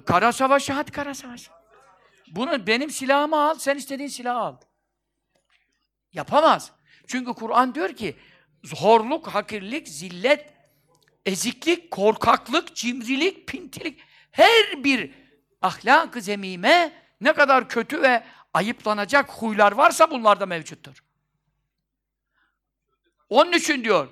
kara 0.06 0.32
savaşı, 0.32 0.72
hadi 0.72 0.90
kara 0.90 1.14
savaşı. 1.14 1.50
Bunu 2.30 2.66
benim 2.66 2.90
silahımı 2.90 3.36
al, 3.36 3.54
sen 3.54 3.76
istediğin 3.76 4.08
silahı 4.08 4.38
al. 4.38 4.56
Yapamaz. 6.12 6.72
Çünkü 7.06 7.32
Kur'an 7.34 7.74
diyor 7.74 7.88
ki 7.92 8.16
horluk, 8.76 9.26
hakirlik, 9.26 9.88
zillet, 9.88 10.52
eziklik, 11.26 11.90
korkaklık, 11.90 12.76
cimrilik, 12.76 13.48
pintilik 13.48 14.00
her 14.30 14.84
bir 14.84 15.14
ahlak-ı 15.62 16.20
zemime 16.20 16.92
ne 17.20 17.32
kadar 17.32 17.68
kötü 17.68 18.02
ve 18.02 18.24
ayıplanacak 18.54 19.30
huylar 19.30 19.72
varsa 19.72 20.10
bunlar 20.10 20.40
da 20.40 20.46
mevcuttur. 20.46 21.04
Onun 23.30 23.52
için 23.52 23.84
diyor 23.84 24.08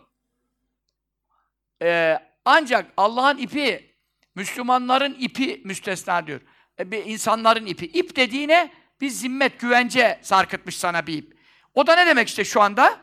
e, 1.83 2.19
ancak 2.45 2.93
Allah'ın 2.97 3.39
ipi 3.39 3.95
Müslümanların 4.35 5.17
ipi 5.19 5.63
müstesna 5.65 6.27
diyor. 6.27 6.41
E, 6.79 6.91
bir 6.91 7.05
insanların 7.05 7.67
ipi. 7.67 7.87
İp 7.87 8.17
dediğine 8.17 8.73
bir 9.01 9.09
zimmet, 9.09 9.61
güvence 9.61 10.19
sarkıtmış 10.23 10.77
sana 10.77 11.07
bir 11.07 11.19
ip. 11.19 11.39
O 11.75 11.87
da 11.87 11.97
ne 11.97 12.07
demek 12.07 12.29
işte 12.29 12.45
şu 12.45 12.61
anda? 12.61 13.01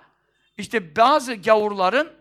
İşte 0.58 0.96
bazı 0.96 1.36
gavurların, 1.36 2.14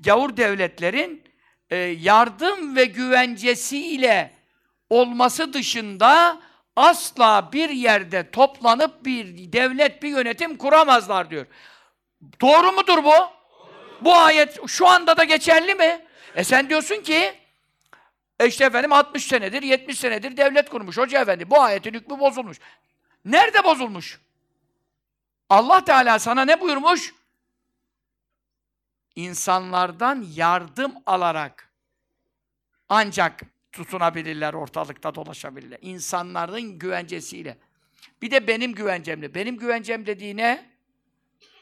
gavur 0.00 0.36
devletlerin 0.36 1.24
e, 1.70 1.76
yardım 1.76 2.76
ve 2.76 2.84
güvencesiyle 2.84 4.34
olması 4.90 5.52
dışında 5.52 6.40
asla 6.76 7.50
bir 7.52 7.68
yerde 7.68 8.30
toplanıp 8.30 9.04
bir 9.04 9.52
devlet, 9.52 10.02
bir 10.02 10.08
yönetim 10.08 10.56
kuramazlar 10.56 11.30
diyor. 11.30 11.46
Doğru 12.40 12.72
mudur 12.72 13.04
bu? 13.04 13.14
Bu 14.00 14.14
ayet 14.14 14.68
şu 14.68 14.88
anda 14.88 15.16
da 15.16 15.24
geçerli 15.24 15.74
mi? 15.74 16.06
E 16.34 16.44
sen 16.44 16.68
diyorsun 16.68 17.02
ki 17.02 17.34
e 18.40 18.46
işte 18.46 18.64
efendim 18.64 18.92
60 18.92 19.24
senedir, 19.24 19.62
70 19.62 19.98
senedir 19.98 20.36
devlet 20.36 20.70
kurmuş. 20.70 20.98
Hoca 20.98 21.20
efendi 21.20 21.50
bu 21.50 21.60
ayetin 21.60 21.94
hükmü 21.94 22.18
bozulmuş. 22.18 22.58
Nerede 23.24 23.64
bozulmuş? 23.64 24.20
Allah 25.50 25.84
Teala 25.84 26.18
sana 26.18 26.44
ne 26.44 26.60
buyurmuş? 26.60 27.14
İnsanlardan 29.16 30.26
yardım 30.34 30.94
alarak 31.06 31.72
ancak 32.88 33.40
tutunabilirler, 33.72 34.54
ortalıkta 34.54 35.14
dolaşabilirler. 35.14 35.78
İnsanların 35.82 36.78
güvencesiyle. 36.78 37.58
Bir 38.22 38.30
de 38.30 38.46
benim 38.46 38.72
güvencemle. 38.72 39.34
Benim 39.34 39.56
güvencem 39.56 40.06
dediği 40.06 40.36
ne? 40.36 40.73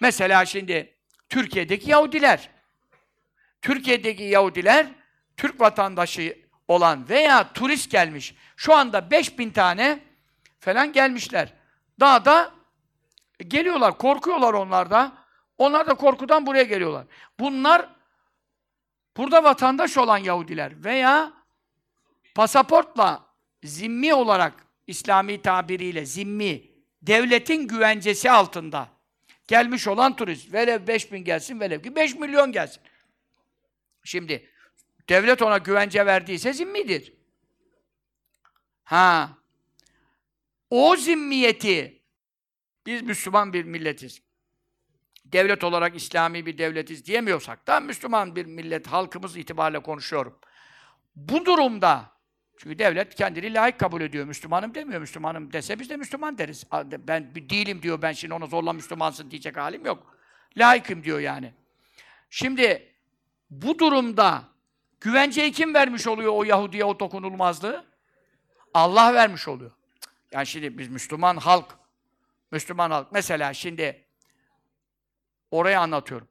Mesela 0.03 0.45
şimdi 0.45 0.95
Türkiye'deki 1.29 1.91
Yahudiler. 1.91 2.51
Türkiye'deki 3.63 4.23
Yahudiler 4.23 4.87
Türk 5.37 5.61
vatandaşı 5.61 6.39
olan 6.69 7.09
veya 7.09 7.53
turist 7.53 7.91
gelmiş. 7.91 8.35
Şu 8.57 8.75
anda 8.75 9.11
5000 9.11 9.51
tane 9.51 10.01
falan 10.61 10.93
gelmişler. 10.93 11.53
Daha 12.01 12.25
da 12.25 12.53
geliyorlar, 13.49 13.99
korkuyorlar 13.99 14.55
onlar 14.55 14.91
da. 14.91 15.13
Onlar 15.59 15.87
da 15.87 15.95
korkudan 15.95 16.47
buraya 16.47 16.63
geliyorlar. 16.65 17.07
Bunlar 17.41 17.89
burada 19.17 19.45
vatandaş 19.45 19.99
olan 19.99 20.19
Yahudiler 20.19 20.85
veya 20.85 21.33
pasaportla 22.35 23.27
zimmi 23.65 24.15
olarak 24.15 24.53
İslami 24.87 25.43
tabiriyle 25.43 26.07
zimmi, 26.07 26.63
devletin 27.03 27.69
güvencesi 27.69 28.31
altında 28.31 29.02
gelmiş 29.53 29.89
olan 29.89 30.17
turist, 30.17 30.53
velev 30.53 30.87
5 30.87 31.13
bin 31.13 31.25
gelsin, 31.25 31.61
velev 31.61 31.83
ki 31.83 31.97
5 31.97 32.15
milyon 32.15 32.53
gelsin. 32.53 32.83
Şimdi, 34.05 34.51
devlet 35.09 35.43
ona 35.43 35.59
güvence 35.59 36.07
verdiyse 36.07 36.53
zimmidir. 36.53 37.13
Ha, 38.85 39.39
o 40.71 40.97
zimmiyeti, 40.97 42.03
biz 42.87 43.03
Müslüman 43.03 43.53
bir 43.53 43.65
milletiz. 43.65 44.23
Devlet 45.25 45.65
olarak 45.65 45.97
İslami 45.97 46.47
bir 46.47 46.59
devletiz 46.59 47.07
diyemiyorsak 47.07 47.67
da 47.67 47.81
Müslüman 47.81 48.37
bir 48.37 48.47
millet, 48.47 48.87
halkımız 48.87 49.37
itibariyle 49.37 49.83
konuşuyorum. 49.83 50.39
Bu 51.17 51.45
durumda, 51.45 52.13
çünkü 52.63 52.79
devlet 52.79 53.15
kendini 53.15 53.55
layık 53.55 53.79
kabul 53.79 54.01
ediyor. 54.01 54.27
Müslümanım 54.27 54.75
demiyor. 54.75 55.01
Müslümanım 55.01 55.53
dese 55.53 55.79
biz 55.79 55.91
de 55.91 55.97
Müslüman 55.97 56.39
deriz. 56.39 56.65
Ben 56.99 57.35
değilim 57.35 57.83
diyor. 57.83 58.03
Ben 58.03 58.13
şimdi 58.13 58.35
ona 58.35 58.47
zorla 58.47 58.73
Müslümansın 58.73 59.31
diyecek 59.31 59.57
halim 59.57 59.87
yok. 59.87 60.17
Layıkım 60.57 61.05
diyor 61.05 61.21
yani. 61.21 61.53
Şimdi 62.31 62.95
bu 63.51 63.79
durumda 63.79 64.43
güvenceyi 65.01 65.53
kim 65.53 65.75
vermiş 65.75 66.07
oluyor 66.07 66.33
o 66.35 66.45
Yahudi'ye 66.45 66.85
o 66.85 67.01
dokunulmazlığı? 67.01 67.85
Allah 68.75 69.15
vermiş 69.15 69.49
oluyor. 69.49 69.71
Yani 70.33 70.47
şimdi 70.47 70.79
biz 70.79 70.89
Müslüman 70.89 71.37
halk, 71.37 71.79
Müslüman 72.51 72.91
halk. 72.91 73.13
Mesela 73.13 73.55
şimdi 73.55 74.05
orayı 75.51 75.81
anlatıyorum. 75.81 76.29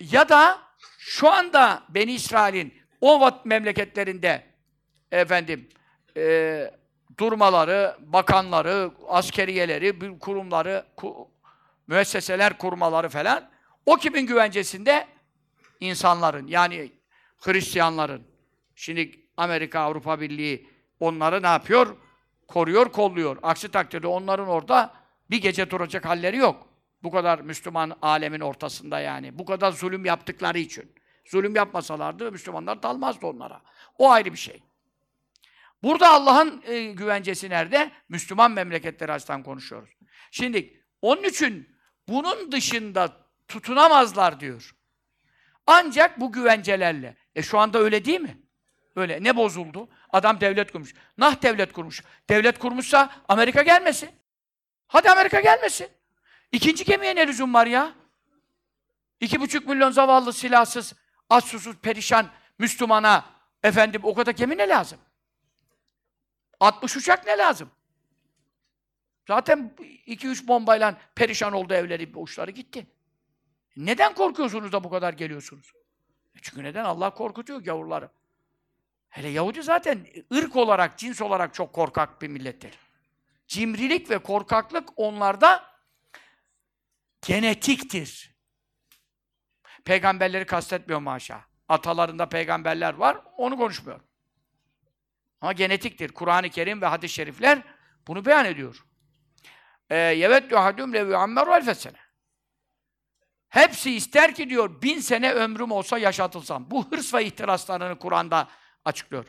Ya 0.00 0.28
da 0.28 0.58
şu 0.98 1.30
anda 1.32 1.82
Beni 1.88 2.12
İsrail'in 2.12 2.74
o 3.00 3.40
memleketlerinde 3.44 4.45
efendim 5.12 5.68
e, 6.16 6.70
durmaları, 7.18 7.96
bakanları, 8.00 8.90
askeriyeleri, 9.08 10.18
kurumları, 10.18 10.84
ku, 10.96 11.30
müesseseler 11.86 12.58
kurmaları 12.58 13.08
falan 13.08 13.50
o 13.86 13.96
kimin 13.96 14.26
güvencesinde? 14.26 15.06
insanların 15.80 16.46
yani 16.46 16.92
Hristiyanların. 17.38 18.22
Şimdi 18.74 19.20
Amerika, 19.36 19.80
Avrupa 19.80 20.20
Birliği 20.20 20.68
onları 21.00 21.42
ne 21.42 21.46
yapıyor? 21.46 21.96
Koruyor, 22.48 22.92
kolluyor. 22.92 23.38
Aksi 23.42 23.70
takdirde 23.70 24.06
onların 24.06 24.48
orada 24.48 24.92
bir 25.30 25.42
gece 25.42 25.70
duracak 25.70 26.04
halleri 26.04 26.36
yok. 26.36 26.66
Bu 27.02 27.10
kadar 27.10 27.38
Müslüman 27.40 27.96
alemin 28.02 28.40
ortasında 28.40 29.00
yani. 29.00 29.38
Bu 29.38 29.44
kadar 29.44 29.72
zulüm 29.72 30.04
yaptıkları 30.04 30.58
için. 30.58 30.92
Zulüm 31.24 31.54
yapmasalardı 31.54 32.32
Müslümanlar 32.32 32.82
dalmazdı 32.82 33.26
onlara. 33.26 33.60
O 33.98 34.10
ayrı 34.10 34.32
bir 34.32 34.38
şey. 34.38 34.62
Burada 35.82 36.10
Allah'ın 36.10 36.62
e, 36.66 36.84
güvencesi 36.92 37.50
nerede? 37.50 37.90
Müslüman 38.08 38.50
memleketleri 38.50 39.12
açısından 39.12 39.42
konuşuyoruz. 39.42 39.90
Şimdi 40.30 40.84
onun 41.02 41.22
için 41.22 41.76
bunun 42.08 42.52
dışında 42.52 43.26
tutunamazlar 43.48 44.40
diyor. 44.40 44.74
Ancak 45.66 46.20
bu 46.20 46.32
güvencelerle. 46.32 47.16
E 47.34 47.42
şu 47.42 47.58
anda 47.58 47.78
öyle 47.78 48.04
değil 48.04 48.20
mi? 48.20 48.38
Öyle. 48.96 49.22
Ne 49.22 49.36
bozuldu? 49.36 49.88
Adam 50.10 50.40
devlet 50.40 50.72
kurmuş. 50.72 50.94
Nah 51.18 51.42
devlet 51.42 51.72
kurmuş. 51.72 52.02
Devlet 52.30 52.58
kurmuşsa 52.58 53.10
Amerika 53.28 53.62
gelmesin. 53.62 54.10
Hadi 54.86 55.10
Amerika 55.10 55.40
gelmesin. 55.40 55.88
İkinci 56.52 56.84
gemiye 56.84 57.16
ne 57.16 57.26
lüzum 57.26 57.54
var 57.54 57.66
ya? 57.66 57.94
İki 59.20 59.40
buçuk 59.40 59.68
milyon 59.68 59.90
zavallı, 59.90 60.32
silahsız, 60.32 60.94
aç 61.30 61.44
susuz, 61.44 61.76
perişan 61.76 62.30
Müslümana 62.58 63.24
efendim 63.62 64.00
o 64.04 64.14
kadar 64.14 64.32
gemi 64.32 64.58
ne 64.58 64.68
lazım? 64.68 64.98
60 66.60 66.96
uçak 66.96 67.26
ne 67.26 67.38
lazım? 67.38 67.70
Zaten 69.28 69.74
iki 70.06 70.28
üç 70.28 70.48
bombayla 70.48 70.98
perişan 71.14 71.52
oldu 71.52 71.74
evleri, 71.74 72.16
uçları 72.16 72.50
gitti. 72.50 72.86
Neden 73.76 74.14
korkuyorsunuz 74.14 74.72
da 74.72 74.84
bu 74.84 74.90
kadar 74.90 75.12
geliyorsunuz? 75.12 75.72
E 76.36 76.38
çünkü 76.42 76.64
neden? 76.64 76.84
Allah 76.84 77.10
korkutuyor 77.10 77.60
gavurları. 77.60 78.10
Hele 79.08 79.28
Yahudi 79.28 79.62
zaten 79.62 80.06
ırk 80.34 80.56
olarak, 80.56 80.98
cins 80.98 81.22
olarak 81.22 81.54
çok 81.54 81.72
korkak 81.72 82.22
bir 82.22 82.28
millettir. 82.28 82.78
Cimrilik 83.48 84.10
ve 84.10 84.18
korkaklık 84.18 84.88
onlarda 84.96 85.64
genetiktir. 87.22 88.36
Peygamberleri 89.84 90.46
kastetmiyor 90.46 91.00
maşa. 91.00 91.44
Atalarında 91.68 92.28
peygamberler 92.28 92.94
var, 92.94 93.18
onu 93.36 93.56
konuşmuyor. 93.56 94.00
Ama 95.40 95.52
genetiktir. 95.52 96.12
Kur'an-ı 96.12 96.50
Kerim 96.50 96.82
ve 96.82 96.86
hadis-i 96.86 97.14
şerifler 97.14 97.62
bunu 98.06 98.24
beyan 98.24 98.44
ediyor. 98.44 98.86
Yeveddü 99.90 100.54
hadüm 100.54 100.92
levi 100.92 101.16
ammeru 101.16 101.54
elfesene. 101.54 101.96
Hepsi 103.48 103.94
ister 103.94 104.34
ki 104.34 104.50
diyor, 104.50 104.82
bin 104.82 105.00
sene 105.00 105.32
ömrüm 105.32 105.70
olsa 105.70 105.98
yaşatılsam. 105.98 106.70
Bu 106.70 106.90
hırs 106.90 107.14
ve 107.14 107.24
ihtiraslarını 107.24 107.98
Kur'an'da 107.98 108.48
açıklıyor. 108.84 109.26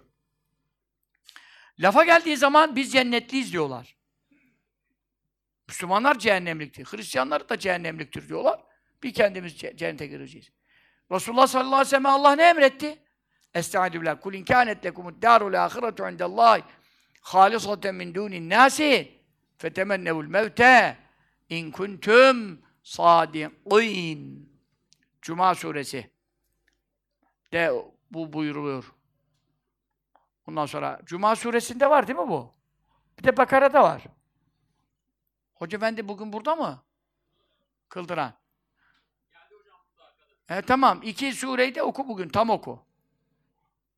Lafa 1.80 2.04
geldiği 2.04 2.38
zaman 2.38 2.76
biz 2.76 2.92
cennetliyiz 2.92 3.54
diyorlar. 3.54 3.98
Müslümanlar 5.68 6.20
cehennemliktir. 6.20 6.86
Hristiyanlar 6.86 7.50
da 7.50 7.60
cehennemliktir 7.60 8.28
diyorlar. 8.28 8.64
Bir 9.04 9.14
kendimiz 9.14 9.58
cennete 9.58 10.08
gireceğiz. 10.08 10.52
Resulullah 11.12 11.48
sallallahu 11.48 11.76
aleyhi 11.76 11.88
ve 11.88 11.90
sellem 11.90 12.06
Allah 12.06 12.36
ne 12.36 12.44
emretti? 12.44 13.07
Estaizu 13.58 14.02
billah. 14.02 14.22
Kul 14.22 14.34
inkânet 14.34 14.86
lekumud 14.86 15.22
dârul 15.22 15.54
âhiretu 15.54 16.10
indellâhi 16.10 16.64
hâlisaten 17.22 17.96
min 17.96 18.16
dûnin 18.16 18.50
nâsi 18.50 19.22
fetemennevul 19.58 20.28
mevte 20.28 20.98
in 21.50 21.72
kuntum 21.72 22.62
sadiqîn. 22.84 24.50
Cuma 25.22 25.56
suresi 25.56 26.12
de 27.54 27.72
bu 28.12 28.34
buyuruluyor. 28.34 28.94
Ondan 30.48 30.66
sonra 30.66 31.00
Cuma 31.06 31.36
suresinde 31.36 31.90
var 31.90 32.08
değil 32.08 32.20
mi 32.20 32.30
bu? 32.30 32.54
Bir 33.20 33.24
de 33.24 33.38
Bakara'da 33.38 33.84
var. 33.84 34.04
Hoca 35.54 35.78
Efendi 35.78 36.08
bugün 36.08 36.34
burada 36.34 36.56
mı? 36.56 36.84
Kıldıran. 37.90 38.34
E, 40.50 40.62
tamam. 40.62 41.00
İki 41.04 41.34
sureyi 41.34 41.76
de 41.76 41.84
oku 41.84 42.08
bugün. 42.08 42.30
Tam 42.30 42.50
oku. 42.50 42.87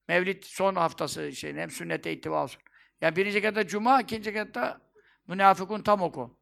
Mevlid 0.10 0.44
son 0.44 0.76
haftası 0.76 1.32
şey 1.32 1.54
hem 1.56 1.72
sünnete 1.72 2.14
ittiba 2.14 2.44
olsun. 2.44 2.62
Yani 3.02 3.16
birinci 3.16 3.42
kata 3.42 3.68
Cuma, 3.68 4.02
ikinci 4.02 4.34
kata 4.34 4.82
münafıkun 5.28 5.82
tam 5.82 6.02
oku. 6.02 6.38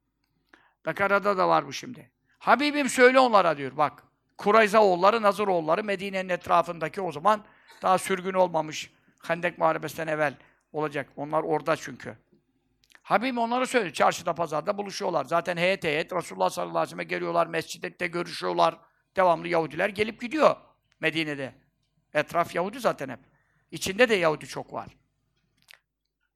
Bakara'da 0.86 1.38
da 1.38 1.48
var 1.48 1.68
bu 1.68 1.74
şimdi. 1.74 2.12
Habibim 2.40 2.90
söyle 2.90 3.20
onlara 3.20 3.58
diyor 3.58 3.78
bak. 3.78 4.04
Kurayza 4.38 4.84
oğulları, 4.84 5.22
Nazır 5.22 5.48
oğulları 5.48 5.84
Medine'nin 5.84 6.30
etrafındaki 6.30 7.02
o 7.02 7.12
zaman 7.12 7.46
daha 7.82 7.98
sürgün 7.98 8.34
olmamış. 8.34 8.92
Hendek 9.24 9.58
Muharebesi'nden 9.58 10.08
evvel 10.08 10.34
olacak. 10.74 11.10
Onlar 11.16 11.44
orada 11.44 11.76
çünkü. 11.76 12.18
Habibim 13.04 13.38
onlara 13.38 13.66
söylüyor. 13.66 13.94
Çarşıda, 13.94 14.36
pazarda 14.36 14.78
buluşuyorlar. 14.78 15.26
Zaten 15.26 15.58
heyet 15.58 15.84
heyet 15.84 16.14
Resulullah 16.14 16.50
sallallahu 16.50 16.78
aleyhi 16.78 16.88
ve 16.88 16.90
sellem'e 16.90 17.04
geliyorlar. 17.04 17.48
Mescidde 17.48 18.08
görüşüyorlar. 18.08 18.80
Devamlı 19.16 19.48
Yahudiler 19.48 19.90
gelip 19.90 20.22
gidiyor 20.22 20.56
Medine'de. 21.00 21.54
Etraf 22.14 22.56
Yahudi 22.56 22.80
zaten 22.80 23.10
hep. 23.10 23.20
İçinde 23.72 24.10
de 24.10 24.16
Yahudi 24.16 24.48
çok 24.48 24.74
var. 24.74 24.88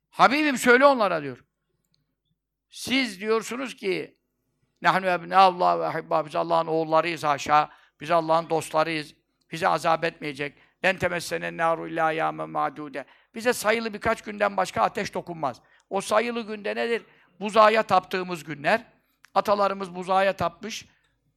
Habibim 0.09 0.57
söyle 0.57 0.85
onlara 0.85 1.23
diyor. 1.23 1.43
Siz 2.69 3.19
diyorsunuz 3.21 3.75
ki 3.75 4.17
Nahnu 4.81 5.07
ebne 5.07 5.35
Allah 5.35 5.79
ve 5.79 5.85
ahibba 5.85 6.25
biz 6.25 6.35
Allah'ın 6.35 6.67
oğullarıyız 6.67 7.23
haşa. 7.23 7.69
Biz 7.99 8.11
Allah'ın 8.11 8.49
dostlarıyız. 8.49 9.13
Bize 9.51 9.67
azap 9.67 10.03
etmeyecek. 10.03 10.57
Len 10.85 10.97
temessenen 10.97 11.57
naru 11.57 11.87
illa 11.87 12.05
ayyamen 12.05 12.49
madude. 12.49 13.05
Bize 13.35 13.53
sayılı 13.53 13.93
birkaç 13.93 14.21
günden 14.21 14.57
başka 14.57 14.81
ateş 14.81 15.13
dokunmaz. 15.13 15.61
O 15.89 16.01
sayılı 16.01 16.41
günde 16.41 16.75
nedir? 16.75 17.03
Buzağa 17.39 17.83
taptığımız 17.83 18.43
günler. 18.43 18.83
Atalarımız 19.35 19.95
buzağa 19.95 20.33
tapmış. 20.33 20.85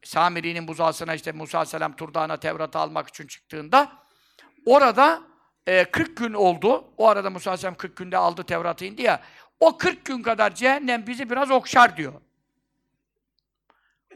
Samiri'nin 0.05 0.69
buzağısına 0.69 1.15
işte 1.15 1.33
Musa 1.33 1.59
Aleyhisselam 1.59 1.97
Turdağ'ına 1.97 2.37
Tevrat'ı 2.37 2.79
almak 2.79 3.09
için 3.09 3.27
çıktığında 3.27 3.93
orada 4.67 5.23
e, 5.67 5.85
40 5.85 6.17
gün 6.17 6.33
oldu. 6.33 6.85
O 6.97 7.09
arada 7.09 7.31
Musa 7.31 7.51
Aleyhisselam 7.51 7.75
40 7.75 7.97
günde 7.97 8.17
aldı 8.17 8.45
Tevrat'ı 8.45 8.85
indi 8.85 9.03
ya. 9.03 9.23
O 9.61 9.79
40 9.79 10.05
gün 10.05 10.23
kadar 10.23 10.55
cehennem 10.55 11.07
bizi 11.07 11.31
biraz 11.31 11.51
okşar 11.51 11.97
diyor. 11.97 12.13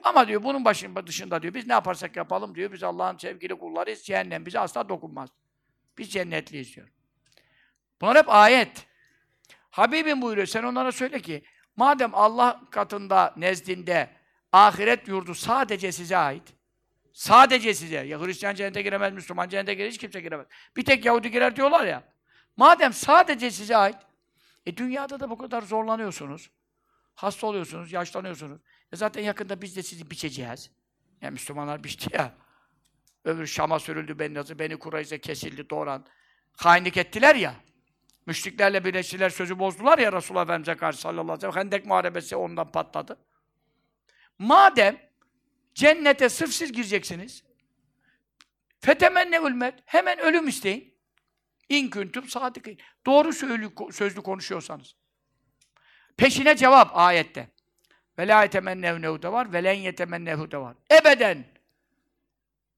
Ama 0.02 0.28
diyor 0.28 0.42
bunun 0.42 0.64
başında 0.64 1.06
dışında 1.06 1.42
diyor 1.42 1.54
biz 1.54 1.66
ne 1.66 1.72
yaparsak 1.72 2.16
yapalım 2.16 2.54
diyor. 2.54 2.72
Biz 2.72 2.82
Allah'ın 2.82 3.18
sevgili 3.18 3.54
kullarıyız. 3.54 4.02
Cehennem 4.02 4.46
bize 4.46 4.58
asla 4.58 4.88
dokunmaz. 4.88 5.28
Biz 5.98 6.12
cennetliyiz 6.12 6.76
diyor. 6.76 6.88
Bunlar 8.00 8.16
hep 8.16 8.28
ayet. 8.28 8.86
Habibim 9.70 10.22
buyuruyor. 10.22 10.46
Sen 10.46 10.62
onlara 10.62 10.92
söyle 10.92 11.20
ki 11.20 11.42
madem 11.76 12.14
Allah 12.14 12.60
katında, 12.70 13.34
nezdinde 13.36 14.10
ahiret 14.52 15.08
yurdu 15.08 15.34
sadece 15.34 15.92
size 15.92 16.16
ait. 16.16 16.57
Sadece 17.18 17.74
size. 17.74 17.96
Ya 17.96 18.20
Hristiyan 18.20 18.54
cennete 18.54 18.82
giremez, 18.82 19.12
Müslüman 19.12 19.48
cennete 19.48 19.74
girer, 19.74 19.88
hiç 19.88 19.98
kimse 19.98 20.20
giremez. 20.20 20.46
Bir 20.76 20.84
tek 20.84 21.04
Yahudi 21.04 21.30
girer 21.30 21.56
diyorlar 21.56 21.86
ya. 21.86 22.02
Madem 22.56 22.92
sadece 22.92 23.50
size 23.50 23.76
ait, 23.76 23.96
E 24.66 24.76
dünyada 24.76 25.20
da 25.20 25.30
bu 25.30 25.38
kadar 25.38 25.62
zorlanıyorsunuz. 25.62 26.50
Hasta 27.14 27.46
oluyorsunuz, 27.46 27.92
yaşlanıyorsunuz. 27.92 28.60
E 28.92 28.96
zaten 28.96 29.22
yakında 29.22 29.62
biz 29.62 29.76
de 29.76 29.82
sizi 29.82 30.10
biçeceğiz. 30.10 30.70
Yani 31.20 31.32
Müslümanlar 31.32 31.84
biçti 31.84 32.16
ya. 32.16 32.34
Öbür 33.24 33.46
Şam'a 33.46 33.78
sürüldü 33.78 34.18
beni 34.18 34.34
nasıl, 34.34 34.58
beni 34.58 34.78
Kureyze 34.78 35.20
kesildi, 35.20 35.70
doğran. 35.70 36.06
Hainlik 36.56 36.96
ettiler 36.96 37.34
ya. 37.34 37.54
Müşriklerle 38.26 38.84
birleştiler, 38.84 39.30
sözü 39.30 39.58
bozdular 39.58 39.98
ya 39.98 40.12
Resulullah 40.12 40.44
Efendimiz'e 40.44 40.76
karşı 40.76 40.98
sallallahu 40.98 41.22
aleyhi 41.22 41.48
ve 41.48 41.52
sellem. 41.52 41.64
Hendek 41.64 41.86
muharebesi 41.86 42.36
ondan 42.36 42.72
patladı. 42.72 43.18
Madem 44.38 45.07
cennete 45.78 46.28
sırf 46.28 46.54
siz 46.54 46.72
gireceksiniz, 46.72 47.42
fetemenne 48.80 49.36
ülmet, 49.36 49.74
hemen 49.84 50.18
ölüm 50.18 50.48
isteyin. 50.48 50.94
İn 51.68 51.90
küntüm 51.90 52.28
sadıkîn. 52.28 52.78
Doğru 53.06 53.32
sözlü, 53.32 53.70
sözlü 53.92 54.22
konuşuyorsanız. 54.22 54.96
Peşine 56.16 56.56
cevap 56.56 56.96
ayette. 56.96 57.48
Ve 58.18 58.28
la 58.28 58.42
yetemennevnehu 58.42 59.22
da 59.22 59.32
var, 59.32 59.52
ve 59.52 59.64
len 59.64 59.74
yetemennehu 59.74 60.50
da 60.50 60.62
var. 60.62 60.76
Ebeden 60.92 61.44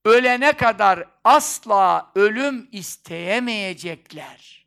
ölene 0.05 0.53
kadar 0.53 1.09
asla 1.25 2.13
ölüm 2.15 2.69
isteyemeyecekler. 2.73 4.67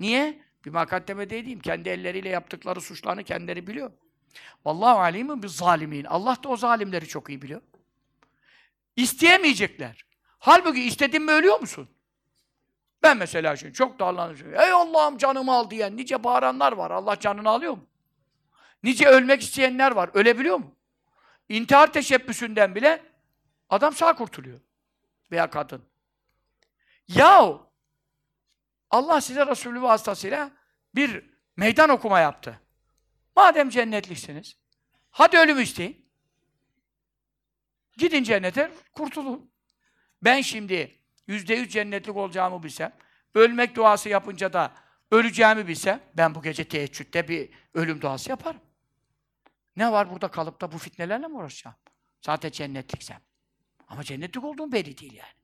Niye? 0.00 0.42
Bir 0.64 0.70
makaddeme 0.70 1.30
dediğim 1.30 1.60
kendi 1.60 1.88
elleriyle 1.88 2.28
yaptıkları 2.28 2.80
suçlarını 2.80 3.24
kendileri 3.24 3.66
biliyor. 3.66 3.92
Vallahu 4.64 4.98
alimun 4.98 5.42
bir 5.42 5.48
zalimin. 5.48 6.04
Allah 6.04 6.36
da 6.44 6.48
o 6.48 6.56
zalimleri 6.56 7.08
çok 7.08 7.28
iyi 7.28 7.42
biliyor. 7.42 7.62
İsteyemeyecekler. 8.96 10.04
Halbuki 10.38 10.82
istedin 10.82 11.22
mi 11.22 11.32
ölüyor 11.32 11.60
musun? 11.60 11.88
Ben 13.02 13.16
mesela 13.16 13.56
şimdi 13.56 13.72
çok 13.72 13.98
darlanıyorum. 13.98 14.54
Ey 14.54 14.70
Allah'ım 14.70 15.18
canımı 15.18 15.52
al 15.52 15.70
diyen 15.70 15.96
nice 15.96 16.24
bağıranlar 16.24 16.72
var. 16.72 16.90
Allah 16.90 17.20
canını 17.20 17.48
alıyor 17.48 17.72
mu? 17.72 17.86
Nice 18.82 19.08
ölmek 19.08 19.42
isteyenler 19.42 19.92
var. 19.92 20.10
Ölebiliyor 20.14 20.56
mu? 20.56 20.74
İntihar 21.48 21.92
teşebbüsünden 21.92 22.74
bile 22.74 23.02
adam 23.70 23.94
sağ 23.94 24.16
kurtuluyor. 24.16 24.60
Veya 25.30 25.50
kadın. 25.50 25.82
Yahu 27.08 27.66
Allah 28.90 29.20
size 29.20 29.46
Resulü 29.46 29.82
vasıtasıyla 29.82 30.50
bir 30.94 31.30
meydan 31.56 31.90
okuma 31.90 32.20
yaptı. 32.20 32.60
Madem 33.36 33.68
cennetliksiniz, 33.70 34.56
hadi 35.10 35.38
ölüm 35.38 35.60
isteyin. 35.60 36.06
Gidin 37.96 38.22
cennete, 38.22 38.70
kurtulun. 38.92 39.50
Ben 40.22 40.40
şimdi 40.40 40.98
yüzde 41.26 41.54
yüz 41.54 41.72
cennetlik 41.72 42.16
olacağımı 42.16 42.62
bilsem, 42.62 42.92
ölmek 43.34 43.74
duası 43.74 44.08
yapınca 44.08 44.52
da 44.52 44.74
öleceğimi 45.10 45.68
bilsem, 45.68 46.00
ben 46.14 46.34
bu 46.34 46.42
gece 46.42 46.64
teheccüde 46.68 47.28
bir 47.28 47.50
ölüm 47.74 48.00
duası 48.00 48.30
yaparım. 48.30 48.60
Ne 49.76 49.92
var 49.92 50.10
burada 50.10 50.28
kalıp 50.28 50.60
da 50.60 50.72
bu 50.72 50.78
fitnelerle 50.78 51.28
mi 51.28 51.36
uğraşacağım? 51.36 51.76
Zaten 52.22 52.50
cennetliksem. 52.50 53.20
Ama 53.88 54.04
cennetlik 54.04 54.44
olduğum 54.44 54.72
belli 54.72 54.98
değil 54.98 55.12
yani. 55.12 55.36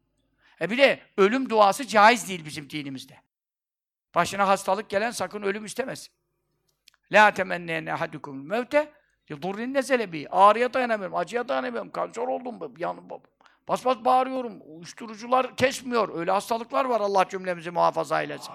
E 0.60 0.70
bir 0.70 0.78
de 0.78 1.02
ölüm 1.16 1.51
duası 1.51 1.86
caiz 1.86 2.28
değil 2.28 2.44
bizim 2.44 2.70
dinimizde. 2.70 3.23
Başına 4.14 4.48
hastalık 4.48 4.90
gelen 4.90 5.10
sakın 5.10 5.43
ölüm 5.43 5.64
istemez. 5.64 6.10
La 7.12 7.34
temennene 7.34 7.93
ahadukum 7.93 8.48
mevte 8.48 8.93
yudurrin 9.28 9.74
nezele 9.74 10.12
bi. 10.12 10.28
Ağrıya 10.30 10.74
dayanamıyorum, 10.74 11.16
acıya 11.16 11.48
dayanamıyorum, 11.48 11.90
kanser 11.90 12.22
oldum, 12.22 12.74
yanım 12.78 13.09
bas 13.68 13.84
bas 13.84 13.97
bağırıyorum, 14.05 14.52
uyuşturucular 14.66 15.56
kesmiyor. 15.56 16.18
Öyle 16.18 16.30
hastalıklar 16.30 16.84
var 16.84 17.01
Allah 17.01 17.28
cümlemizi 17.28 17.70
muhafaza 17.70 18.22
eylesin. 18.22 18.55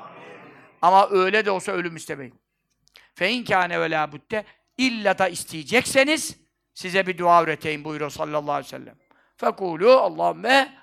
Ama 0.81 1.09
öyle 1.09 1.45
de 1.45 1.51
olsa 1.51 1.71
ölüm 1.71 1.95
istemeyin. 1.95 2.35
Fe 3.15 3.31
in 3.31 3.45
kâne 3.45 3.81
ve 3.81 3.91
lâ 3.91 4.11
budde 4.11 4.43
illa 4.77 5.17
da 5.17 5.27
isteyecekseniz 5.27 6.37
size 6.73 7.07
bir 7.07 7.17
dua 7.17 7.43
üreteyim 7.43 7.83
buyuruyor 7.83 8.09
sallallahu 8.09 8.51
aleyhi 8.51 8.65
ve 8.65 8.77
sellem. 8.77 8.95
Fekûlû 9.37 9.91
Allahümme 9.91 10.73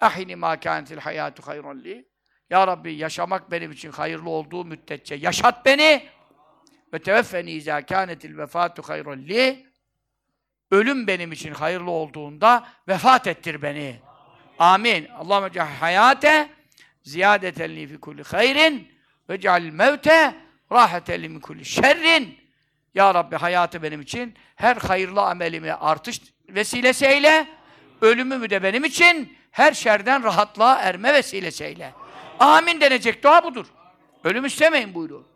ahini 0.00 0.36
mâ 0.36 0.60
kânetil 0.60 0.98
hayâtu 0.98 1.46
hayran 1.46 1.78
li. 1.78 2.08
Ya 2.50 2.66
Rabbi 2.66 2.94
yaşamak 2.94 3.50
benim 3.50 3.72
için 3.72 3.90
hayırlı 3.90 4.30
olduğu 4.30 4.64
müddetçe 4.64 5.14
yaşat 5.14 5.66
beni 5.66 6.08
ve 6.94 6.98
teveffeni 6.98 7.50
izâ 7.50 7.86
kânetil 7.86 8.38
vefâtu 8.38 8.82
hayran 8.82 9.18
li. 9.18 9.66
Ölüm 10.70 11.06
benim 11.06 11.32
için 11.32 11.54
hayırlı 11.54 11.90
olduğunda 11.90 12.68
vefat 12.88 13.26
ettir 13.26 13.62
beni. 13.62 14.00
Amin. 14.58 15.08
Allahümme 15.08 15.52
cehal 15.52 15.74
hayâte 15.74 16.50
ziyâdeten 17.02 17.76
li 17.76 17.86
fi 17.86 18.00
kulli 18.00 18.22
hayrin 18.22 18.88
ve 19.28 19.40
ceal 19.40 19.62
mevte 19.62 20.34
raheten 20.72 21.22
li 21.22 21.28
min 21.28 21.40
kulli 21.40 21.64
şerrin. 21.64 22.38
Ya 22.94 23.14
Rabbi 23.14 23.36
hayatı 23.36 23.82
benim 23.82 24.00
için 24.00 24.34
her 24.56 24.76
hayırlı 24.76 25.22
amelimi 25.22 25.72
artış 25.72 26.20
vesilesi 26.48 27.06
eyle. 27.06 27.48
Ölümümü 28.00 28.50
de 28.50 28.62
benim 28.62 28.84
için 28.84 29.36
her 29.50 29.72
şerden 29.72 30.22
rahatlığa 30.24 30.76
erme 30.76 31.14
vesilesi 31.14 31.64
eyle. 31.64 31.92
Amin 32.38 32.80
denecek 32.80 33.22
dua 33.22 33.44
budur. 33.44 33.66
Ölüm 34.24 34.44
istemeyin 34.44 34.94
buyuruyor. 34.94 35.29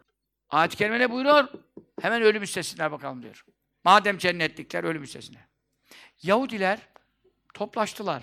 Ayet-i 0.51 0.91
ne 0.91 1.11
buyuruyor? 1.11 1.49
Hemen 2.01 2.23
ölüm 2.23 2.43
istesinler 2.43 2.93
bakalım 2.93 3.23
diyor. 3.23 3.45
Madem 3.85 4.19
cennetlikler 4.19 4.85
ölüm 4.85 5.03
istesinler. 5.03 5.45
Yahudiler 6.23 6.79
toplaştılar. 7.55 8.23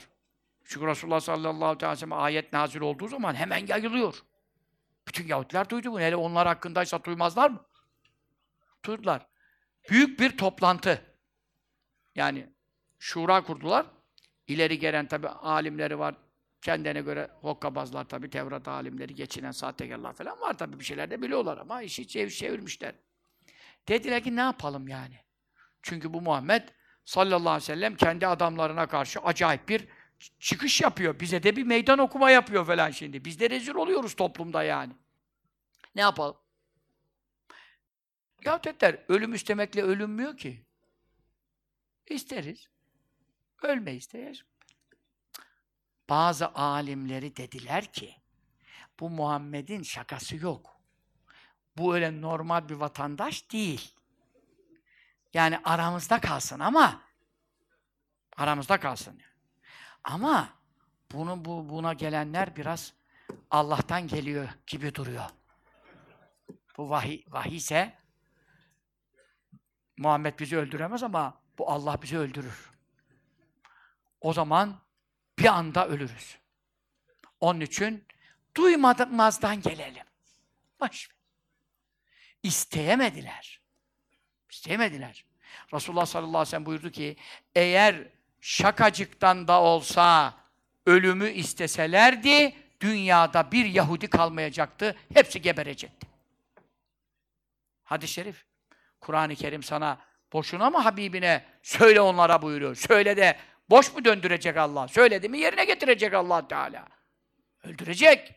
Çünkü 0.64 0.88
Resulullah 0.88 1.20
sallallahu 1.20 1.66
aleyhi 1.66 1.92
ve 1.92 1.96
sellem 1.96 2.14
ayet 2.14 2.54
nazil 2.54 2.82
olduğu 2.82 3.08
zaman 3.08 3.36
hemen 3.36 3.68
yayılıyor. 3.68 4.24
Bütün 5.08 5.28
Yahudiler 5.28 5.70
duydu 5.70 5.92
bunu. 5.92 6.02
Hele 6.02 6.16
onlar 6.16 6.48
hakkındaysa 6.48 7.04
duymazlar 7.04 7.50
mı? 7.50 7.66
Duydular. 8.86 9.28
Büyük 9.90 10.20
bir 10.20 10.38
toplantı. 10.38 11.02
Yani 12.16 12.50
şura 13.00 13.44
kurdular. 13.44 13.86
İleri 14.48 14.80
gelen 14.80 15.08
tabi 15.08 15.28
alimleri 15.28 16.00
var. 16.00 16.16
Kendine 16.62 17.02
göre 17.02 17.32
hokkabazlar 17.42 18.04
tabi 18.04 18.30
Tevrat 18.30 18.68
alimleri, 18.68 19.16
geçinen 19.16 19.52
sahtekarlar 19.52 20.14
falan 20.14 20.42
var 20.42 20.58
tabi 20.58 20.80
bir 20.80 20.86
şeyler 20.86 21.12
de 21.12 21.22
biliyorlar 21.22 21.58
ama 21.58 21.82
işi 21.82 22.08
çev 22.08 22.30
çevirmişler. 22.30 22.96
Dediler 23.88 24.24
ki 24.24 24.36
ne 24.36 24.42
yapalım 24.42 24.88
yani? 24.88 25.20
Çünkü 25.82 26.14
bu 26.14 26.22
Muhammed 26.22 26.70
sallallahu 27.06 27.50
aleyhi 27.50 27.72
ve 27.72 27.76
sellem 27.76 27.96
kendi 27.96 28.28
adamlarına 28.28 28.88
karşı 28.88 29.20
acayip 29.20 29.70
bir 29.70 29.88
çıkış 30.40 30.82
yapıyor. 30.82 31.20
Bize 31.20 31.44
de 31.44 31.56
bir 31.56 31.64
meydan 31.64 32.00
okuma 32.00 32.32
yapıyor 32.32 32.66
falan 32.66 32.92
şimdi. 32.92 33.26
Biz 33.26 33.40
de 33.40 33.50
rezil 33.50 33.76
oluyoruz 33.76 34.16
toplumda 34.16 34.64
yani. 34.64 34.94
Ne 35.96 36.02
yapalım? 36.02 36.38
Ya 38.46 38.64
dediler, 38.64 39.06
ölüm 39.08 39.34
istemekle 39.34 39.84
ölünmüyor 39.84 40.38
ki. 40.38 40.66
İsteriz. 42.08 42.70
Ölme 43.62 43.94
isteriz. 43.94 44.44
Bazı 46.12 46.48
alimleri 46.48 47.36
dediler 47.36 47.92
ki, 47.92 48.16
bu 49.00 49.10
Muhammed'in 49.10 49.84
şakası 49.84 50.36
yok. 50.36 50.82
Bu 51.78 51.96
öyle 51.96 52.22
normal 52.22 52.70
bir 52.70 52.76
vatandaş 52.76 53.52
değil. 53.52 53.96
Yani 55.34 55.60
aramızda 55.64 56.22
kalsın 56.22 56.60
ama 56.60 57.02
aramızda 58.38 58.80
kalsın. 58.80 59.22
Ama 60.04 60.50
bunu 61.12 61.46
bu 61.46 61.70
buna 61.70 61.94
gelenler 61.94 62.56
biraz 62.56 62.94
Allah'tan 63.52 64.08
geliyor 64.08 64.50
gibi 64.68 64.96
duruyor. 64.96 65.30
Bu 66.78 66.90
vahiy, 66.90 67.24
vahiy 67.28 67.58
ise 67.58 67.98
Muhammed 69.98 70.40
bizi 70.40 70.58
öldüremez 70.58 71.04
ama 71.04 71.42
bu 71.58 71.72
Allah 71.72 72.02
bizi 72.02 72.18
öldürür. 72.18 72.72
O 74.22 74.34
zaman 74.34 74.91
bir 75.40 75.46
anda 75.46 75.88
ölürüz. 75.88 76.38
Onun 77.40 77.62
için 77.62 78.06
duymazdan 78.58 79.62
gelelim. 79.62 80.06
Baş. 80.80 81.10
İsteyemediler. 82.44 83.62
İsteyemediler. 84.50 85.26
Resulullah 85.74 86.06
sallallahu 86.06 86.30
aleyhi 86.30 86.48
ve 86.48 86.50
sellem 86.50 86.66
buyurdu 86.66 86.92
ki 86.92 87.16
eğer 87.56 88.08
şakacıktan 88.42 89.48
da 89.48 89.62
olsa 89.62 90.34
ölümü 90.86 91.30
isteselerdi 91.30 92.56
dünyada 92.82 93.52
bir 93.52 93.66
Yahudi 93.66 94.08
kalmayacaktı. 94.08 94.96
Hepsi 95.14 95.42
geberecekti. 95.42 96.08
Hadis-i 97.84 98.14
şerif. 98.14 98.46
Kur'an-ı 99.02 99.36
Kerim 99.36 99.64
sana 99.64 100.00
boşuna 100.34 100.70
mı 100.70 100.78
Habibine 100.78 101.46
söyle 101.64 102.02
onlara 102.02 102.42
buyuruyor. 102.42 102.76
Söyle 102.76 103.18
de 103.18 103.38
boş 103.72 103.94
mu 103.94 104.06
döndürecek 104.06 104.58
Allah? 104.58 104.88
Söyledi 104.88 105.30
mi 105.30 105.40
yerine 105.40 105.66
getirecek 105.66 106.14
Allah 106.14 106.48
Teala. 106.48 106.88
Öldürecek. 107.64 108.36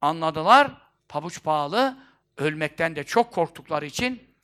Anladılar. 0.00 0.70
Pabuç 1.08 1.42
pahalı. 1.42 1.98
Ölmekten 2.36 2.96
de 2.96 3.04
çok 3.04 3.32
korktukları 3.32 3.86
için 3.86 4.36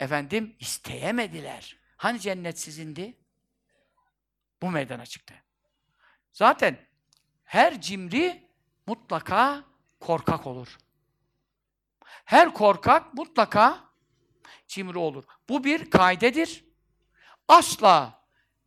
efendim 0.00 0.56
isteyemediler. 0.60 1.76
Hani 1.96 2.20
cennet 2.20 2.60
sizindi? 2.60 3.16
Bu 4.62 4.70
meydana 4.70 5.06
çıktı. 5.06 5.34
Zaten 6.32 6.76
her 7.44 7.80
cimri 7.80 8.48
mutlaka 8.86 9.64
korkak 10.00 10.46
olur. 10.46 10.78
Her 12.24 12.54
korkak 12.54 13.14
mutlaka 13.14 13.84
cimri 14.68 14.98
olur. 14.98 15.24
Bu 15.48 15.64
bir 15.64 15.90
kaidedir. 15.90 16.64
Asla 17.48 18.21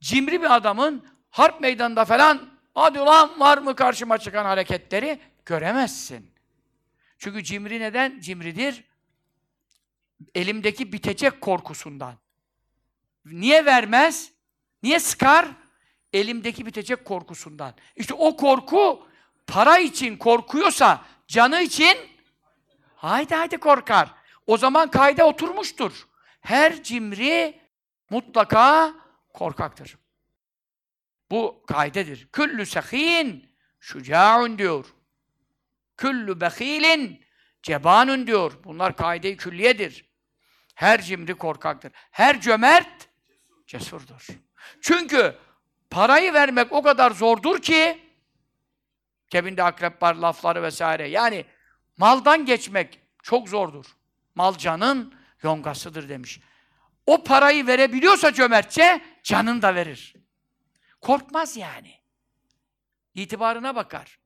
cimri 0.06 0.42
bir 0.42 0.56
adamın 0.56 1.06
harp 1.30 1.62
meydanında 1.62 2.06
falan 2.06 2.50
hadi 2.74 3.00
ulan 3.00 3.40
var 3.40 3.58
mı 3.58 3.76
karşıma 3.76 4.18
çıkan 4.18 4.46
hareketleri 4.46 5.20
göremezsin. 5.46 6.32
Çünkü 7.18 7.44
cimri 7.44 7.80
neden 7.80 8.20
cimridir? 8.20 8.84
Elimdeki 10.36 10.94
bitecek 10.94 11.42
korkusundan. 11.42 12.16
Niye 13.26 13.66
vermez? 13.66 14.32
Niye 14.84 15.00
sıkar? 15.00 15.48
Elimdeki 16.14 16.66
bitecek 16.66 17.06
korkusundan. 17.06 17.74
İşte 17.96 18.14
o 18.14 18.38
korku 18.38 19.08
para 19.48 19.78
için 19.78 20.18
korkuyorsa 20.18 21.06
canı 21.28 21.62
için 21.62 21.98
haydi 22.96 23.36
haydi 23.36 23.58
korkar. 23.58 24.10
O 24.48 24.58
zaman 24.58 24.92
kayda 24.92 25.28
oturmuştur. 25.28 26.08
Her 26.42 26.84
cimri 26.84 27.60
mutlaka 28.10 28.94
korkaktır. 29.36 29.98
Bu 31.32 31.64
kaydedir. 31.68 32.28
Küllü 32.32 32.66
sehin 32.66 33.56
şucaun 33.80 34.58
diyor. 34.58 34.86
Küllü 35.98 36.42
behilin 36.42 37.26
cebanun 37.64 38.28
diyor. 38.28 38.52
Bunlar 38.64 38.98
kaide-i 38.98 39.38
külliyedir. 39.38 40.06
Her 40.76 41.02
cimri 41.02 41.34
korkaktır. 41.34 41.92
Her 42.12 42.42
cömert 42.42 43.10
cesurdur. 43.68 44.28
Çünkü 44.82 45.36
parayı 45.90 46.34
vermek 46.34 46.72
o 46.72 46.82
kadar 46.82 47.12
zordur 47.12 47.62
ki 47.62 48.00
cebinde 49.30 49.64
akrep 49.64 50.04
var 50.04 50.16
lafları 50.16 50.64
vesaire. 50.64 51.08
Yani 51.08 51.46
maldan 51.98 52.46
geçmek 52.46 53.00
çok 53.24 53.50
zordur. 53.50 53.86
Mal 54.36 54.58
canın 54.58 55.14
yongasıdır 55.44 56.10
demiş. 56.10 56.40
O 57.06 57.24
parayı 57.24 57.68
verebiliyorsa 57.68 58.34
cömertçe 58.34 59.02
canını 59.24 59.62
da 59.62 59.76
verir. 59.76 60.16
Korkmaz 61.02 61.58
yani. 61.58 61.94
İtibarına 63.14 63.76
bakar. 63.76 64.20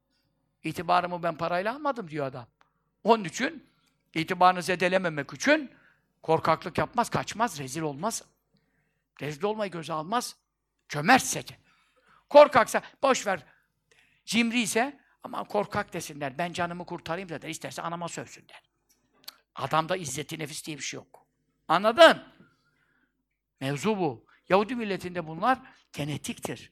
İtibarımı 0.63 1.23
ben 1.23 1.37
parayla 1.37 1.75
almadım 1.75 2.09
diyor 2.09 2.25
adam. 2.25 2.47
Onun 3.03 3.23
için 3.23 3.69
itibarını 4.13 4.63
zedelememek 4.63 5.33
için 5.33 5.71
korkaklık 6.23 6.77
yapmaz, 6.77 7.09
kaçmaz, 7.09 7.59
rezil 7.59 7.81
olmaz. 7.81 8.23
Rezil 9.21 9.43
olmayı 9.43 9.71
göze 9.71 9.93
almaz. 9.93 10.35
Cömertse. 10.89 11.43
Korkaksa 12.29 12.81
boş 13.01 13.27
ver. 13.27 13.45
Cimri 14.25 14.61
ise 14.61 14.99
ama 15.23 15.43
korkak 15.43 15.93
desinler. 15.93 16.37
Ben 16.37 16.53
canımı 16.53 16.85
kurtarayım 16.85 17.29
da 17.29 17.41
der. 17.41 17.49
İsterse 17.49 17.81
anama 17.81 18.07
sövsünler. 18.07 18.61
Adamda 19.55 19.97
izzeti 19.97 20.39
nefis 20.39 20.65
diye 20.65 20.77
bir 20.77 20.83
şey 20.83 20.97
yok. 20.97 21.27
Anladın? 21.67 22.23
Mevzu 23.59 23.97
bu. 23.97 24.25
Yahudi 24.49 24.75
milletinde 24.75 25.27
bunlar 25.27 25.59
genetiktir. 25.93 26.71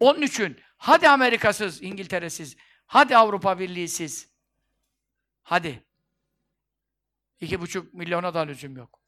Onun 0.00 0.22
için 0.22 0.60
hadi 0.76 1.08
Amerikasız, 1.08 1.82
İngiltere'siz, 1.82 2.56
hadi 2.86 3.16
Avrupa 3.16 3.58
Birliği'siz, 3.58 4.28
hadi. 5.42 5.84
İki 7.40 7.60
buçuk 7.60 7.94
milyona 7.94 8.34
da 8.34 8.40
lüzum 8.40 8.76
yok. 8.76 9.00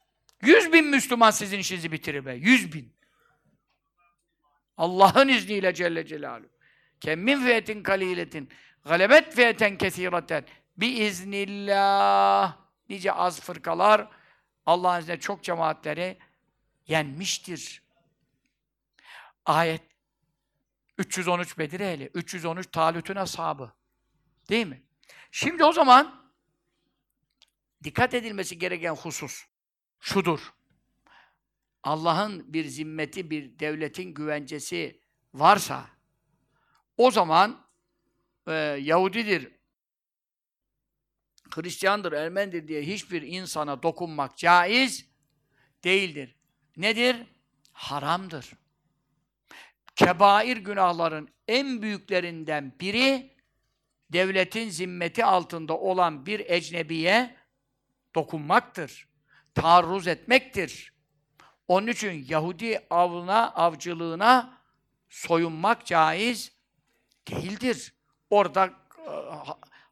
Yüz 0.42 0.72
bin 0.72 0.86
Müslüman 0.86 1.30
sizin 1.30 1.58
işinizi 1.58 1.92
bitirir 1.92 2.26
be. 2.26 2.34
Yüz 2.34 2.72
bin. 2.72 2.96
Allah'ın 4.76 5.28
izniyle 5.28 5.74
Celle 5.74 6.06
Celaluhu. 6.06 6.48
Kemmin 7.00 7.44
fiyetin 7.44 7.82
kaliletin, 7.82 8.50
galebet 8.84 9.34
fiyeten 9.34 9.78
kesireten, 9.78 10.44
bi 10.76 10.86
iznillah. 10.86 12.56
Nice 12.88 13.12
az 13.12 13.40
fırkalar, 13.40 14.08
Allah'ın 14.66 15.00
izniyle 15.00 15.20
çok 15.20 15.44
cemaatleri 15.44 16.18
yenmiştir. 16.90 17.82
Ayet 19.46 19.82
313 20.98 21.58
Bedir 21.58 21.80
ehli, 21.80 22.10
313 22.14 22.66
Talut'un 22.72 23.16
ashabı. 23.16 23.72
Değil 24.48 24.66
mi? 24.66 24.82
Şimdi 25.30 25.64
o 25.64 25.72
zaman 25.72 26.32
dikkat 27.84 28.14
edilmesi 28.14 28.58
gereken 28.58 28.94
husus 28.94 29.44
şudur. 30.00 30.54
Allah'ın 31.82 32.52
bir 32.52 32.64
zimmeti, 32.64 33.30
bir 33.30 33.58
devletin 33.58 34.14
güvencesi 34.14 35.00
varsa 35.34 35.90
o 36.96 37.10
zaman 37.10 37.66
e, 38.46 38.52
Yahudidir, 38.80 39.52
Hristiyandır, 41.54 42.12
Ermenidir 42.12 42.68
diye 42.68 42.82
hiçbir 42.82 43.22
insana 43.22 43.82
dokunmak 43.82 44.38
caiz 44.38 45.06
değildir. 45.84 46.39
Nedir? 46.80 47.16
Haramdır. 47.72 48.52
Kebair 49.96 50.56
günahların 50.56 51.28
en 51.48 51.82
büyüklerinden 51.82 52.72
biri 52.80 53.30
devletin 54.12 54.70
zimmeti 54.70 55.24
altında 55.24 55.78
olan 55.78 56.26
bir 56.26 56.50
ecnebiye 56.50 57.36
dokunmaktır. 58.14 59.08
Taarruz 59.54 60.06
etmektir. 60.06 60.92
Onun 61.68 61.86
için 61.86 62.26
Yahudi 62.28 62.86
avına, 62.90 63.50
avcılığına 63.50 64.58
soyunmak 65.08 65.86
caiz 65.86 66.52
değildir. 67.28 67.94
Orada 68.30 68.66
e, 68.66 68.70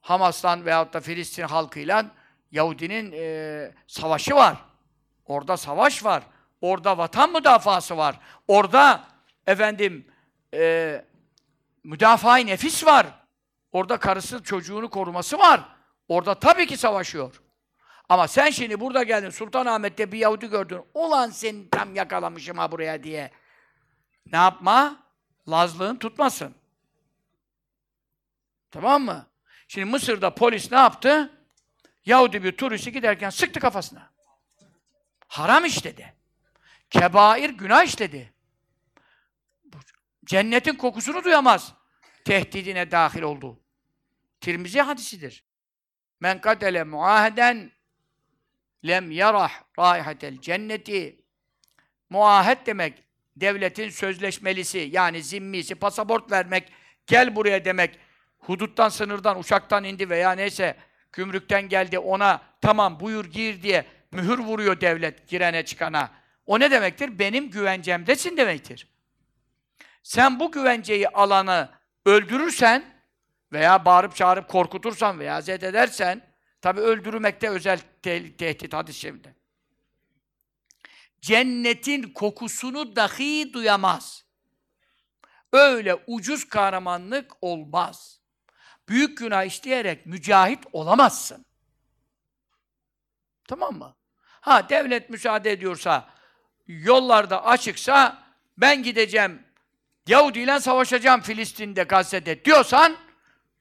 Hamas'tan 0.01 0.65
veyahut 0.65 0.93
da 0.93 1.01
Filistin 1.01 1.43
halkıyla 1.43 2.07
Yahudinin 2.53 3.13
e, 3.13 3.73
savaşı 3.87 4.35
var. 4.35 4.57
Orada 5.25 5.57
savaş 5.57 6.05
var. 6.05 6.23
Orada 6.61 6.99
vatan 6.99 7.33
müdafası 7.33 7.97
var. 7.97 8.21
Orada 8.49 9.05
efendim 9.47 10.07
e, 10.55 11.05
müdafaa 11.85 12.37
nefis 12.37 12.87
var. 12.87 13.07
Orada 13.73 13.97
karısı 13.97 14.43
çocuğunu 14.43 14.91
koruması 14.91 15.39
var. 15.39 15.61
Orada 16.09 16.35
tabii 16.35 16.67
ki 16.67 16.77
savaşıyor. 16.77 17.43
Ama 18.09 18.29
sen 18.29 18.51
şimdi 18.51 18.81
burada 18.81 19.03
geldin 19.03 19.31
Sultanahmet'te 19.31 20.13
bir 20.13 20.19
Yahudi 20.19 20.47
gördün. 20.47 20.81
Ulan 20.95 21.31
seni 21.31 21.71
tam 21.71 21.95
yakalamışım 21.95 22.59
ha 22.59 22.73
buraya 22.73 23.03
diye. 23.03 23.31
Ne 24.33 24.39
yapma? 24.39 24.97
Lazlığın 25.49 25.97
tutmasın. 25.97 26.55
Tamam 28.71 29.03
mı? 29.03 29.27
Şimdi 29.69 29.85
Mısır'da 29.85 30.35
polis 30.35 30.73
ne 30.73 30.79
yaptı? 30.79 31.31
Yahudi 32.05 32.45
bir 32.45 32.57
turisti 32.57 32.93
giderken 32.93 33.31
sıktı 33.31 33.61
kafasına. 33.61 34.11
Haram 35.29 35.65
işledi. 35.65 36.18
Kebair 36.91 37.51
günah 37.51 37.85
işledi. 37.85 38.33
Cennetin 40.25 40.75
kokusunu 40.75 41.25
duyamaz. 41.25 41.73
Tehdidine 42.25 42.91
dahil 42.91 43.23
oldu. 43.23 43.61
Tirmizi 44.41 44.81
hadisidir. 44.81 45.45
Men 46.21 46.41
katele 46.41 46.85
muaheden 46.85 47.73
lem 48.87 49.11
yarah 49.11 49.53
raihatel 49.79 50.41
cenneti 50.41 51.25
muahet 52.11 52.67
demek 52.67 53.03
devletin 53.37 53.89
sözleşmelisi 53.89 54.89
yani 54.93 55.23
zimmisi 55.23 55.75
pasaport 55.75 56.33
vermek 56.33 56.73
gel 57.07 57.37
buraya 57.37 57.65
demek 57.65 57.99
huduttan 58.39 58.89
sınırdan 58.89 59.39
uçaktan 59.39 59.85
indi 59.85 60.11
veya 60.11 60.33
neyse 60.33 60.77
gümrükten 61.13 61.69
geldi 61.69 61.99
ona 61.99 62.43
tamam 62.61 63.01
buyur 63.01 63.25
gir 63.25 63.63
diye 63.63 63.85
mühür 64.13 64.39
vuruyor 64.39 64.81
devlet 64.81 65.29
girene 65.29 65.65
çıkana. 65.65 66.11
O 66.49 66.61
ne 66.61 66.71
demektir? 66.71 67.19
Benim 67.19 67.51
güvencemdesin 67.51 68.37
demektir. 68.37 68.89
Sen 70.03 70.41
bu 70.41 70.53
güvenceyi 70.53 71.09
alanı 71.09 71.71
öldürürsen 72.07 72.85
veya 73.53 73.85
bağırıp 73.85 74.17
çağırıp 74.17 74.49
korkutursan 74.49 75.19
veya 75.19 75.41
zed 75.41 75.63
edersen 75.63 76.35
tabi 76.61 76.81
öldürmekte 76.81 77.49
özel 77.49 77.81
te 78.03 78.37
tehdit 78.37 78.73
hadis-i. 78.75 79.15
Cennetin 81.21 82.03
kokusunu 82.03 82.97
dahi 82.97 83.53
duyamaz. 83.53 84.25
Öyle 85.53 85.95
ucuz 86.07 86.49
kahramanlık 86.49 87.33
olmaz. 87.41 88.21
Büyük 88.89 89.19
günah 89.19 89.45
işleyerek 89.45 90.07
mücahit 90.07 90.65
olamazsın. 90.73 91.45
Tamam 93.49 93.79
mı? 93.79 93.97
Ha 94.41 94.69
devlet 94.69 95.11
müsaade 95.11 95.53
ediyorsa, 95.53 96.18
yollarda 96.69 97.45
açıksa 97.45 98.23
ben 98.59 98.83
gideceğim 98.83 99.43
Yahudi 100.07 100.39
ile 100.39 100.61
savaşacağım 100.61 101.21
Filistin'de, 101.21 101.83
Gazze'de 101.83 102.45
diyorsan 102.45 102.97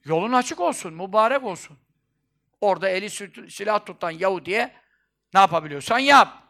yolun 0.04 0.32
açık 0.32 0.60
olsun, 0.60 0.94
mübarek 0.94 1.44
olsun. 1.44 1.78
Orada 2.60 2.88
eli 2.88 3.10
silah 3.50 3.86
tutan 3.86 4.10
Yahudi'ye 4.10 4.74
ne 5.34 5.40
yapabiliyorsan 5.40 5.98
yap. 5.98 6.42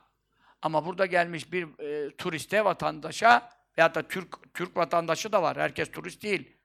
Ama 0.63 0.87
burada 0.87 1.07
gelmiş 1.07 1.53
bir 1.53 1.79
e, 1.79 2.17
turiste, 2.17 2.65
vatandaşa 2.65 3.51
veya 3.79 3.95
da 3.95 4.09
Türk 4.09 4.55
Türk 4.55 4.77
vatandaşı 4.77 5.33
da 5.33 5.43
var. 5.43 5.57
Herkes 5.57 5.91
turist 5.91 6.23
değil. 6.23 6.57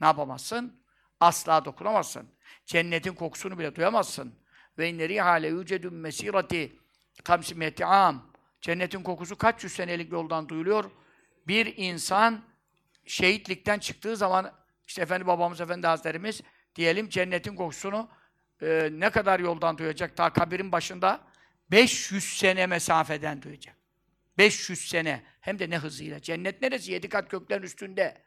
Ne 0.00 0.06
yapamazsın? 0.06 0.82
Asla 1.20 1.64
dokunamazsın. 1.64 2.34
Cennetin 2.66 3.14
kokusunu 3.14 3.58
bile 3.58 3.74
duyamazsın. 3.74 4.34
ve 4.78 4.90
inne 4.90 5.20
hale 5.20 5.48
yücedun 5.48 5.94
mesirati 5.94 6.78
kamsimiyeti 7.24 7.84
am. 7.84 8.29
Cennetin 8.60 9.02
kokusu 9.02 9.36
kaç 9.36 9.64
yüz 9.64 9.72
senelik 9.72 10.12
yoldan 10.12 10.48
duyuluyor. 10.48 10.90
Bir 11.46 11.74
insan 11.76 12.44
şehitlikten 13.06 13.78
çıktığı 13.78 14.16
zaman 14.16 14.52
işte 14.86 15.02
Efendi 15.02 15.26
babamız 15.26 15.60
Efendi 15.60 15.86
Hazretlerimiz 15.86 16.40
diyelim 16.76 17.08
cennetin 17.08 17.56
kokusunu 17.56 18.10
e, 18.62 18.88
ne 18.92 19.10
kadar 19.10 19.40
yoldan 19.40 19.78
duyacak? 19.78 20.16
Ta 20.16 20.32
kabirin 20.32 20.72
başında 20.72 21.20
500 21.70 22.24
sene 22.24 22.66
mesafeden 22.66 23.42
duyacak. 23.42 23.76
500 24.38 24.88
sene. 24.88 25.22
Hem 25.40 25.58
de 25.58 25.70
ne 25.70 25.78
hızıyla. 25.78 26.20
Cennet 26.20 26.62
neresi? 26.62 26.92
Yedi 26.92 27.08
kat 27.08 27.30
göklerin 27.30 27.62
üstünde. 27.62 28.22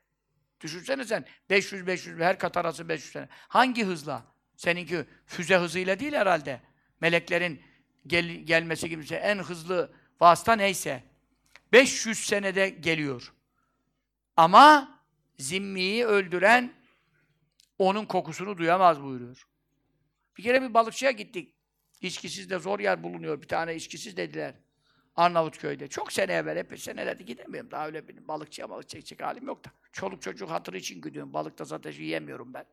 Düşünsene 0.62 1.06
sen. 1.06 1.26
500 1.50 1.88
500 1.88 2.20
her 2.20 2.40
kat 2.40 2.58
arası 2.58 2.90
500 2.90 3.12
sene. 3.12 3.28
Hangi 3.32 3.86
hızla? 3.86 4.26
Seninki 4.56 5.06
füze 5.26 5.58
hızıyla 5.58 6.00
değil 6.00 6.14
herhalde. 6.14 6.62
Meleklerin 7.02 7.62
gel, 8.08 8.26
gelmesi 8.26 8.90
gibi 8.90 9.06
şey. 9.06 9.20
En 9.22 9.38
hızlı 9.38 9.94
vasıta 10.24 10.54
neyse. 10.54 11.04
500 11.74 12.20
senede 12.20 12.70
geliyor. 12.70 13.34
Ama 14.38 15.00
zimmiyi 15.40 16.06
öldüren 16.06 16.74
onun 17.80 18.06
kokusunu 18.06 18.58
duyamaz 18.58 19.02
buyuruyor. 19.04 19.48
Bir 20.38 20.44
kere 20.44 20.62
bir 20.62 20.74
balıkçıya 20.74 21.12
gittik. 21.12 21.56
İçkisiz 22.02 22.50
de 22.50 22.60
zor 22.60 22.80
yer 22.80 23.04
bulunuyor. 23.04 23.42
Bir 23.42 23.48
tane 23.48 23.76
içkisiz 23.76 24.18
dediler. 24.18 24.56
Arnavutköy'de. 25.16 25.88
Çok 25.88 26.12
sene 26.12 26.34
evvel, 26.34 26.58
hep 26.58 26.80
senelerde 26.80 27.24
gidemiyorum. 27.24 27.72
Daha 27.72 27.86
öyle 27.86 28.08
bir 28.08 28.28
balıkçıya 28.28 28.70
balık 28.70 28.90
çekecek 28.90 29.24
halim 29.24 29.48
yok 29.48 29.66
da. 29.66 29.72
Çoluk 29.92 30.22
çocuk 30.22 30.50
hatırı 30.50 30.78
için 30.78 31.02
gidiyorum. 31.02 31.34
Balık 31.34 31.60
da 31.60 31.66
zaten 31.66 31.92
yiyemiyorum 31.92 32.54
ben. 32.54 32.66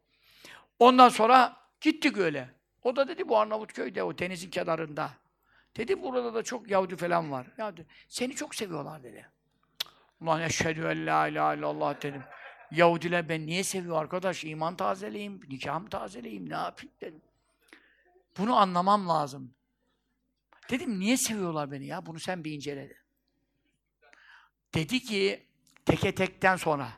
Ondan 0.78 1.09
sonra 1.09 1.56
gittik 1.81 2.18
öyle. 2.18 2.51
O 2.82 2.97
da 2.97 3.09
dedi 3.09 3.28
bu 3.28 3.39
Arnavutköy'de, 3.39 4.02
o 4.02 4.18
denizin 4.18 4.51
kenarında. 4.51 5.19
Dedi 5.76 6.02
burada 6.02 6.34
da 6.34 6.42
çok 6.42 6.70
Yahudi 6.70 6.97
falan 6.97 7.32
var. 7.32 7.47
Ya 7.59 7.76
dedi, 7.76 7.86
seni 8.09 8.34
çok 8.34 8.55
seviyorlar 8.55 9.02
dedi. 9.02 9.26
Ulan 10.20 10.42
eşhedü 10.42 10.80
en 10.80 11.06
la 11.06 11.28
ilahe 11.28 11.59
illallah 11.59 12.02
dedim. 12.02 12.22
Yahudiler 12.70 13.28
ben 13.28 13.47
niye 13.47 13.64
seviyor 13.64 14.01
arkadaş? 14.02 14.44
İman 14.44 14.76
tazeleyeyim, 14.76 15.40
nikahımı 15.48 15.88
tazeleyeyim, 15.88 16.51
ne 16.51 16.55
yapayım 16.55 16.94
dedim. 17.01 17.22
Bunu 18.38 18.56
anlamam 18.56 19.09
lazım. 19.09 19.55
Dedim 20.70 21.01
niye 21.01 21.16
seviyorlar 21.16 21.70
beni 21.70 21.86
ya? 21.86 22.06
Bunu 22.06 22.20
sen 22.20 22.44
bir 22.44 22.52
incele 22.52 22.84
dedi. 22.84 23.01
Dedi 24.74 25.01
ki 25.01 25.47
teke 25.86 26.14
tekten 26.14 26.56
sonra 26.56 26.88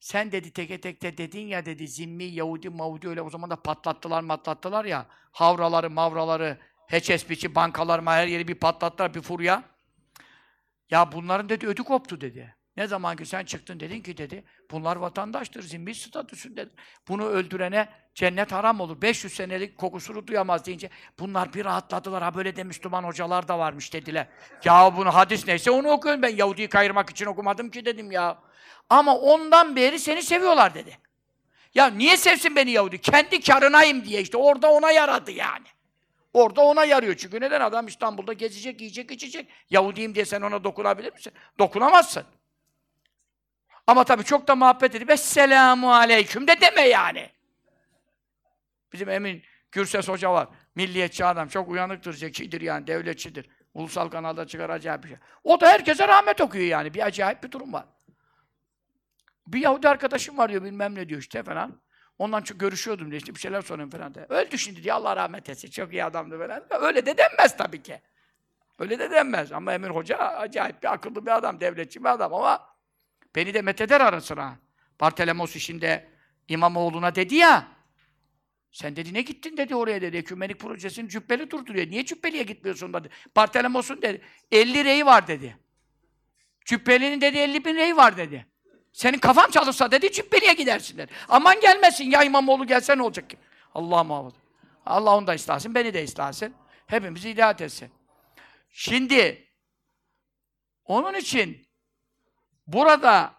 sen 0.00 0.32
dedi 0.32 0.50
teke 0.50 0.80
tekte 0.80 1.18
dedin 1.18 1.46
ya 1.46 1.66
dedi 1.66 1.88
zimmi 1.88 2.24
Yahudi 2.24 2.68
Mavudi 2.68 3.08
öyle 3.08 3.22
o 3.22 3.30
zaman 3.30 3.50
da 3.50 3.56
patlattılar 3.56 4.22
matlattılar 4.22 4.84
ya 4.84 5.06
havraları 5.32 5.90
mavraları 5.90 6.58
HSBC 6.90 7.54
bankalar 7.54 8.06
her 8.06 8.26
yeri 8.26 8.48
bir 8.48 8.54
patlattılar 8.54 9.14
bir 9.14 9.22
furya. 9.22 9.62
Ya 10.90 11.12
bunların 11.12 11.48
dedi 11.48 11.66
ödü 11.66 11.82
koptu 11.82 12.20
dedi. 12.20 12.56
Ne 12.76 12.86
zaman 12.86 13.16
ki 13.16 13.26
sen 13.26 13.44
çıktın 13.44 13.80
dedin 13.80 14.00
ki 14.00 14.16
dedi, 14.16 14.44
bunlar 14.70 14.96
vatandaştır, 14.96 15.62
zimmi 15.62 15.94
statüsündedir. 15.94 16.72
Bunu 17.08 17.24
öldürene 17.24 17.88
cennet 18.14 18.52
haram 18.52 18.80
olur. 18.80 19.02
500 19.02 19.32
senelik 19.32 19.78
kokusunu 19.78 20.26
duyamaz 20.26 20.66
deyince 20.66 20.90
bunlar 21.18 21.54
bir 21.54 21.64
rahatladılar. 21.64 22.22
Ha 22.22 22.34
böyle 22.34 22.56
de 22.56 22.64
Müslüman 22.64 23.04
hocalar 23.04 23.48
da 23.48 23.58
varmış 23.58 23.92
dediler. 23.92 24.26
Ya 24.64 24.96
bunu 24.96 25.14
hadis 25.14 25.46
neyse 25.46 25.70
onu 25.70 25.88
okuyorum 25.88 26.22
ben. 26.22 26.36
Yahudi'yi 26.36 26.68
kayırmak 26.68 27.10
için 27.10 27.26
okumadım 27.26 27.70
ki 27.70 27.84
dedim 27.84 28.12
ya. 28.12 28.38
Ama 28.90 29.16
ondan 29.16 29.76
beri 29.76 29.98
seni 29.98 30.22
seviyorlar 30.22 30.74
dedi. 30.74 30.98
Ya 31.74 31.86
niye 31.86 32.16
sevsin 32.16 32.56
beni 32.56 32.70
Yahudi? 32.70 33.00
Kendi 33.00 33.40
karınayım 33.40 34.04
diye 34.04 34.20
işte 34.20 34.36
orada 34.36 34.70
ona 34.72 34.90
yaradı 34.90 35.30
yani. 35.30 35.66
Orada 36.32 36.60
ona 36.60 36.84
yarıyor. 36.84 37.14
Çünkü 37.14 37.40
neden 37.40 37.60
adam 37.60 37.86
İstanbul'da 37.86 38.32
gezecek, 38.32 38.80
yiyecek, 38.80 39.10
içecek. 39.10 39.48
Yahudiyim 39.70 40.14
diye 40.14 40.24
sen 40.24 40.42
ona 40.42 40.64
dokunabilir 40.64 41.12
misin? 41.12 41.32
Dokunamazsın. 41.58 42.24
Ama 43.86 44.04
tabii 44.04 44.24
çok 44.24 44.48
da 44.48 44.54
muhabbet 44.54 44.94
edip 44.94 45.10
Esselamu 45.10 45.94
Aleyküm 45.94 46.48
de 46.48 46.60
deme 46.60 46.82
yani. 46.82 47.30
Bizim 48.92 49.08
Emin 49.08 49.42
Gürses 49.72 50.08
Hoca 50.08 50.32
var. 50.32 50.48
Milliyetçi 50.74 51.24
adam. 51.24 51.48
Çok 51.48 51.68
uyanıktır, 51.68 52.12
zekidir 52.12 52.60
yani, 52.60 52.86
devletçidir. 52.86 53.48
Ulusal 53.74 54.08
kanalda 54.08 54.46
çıkar 54.46 54.70
acayip 54.70 55.02
bir 55.02 55.08
şey. 55.08 55.18
O 55.44 55.60
da 55.60 55.68
herkese 55.68 56.08
rahmet 56.08 56.40
okuyor 56.40 56.64
yani. 56.64 56.94
Bir 56.94 57.06
acayip 57.06 57.42
bir 57.42 57.50
durum 57.50 57.72
var. 57.72 57.84
Bir 59.46 59.60
Yahudi 59.60 59.88
arkadaşım 59.88 60.38
var 60.38 60.50
diyor, 60.50 60.64
bilmem 60.64 60.94
ne 60.94 61.08
diyor 61.08 61.20
işte 61.20 61.42
falan. 61.42 61.80
Ondan 62.20 62.42
çok 62.42 62.60
görüşüyordum 62.60 63.10
diye 63.10 63.18
işte 63.18 63.34
bir 63.34 63.40
şeyler 63.40 63.62
soruyorum 63.62 63.90
falan 63.90 64.14
diye. 64.14 64.26
Öldü 64.28 64.58
şimdi 64.58 64.82
diye 64.82 64.92
Allah 64.92 65.16
rahmet 65.16 65.48
etsin. 65.48 65.70
Çok 65.70 65.92
iyi 65.92 66.04
adamdı 66.04 66.38
falan. 66.38 66.82
Öyle 66.82 67.06
de 67.06 67.18
denmez 67.18 67.56
tabii 67.56 67.82
ki. 67.82 68.00
Öyle 68.78 68.98
de 68.98 69.10
denmez. 69.10 69.52
Ama 69.52 69.74
Emir 69.74 69.90
Hoca 69.90 70.16
acayip 70.18 70.82
bir 70.82 70.92
akıllı 70.92 71.26
bir 71.26 71.36
adam, 71.36 71.60
devletçi 71.60 72.00
bir 72.00 72.08
adam 72.08 72.34
ama 72.34 72.70
Beni 73.36 73.54
de 73.54 73.62
metheder 73.62 74.00
ara 74.00 74.20
sıra. 74.20 74.58
Bartelemos 75.00 75.56
işinde 75.56 76.08
İmamoğlu'na 76.48 77.14
dedi 77.14 77.34
ya, 77.34 77.68
sen 78.72 78.96
dedi 78.96 79.14
ne 79.14 79.22
gittin 79.22 79.56
dedi 79.56 79.74
oraya 79.74 80.00
dedi. 80.00 80.16
Ekümenik 80.16 80.60
projesini 80.60 81.08
cübbeli 81.08 81.50
durduruyor. 81.50 81.86
Niye 81.86 82.04
cübbeliye 82.04 82.42
gitmiyorsun 82.42 82.92
dedi. 82.92 83.10
Bartelemos'un 83.36 84.02
dedi 84.02 84.22
50 84.52 84.84
reyi 84.84 85.06
var 85.06 85.26
dedi. 85.26 85.56
Cübbelinin 86.64 87.20
dedi 87.20 87.38
50 87.38 87.64
bin 87.64 87.74
reyi 87.74 87.96
var 87.96 88.16
dedi. 88.16 88.49
Senin 88.92 89.18
kafan 89.18 89.50
çalışsa 89.50 89.90
dedi 89.90 90.12
cübbeliye 90.12 90.52
gidersin 90.52 90.98
dedi. 90.98 91.12
Aman 91.28 91.60
gelmesin 91.60 92.10
ya 92.10 92.22
İmamoğlu 92.22 92.66
gelse 92.66 92.98
ne 92.98 93.02
olacak 93.02 93.30
ki? 93.30 93.36
Allah 93.74 94.04
muhafaza. 94.04 94.36
Allah 94.86 95.16
onu 95.16 95.26
da 95.26 95.34
istersin, 95.34 95.74
beni 95.74 95.94
de 95.94 96.02
istersin. 96.02 96.54
Hepimizi 96.86 97.30
hidayet 97.30 97.60
etsin. 97.60 97.90
Şimdi 98.70 99.48
onun 100.84 101.14
için 101.14 101.70
Burada 102.72 103.34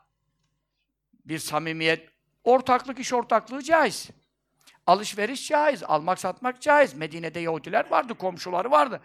bir 1.25 1.39
samimiyet, 1.39 2.09
ortaklık, 2.43 2.99
iş 2.99 3.13
ortaklığı 3.13 3.63
caiz. 3.63 4.09
Alışveriş 4.87 5.47
caiz, 5.47 5.83
almak 5.83 6.19
satmak 6.19 6.61
caiz. 6.61 6.93
Medine'de 6.93 7.39
Yahudiler 7.39 7.91
vardı, 7.91 8.13
komşuları 8.13 8.71
vardı. 8.71 9.01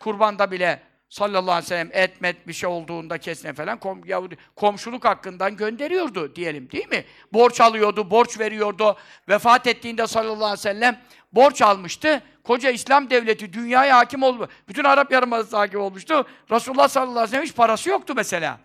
Kurbanda 0.00 0.50
bile 0.50 0.82
sallallahu 1.08 1.52
aleyhi 1.52 1.64
ve 1.64 1.68
sellem 1.68 1.90
et 1.92 2.20
met 2.20 2.48
bir 2.48 2.52
şey 2.52 2.68
olduğunda 2.68 3.18
kesne 3.18 3.52
falan 3.52 3.80
kom, 3.80 4.04
Yahudi, 4.04 4.36
komşuluk 4.56 5.04
hakkından 5.04 5.56
gönderiyordu 5.56 6.36
diyelim 6.36 6.70
değil 6.70 6.88
mi? 6.88 7.04
Borç 7.32 7.60
alıyordu, 7.60 8.10
borç 8.10 8.38
veriyordu. 8.38 8.96
Vefat 9.28 9.66
ettiğinde 9.66 10.06
sallallahu 10.06 10.44
aleyhi 10.44 10.52
ve 10.52 10.56
sellem 10.56 11.00
borç 11.32 11.62
almıştı. 11.62 12.22
Koca 12.44 12.70
İslam 12.70 13.10
devleti 13.10 13.52
dünyaya 13.52 13.96
hakim 13.96 14.22
oldu. 14.22 14.48
Bütün 14.68 14.84
Arap 14.84 15.12
Yarımadası 15.12 15.56
hakim 15.56 15.80
olmuştu. 15.80 16.26
Resulullah 16.50 16.88
sallallahu 16.88 17.10
aleyhi 17.12 17.26
ve 17.26 17.30
sellem 17.30 17.44
hiç 17.44 17.54
parası 17.54 17.90
yoktu 17.90 18.12
mesela. 18.16 18.60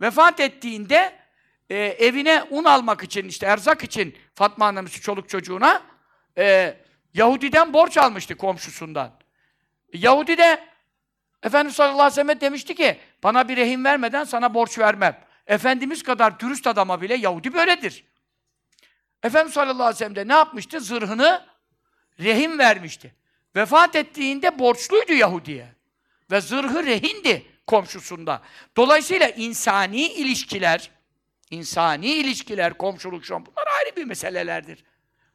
Vefat 0.00 0.40
ettiğinde 0.40 1.12
e, 1.70 1.76
evine 1.76 2.42
un 2.50 2.64
almak 2.64 3.02
için, 3.02 3.28
işte 3.28 3.46
erzak 3.46 3.84
için 3.84 4.16
Fatma 4.34 4.66
annemiz 4.66 4.92
çoluk 4.92 5.28
çocuğuna 5.28 5.82
e, 6.38 6.76
Yahudiden 7.14 7.72
borç 7.72 7.98
almıştı 7.98 8.36
komşusundan. 8.36 9.10
Yahudi 9.92 10.38
de 10.38 10.73
Efendimiz 11.44 11.76
sallallahu 11.76 12.02
aleyhi 12.02 12.10
ve 12.10 12.14
sellem 12.14 12.40
demişti 12.40 12.74
ki 12.74 12.98
bana 13.22 13.48
bir 13.48 13.56
rehin 13.56 13.84
vermeden 13.84 14.24
sana 14.24 14.54
borç 14.54 14.78
vermem. 14.78 15.20
Efendimiz 15.46 16.02
kadar 16.02 16.40
dürüst 16.40 16.66
adama 16.66 17.00
bile 17.00 17.14
Yahudi 17.14 17.54
böyledir. 17.54 18.04
Efendimiz 19.22 19.54
sallallahu 19.54 19.82
aleyhi 19.82 19.94
ve 19.94 19.98
sellem 19.98 20.16
de 20.16 20.28
ne 20.28 20.32
yapmıştı? 20.32 20.80
Zırhını 20.80 21.46
rehin 22.20 22.58
vermişti. 22.58 23.14
Vefat 23.56 23.96
ettiğinde 23.96 24.58
borçluydu 24.58 25.12
Yahudi'ye. 25.12 25.66
Ve 26.30 26.40
zırhı 26.40 26.86
rehindi 26.86 27.46
komşusunda. 27.66 28.42
Dolayısıyla 28.76 29.28
insani 29.28 30.02
ilişkiler, 30.02 30.90
insani 31.50 32.06
ilişkiler, 32.06 32.74
komşuluk 32.74 33.24
şu 33.24 33.34
bunlar 33.34 33.66
ayrı 33.78 33.96
bir 33.96 34.04
meselelerdir. 34.04 34.84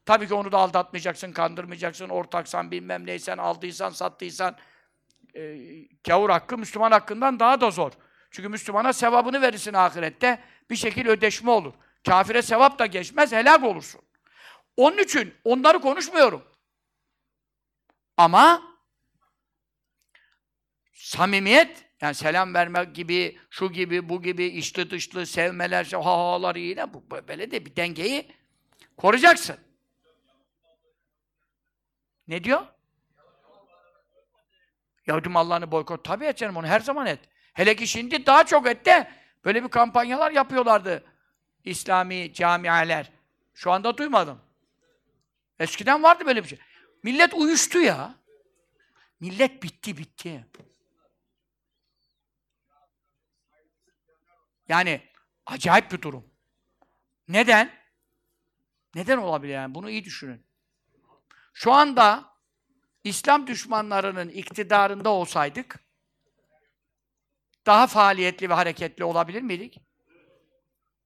Tabii 0.06 0.28
ki 0.28 0.34
onu 0.34 0.52
da 0.52 0.58
aldatmayacaksın, 0.58 1.32
kandırmayacaksın, 1.32 2.10
ortaksan, 2.10 2.72
bilmem 2.72 3.06
neysen, 3.06 3.38
aldıysan, 3.38 3.90
sattıysan. 3.90 4.56
E, 5.36 5.58
gavur 6.04 6.30
hakkı 6.30 6.58
Müslüman 6.58 6.92
hakkından 6.92 7.40
daha 7.40 7.62
da 7.62 7.72
zor. 7.72 7.92
Çünkü 8.32 8.50
Müslümana 8.50 8.94
sevabını 8.94 9.42
verirsin 9.42 9.74
ahirette, 9.74 10.44
bir 10.70 10.76
şekil 10.76 11.08
ödeşme 11.08 11.52
olur. 11.52 11.74
Kafire 12.06 12.42
sevap 12.42 12.80
da 12.80 12.86
geçmez, 12.86 13.32
helak 13.32 13.64
olursun. 13.64 14.02
Onun 14.78 14.98
için 14.98 15.34
onları 15.44 15.82
konuşmuyorum. 15.82 16.44
Ama 18.18 18.62
samimiyet 20.94 21.86
yani 22.02 22.16
selam 22.16 22.54
vermek 22.54 22.96
gibi, 22.96 23.40
şu 23.50 23.72
gibi, 23.72 24.10
bu 24.10 24.22
gibi, 24.22 24.46
içli 24.46 24.92
dışlı, 24.92 25.26
sevmeler, 25.26 25.86
ha 25.86 26.04
halar 26.04 26.56
yine 26.56 26.94
bu 26.94 27.04
böyle 27.28 27.52
de 27.52 27.66
bir 27.66 27.76
dengeyi 27.76 28.32
koruyacaksın. 28.98 29.58
Ne 32.28 32.44
diyor? 32.44 32.68
Yahudi 35.10 35.30
mallarını 35.30 35.72
boykot. 35.72 36.04
Tabii 36.04 36.26
et 36.26 36.38
canım 36.38 36.58
onu 36.58 36.68
her 36.68 36.80
zaman 36.80 37.08
et. 37.08 37.20
Hele 37.54 37.76
ki 37.76 37.88
şimdi 37.88 38.26
daha 38.26 38.46
çok 38.46 38.68
et 38.68 38.86
de 38.86 39.12
böyle 39.46 39.64
bir 39.64 39.70
kampanyalar 39.70 40.32
yapıyorlardı. 40.32 41.04
İslami 41.64 42.34
camialer. 42.34 43.12
Şu 43.54 43.72
anda 43.72 43.98
duymadım. 43.98 44.42
Eskiden 45.60 46.04
vardı 46.04 46.26
böyle 46.26 46.44
bir 46.44 46.50
şey. 46.50 46.60
Millet 47.04 47.34
uyuştu 47.34 47.80
ya. 47.80 48.16
Millet 49.20 49.64
bitti 49.64 49.98
bitti. 49.98 50.46
Yani 54.68 55.02
acayip 55.46 55.92
bir 55.92 56.02
durum. 56.02 56.26
Neden? 57.28 57.72
Neden 58.96 59.18
olabilir 59.18 59.54
yani? 59.54 59.76
Bunu 59.76 59.90
iyi 59.90 60.06
düşünün. 60.06 60.46
Şu 61.54 61.74
anda 61.74 62.34
İslam 63.04 63.48
düşmanlarının 63.48 64.30
iktidarında 64.30 65.10
olsaydık 65.10 65.80
daha 67.66 67.88
faaliyetli 67.88 68.50
ve 68.50 68.54
hareketli 68.54 69.04
olabilir 69.04 69.42
miydik? 69.42 69.78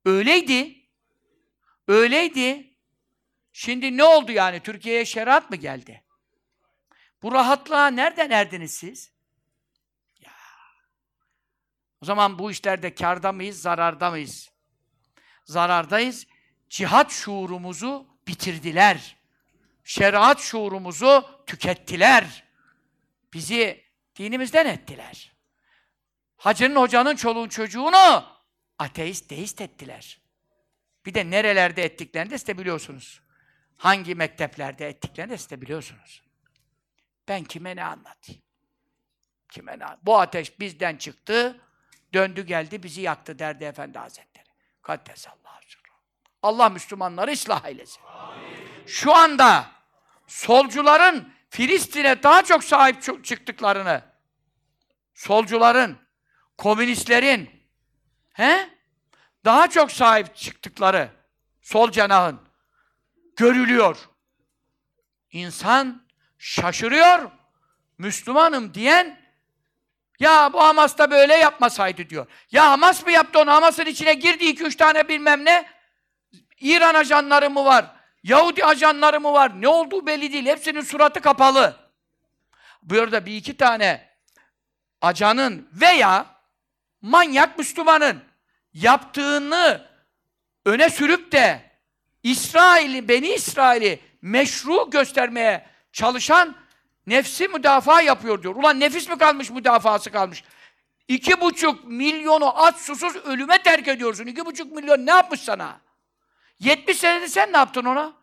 Öyleydi. 0.05 0.89
Öyleydi. 1.87 2.77
Şimdi 3.53 3.97
ne 3.97 4.03
oldu 4.03 4.31
yani? 4.31 4.59
Türkiye'ye 4.59 5.05
şeriat 5.05 5.49
mı 5.49 5.55
geldi? 5.55 6.03
Bu 7.21 7.31
rahatlığa 7.31 7.87
nereden 7.87 8.29
erdiniz 8.29 8.73
siz? 8.73 9.11
Ya. 10.19 10.31
O 12.01 12.05
zaman 12.05 12.39
bu 12.39 12.51
işlerde 12.51 12.95
karda 12.95 13.31
mıyız, 13.31 13.61
zararda 13.61 14.11
mıyız? 14.11 14.51
Zarardayız. 15.45 16.27
Cihat 16.69 17.11
şuurumuzu 17.11 18.07
bitirdiler. 18.27 19.22
Şeriat 19.83 20.39
şuurumuzu 20.39 21.43
tükettiler. 21.47 22.43
Bizi 23.33 23.83
dinimizden 24.15 24.65
ettiler. 24.65 25.33
Hacının 26.37 26.75
hocanın 26.75 27.15
çoluğun 27.15 27.49
çocuğunu 27.49 28.25
ateist, 28.79 29.29
deist 29.29 29.61
ettiler. 29.61 30.21
Bir 31.05 31.13
de 31.13 31.29
nerelerde 31.29 31.83
ettiklerini 31.83 32.31
de 32.31 32.37
size 32.37 32.57
biliyorsunuz. 32.57 33.21
Hangi 33.77 34.15
mekteplerde 34.15 34.87
ettiklerini 34.87 35.31
de 35.31 35.37
size 35.37 35.61
biliyorsunuz. 35.61 36.23
Ben 37.27 37.43
kime 37.43 37.75
ne 37.75 37.83
anlatayım? 37.83 38.41
Kime 39.49 39.79
ne 39.79 39.85
Bu 40.03 40.19
ateş 40.19 40.59
bizden 40.59 40.97
çıktı, 40.97 41.61
döndü 42.13 42.45
geldi, 42.45 42.83
bizi 42.83 43.01
yaktı 43.01 43.39
derdi 43.39 43.63
Efendi 43.63 43.99
Hazretleri. 43.99 44.47
Kaddesallahu 44.81 45.53
Allah 46.43 46.69
Müslümanları 46.69 47.31
ıslah 47.31 47.65
eylesin. 47.65 48.01
Amin. 48.03 48.87
Şu 48.87 49.15
anda 49.15 49.71
solcuların 50.33 51.33
Filistin'e 51.49 52.23
daha 52.23 52.43
çok 52.43 52.63
sahip 52.63 53.25
çıktıklarını, 53.25 54.01
solcuların, 55.13 55.97
komünistlerin, 56.57 57.49
he? 58.33 58.69
Daha 59.45 59.67
çok 59.67 59.91
sahip 59.91 60.35
çıktıkları 60.35 61.09
sol 61.61 61.91
cenahın 61.91 62.39
görülüyor. 63.35 63.97
İnsan 65.31 66.03
şaşırıyor. 66.37 67.31
Müslümanım 67.97 68.73
diyen 68.73 69.21
ya 70.19 70.53
bu 70.53 70.63
Hamas 70.63 70.97
da 70.97 71.11
böyle 71.11 71.33
yapmasaydı 71.33 72.09
diyor. 72.09 72.27
Ya 72.51 72.71
Hamas 72.71 73.05
mı 73.05 73.11
yaptı 73.11 73.39
onu? 73.39 73.51
Hamas'ın 73.51 73.85
içine 73.85 74.13
girdi 74.13 74.45
iki 74.45 74.63
üç 74.63 74.75
tane 74.75 75.07
bilmem 75.07 75.45
ne. 75.45 75.69
İran 76.59 76.93
ajanları 76.93 77.49
mı 77.49 77.65
var? 77.65 78.02
Yahudi 78.23 78.65
ajanları 78.65 79.19
mı 79.19 79.33
var? 79.33 79.61
Ne 79.61 79.67
olduğu 79.67 80.07
belli 80.07 80.33
değil. 80.33 80.45
Hepsinin 80.45 80.81
suratı 80.81 81.21
kapalı. 81.21 81.77
Bu 82.83 83.01
arada 83.01 83.25
bir 83.25 83.35
iki 83.35 83.57
tane 83.57 84.09
ajanın 85.01 85.69
veya 85.73 86.25
manyak 87.01 87.57
Müslümanın 87.59 88.23
yaptığını 88.73 89.87
öne 90.65 90.89
sürüp 90.89 91.31
de 91.31 91.71
İsrail'i, 92.23 93.07
Beni 93.07 93.27
İsrail'i 93.27 93.99
meşru 94.21 94.89
göstermeye 94.89 95.65
çalışan 95.91 96.55
nefsi 97.07 97.47
müdafaa 97.47 98.01
yapıyor 98.01 98.43
diyor. 98.43 98.55
Ulan 98.55 98.79
nefis 98.79 99.09
mi 99.09 99.17
kalmış, 99.17 99.49
müdafası 99.49 100.11
kalmış? 100.11 100.43
İki 101.07 101.41
buçuk 101.41 101.85
milyonu 101.85 102.63
aç 102.63 102.75
susuz 102.75 103.15
ölüme 103.15 103.63
terk 103.63 103.87
ediyorsun. 103.87 104.25
İki 104.25 104.45
buçuk 104.45 104.71
milyon 104.71 105.05
ne 105.05 105.11
yapmış 105.11 105.39
sana? 105.39 105.82
70 106.63 106.97
senede 106.97 107.27
sen 107.27 107.53
ne 107.53 107.57
yaptın 107.57 107.85
ona? 107.85 108.13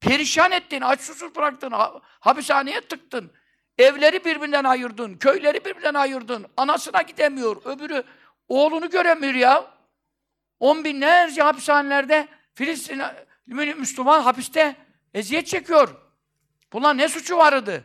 Perişan 0.00 0.52
ettin, 0.52 0.80
aç 0.80 1.00
susuz 1.00 1.34
bıraktın, 1.34 1.72
hapishaneye 2.20 2.80
tıktın. 2.80 3.32
Evleri 3.78 4.24
birbirinden 4.24 4.64
ayırdın, 4.64 5.14
köyleri 5.14 5.64
birbirinden 5.64 5.94
ayırdın. 5.94 6.46
Anasına 6.56 7.02
gidemiyor, 7.02 7.56
öbürü 7.64 8.04
oğlunu 8.48 8.90
göremiyor 8.90 9.34
ya. 9.34 9.74
On 10.60 10.84
binlerce 10.84 11.42
hapishanelerde 11.42 12.28
Filistin 12.54 13.02
Müslüman 13.46 14.22
hapiste 14.22 14.76
eziyet 15.14 15.46
çekiyor. 15.46 15.96
Buna 16.72 16.92
ne 16.92 17.08
suçu 17.08 17.36
vardı? 17.36 17.84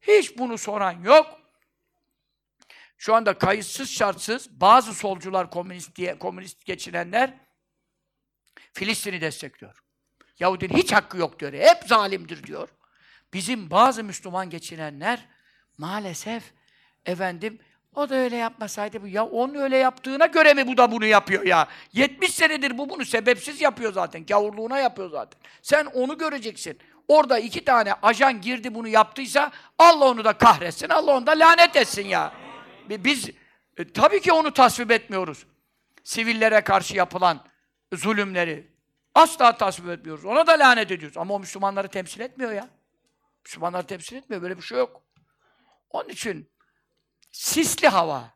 Hiç 0.00 0.38
bunu 0.38 0.58
soran 0.58 0.92
yok. 0.92 1.40
Şu 2.98 3.14
anda 3.14 3.38
kayıtsız 3.38 3.90
şartsız 3.90 4.60
bazı 4.60 4.94
solcular 4.94 5.50
komünist 5.50 5.96
diye 5.96 6.18
komünist 6.18 6.64
geçinenler 6.64 7.45
Filistin'i 8.76 9.20
destekliyor. 9.20 9.82
Yahudinin 10.38 10.76
hiç 10.76 10.92
hakkı 10.92 11.18
yok 11.18 11.40
diyor. 11.40 11.52
Hep 11.52 11.84
zalimdir 11.86 12.42
diyor. 12.42 12.68
Bizim 13.32 13.70
bazı 13.70 14.04
Müslüman 14.04 14.50
geçinenler 14.50 15.28
maalesef 15.78 16.42
efendim 17.06 17.58
o 17.94 18.08
da 18.08 18.14
öyle 18.14 18.36
yapmasaydı 18.36 19.02
bu. 19.02 19.06
Ya 19.06 19.24
onun 19.26 19.54
öyle 19.54 19.76
yaptığına 19.76 20.26
göre 20.26 20.54
mi 20.54 20.66
bu 20.66 20.76
da 20.76 20.92
bunu 20.92 21.06
yapıyor 21.06 21.46
ya? 21.46 21.68
70 21.92 22.34
senedir 22.34 22.78
bu 22.78 22.90
bunu 22.90 23.04
sebepsiz 23.04 23.60
yapıyor 23.60 23.92
zaten. 23.92 24.26
Gavurluğuna 24.26 24.78
yapıyor 24.78 25.10
zaten. 25.10 25.40
Sen 25.62 25.84
onu 25.84 26.18
göreceksin. 26.18 26.78
Orada 27.08 27.38
iki 27.38 27.64
tane 27.64 27.92
ajan 27.92 28.40
girdi 28.40 28.74
bunu 28.74 28.88
yaptıysa 28.88 29.50
Allah 29.78 30.04
onu 30.04 30.24
da 30.24 30.32
kahretsin. 30.32 30.88
Allah 30.88 31.16
onu 31.16 31.26
da 31.26 31.30
lanet 31.30 31.76
etsin 31.76 32.06
ya. 32.06 32.32
Biz 32.88 33.28
e, 33.76 33.92
tabii 33.92 34.20
ki 34.20 34.32
onu 34.32 34.52
tasvip 34.52 34.90
etmiyoruz. 34.90 35.46
Sivillere 36.04 36.60
karşı 36.60 36.96
yapılan 36.96 37.40
zulümleri 37.96 38.70
asla 39.14 39.56
tasvip 39.56 39.88
etmiyoruz. 39.88 40.24
Ona 40.24 40.46
da 40.46 40.52
lanet 40.52 40.90
ediyoruz. 40.90 41.16
Ama 41.16 41.34
o 41.34 41.40
Müslümanları 41.40 41.88
temsil 41.88 42.20
etmiyor 42.20 42.52
ya. 42.52 42.68
Müslümanları 43.44 43.86
temsil 43.86 44.16
etmiyor. 44.16 44.42
Böyle 44.42 44.56
bir 44.56 44.62
şey 44.62 44.78
yok. 44.78 45.02
Onun 45.90 46.08
için 46.08 46.50
sisli 47.32 47.88
hava, 47.88 48.34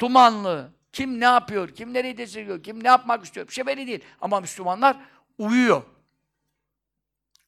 dumanlı, 0.00 0.72
kim 0.92 1.20
ne 1.20 1.24
yapıyor, 1.24 1.68
kim 1.68 1.94
nereyi 1.94 2.16
destekliyor, 2.16 2.62
kim 2.62 2.84
ne 2.84 2.88
yapmak 2.88 3.24
istiyor, 3.24 3.48
bir 3.48 3.52
şey 3.52 3.66
belli 3.66 3.86
değil. 3.86 4.04
Ama 4.20 4.40
Müslümanlar 4.40 4.96
uyuyor. 5.38 5.82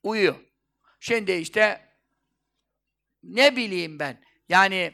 Uyuyor. 0.03 0.35
Şimdi 1.01 1.33
işte 1.33 1.89
ne 3.23 3.57
bileyim 3.57 3.99
ben, 3.99 4.21
yani 4.49 4.93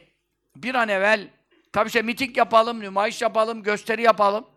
bir 0.55 0.75
an 0.75 0.89
evvel 0.89 1.29
tabii 1.73 1.87
işte 1.87 2.01
miting 2.01 2.37
yapalım, 2.37 2.79
nümayiş 2.79 3.21
yapalım, 3.21 3.63
gösteri 3.63 4.01
yapalım. 4.01 4.54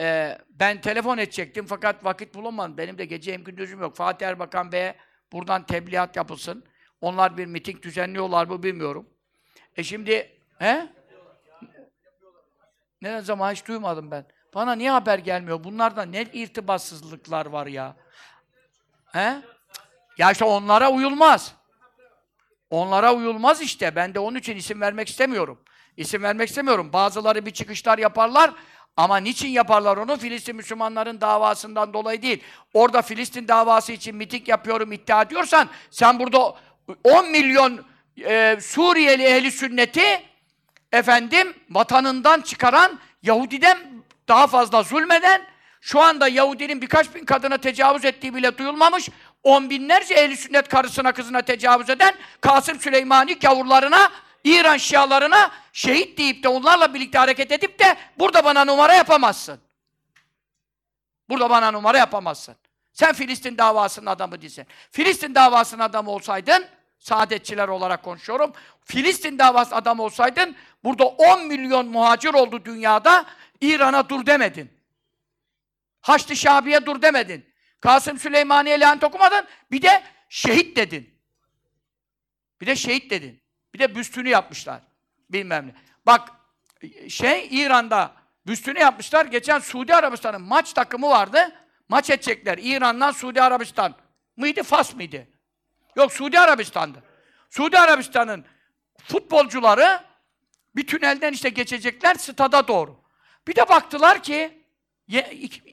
Ee, 0.00 0.38
ben 0.50 0.80
telefon 0.80 1.18
edecektim 1.18 1.66
fakat 1.66 2.04
vakit 2.04 2.34
bulamadım. 2.34 2.78
Benim 2.78 2.98
de 2.98 3.04
gece 3.04 3.32
hem 3.32 3.44
gündüzüm 3.44 3.80
yok. 3.80 3.96
Fatih 3.96 4.26
Erbakan 4.26 4.72
Bey'e 4.72 4.96
buradan 5.32 5.66
tebliğat 5.66 6.16
yapılsın. 6.16 6.64
Onlar 7.00 7.36
bir 7.36 7.46
miting 7.46 7.82
düzenliyorlar 7.82 8.46
mı 8.46 8.62
bilmiyorum. 8.62 9.08
E 9.76 9.82
şimdi, 9.82 10.38
he? 10.58 10.88
Ne 13.02 13.20
zaman 13.20 13.52
hiç 13.52 13.66
duymadım 13.66 14.10
ben. 14.10 14.26
Bana 14.54 14.74
niye 14.74 14.90
haber 14.90 15.18
gelmiyor? 15.18 15.64
Bunlarda 15.64 16.02
ne 16.02 16.22
irtibatsızlıklar 16.22 17.46
var 17.46 17.66
ya. 17.66 17.96
He? 19.12 19.42
Ya 20.18 20.30
işte 20.32 20.44
onlara 20.44 20.90
uyulmaz. 20.90 21.54
Onlara 22.70 23.14
uyulmaz 23.14 23.60
işte. 23.60 23.96
Ben 23.96 24.14
de 24.14 24.18
onun 24.18 24.38
için 24.38 24.56
isim 24.56 24.80
vermek 24.80 25.08
istemiyorum. 25.08 25.62
İsim 25.96 26.22
vermek 26.22 26.48
istemiyorum. 26.48 26.92
Bazıları 26.92 27.46
bir 27.46 27.50
çıkışlar 27.50 27.98
yaparlar. 27.98 28.54
Ama 28.96 29.16
niçin 29.16 29.48
yaparlar 29.48 29.96
onu? 29.96 30.16
Filistin 30.16 30.56
Müslümanların 30.56 31.20
davasından 31.20 31.92
dolayı 31.92 32.22
değil. 32.22 32.42
Orada 32.74 33.02
Filistin 33.02 33.48
davası 33.48 33.92
için 33.92 34.16
miting 34.16 34.48
yapıyorum 34.48 34.92
iddia 34.92 35.22
ediyorsan 35.22 35.68
sen 35.90 36.18
burada 36.18 36.54
10 37.04 37.30
milyon 37.30 37.84
e, 38.24 38.58
Suriyeli 38.60 39.22
ehli 39.22 39.52
sünneti 39.52 40.22
efendim 40.92 41.54
vatanından 41.70 42.40
çıkaran 42.40 43.00
Yahudiden 43.22 43.78
daha 44.28 44.46
fazla 44.46 44.82
zulmeden 44.82 45.46
şu 45.80 46.00
anda 46.00 46.28
Yahudinin 46.28 46.82
birkaç 46.82 47.14
bin 47.14 47.24
kadına 47.24 47.58
tecavüz 47.58 48.04
ettiği 48.04 48.34
bile 48.34 48.58
duyulmamış. 48.58 49.08
On 49.42 49.70
binlerce 49.70 50.14
ehli 50.14 50.36
sünnet 50.36 50.68
karısına 50.68 51.12
kızına 51.12 51.42
tecavüz 51.42 51.90
eden 51.90 52.14
Kasım 52.40 52.80
Süleymani 52.80 53.38
gavurlarına 53.38 54.10
İran 54.44 54.76
Şialarına 54.76 55.50
şehit 55.72 56.18
deyip 56.18 56.42
de 56.42 56.48
onlarla 56.48 56.94
birlikte 56.94 57.18
hareket 57.18 57.52
edip 57.52 57.78
de 57.78 57.96
burada 58.18 58.44
bana 58.44 58.64
numara 58.64 58.94
yapamazsın. 58.94 59.60
Burada 61.28 61.50
bana 61.50 61.70
numara 61.70 61.98
yapamazsın. 61.98 62.56
Sen 62.92 63.12
Filistin 63.12 63.58
davasının 63.58 64.06
adamı 64.06 64.42
değilsin. 64.42 64.66
Filistin 64.90 65.34
davasının 65.34 65.82
adamı 65.82 66.10
olsaydın, 66.10 66.66
saadetçiler 66.98 67.68
olarak 67.68 68.02
konuşuyorum, 68.02 68.52
Filistin 68.84 69.38
davası 69.38 69.76
adamı 69.76 70.02
olsaydın, 70.02 70.56
burada 70.84 71.04
10 71.04 71.46
milyon 71.46 71.86
muhacir 71.86 72.34
oldu 72.34 72.64
dünyada, 72.64 73.26
İran'a 73.60 74.08
dur 74.08 74.26
demedin. 74.26 74.70
Haçlı 76.00 76.36
Şabi'ye 76.36 76.86
dur 76.86 77.02
demedin. 77.02 77.52
Kasım 77.80 78.18
Süleymaniye 78.18 78.80
lanet 78.80 79.04
okumadın, 79.04 79.46
bir 79.70 79.82
de 79.82 80.02
şehit 80.28 80.76
dedin. 80.76 81.14
Bir 82.60 82.66
de 82.66 82.76
şehit 82.76 83.10
dedin. 83.10 83.41
Bir 83.74 83.78
de 83.78 83.94
büstünü 83.94 84.28
yapmışlar. 84.28 84.80
Bilmem 85.30 85.66
ne. 85.66 85.74
Bak 86.06 86.28
şey 87.08 87.48
İran'da 87.50 88.12
büstünü 88.46 88.78
yapmışlar. 88.78 89.26
Geçen 89.26 89.58
Suudi 89.58 89.94
Arabistan'ın 89.94 90.42
maç 90.42 90.72
takımı 90.72 91.08
vardı. 91.08 91.52
Maç 91.88 92.10
edecekler. 92.10 92.58
İran'dan 92.62 93.10
Suudi 93.10 93.42
Arabistan. 93.42 93.94
Mıydı, 94.36 94.62
Fas 94.62 94.94
mıydı? 94.94 95.26
Yok, 95.96 96.12
Suudi 96.12 96.40
Arabistan'dı. 96.40 97.02
Suudi 97.50 97.78
Arabistan'ın 97.78 98.44
futbolcuları 99.04 100.00
bir 100.76 100.86
tünelden 100.86 101.32
işte 101.32 101.48
geçecekler 101.48 102.14
stada 102.14 102.68
doğru. 102.68 103.02
Bir 103.48 103.56
de 103.56 103.68
baktılar 103.68 104.22
ki 104.22 104.62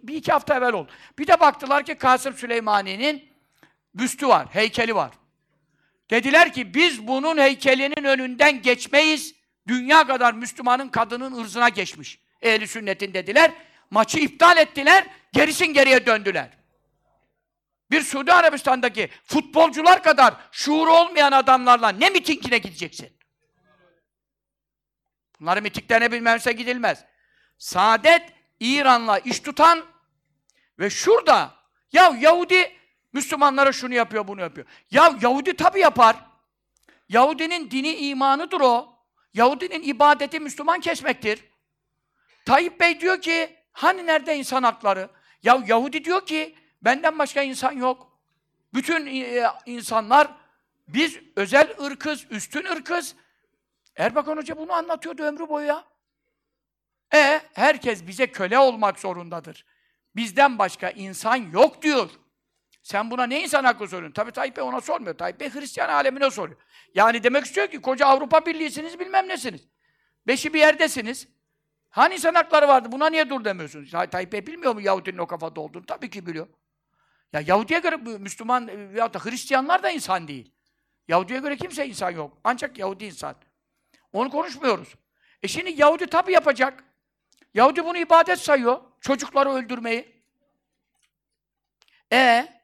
bir 0.04 0.16
iki 0.16 0.32
hafta 0.32 0.56
evvel 0.56 0.74
oldu. 0.74 0.92
Bir 1.20 1.28
de 1.28 1.40
baktılar 1.40 1.86
ki 1.86 1.96
Kasım 1.96 2.34
Süleymani'nin 2.34 3.30
büstü 3.96 4.28
var, 4.28 4.48
heykeli 4.52 4.96
var. 4.96 5.12
Dediler 6.10 6.54
ki 6.54 6.74
biz 6.74 7.08
bunun 7.08 7.38
heykelinin 7.38 8.04
önünden 8.04 8.62
geçmeyiz. 8.62 9.36
Dünya 9.68 10.08
kadar 10.08 10.34
Müslümanın 10.34 10.90
kadının 10.90 11.44
ırzına 11.44 11.70
geçmiş. 11.70 12.20
Ehli 12.42 12.68
sünnetin 12.68 13.14
dediler. 13.14 13.52
Maçı 13.92 14.20
iptal 14.20 14.58
ettiler. 14.58 15.08
Gerisin 15.34 15.66
geriye 15.66 16.06
döndüler. 16.06 16.50
Bir 17.92 18.02
Suudi 18.02 18.34
Arabistan'daki 18.34 19.10
futbolcular 19.26 20.04
kadar 20.04 20.34
şuuru 20.52 20.94
olmayan 20.94 21.32
adamlarla 21.32 21.90
ne 21.90 22.10
mitingine 22.10 22.58
gideceksin? 22.58 23.10
Bunların 25.40 25.64
mitinglerine 25.64 26.12
bilmemse 26.12 26.52
gidilmez. 26.52 27.06
Saadet 27.58 28.34
İran'la 28.60 29.20
iş 29.20 29.40
tutan 29.40 29.86
ve 30.80 30.90
şurada 30.90 31.56
ya 31.94 32.18
Yahudi 32.20 32.79
Müslümanlara 33.14 33.72
şunu 33.72 33.94
yapıyor, 33.94 34.28
bunu 34.28 34.42
yapıyor. 34.42 34.68
Ya 34.92 35.18
Yahudi 35.22 35.56
tabi 35.56 35.80
yapar. 35.80 36.16
Yahudinin 37.10 37.72
dini 37.72 37.96
imanıdır 37.96 38.62
o. 38.62 39.00
Yahudinin 39.34 39.84
ibadeti 39.84 40.40
Müslüman 40.40 40.80
kesmektir. 40.80 41.44
Tayyip 42.46 42.80
Bey 42.80 43.00
diyor 43.00 43.22
ki, 43.22 43.56
hani 43.72 44.06
nerede 44.06 44.38
insan 44.38 44.64
hakları? 44.64 45.10
Ya 45.44 45.64
Yahudi 45.68 46.06
diyor 46.06 46.26
ki, 46.26 46.56
benden 46.82 47.20
başka 47.20 47.42
insan 47.42 47.72
yok. 47.72 48.20
Bütün 48.74 49.06
e, 49.06 49.52
insanlar, 49.66 50.28
biz 50.88 51.20
özel 51.36 51.76
ırkız, 51.84 52.26
üstün 52.30 52.66
ırkız. 52.66 53.16
Erbakan 53.96 54.38
Hoca 54.38 54.58
bunu 54.58 54.74
anlatıyordu 54.74 55.24
ömrü 55.24 55.50
boyu 55.50 55.68
ya. 55.68 55.86
E 57.14 57.42
herkes 57.54 58.08
bize 58.08 58.28
köle 58.28 58.60
olmak 58.60 59.00
zorundadır. 59.00 59.66
Bizden 60.16 60.60
başka 60.60 60.90
insan 60.90 61.36
yok 61.36 61.82
diyor. 61.82 62.10
Sen 62.90 63.12
buna 63.12 63.24
ne 63.24 63.44
insan 63.44 63.64
hakkı 63.64 63.88
soruyorsun? 63.88 64.14
Tabii 64.14 64.32
Tayyip 64.32 64.58
Bey 64.58 64.64
ona 64.64 64.82
sormuyor. 64.82 65.18
Tayyip 65.18 65.40
Bey 65.40 65.50
Hristiyan 65.50 65.90
alemine 65.90 66.32
soruyor. 66.32 66.60
Yani 66.96 67.24
demek 67.24 67.46
istiyor 67.46 67.68
ki 67.68 67.82
koca 67.82 68.06
Avrupa 68.06 68.46
Birliği'siniz 68.46 69.00
bilmem 69.00 69.28
nesiniz. 69.28 69.68
Beşi 70.28 70.54
bir 70.54 70.60
yerdesiniz. 70.60 71.28
Hani 71.90 72.14
insan 72.14 72.34
hakları 72.34 72.68
vardı? 72.68 72.92
Buna 72.92 73.10
niye 73.10 73.30
dur 73.30 73.46
demiyorsunuz? 73.46 73.92
Tayyip 74.12 74.32
Bey 74.32 74.48
bilmiyor 74.48 74.74
mu 74.74 74.82
Yahudinin 74.82 75.18
o 75.18 75.28
kafada 75.28 75.62
olduğunu? 75.62 75.86
Tabii 75.86 76.10
ki 76.10 76.26
biliyor. 76.26 76.48
Ya 77.34 77.42
Yahudi'ye 77.48 77.80
göre 77.80 77.96
Müslüman 77.96 78.70
ya 78.96 79.14
da 79.14 79.20
Hristiyanlar 79.20 79.84
da 79.84 79.90
insan 79.90 80.28
değil. 80.28 80.54
Yahudi'ye 81.08 81.40
göre 81.40 81.58
kimse 81.58 81.88
insan 81.88 82.12
yok. 82.12 82.38
Ancak 82.44 82.78
Yahudi 82.78 83.06
insan. 83.06 83.36
Onu 84.14 84.30
konuşmuyoruz. 84.30 84.96
E 85.44 85.48
şimdi 85.48 85.82
Yahudi 85.82 86.08
tabii 86.08 86.32
yapacak. 86.32 86.84
Yahudi 87.54 87.86
bunu 87.86 87.98
ibadet 87.98 88.40
sayıyor. 88.40 88.82
Çocukları 89.02 89.50
öldürmeyi. 89.50 90.24
E 92.12 92.59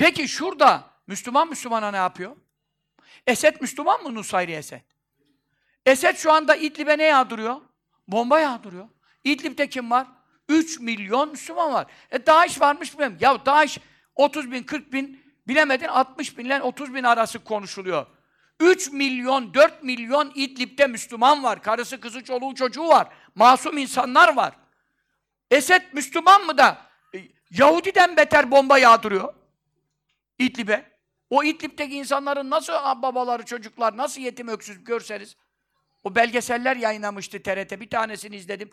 peki 0.00 0.28
şurada 0.28 0.84
Müslüman 1.06 1.48
Müslümana 1.48 1.90
ne 1.90 1.96
yapıyor? 1.96 2.36
Esed 3.26 3.60
Müslüman 3.60 4.02
mı 4.02 4.14
Nusayri 4.14 4.52
Esed? 4.52 4.80
Esed 5.86 6.16
şu 6.16 6.32
anda 6.32 6.56
İdlib'e 6.56 6.98
ne 6.98 7.04
yağdırıyor? 7.04 7.56
Bomba 8.08 8.40
yağdırıyor. 8.40 8.88
İdlib'de 9.24 9.68
kim 9.68 9.90
var? 9.90 10.06
3 10.48 10.80
milyon 10.80 11.30
Müslüman 11.30 11.72
var. 11.72 11.86
E 12.10 12.26
DAEŞ 12.26 12.60
varmış 12.60 12.94
bilmem. 12.94 13.16
Ya 13.20 13.46
DAEŞ 13.46 13.78
30 14.14 14.50
bin, 14.50 14.62
40 14.62 14.92
bin, 14.92 15.22
bilemedin 15.48 15.88
60 15.88 16.38
bin 16.38 16.44
ile 16.44 16.62
30 16.62 16.94
bin 16.94 17.04
arası 17.04 17.44
konuşuluyor. 17.44 18.06
3 18.60 18.92
milyon, 18.92 19.54
4 19.54 19.82
milyon 19.82 20.32
İdlib'de 20.34 20.86
Müslüman 20.86 21.42
var. 21.42 21.62
Karısı, 21.62 22.00
kızı, 22.00 22.24
çoluğu, 22.24 22.54
çocuğu 22.54 22.88
var. 22.88 23.08
Masum 23.34 23.78
insanlar 23.78 24.36
var. 24.36 24.52
Esed 25.50 25.82
Müslüman 25.92 26.46
mı 26.46 26.58
da 26.58 26.78
e, 27.14 27.18
Yahudi'den 27.50 28.16
beter 28.16 28.50
bomba 28.50 28.78
yağdırıyor 28.78 29.39
İdlib'e. 30.40 31.00
O 31.30 31.44
İdlib'deki 31.44 31.96
insanların 31.96 32.50
nasıl 32.50 32.72
babaları, 32.72 33.44
çocuklar, 33.44 33.96
nasıl 33.96 34.20
yetim 34.20 34.48
öksüz 34.48 34.84
görseniz. 34.84 35.36
O 36.04 36.14
belgeseller 36.14 36.76
yayınlamıştı 36.76 37.42
TRT. 37.42 37.80
Bir 37.80 37.90
tanesini 37.90 38.36
izledim. 38.36 38.70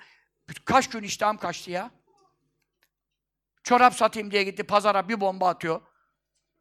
Kaç 0.65 0.89
gün 0.89 1.03
iştahım 1.03 1.37
kaçtı 1.37 1.71
ya. 1.71 1.91
Çorap 3.63 3.95
satayım 3.95 4.31
diye 4.31 4.43
gitti 4.43 4.63
pazara 4.63 5.09
bir 5.09 5.21
bomba 5.21 5.49
atıyor. 5.49 5.81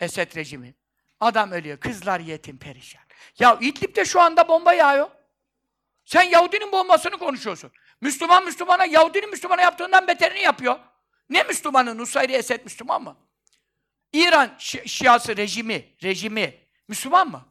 Esed 0.00 0.36
rejimi. 0.36 0.74
Adam 1.20 1.50
ölüyor. 1.50 1.80
Kızlar 1.80 2.20
yetim 2.20 2.58
perişan. 2.58 3.02
Ya 3.38 3.58
İdlib'de 3.60 4.04
şu 4.04 4.20
anda 4.20 4.48
bomba 4.48 4.72
yağıyor. 4.72 5.10
Sen 6.04 6.22
Yahudinin 6.22 6.72
bombasını 6.72 7.18
konuşuyorsun. 7.18 7.72
Müslüman 8.00 8.44
Müslümana, 8.44 8.84
Yahudinin 8.84 9.30
Müslümana 9.30 9.62
yaptığından 9.62 10.08
beterini 10.08 10.40
yapıyor. 10.40 10.78
Ne 11.30 11.42
Müslümanı? 11.42 11.98
Nusayri 11.98 12.32
Esed 12.32 12.64
Müslüman 12.64 13.02
mı? 13.02 13.25
İran 14.12 14.54
şi 14.58 14.88
Şiası 14.88 15.36
rejimi, 15.36 15.88
rejimi 16.02 16.54
Müslüman 16.88 17.28
mı? 17.28 17.46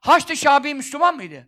Haçlı 0.00 0.36
Şabi 0.36 0.74
Müslüman 0.74 1.16
mıydı? 1.16 1.46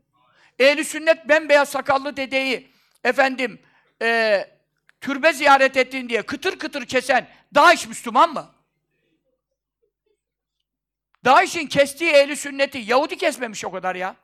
Ehli 0.58 0.84
sünnet 0.84 1.28
bembeyaz 1.28 1.68
sakallı 1.68 2.16
dedeyi 2.16 2.70
efendim 3.04 3.62
e, 4.02 4.50
türbe 5.00 5.32
ziyaret 5.32 5.76
ettin 5.76 6.08
diye 6.08 6.22
kıtır 6.22 6.58
kıtır 6.58 6.86
kesen 6.86 7.28
DAEŞ 7.54 7.86
Müslüman 7.86 8.32
mı? 8.32 8.54
DAEŞ'in 11.24 11.66
kestiği 11.66 12.10
ehli 12.10 12.36
sünneti 12.36 12.78
Yahudi 12.78 13.16
kesmemiş 13.16 13.64
o 13.64 13.70
kadar 13.70 13.94
ya. 13.94 14.16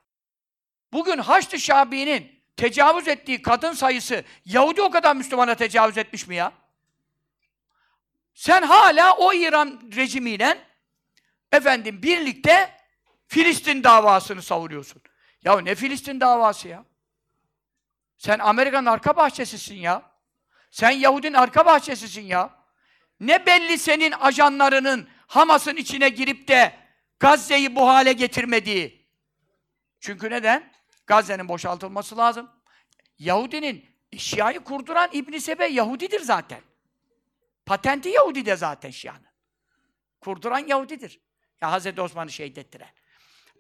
Bugün 0.92 1.18
Haçlı 1.18 1.58
Şabi'nin 1.58 2.42
tecavüz 2.56 3.08
ettiği 3.08 3.42
kadın 3.42 3.72
sayısı 3.72 4.24
Yahudi 4.44 4.82
o 4.82 4.90
kadar 4.90 5.16
Müslümana 5.16 5.54
tecavüz 5.54 5.98
etmiş 5.98 6.26
mi 6.26 6.36
ya? 6.36 6.52
Sen 8.36 8.62
hala 8.62 9.16
o 9.16 9.32
İran 9.32 9.80
rejimiyle 9.96 10.58
efendim 11.52 12.02
birlikte 12.02 12.76
Filistin 13.26 13.84
davasını 13.84 14.42
savuruyorsun. 14.42 15.02
Ya 15.44 15.60
ne 15.60 15.74
Filistin 15.74 16.20
davası 16.20 16.68
ya? 16.68 16.84
Sen 18.18 18.38
Amerika'nın 18.38 18.86
arka 18.86 19.16
bahçesisin 19.16 19.74
ya. 19.74 20.02
Sen 20.70 20.90
Yahudinin 20.90 21.34
arka 21.34 21.66
bahçesisin 21.66 22.22
ya. 22.22 22.50
Ne 23.20 23.46
belli 23.46 23.78
senin 23.78 24.12
ajanlarının 24.12 25.08
Hamas'ın 25.26 25.76
içine 25.76 26.08
girip 26.08 26.48
de 26.48 26.74
Gazze'yi 27.20 27.76
bu 27.76 27.88
hale 27.88 28.12
getirmediği. 28.12 29.06
Çünkü 30.00 30.30
neden? 30.30 30.72
Gazze'nin 31.06 31.48
boşaltılması 31.48 32.16
lazım. 32.16 32.50
Yahudinin 33.18 33.86
Şia'yı 34.16 34.60
kurduran 34.60 35.10
İbn 35.12 35.38
Sebe 35.38 35.66
Yahudidir 35.66 36.20
zaten. 36.20 36.60
Patenti 37.66 38.08
Yahudi 38.08 38.46
de 38.46 38.56
zaten 38.56 38.90
Şia'nın. 38.90 39.26
Kurduran 40.20 40.58
Yahudidir. 40.58 41.20
Ya 41.60 41.72
Hazreti 41.72 42.00
Osman'ı 42.00 42.30
şehit 42.30 42.58
ettiren. 42.58 42.90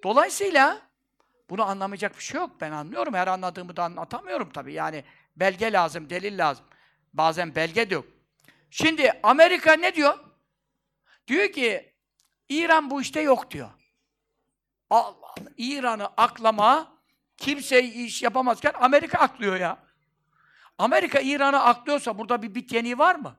Dolayısıyla 0.04 0.82
bunu 1.50 1.62
anlamayacak 1.62 2.16
bir 2.16 2.22
şey 2.22 2.40
yok. 2.40 2.60
Ben 2.60 2.72
anlıyorum. 2.72 3.14
Her 3.14 3.26
anladığımı 3.26 3.76
da 3.76 3.84
anlatamıyorum 3.84 4.50
tabii. 4.50 4.72
Yani 4.72 5.04
belge 5.36 5.72
lazım, 5.72 6.10
delil 6.10 6.38
lazım. 6.38 6.66
Bazen 7.12 7.54
belge 7.54 7.90
de 7.90 7.94
yok. 7.94 8.04
Şimdi 8.70 9.12
Amerika 9.22 9.72
ne 9.72 9.94
diyor? 9.94 10.18
Diyor 11.26 11.52
ki 11.52 11.94
İran 12.48 12.90
bu 12.90 13.02
işte 13.02 13.20
yok 13.20 13.50
diyor. 13.50 13.70
Allah. 14.90 15.34
İran'ı 15.56 16.06
aklama 16.16 16.98
kimse 17.36 17.84
iş 17.84 18.22
yapamazken 18.22 18.72
Amerika 18.80 19.18
aklıyor 19.18 19.56
ya. 19.56 19.78
Amerika 20.78 21.20
İran'ı 21.20 21.62
aklıyorsa 21.64 22.18
burada 22.18 22.42
bir 22.42 22.54
bit 22.54 22.72
yeniği 22.72 22.98
var 22.98 23.14
mı? 23.14 23.36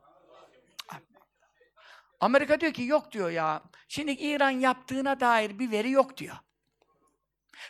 Amerika 2.20 2.60
diyor 2.60 2.74
ki 2.74 2.84
yok 2.84 3.12
diyor 3.12 3.30
ya. 3.30 3.64
Şimdi 3.88 4.12
İran 4.12 4.50
yaptığına 4.50 5.20
dair 5.20 5.60
bir 5.60 5.72
veri 5.72 5.92
yok 5.92 6.18
diyor. 6.18 6.36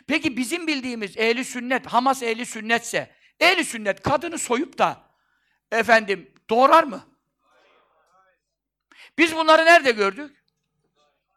Peki 0.06 0.36
bizim 0.36 0.66
bildiğimiz 0.66 1.16
ehli 1.16 1.44
sünnet, 1.44 1.86
Hamas 1.86 2.22
ehli 2.22 2.46
sünnetse, 2.46 3.14
ehli 3.40 3.64
sünnet 3.64 4.02
kadını 4.02 4.38
soyup 4.38 4.78
da 4.78 5.02
efendim 5.72 6.34
doğrar 6.50 6.84
mı? 6.84 7.06
Biz 9.18 9.36
bunları 9.36 9.64
nerede 9.64 9.90
gördük? 9.90 10.44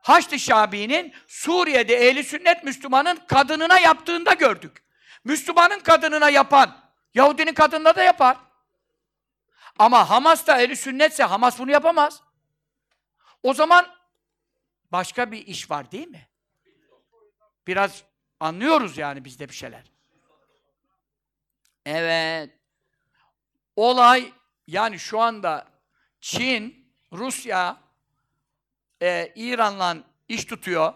Haçlı 0.02 0.40
Şabi'nin 0.40 1.14
Suriye'de 1.28 1.96
ehli 1.96 2.24
sünnet 2.24 2.64
Müslümanın 2.64 3.16
kadınına 3.16 3.80
yaptığında 3.80 4.34
gördük. 4.34 4.84
Müslümanın 5.24 5.80
kadınına 5.80 6.30
yapan, 6.30 6.78
Yahudinin 7.14 7.54
kadınına 7.54 7.96
da 7.96 8.04
yapar. 8.04 8.38
Ama 9.80 10.10
Hamas 10.10 10.48
da 10.48 10.62
ehli 10.62 10.76
sünnetse 10.76 11.24
Hamas 11.24 11.60
bunu 11.60 11.72
yapamaz. 11.72 12.22
O 13.44 13.54
zaman 13.54 13.88
başka 14.92 15.32
bir 15.32 15.48
iş 15.48 15.72
var 15.72 15.92
değil 15.92 16.08
mi? 16.08 16.28
Biraz 17.68 18.04
anlıyoruz 18.40 18.98
yani 18.98 19.26
bizde 19.26 19.50
bir 19.50 19.54
şeyler. 19.54 19.92
Evet. 21.86 22.50
Olay 23.76 24.34
yani 24.68 25.00
şu 25.00 25.20
anda 25.20 25.68
Çin, 26.22 26.94
Rusya, 27.14 27.78
e, 29.02 29.34
İran'la 29.36 29.98
iş 30.28 30.46
tutuyor 30.46 30.94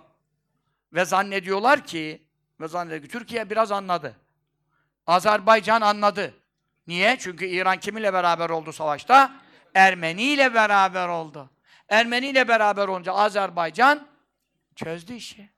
ve 0.94 1.06
zannediyorlar 1.06 1.86
ki 1.86 2.28
ve 2.60 2.68
zannediyor 2.68 3.02
ki 3.02 3.08
Türkiye 3.08 3.50
biraz 3.50 3.72
anladı. 3.72 4.16
Azerbaycan 5.08 5.82
anladı. 5.82 6.34
Niye? 6.88 7.18
Çünkü 7.20 7.46
İran 7.46 7.80
kiminle 7.80 8.14
beraber 8.14 8.50
oldu 8.50 8.74
savaşta? 8.74 9.36
Ermeni 9.74 10.24
ile 10.24 10.54
beraber 10.54 11.08
oldu. 11.08 11.50
Ermeni 11.90 12.28
ile 12.28 12.48
beraber 12.48 12.88
olunca 12.88 13.14
Azerbaycan 13.14 14.08
çözdü 14.76 15.14
işi. 15.14 15.50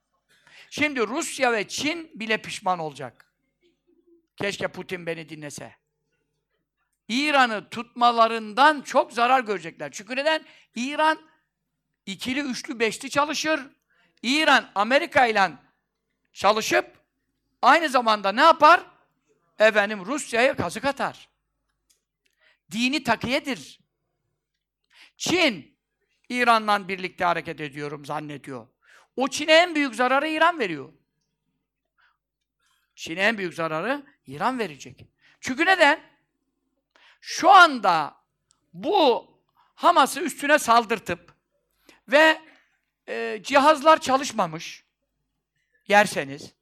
Şimdi 0.69 1.07
Rusya 1.07 1.51
ve 1.51 1.67
Çin 1.67 2.19
bile 2.19 2.37
pişman 2.37 2.79
olacak. 2.79 3.33
Keşke 4.37 4.67
Putin 4.67 5.05
beni 5.05 5.29
dinlese. 5.29 5.75
İran'ı 7.07 7.69
tutmalarından 7.69 8.81
çok 8.81 9.13
zarar 9.13 9.39
görecekler. 9.39 9.91
Çünkü 9.91 10.15
neden? 10.15 10.45
İran 10.75 11.19
ikili, 12.05 12.39
üçlü, 12.39 12.79
beşli 12.79 13.09
çalışır. 13.09 13.67
İran 14.21 14.71
Amerika 14.75 15.25
ile 15.25 15.51
çalışıp 16.33 16.97
aynı 17.61 17.89
zamanda 17.89 18.31
ne 18.31 18.41
yapar? 18.41 18.85
Efendim 19.59 20.05
Rusya'ya 20.05 20.55
kazık 20.55 20.85
atar. 20.85 21.29
Dini 22.71 23.03
takiyedir. 23.03 23.79
Çin 25.17 25.76
İran'la 26.29 26.87
birlikte 26.87 27.25
hareket 27.25 27.61
ediyorum 27.61 28.05
zannediyor. 28.05 28.67
O 29.15 29.27
Çin'e 29.27 29.53
en 29.53 29.75
büyük 29.75 29.95
zararı 29.95 30.27
İran 30.27 30.59
veriyor. 30.59 30.93
Çin'e 32.95 33.21
en 33.21 33.37
büyük 33.37 33.53
zararı 33.53 34.03
İran 34.27 34.59
verecek. 34.59 35.05
Çünkü 35.39 35.65
neden? 35.65 35.99
Şu 37.21 37.49
anda 37.49 38.15
bu 38.73 39.27
Hamas'ı 39.75 40.21
üstüne 40.21 40.59
saldırtıp 40.59 41.33
ve 42.07 42.41
e, 43.07 43.39
cihazlar 43.43 44.01
çalışmamış 44.01 44.85
yerseniz 45.87 46.53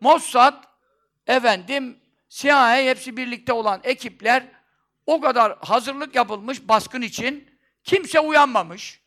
Mossad 0.00 0.64
efendim 1.26 2.00
CIA 2.28 2.76
hepsi 2.76 3.16
birlikte 3.16 3.52
olan 3.52 3.80
ekipler 3.84 4.46
o 5.06 5.20
kadar 5.20 5.58
hazırlık 5.58 6.14
yapılmış 6.14 6.68
baskın 6.68 7.02
için 7.02 7.49
kimse 7.84 8.20
uyanmamış. 8.20 9.02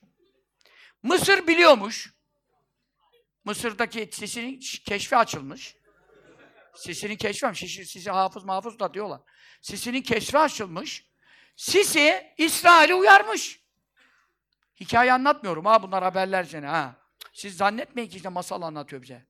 Mısır 1.03 1.47
biliyormuş. 1.47 2.13
Mısır'daki 3.45 4.09
Sisi'nin 4.13 4.59
keşfi 4.85 5.17
açılmış. 5.17 5.77
Sisi'nin 6.75 7.15
keşfi. 7.15 7.55
Sisi, 7.55 7.85
Sisi 7.85 8.11
hafız 8.11 8.43
mahfuz 8.43 8.79
da 8.79 8.93
diyorlar. 8.93 9.21
Sisi'nin 9.61 10.01
keşfi 10.01 10.37
açılmış. 10.37 11.09
Sisi 11.55 12.33
İsrail'i 12.37 12.95
uyarmış. 12.95 13.63
Hikaye 14.79 15.13
anlatmıyorum 15.13 15.65
ha 15.65 15.83
bunlar 15.83 16.03
haberler 16.03 16.43
seni 16.43 16.65
ha. 16.65 16.95
Siz 17.33 17.57
zannetmeyin 17.57 18.09
ki 18.09 18.15
işte 18.15 18.29
masal 18.29 18.61
anlatıyor 18.61 19.01
bize. 19.01 19.27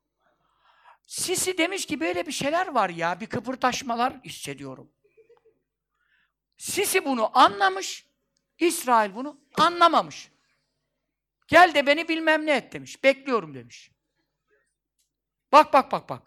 Sisi 1.08 1.58
demiş 1.58 1.86
ki 1.86 2.00
böyle 2.00 2.28
bir 2.28 2.32
şeyler 2.32 2.68
var 2.68 2.90
ya, 2.90 3.20
bir 3.20 3.26
kıpırtaşmalar 3.26 4.22
hissediyorum. 4.24 4.92
Sisi 6.58 7.06
bunu 7.06 7.38
anlamış, 7.38 8.08
İsrail 8.68 9.16
bunu 9.16 9.40
anlamamış. 9.58 10.32
Gel 11.48 11.74
de 11.76 11.86
beni 11.88 12.08
bilmem 12.08 12.46
ne 12.46 12.56
et 12.56 12.74
demiş. 12.74 13.04
Bekliyorum 13.04 13.54
demiş. 13.54 13.92
Bak 15.52 15.74
bak 15.74 15.92
bak 15.92 16.10
bak. 16.10 16.22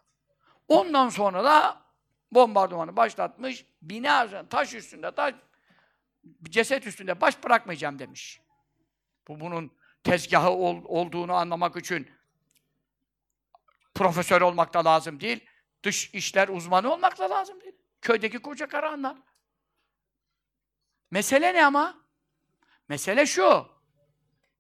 Ondan 0.69 1.09
sonra 1.09 1.45
da 1.45 1.83
bombardımanı 2.33 2.97
başlatmış. 2.97 3.67
Bina 3.83 4.49
taş 4.49 4.75
üstünde 4.75 5.15
taş 5.15 5.35
ceset 6.43 6.87
üstünde 6.87 7.21
baş 7.21 7.45
bırakmayacağım 7.45 7.99
demiş. 7.99 8.41
Bu 9.29 9.41
bunun 9.41 9.73
tezgahı 10.05 10.51
ol, 10.51 10.83
olduğunu 10.85 11.33
anlamak 11.33 11.77
için 11.77 12.11
profesör 13.95 14.41
olmak 14.41 14.75
da 14.75 14.85
lazım 14.85 15.21
değil. 15.21 15.47
Dış 15.83 16.15
işler 16.15 16.49
uzmanı 16.49 16.93
olmak 16.93 17.19
da 17.19 17.31
lazım 17.31 17.61
değil. 17.61 17.77
Köydeki 18.03 18.39
koca 18.39 18.69
karı 18.69 18.89
anlar. 18.89 19.17
Mesele 21.11 21.55
ne 21.55 21.67
ama? 21.67 22.06
Mesele 22.89 23.27
şu. 23.27 23.67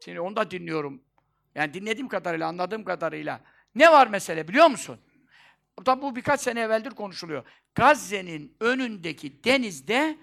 Şimdi 0.04 0.20
onu 0.20 0.36
da 0.36 0.50
dinliyorum. 0.50 1.02
Yani 1.54 1.74
dinlediğim 1.74 2.08
kadarıyla, 2.08 2.48
anladığım 2.48 2.84
kadarıyla. 2.84 3.40
Ne 3.74 3.92
var 3.92 4.06
mesele 4.06 4.48
biliyor 4.48 4.66
musun? 4.66 5.00
Tabi 5.84 6.02
bu 6.02 6.16
birkaç 6.16 6.40
sene 6.40 6.60
evveldir 6.60 6.90
konuşuluyor. 6.90 7.44
Gazze'nin 7.74 8.56
önündeki 8.60 9.44
denizde 9.44 10.18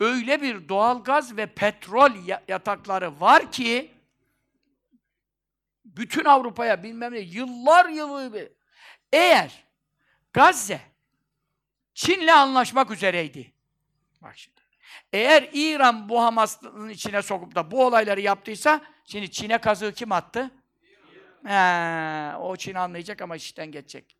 öyle 0.00 0.42
bir 0.42 0.68
doğal 0.68 1.04
gaz 1.04 1.36
ve 1.36 1.46
petrol 1.46 2.10
yatakları 2.48 3.20
var 3.20 3.52
ki 3.52 3.90
bütün 5.84 6.24
Avrupa'ya 6.24 6.82
bilmem 6.82 7.12
ne 7.12 7.18
yıllar 7.18 7.88
yılı 7.88 8.52
eğer 9.12 9.64
Gazze 10.32 10.80
Çin'le 11.94 12.28
anlaşmak 12.28 12.90
üzereydi. 12.90 13.52
Bak 14.22 14.38
şimdi. 14.38 14.57
Eğer 15.12 15.48
İran 15.52 16.08
bu 16.08 16.22
Hamas'ın 16.22 16.88
içine 16.88 17.22
sokup 17.22 17.54
da 17.54 17.70
bu 17.70 17.86
olayları 17.86 18.20
yaptıysa 18.20 18.80
şimdi 19.04 19.30
Çin'e 19.30 19.58
kazığı 19.58 19.92
kim 19.92 20.12
attı? 20.12 20.50
He, 21.46 22.36
o 22.36 22.56
Çin 22.56 22.74
anlayacak 22.74 23.22
ama 23.22 23.36
işten 23.36 23.72
geçecek. 23.72 24.16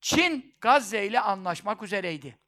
Çin 0.00 0.54
Gazze 0.60 1.06
ile 1.06 1.20
anlaşmak 1.20 1.82
üzereydi. 1.82 2.38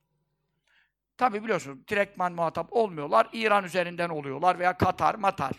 Tabi 1.17 1.45
biliyorsunuz 1.45 1.89
direktman 1.89 2.33
muhatap 2.33 2.73
olmuyorlar. 2.73 3.29
İran 3.33 3.65
üzerinden 3.65 4.09
oluyorlar 4.09 4.59
veya 4.59 4.79
Katar, 4.79 5.15
Matar. 5.15 5.53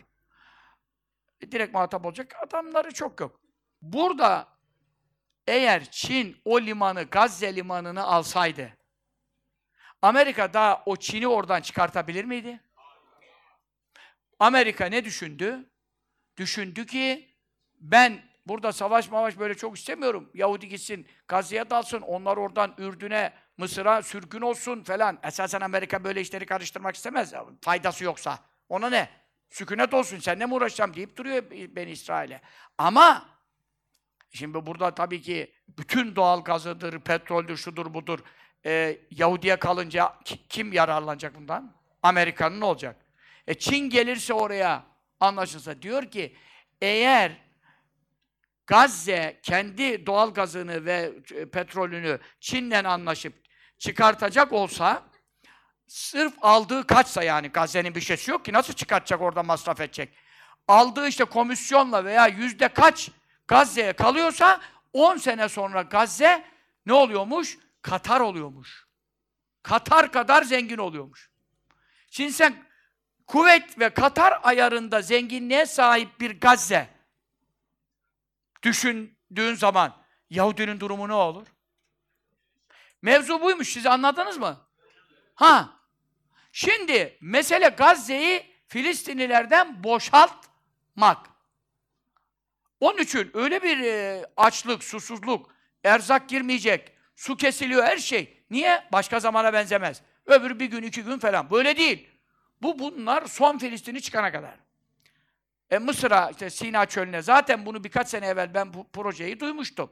Direkt 1.52 1.74
muhatap 1.74 2.06
olacak 2.06 2.36
adamları 2.44 2.94
çok 2.94 3.20
yok. 3.20 3.42
Burada 3.82 4.48
eğer 5.48 5.92
Çin 5.92 6.42
o 6.46 6.62
limanı, 6.62 7.04
Gazze 7.04 7.56
limanını 7.56 8.04
alsaydı, 8.04 8.78
Amerika 10.02 10.54
daha 10.54 10.84
o 10.86 10.96
Çin'i 10.96 11.28
oradan 11.28 11.62
çıkartabilir 11.62 12.26
miydi? 12.26 12.60
Amerika 14.40 14.86
ne 14.86 15.06
düşündü? 15.06 15.70
Düşündü 16.38 16.86
ki 16.86 17.36
ben 17.80 18.22
burada 18.46 18.72
savaş 18.72 19.12
mavaş 19.12 19.40
böyle 19.40 19.56
çok 19.56 19.78
istemiyorum. 19.78 20.30
Yahudi 20.34 20.70
gitsin, 20.70 21.08
Gazze'ye 21.28 21.70
dalsın, 21.70 22.02
onlar 22.02 22.38
oradan 22.38 22.76
Ürdün'e, 22.78 23.34
Mısır'a 23.58 24.04
sürgün 24.04 24.42
olsun 24.42 24.84
falan. 24.84 25.20
Esasen 25.24 25.62
Amerika 25.62 26.04
böyle 26.04 26.22
işleri 26.22 26.46
karıştırmak 26.46 26.96
istemez. 26.96 27.34
Faydası 27.62 28.04
yoksa. 28.04 28.40
Ona 28.70 28.90
ne? 28.90 29.10
Sükunet 29.50 29.94
olsun, 29.94 30.20
seninle 30.20 30.46
mi 30.46 30.54
uğraşacağım 30.54 30.94
deyip 30.94 31.18
duruyor 31.18 31.44
ben 31.52 31.88
İsrail'e. 31.88 32.42
Ama 32.78 33.26
şimdi 34.30 34.66
burada 34.66 34.96
tabii 34.96 35.22
ki 35.22 35.54
bütün 35.68 36.16
doğal 36.16 36.44
gazıdır, 36.44 37.00
petroldür, 37.00 37.58
şudur 37.58 37.94
budur. 37.94 38.20
Ee, 38.66 38.98
Yahudi'ye 39.12 39.56
kalınca 39.56 40.14
kim 40.50 40.74
yararlanacak 40.74 41.36
bundan? 41.36 41.76
Amerika'nın 42.04 42.62
olacak. 42.62 42.96
E 43.48 43.54
Çin 43.54 43.90
gelirse 43.90 44.34
oraya 44.34 44.84
anlaşılsa 45.20 45.82
diyor 45.82 46.12
ki 46.12 46.36
eğer 46.82 47.32
Gazze 48.68 49.40
kendi 49.44 50.06
doğal 50.06 50.34
gazını 50.34 50.86
ve 50.86 51.12
e, 51.36 51.50
petrolünü 51.50 52.20
Çin'le 52.40 52.84
anlaşıp 52.86 53.34
çıkartacak 53.78 54.54
olsa 54.54 55.04
sırf 55.88 56.34
aldığı 56.42 56.88
kaçsa 56.88 57.24
yani 57.24 57.48
Gazze'nin 57.48 57.96
bir 57.96 58.02
şeysi 58.02 58.32
yok 58.32 58.46
ki 58.46 58.54
nasıl 58.54 58.74
çıkartacak 58.74 59.22
orada 59.22 59.44
masraf 59.44 59.82
edecek. 59.82 60.14
Aldığı 60.68 61.08
işte 61.08 61.24
komisyonla 61.24 62.06
veya 62.06 62.28
yüzde 62.28 62.68
kaç 62.68 63.10
Gazze'ye 63.48 63.94
kalıyorsa 63.94 64.62
10 64.94 65.18
sene 65.18 65.50
sonra 65.50 65.82
Gazze 65.82 66.46
ne 66.86 66.94
oluyormuş? 66.94 67.58
Katar 67.82 68.20
oluyormuş. 68.20 68.88
Katar 69.64 70.12
kadar 70.12 70.44
zengin 70.44 70.78
oluyormuş. 70.78 71.32
Şimdi 72.12 72.34
sen 72.34 72.66
Kuvvet 73.28 73.80
ve 73.80 73.90
Katar 73.90 74.40
ayarında 74.44 75.02
zenginliğe 75.02 75.66
sahip 75.66 76.20
bir 76.20 76.40
Gazze 76.40 76.90
düşündüğün 78.64 79.54
zaman 79.54 80.02
Yahudinin 80.30 80.80
durumu 80.80 81.08
ne 81.08 81.14
olur? 81.14 81.48
Mevzu 83.02 83.42
buymuş. 83.42 83.74
Siz 83.74 83.86
anladınız 83.86 84.38
mı? 84.38 84.68
Ha. 85.36 85.80
Şimdi 86.52 87.18
mesele 87.22 87.70
Gazze'yi 87.70 88.52
Filistinlilerden 88.68 89.84
boşaltmak. 89.84 91.30
Onun 92.80 92.98
için 92.98 93.32
öyle 93.34 93.64
bir 93.64 93.78
e, 93.80 94.26
açlık, 94.38 94.84
susuzluk, 94.84 95.56
erzak 95.84 96.30
girmeyecek, 96.30 96.92
su 97.22 97.38
kesiliyor 97.38 97.84
her 97.84 97.98
şey. 97.98 98.44
Niye? 98.50 98.84
Başka 98.92 99.20
zamana 99.20 99.54
benzemez. 99.54 100.02
Öbür 100.26 100.60
bir 100.60 100.66
gün, 100.66 100.84
iki 100.84 101.04
gün 101.04 101.20
falan. 101.20 101.52
Böyle 101.52 101.78
değil. 101.78 102.10
Bu 102.62 102.80
bunlar 102.80 103.26
son 103.26 103.58
Filistin'i 103.58 104.02
çıkana 104.02 104.32
kadar. 104.32 104.56
E, 105.70 105.78
Mısır'a, 105.78 106.30
işte 106.30 106.50
Sina 106.50 106.86
Çölü'ne, 106.86 107.22
zaten 107.22 107.66
bunu 107.66 107.84
birkaç 107.84 108.10
sene 108.10 108.28
evvel 108.28 108.54
ben 108.54 108.74
bu 108.74 108.88
projeyi 108.94 109.40
duymuştum. 109.40 109.92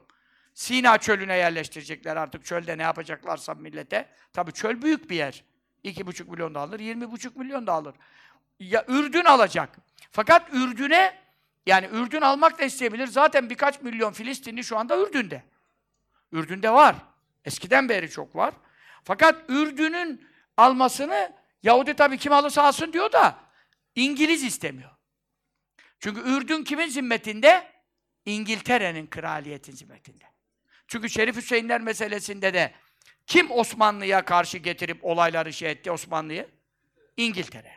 Sina 0.54 0.98
Çölü'ne 0.98 1.36
yerleştirecekler 1.36 2.16
artık 2.16 2.44
çölde 2.44 2.78
ne 2.78 2.82
yapacaklarsa 2.82 3.54
millete. 3.54 4.08
Tabii 4.32 4.52
çöl 4.52 4.82
büyük 4.82 5.10
bir 5.10 5.16
yer. 5.16 5.44
İki 5.82 6.06
buçuk 6.06 6.28
milyon 6.28 6.54
da 6.54 6.60
alır, 6.60 6.80
yirmi 6.80 7.10
buçuk 7.10 7.36
milyon 7.36 7.66
da 7.66 7.72
alır. 7.72 7.94
Ya 8.60 8.84
Ürdün 8.88 9.24
alacak. 9.24 9.78
Fakat 10.10 10.54
Ürdün'e, 10.54 11.18
yani 11.66 11.88
Ürdün 11.92 12.20
almak 12.20 12.58
da 12.58 12.64
isteyebilir. 12.64 13.06
Zaten 13.06 13.50
birkaç 13.50 13.82
milyon 13.82 14.12
Filistinli 14.12 14.64
şu 14.64 14.78
anda 14.78 14.98
Ürdün'de. 14.98 15.42
Ürdün'de 16.32 16.70
var. 16.70 16.96
Eskiden 17.44 17.88
beri 17.88 18.10
çok 18.10 18.36
var. 18.36 18.54
Fakat 19.04 19.50
Ürdün'ün 19.50 20.28
almasını 20.56 21.32
Yahudi 21.62 21.94
tabii 21.94 22.18
kim 22.18 22.32
alırsa 22.32 22.62
alsın 22.62 22.92
diyor 22.92 23.12
da 23.12 23.38
İngiliz 23.94 24.44
istemiyor. 24.44 24.90
Çünkü 26.00 26.20
Ürdün 26.20 26.64
kimin 26.64 26.88
zimmetinde? 26.88 27.72
İngiltere'nin 28.26 29.06
kraliyetin 29.06 29.72
zimmetinde. 29.72 30.24
Çünkü 30.88 31.10
Şerif 31.10 31.36
Hüseyinler 31.36 31.80
meselesinde 31.80 32.54
de 32.54 32.74
kim 33.26 33.50
Osmanlı'ya 33.50 34.24
karşı 34.24 34.58
getirip 34.58 35.04
olayları 35.04 35.52
şey 35.52 35.70
etti 35.70 35.90
Osmanlı'yı? 35.90 36.48
İngiltere. 37.16 37.72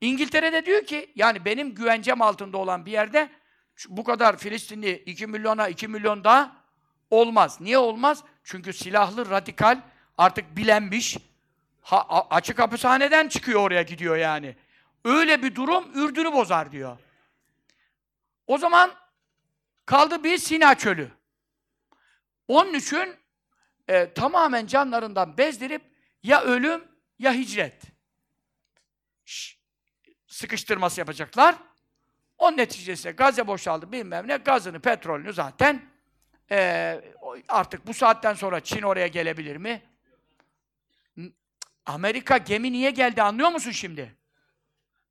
İngiltere 0.00 0.52
de 0.52 0.66
diyor 0.66 0.84
ki 0.84 1.12
yani 1.14 1.44
benim 1.44 1.74
güvencem 1.74 2.22
altında 2.22 2.58
olan 2.58 2.86
bir 2.86 2.92
yerde 2.92 3.30
bu 3.88 4.04
kadar 4.04 4.36
Filistinli 4.36 5.02
2 5.06 5.26
milyona 5.26 5.68
2 5.68 5.88
milyon 5.88 6.24
daha 6.24 6.64
olmaz. 7.10 7.60
Niye 7.60 7.78
olmaz? 7.78 8.24
Çünkü 8.50 8.72
silahlı 8.72 9.30
radikal 9.30 9.80
artık 10.18 10.56
bilenmiş 10.56 11.18
ha, 11.82 12.26
açık 12.30 12.58
hapishaneden 12.58 13.28
çıkıyor 13.28 13.60
oraya 13.60 13.82
gidiyor 13.82 14.16
yani. 14.16 14.56
Öyle 15.04 15.42
bir 15.42 15.54
durum 15.54 15.90
Ürdün'ü 15.94 16.32
bozar 16.32 16.72
diyor. 16.72 16.98
O 18.46 18.58
zaman 18.58 18.90
kaldı 19.86 20.24
bir 20.24 20.38
Sina 20.38 20.74
Çölü. 20.74 21.10
Onun 22.48 22.74
için 22.74 23.16
e, 23.88 24.12
tamamen 24.12 24.66
canlarından 24.66 25.38
bezdirip 25.38 25.82
ya 26.22 26.42
ölüm 26.42 26.84
ya 27.18 27.32
hicret. 27.32 27.82
Şş, 29.24 29.58
sıkıştırması 30.26 31.00
yapacaklar. 31.00 31.54
O 32.38 32.56
neticesinde 32.56 33.12
Gazze 33.12 33.46
boşaldı 33.46 33.92
bilmem 33.92 34.28
ne. 34.28 34.36
Gazını, 34.36 34.80
petrolünü 34.80 35.32
zaten 35.32 35.87
e, 36.50 37.00
o- 37.22 37.36
artık 37.48 37.86
bu 37.86 37.94
saatten 37.94 38.34
sonra 38.34 38.60
Çin 38.60 38.82
oraya 38.82 39.06
gelebilir 39.06 39.56
mi? 39.56 39.82
Amerika 41.86 42.36
gemi 42.36 42.72
niye 42.72 42.90
geldi 42.90 43.22
anlıyor 43.22 43.48
musun 43.50 43.70
şimdi? 43.70 44.14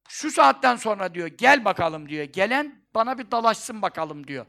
Şu 0.08 0.32
saatten 0.32 0.76
sonra 0.76 1.14
diyor 1.14 1.28
gel 1.28 1.66
bakalım 1.66 2.10
diyor. 2.10 2.24
Gelen 2.24 2.82
bana 2.96 3.18
bir 3.18 3.32
dalaşsın 3.32 3.82
bakalım 3.82 4.28
diyor. 4.28 4.46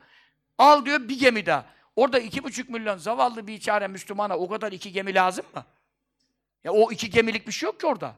Al 0.58 0.84
diyor 0.84 1.08
bir 1.08 1.18
gemi 1.18 1.46
daha. 1.46 1.66
Orada 1.96 2.18
iki 2.18 2.44
buçuk 2.44 2.68
milyon 2.68 2.96
zavallı 2.96 3.46
bir 3.46 3.54
içare 3.54 3.88
Müslümana 3.88 4.36
o 4.38 4.48
kadar 4.48 4.72
iki 4.72 4.92
gemi 4.92 5.14
lazım 5.14 5.46
mı? 5.54 5.64
Ya 6.64 6.72
o 6.72 6.92
iki 6.92 7.10
gemilik 7.10 7.46
bir 7.46 7.52
şey 7.52 7.66
yok 7.66 7.80
ki 7.80 7.86
orada. 7.86 8.16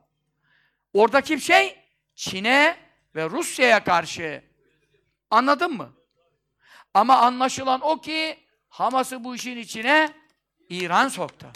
Oradaki 0.95 1.41
şey 1.41 1.79
Çin'e 2.15 2.77
ve 3.15 3.31
Rusya'ya 3.31 3.85
karşı. 3.85 4.45
Anladın 5.31 5.73
mı? 5.73 5.93
Ama 6.95 7.17
anlaşılan 7.17 7.81
o 7.81 8.01
ki 8.01 8.39
Hamas'ı 8.71 9.25
bu 9.25 9.35
işin 9.35 9.57
içine 9.57 10.13
İran 10.69 11.09
soktu. 11.09 11.47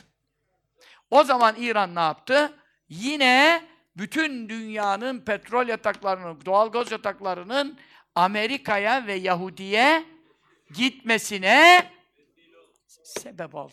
O 1.11 1.25
zaman 1.25 1.55
İran 1.59 1.95
ne 1.95 2.01
yaptı? 2.01 2.59
Yine 2.89 3.65
bütün 3.97 4.49
dünyanın 4.49 5.21
petrol 5.21 5.69
yataklarının, 5.69 6.45
doğalgaz 6.45 6.93
yataklarının 6.93 7.79
Amerika'ya 8.15 9.07
ve 9.07 9.15
Yahudi'ye 9.15 10.05
gitmesine 10.75 11.91
sebep 13.05 13.55
oldu. 13.55 13.73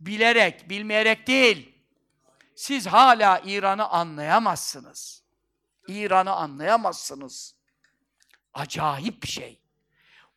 Bilerek, 0.00 0.70
bilmeyerek 0.70 1.26
değil. 1.26 1.74
Siz 2.54 2.86
hala 2.86 3.42
İran'ı 3.44 3.88
anlayamazsınız. 3.88 5.22
İran'ı 5.88 6.32
anlayamazsınız. 6.32 7.54
Acayip 8.54 9.22
bir 9.22 9.28
şey. 9.28 9.60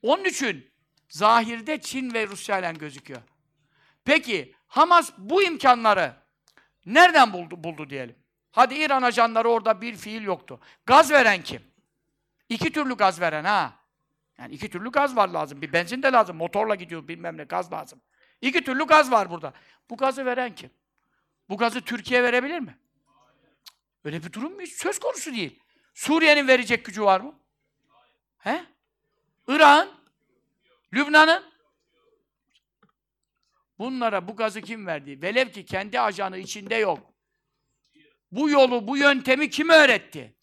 Onun 0.02 0.26
için 0.26 0.75
zahirde 1.16 1.82
Çin 1.82 2.14
ve 2.14 2.28
Rusya 2.28 2.60
ile 2.60 2.72
gözüküyor. 2.72 3.22
Peki 4.06 4.56
Hamas 4.68 5.12
bu 5.18 5.44
imkanları 5.44 6.16
nereden 6.86 7.34
buldu, 7.34 7.64
buldu 7.64 7.90
diyelim? 7.90 8.16
Hadi 8.52 8.76
İran 8.76 9.02
ajanları 9.02 9.50
orada 9.50 9.82
bir 9.82 9.96
fiil 9.96 10.22
yoktu. 10.22 10.60
Gaz 10.86 11.12
veren 11.12 11.44
kim? 11.44 11.62
İki 12.50 12.72
türlü 12.72 12.98
gaz 12.98 13.22
veren 13.22 13.44
ha. 13.44 13.74
Yani 14.38 14.54
iki 14.54 14.70
türlü 14.70 14.92
gaz 14.92 15.16
var 15.16 15.28
lazım. 15.28 15.62
Bir 15.62 15.74
benzin 15.74 16.04
de 16.04 16.12
lazım. 16.12 16.38
Motorla 16.38 16.76
gidiyor 16.76 17.08
bilmem 17.08 17.38
ne 17.38 17.44
gaz 17.44 17.74
lazım. 17.74 18.02
İki 18.42 18.64
türlü 18.64 18.86
gaz 18.86 19.12
var 19.12 19.30
burada. 19.30 19.54
Bu 19.90 19.98
gazı 19.98 20.26
veren 20.26 20.56
kim? 20.56 20.70
Bu 21.50 21.58
gazı 21.58 21.82
Türkiye 21.82 22.24
verebilir 22.24 22.60
mi? 22.60 22.78
Öyle 24.04 24.24
bir 24.24 24.34
durum 24.34 24.54
mu? 24.54 24.62
Hiç 24.62 24.74
söz 24.74 25.00
konusu 25.00 25.34
değil. 25.34 25.60
Suriye'nin 25.94 26.48
verecek 26.48 26.86
gücü 26.86 27.04
var 27.04 27.20
mı? 27.20 27.36
He? 28.38 28.66
Irak'ın? 29.48 29.95
Lübnan'ın? 30.94 31.44
Bunlara 33.80 34.28
bu 34.28 34.36
gazı 34.36 34.62
kim 34.62 34.88
verdi? 34.88 35.22
Velev 35.22 35.50
ki 35.50 35.66
kendi 35.66 36.00
ajanı 36.00 36.38
içinde 36.38 36.76
yok. 36.76 37.14
Bu 38.32 38.50
yolu, 38.50 38.88
bu 38.88 38.98
yöntemi 38.98 39.50
kim 39.50 39.70
öğretti? 39.70 40.36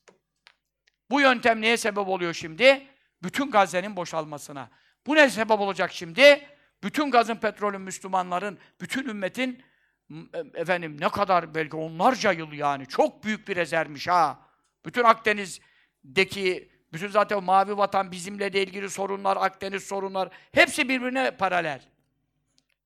Bu 1.11 1.21
yöntem 1.21 1.61
neye 1.61 1.77
sebep 1.77 2.09
oluyor 2.09 2.35
şimdi? 2.35 2.87
Bütün 3.23 3.51
Gazze'nin 3.51 3.97
boşalmasına. 3.97 4.71
Bu 5.07 5.15
ne 5.15 5.31
sebep 5.31 5.61
olacak 5.61 5.93
şimdi? 5.93 6.49
Bütün 6.83 7.11
gazın, 7.11 7.37
petrolün, 7.37 7.81
Müslümanların, 7.81 8.59
bütün 8.81 9.09
ümmetin 9.09 9.63
e- 10.11 10.61
efendim 10.61 11.01
ne 11.01 11.09
kadar 11.09 11.55
belki 11.55 11.77
onlarca 11.77 12.33
yıl 12.33 12.53
yani 12.53 12.87
çok 12.87 13.25
büyük 13.25 13.49
bir 13.49 13.57
rezervmiş 13.57 14.09
ha. 14.09 14.51
Bütün 14.85 15.05
Akdeniz'deki 15.05 16.72
bütün 16.93 17.09
zaten 17.09 17.37
o 17.37 17.43
mavi 17.43 17.77
vatan 17.77 18.13
bizimle 18.13 18.53
de 18.53 18.63
ilgili 18.63 18.91
sorunlar, 18.91 19.37
Akdeniz 19.41 19.85
sorunlar 19.85 20.29
hepsi 20.53 20.89
birbirine 20.89 21.31
paralel. 21.31 21.81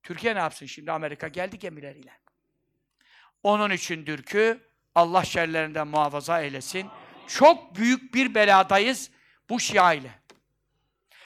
Türkiye 0.02 0.34
ne 0.34 0.38
yapsın 0.38 0.66
şimdi? 0.66 0.92
Amerika 0.92 1.28
geldi 1.28 1.58
gemileriyle. 1.58 2.12
Onun 3.42 3.70
içindir 3.70 4.22
ki 4.22 4.58
Allah 4.94 5.24
şerlerinden 5.24 5.88
muhafaza 5.88 6.40
eylesin. 6.40 6.86
Çok 7.26 7.76
büyük 7.76 8.14
bir 8.14 8.34
beladayız 8.34 9.10
bu 9.48 9.60
Şia 9.60 9.92
ile. 9.92 10.10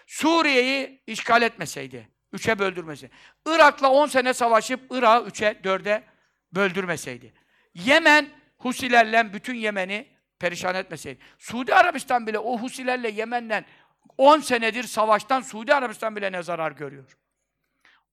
Suriye'yi 0.06 1.02
işgal 1.06 1.42
etmeseydi, 1.42 2.08
üçe 2.32 2.58
böldürmeseydi. 2.58 3.14
Irak'la 3.46 3.90
10 3.90 4.06
sene 4.06 4.34
savaşıp 4.34 4.80
Irak'ı 4.90 5.28
üçe, 5.28 5.60
dörde 5.64 6.04
böldürmeseydi. 6.52 7.32
Yemen, 7.74 8.28
Husilerle 8.58 9.32
bütün 9.32 9.54
Yemen'i 9.54 10.08
perişan 10.40 10.74
etmeseydi. 10.74 11.18
Suudi 11.38 11.74
Arabistan 11.74 12.26
bile 12.26 12.38
o 12.38 12.58
Husilerle 12.58 13.10
Yemen'le 13.10 13.64
10 14.18 14.40
senedir 14.40 14.84
savaştan 14.84 15.40
Suudi 15.40 15.74
Arabistan 15.74 16.16
bile 16.16 16.32
ne 16.32 16.42
zarar 16.42 16.72
görüyor. 16.72 17.16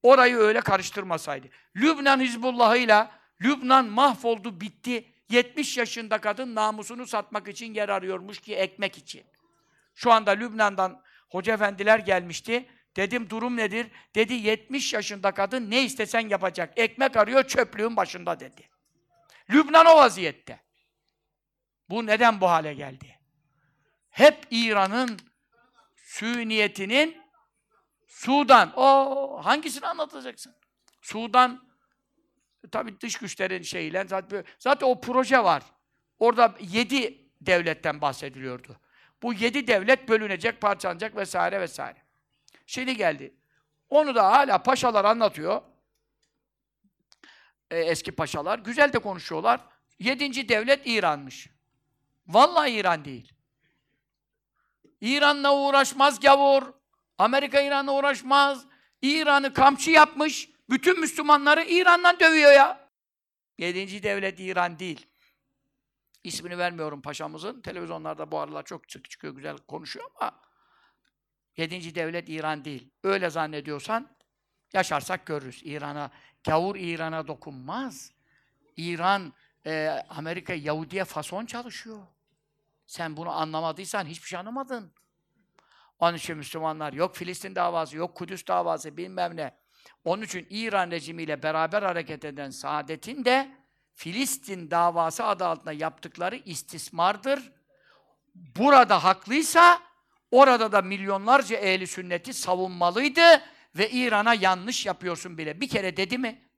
Orayı 0.03 0.35
öyle 0.35 0.61
karıştırmasaydı. 0.61 1.47
Lübnan 1.75 2.19
Hizbullah'ıyla 2.19 3.11
Lübnan 3.41 3.85
mahvoldu, 3.85 4.61
bitti. 4.61 5.05
70 5.29 5.77
yaşında 5.77 6.17
kadın 6.17 6.55
namusunu 6.55 7.07
satmak 7.07 7.47
için 7.47 7.73
yer 7.73 7.89
arıyormuş 7.89 8.39
ki 8.39 8.55
ekmek 8.55 8.97
için. 8.97 9.23
Şu 9.95 10.11
anda 10.11 10.31
Lübnan'dan 10.31 11.01
hoca 11.29 11.53
efendiler 11.53 11.99
gelmişti. 11.99 12.65
Dedim 12.95 13.29
durum 13.29 13.57
nedir? 13.57 13.87
Dedi 14.15 14.33
70 14.33 14.93
yaşında 14.93 15.31
kadın 15.31 15.71
ne 15.71 15.83
istesen 15.83 16.29
yapacak. 16.29 16.73
Ekmek 16.75 17.17
arıyor 17.17 17.43
çöplüğün 17.43 17.97
başında 17.97 18.39
dedi. 18.39 18.69
Lübnan 19.49 19.85
o 19.85 19.97
vaziyette. 19.97 20.66
Bu 21.89 22.05
neden 22.05 22.41
bu 22.41 22.49
hale 22.49 22.73
geldi? 22.73 23.19
Hep 24.09 24.47
İran'ın 24.51 25.19
sünniyetinin 25.95 27.21
Sudan. 28.07 28.73
O 28.75 29.39
hangisini 29.43 29.87
anlatacaksın? 29.87 30.55
Sudan 31.01 31.67
tabii 32.71 33.01
dış 33.01 33.17
güçlerin 33.17 33.61
şeyiyle 33.61 34.05
zaten, 34.07 34.43
zaten 34.59 34.87
o 34.87 35.01
proje 35.01 35.43
var. 35.43 35.63
Orada 36.19 36.55
yedi 36.59 37.31
devletten 37.41 38.01
bahsediliyordu. 38.01 38.79
Bu 39.23 39.33
yedi 39.33 39.67
devlet 39.67 40.09
bölünecek, 40.09 40.61
parçalanacak 40.61 41.15
vesaire 41.15 41.61
vesaire. 41.61 41.97
Şimdi 42.65 42.97
geldi. 42.97 43.33
Onu 43.89 44.15
da 44.15 44.31
hala 44.31 44.63
paşalar 44.63 45.05
anlatıyor. 45.05 45.61
E, 47.71 47.79
eski 47.79 48.11
paşalar. 48.11 48.59
Güzel 48.59 48.93
de 48.93 48.99
konuşuyorlar. 48.99 49.61
Yedinci 49.99 50.49
devlet 50.49 50.87
İran'mış. 50.87 51.49
Vallahi 52.27 52.71
İran 52.71 53.05
değil. 53.05 53.33
İran'la 55.01 55.55
uğraşmaz 55.55 56.19
gavur. 56.19 56.63
Amerika 57.17 57.61
İran'la 57.61 57.93
uğraşmaz. 57.93 58.65
İran'ı 59.01 59.53
kamçı 59.53 59.91
yapmış. 59.91 60.49
Bütün 60.69 60.99
Müslümanları 60.99 61.63
İran'dan 61.63 62.19
dövüyor 62.19 62.51
ya. 62.51 62.89
Yedinci 63.57 64.03
devlet 64.03 64.39
İran 64.39 64.79
değil. 64.79 65.05
İsmini 66.23 66.57
vermiyorum 66.57 67.01
paşamızın. 67.01 67.61
Televizyonlarda 67.61 68.31
bu 68.31 68.39
aralar 68.39 68.63
çok 68.63 68.89
çık 68.89 69.09
çıkıyor, 69.09 69.35
güzel 69.35 69.57
konuşuyor 69.57 70.09
ama 70.15 70.41
Yedinci 71.57 71.95
devlet 71.95 72.29
İran 72.29 72.65
değil. 72.65 72.89
Öyle 73.03 73.29
zannediyorsan 73.29 74.07
yaşarsak 74.73 75.25
görürüz. 75.25 75.61
İran'a, 75.63 76.11
gavur 76.43 76.75
İran'a 76.75 77.27
dokunmaz. 77.27 78.11
İran, 78.77 79.33
e, 79.65 79.87
Amerika 80.09 80.53
Yahudi'ye 80.53 81.05
fason 81.05 81.45
çalışıyor. 81.45 82.07
Sen 82.87 83.17
bunu 83.17 83.29
anlamadıysan 83.29 84.05
hiçbir 84.05 84.27
şey 84.27 84.39
anlamadın. 84.39 84.93
Onun 85.99 86.17
için 86.17 86.37
Müslümanlar 86.37 86.93
yok 86.93 87.15
Filistin 87.15 87.55
davası, 87.55 87.97
yok 87.97 88.15
Kudüs 88.15 88.47
davası 88.47 88.97
bilmem 88.97 89.35
ne. 89.35 89.57
Onun 90.03 90.23
için 90.23 90.47
İran 90.49 90.91
rejimiyle 90.91 91.43
beraber 91.43 91.83
hareket 91.83 92.25
eden 92.25 92.49
Saadet'in 92.49 93.25
de 93.25 93.51
Filistin 93.93 94.71
davası 94.71 95.25
adı 95.25 95.45
altında 95.45 95.71
yaptıkları 95.71 96.35
istismardır. 96.35 97.51
Burada 98.35 99.03
haklıysa 99.03 99.79
orada 100.31 100.71
da 100.71 100.81
milyonlarca 100.81 101.57
ehli 101.57 101.87
sünneti 101.87 102.33
savunmalıydı 102.33 103.41
ve 103.75 103.89
İran'a 103.89 104.33
yanlış 104.33 104.85
yapıyorsun 104.85 105.37
bile. 105.37 105.61
Bir 105.61 105.69
kere 105.69 105.97
dedi 105.97 106.17
mi? 106.17 106.49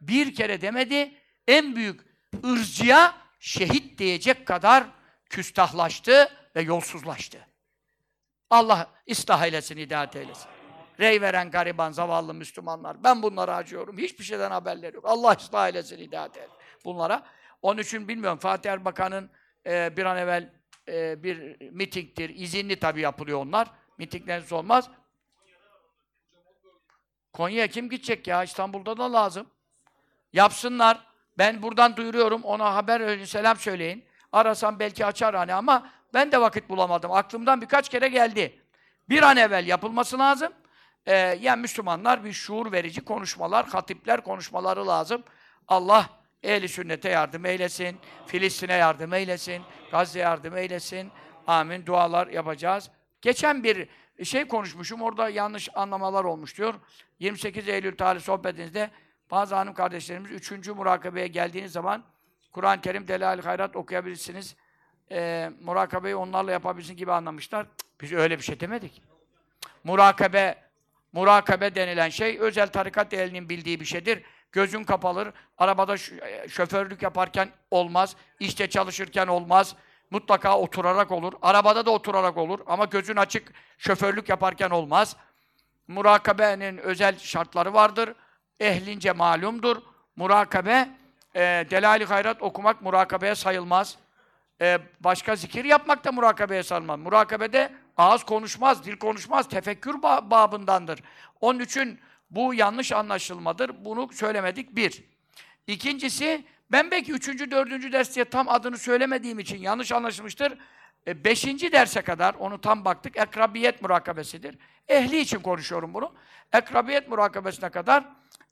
Bir 0.00 0.34
kere 0.34 0.60
demedi. 0.60 1.14
En 1.48 1.76
büyük 1.76 2.00
ırzcıya 2.44 3.14
şehit 3.40 3.98
diyecek 3.98 4.46
kadar 4.46 4.84
küstahlaştı 5.30 6.28
ve 6.56 6.60
yolsuzlaştı. 6.60 7.46
Allah 8.50 8.90
ıslah 9.10 9.44
eylesin, 9.44 9.76
hidayet 9.76 10.16
eylesin. 10.16 10.50
Rey 11.00 11.20
veren 11.20 11.50
gariban, 11.50 11.92
zavallı 11.92 12.34
Müslümanlar. 12.34 13.04
Ben 13.04 13.22
bunları 13.22 13.54
acıyorum. 13.54 13.98
Hiçbir 13.98 14.24
şeyden 14.24 14.50
haberleri 14.50 14.96
yok. 14.96 15.04
Allah 15.08 15.36
ıslah 15.40 15.66
eylesin, 15.68 15.98
hidayet 15.98 16.36
eylesin 16.36 16.56
bunlara. 16.84 17.22
Onun 17.62 17.82
için 17.82 18.08
bilmiyorum 18.08 18.38
Fatih 18.38 18.70
Erbakan'ın 18.70 19.30
e, 19.66 19.96
bir 19.96 20.04
an 20.04 20.16
evvel 20.16 20.52
e, 20.88 21.22
bir 21.22 21.60
mitingdir. 21.70 22.28
izinli 22.28 22.78
tabii 22.78 23.00
yapılıyor 23.00 23.38
onlar. 23.38 23.70
Mitingleriniz 23.98 24.52
olmaz. 24.52 24.90
Konya'ya 27.32 27.66
kim 27.66 27.90
gidecek 27.90 28.26
ya? 28.26 28.44
İstanbul'da 28.44 28.96
da 28.96 29.12
lazım. 29.12 29.46
Yapsınlar. 30.32 31.06
Ben 31.38 31.62
buradan 31.62 31.96
duyuruyorum. 31.96 32.42
Ona 32.42 32.74
haber 32.74 33.00
verin, 33.06 33.24
selam 33.24 33.56
söyleyin. 33.56 34.04
Arasam 34.32 34.78
belki 34.78 35.06
açar 35.06 35.34
hani 35.34 35.54
ama 35.54 35.90
ben 36.14 36.32
de 36.32 36.40
vakit 36.40 36.68
bulamadım. 36.68 37.12
Aklımdan 37.12 37.60
birkaç 37.60 37.88
kere 37.88 38.08
geldi. 38.08 38.58
Bir 39.08 39.22
an 39.22 39.36
evvel 39.36 39.66
yapılması 39.66 40.18
lazım. 40.18 40.52
Ee, 41.06 41.16
yani 41.16 41.60
Müslümanlar 41.60 42.24
bir 42.24 42.32
şuur 42.32 42.72
verici 42.72 43.00
konuşmalar, 43.00 43.66
hatipler 43.66 44.20
konuşmaları 44.20 44.86
lazım. 44.86 45.22
Allah 45.68 46.10
ehli 46.42 46.68
sünnete 46.68 47.08
yardım 47.08 47.46
eylesin, 47.46 47.98
Filistin'e 48.26 48.74
yardım 48.74 49.14
eylesin, 49.14 49.62
Gazze 49.90 50.18
yardım 50.18 50.56
eylesin. 50.56 51.10
Amin. 51.46 51.86
Dualar 51.86 52.26
yapacağız. 52.26 52.90
Geçen 53.22 53.64
bir 53.64 53.88
şey 54.24 54.48
konuşmuşum, 54.48 55.02
orada 55.02 55.28
yanlış 55.28 55.68
anlamalar 55.74 56.24
olmuş 56.24 56.58
diyor. 56.58 56.74
28 57.18 57.68
Eylül 57.68 57.96
tarih 57.96 58.20
sohbetinizde 58.20 58.90
bazı 59.30 59.54
hanım 59.54 59.74
kardeşlerimiz 59.74 60.30
3. 60.30 60.68
murakabeye 60.68 61.26
geldiğiniz 61.26 61.72
zaman 61.72 62.04
Kur'an-ı 62.52 62.80
Kerim 62.80 63.08
Delal 63.08 63.42
Hayrat 63.42 63.76
okuyabilirsiniz. 63.76 64.56
Ee, 65.10 65.50
murakabeyi 65.60 66.16
onlarla 66.16 66.52
yapabilirsin 66.52 66.96
gibi 66.96 67.12
anlamışlar. 67.12 67.66
Biz 68.00 68.12
öyle 68.12 68.38
bir 68.38 68.42
şey 68.42 68.60
demedik. 68.60 69.02
Murakabe 69.84 70.70
Murakabe 71.12 71.74
denilen 71.74 72.08
şey 72.08 72.38
özel 72.40 72.68
tarikat 72.68 73.12
ehlinin 73.12 73.48
bildiği 73.48 73.80
bir 73.80 73.84
şeydir. 73.84 74.22
Gözün 74.52 74.84
kapalır, 74.84 75.28
arabada 75.58 75.96
ş- 75.96 76.46
şoförlük 76.48 77.02
yaparken 77.02 77.48
olmaz, 77.70 78.16
işte 78.40 78.70
çalışırken 78.70 79.26
olmaz. 79.26 79.74
Mutlaka 80.10 80.58
oturarak 80.58 81.10
olur. 81.10 81.32
Arabada 81.42 81.86
da 81.86 81.90
oturarak 81.90 82.36
olur 82.36 82.60
ama 82.66 82.84
gözün 82.84 83.16
açık 83.16 83.52
şoförlük 83.78 84.28
yaparken 84.28 84.70
olmaz. 84.70 85.16
Murakabenin 85.88 86.78
özel 86.78 87.18
şartları 87.18 87.72
vardır. 87.74 88.14
Ehlince 88.60 89.12
malumdur. 89.12 89.76
Murakabe, 90.16 90.88
e, 91.34 91.40
Delali 91.40 92.04
Hayrat 92.04 92.42
okumak 92.42 92.82
murakabeye 92.82 93.34
sayılmaz. 93.34 93.96
E, 94.60 94.78
başka 95.00 95.36
zikir 95.36 95.64
yapmak 95.64 96.04
da 96.04 96.12
murakabeye 96.12 96.62
sayılmaz. 96.62 97.00
Murakabede 97.00 97.72
ağız 97.96 98.24
konuşmaz, 98.24 98.84
dil 98.84 98.96
konuşmaz, 98.96 99.48
tefekkür 99.48 99.94
ba- 99.94 100.30
babındandır. 100.30 101.00
Onun 101.40 101.60
için 101.60 102.00
bu 102.30 102.54
yanlış 102.54 102.92
anlaşılmadır. 102.92 103.84
Bunu 103.84 104.12
söylemedik 104.12 104.76
bir. 104.76 105.04
İkincisi, 105.66 106.44
ben 106.72 106.90
belki 106.90 107.12
üçüncü, 107.12 107.50
dördüncü 107.50 107.92
ders 107.92 108.14
diye 108.14 108.24
tam 108.24 108.48
adını 108.48 108.78
söylemediğim 108.78 109.38
için 109.38 109.58
yanlış 109.58 109.92
anlaşılmıştır. 109.92 110.58
E, 111.06 111.24
beşinci 111.24 111.72
derse 111.72 112.02
kadar, 112.02 112.34
onu 112.34 112.60
tam 112.60 112.84
baktık, 112.84 113.16
ekrabiyet 113.16 113.82
murakabesidir. 113.82 114.58
Ehli 114.88 115.18
için 115.18 115.38
konuşuyorum 115.38 115.94
bunu. 115.94 116.14
Ekrabiyet 116.52 117.08
murakabesine 117.08 117.70
kadar 117.70 118.04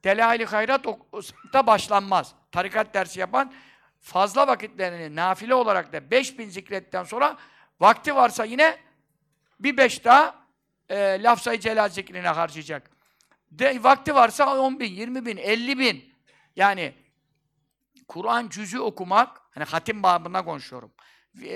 Delail-i 0.05 0.45
Hayrat 0.45 0.85
da 1.53 1.67
başlanmaz. 1.67 2.35
Tarikat 2.53 2.95
dersi 2.95 3.21
yapan 3.21 3.53
fazla 4.01 4.47
vakitlerini 4.47 5.17
nafile 5.17 5.55
olarak 5.55 5.93
da 5.93 6.11
5000 6.11 6.49
zikretten 6.49 7.05
sonra 7.05 7.37
vakti 7.81 8.15
varsa 8.15 8.45
yine 8.45 8.79
bir 9.61 9.77
beş 9.77 10.05
daha 10.05 10.35
e, 10.89 11.23
lafzayı 11.23 11.61
celal 11.61 11.89
zikrine 11.89 12.29
harcayacak. 12.29 12.91
De, 13.51 13.83
vakti 13.83 14.15
varsa 14.15 14.59
10 14.59 14.81
bin, 14.81 14.93
20 14.93 15.27
bin, 15.27 15.37
50 15.37 15.79
bin. 15.79 16.15
Yani 16.57 16.95
Kur'an 18.09 18.49
cüzü 18.49 18.79
okumak, 18.79 19.41
hani 19.51 19.65
hatim 19.65 20.03
babında 20.03 20.45
konuşuyorum. 20.45 20.93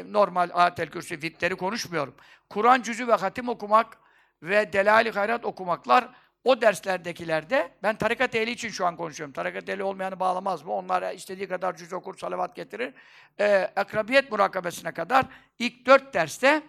Normal 0.05 0.51
ayetel 0.53 0.91
kürsü 0.91 1.23
vitleri 1.23 1.57
konuşmuyorum. 1.57 2.15
Kur'an 2.51 2.83
cüzü 2.83 3.09
ve 3.09 3.15
hatim 3.15 3.49
okumak 3.49 3.99
ve 4.43 4.73
delali 4.73 5.11
hayrat 5.11 5.45
okumaklar 5.45 6.09
o 6.45 6.61
derslerdekilerde, 6.61 7.71
ben 7.83 7.99
tarikat 7.99 8.35
ehli 8.35 8.51
için 8.51 8.69
şu 8.69 8.87
an 8.87 8.97
konuşuyorum. 8.97 9.33
Tarikat 9.33 9.69
ehli 9.69 9.83
olmayanı 9.83 10.21
bağlamaz 10.21 10.63
mı? 10.63 10.73
Onlar 10.73 11.15
istediği 11.15 11.49
kadar 11.49 11.77
cüz 11.77 11.93
okur, 11.93 12.19
salavat 12.19 12.57
getirir. 12.57 12.95
Ee, 13.41 13.71
akrabiyet 13.77 14.33
murakabesine 14.33 14.93
kadar 14.93 15.27
ilk 15.59 15.87
dört 15.87 16.15
derste 16.15 16.63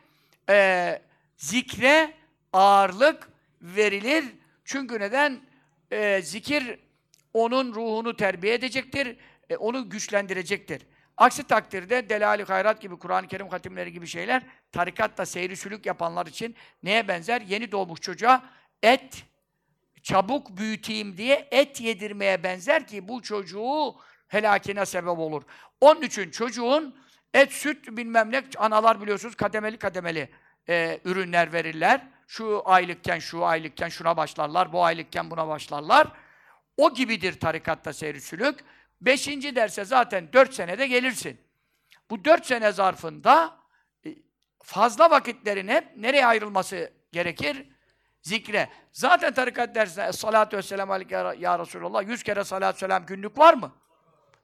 e, 0.50 1.02
zikre 1.38 2.14
ağırlık 2.54 3.30
verilir. 3.62 4.26
Çünkü 4.66 5.00
neden? 5.00 5.40
Ee, 5.92 6.22
zikir 6.24 6.80
onun 7.34 7.74
ruhunu 7.74 8.16
terbiye 8.16 8.54
edecektir, 8.54 9.18
e, 9.50 9.56
onu 9.56 9.90
güçlendirecektir. 9.90 10.82
Aksi 11.18 11.44
takdirde 11.44 12.10
Delali 12.10 12.44
Hayrat 12.44 12.82
gibi, 12.82 13.00
Kur'an-ı 13.00 13.28
Kerim 13.28 13.48
hatimleri 13.48 13.92
gibi 13.92 14.08
şeyler 14.08 14.44
tarikatta 14.72 15.26
seyri 15.26 15.58
sülük 15.58 15.86
yapanlar 15.86 16.26
için 16.26 16.56
neye 16.84 17.08
benzer? 17.08 17.42
Yeni 17.42 17.72
doğmuş 17.72 18.02
çocuğa 18.02 18.44
et, 18.84 19.26
çabuk 20.04 20.58
büyüteyim 20.58 21.18
diye 21.18 21.48
et 21.52 21.82
yedirmeye 21.82 22.44
benzer 22.44 22.88
ki 22.88 23.08
bu 23.08 23.22
çocuğu 23.22 23.96
helakine 24.28 24.86
sebep 24.86 25.20
olur. 25.20 25.44
Onun 25.82 26.02
için 26.02 26.32
çocuğun 26.32 26.96
et, 27.34 27.54
süt 27.54 27.98
bilmem 27.98 28.32
ne, 28.32 28.44
analar 28.58 29.02
biliyorsunuz 29.02 29.36
kademeli 29.36 29.78
kademeli 29.78 30.30
e, 30.70 31.00
ürünler 31.06 31.54
verirler. 31.54 32.02
Şu 32.28 32.62
aylıkken, 32.66 33.20
şu 33.20 33.46
aylıkken 33.46 33.90
şuna 33.90 34.18
başlarlar, 34.18 34.74
bu 34.74 34.84
aylıkken 34.84 35.32
buna 35.32 35.48
başlarlar. 35.48 36.08
O 36.78 36.94
gibidir 36.94 37.40
tarikatta 37.40 37.94
seyri 37.94 38.22
sülük. 38.22 38.60
Beşinci 39.02 39.56
derse 39.56 39.86
zaten 39.86 40.34
dört 40.34 40.54
senede 40.54 40.88
gelirsin. 40.88 41.42
Bu 42.10 42.26
dört 42.26 42.46
sene 42.46 42.72
zarfında 42.72 43.58
e, 44.06 44.10
fazla 44.64 45.12
vakitlerin 45.12 45.68
hep 45.68 45.98
nereye 45.98 46.26
ayrılması 46.26 46.94
gerekir? 47.12 47.73
Zikre. 48.24 48.70
Zaten 48.92 49.34
tarikat 49.34 49.76
dersinde 49.76 50.12
salatü 50.12 50.58
vesselam 50.58 50.92
aleyke 50.92 51.16
ya- 51.16 51.60
Resulallah 51.60 52.08
yüz 52.08 52.24
kere 52.24 52.44
salatü 52.44 52.80
selam 52.80 53.06
günlük 53.06 53.38
var 53.38 53.54
mı? 53.54 53.72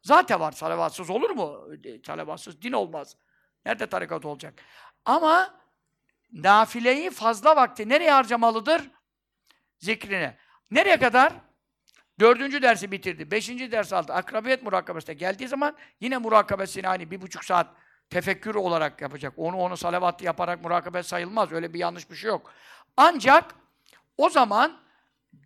Zaten 0.02 0.40
var. 0.40 0.52
Salavatsız 0.52 1.10
olur 1.10 1.30
mu? 1.30 1.68
E, 1.84 2.04
Salavatsız 2.04 2.62
din 2.62 2.72
olmaz. 2.72 3.16
Nerede 3.66 3.88
tarikat 3.88 4.26
olacak? 4.26 4.54
Ama 5.06 5.54
nafileyi 6.34 7.10
fazla 7.10 7.56
vakti 7.56 7.90
nereye 7.90 8.12
harcamalıdır? 8.12 8.92
Zikrine. 9.80 10.38
Nereye 10.72 11.00
kadar? 11.00 11.34
Dördüncü 12.20 12.62
dersi 12.62 12.92
bitirdi. 12.92 13.32
Beşinci 13.32 13.72
ders 13.72 13.94
aldı. 13.94 14.14
Akrabiyet 14.14 14.64
murakabesine 14.64 15.16
geldiği 15.16 15.48
zaman 15.48 15.78
yine 16.00 16.18
murakabesini 16.18 16.88
hani 16.88 17.12
bir 17.12 17.22
buçuk 17.22 17.46
saat 17.46 17.68
tefekkür 18.10 18.56
olarak 18.56 19.02
yapacak. 19.02 19.34
Onu 19.38 19.58
onu 19.58 19.78
salavatlı 19.78 20.26
yaparak 20.26 20.64
murakabe 20.64 21.04
sayılmaz. 21.04 21.52
Öyle 21.52 21.74
bir 21.74 21.80
yanlış 21.80 22.10
bir 22.12 22.16
şey 22.16 22.28
yok. 22.28 22.52
Ancak 22.98 23.56
o 24.20 24.30
zaman 24.30 24.78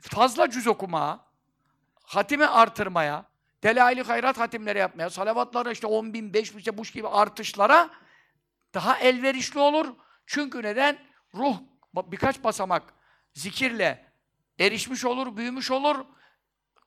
fazla 0.02 0.50
cüz 0.50 0.68
okumaya, 0.68 1.20
hatimi 2.04 2.48
artırmaya, 2.48 3.26
delail-i 3.64 4.02
hayrat 4.02 4.40
hatimleri 4.40 4.80
yapmaya, 4.80 5.10
salavatlara 5.10 5.72
işte 5.72 5.88
10 5.88 6.14
bin, 6.14 6.34
5 6.34 6.54
bin, 6.54 6.58
işte 6.58 6.78
bu 6.78 6.84
gibi 6.84 7.08
artışlara 7.08 7.90
daha 8.74 8.98
elverişli 8.98 9.60
olur. 9.60 9.88
Çünkü 10.26 10.64
neden? 10.64 10.98
Ruh 11.34 11.58
birkaç 11.96 12.44
basamak 12.44 12.94
zikirle 13.34 14.06
erişmiş 14.60 15.06
olur, 15.06 15.38
büyümüş 15.38 15.72
olur. 15.72 16.06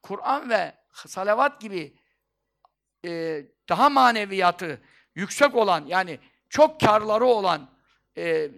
Kur'an 0.02 0.50
ve 0.50 0.74
salavat 0.92 1.60
gibi 1.60 1.96
e, 3.04 3.42
daha 3.68 3.90
maneviyatı 3.90 4.82
yüksek 5.14 5.54
olan 5.54 5.84
yani 5.86 6.18
çok 6.48 6.80
karları 6.80 7.24
olan 7.24 7.70
e, 8.16 8.50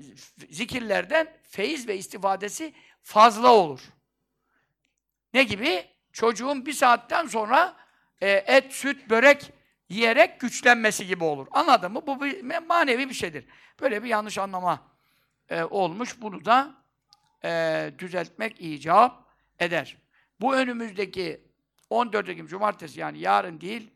zikirlerden 0.50 1.36
feyiz 1.42 1.88
ve 1.88 1.96
istifadesi 1.96 2.74
fazla 3.08 3.52
olur. 3.52 3.80
Ne 5.34 5.42
gibi? 5.42 5.86
Çocuğun 6.12 6.66
bir 6.66 6.72
saatten 6.72 7.26
sonra 7.26 7.76
e, 8.20 8.30
et, 8.30 8.72
süt, 8.72 9.10
börek 9.10 9.52
yiyerek 9.88 10.40
güçlenmesi 10.40 11.06
gibi 11.06 11.24
olur. 11.24 11.46
Anladın 11.50 11.92
mı? 11.92 12.06
Bu 12.06 12.20
bir 12.20 12.58
manevi 12.58 13.08
bir 13.08 13.14
şeydir. 13.14 13.44
Böyle 13.80 14.04
bir 14.04 14.08
yanlış 14.08 14.38
anlama 14.38 14.82
e, 15.48 15.62
olmuş. 15.62 16.20
Bunu 16.20 16.44
da 16.44 16.74
e, 17.44 17.92
düzeltmek 17.98 18.60
icap 18.60 19.24
eder. 19.58 19.96
Bu 20.40 20.56
önümüzdeki 20.56 21.40
14 21.90 22.28
Ekim 22.28 22.46
Cumartesi 22.46 23.00
yani 23.00 23.18
yarın 23.18 23.60
değil, 23.60 23.90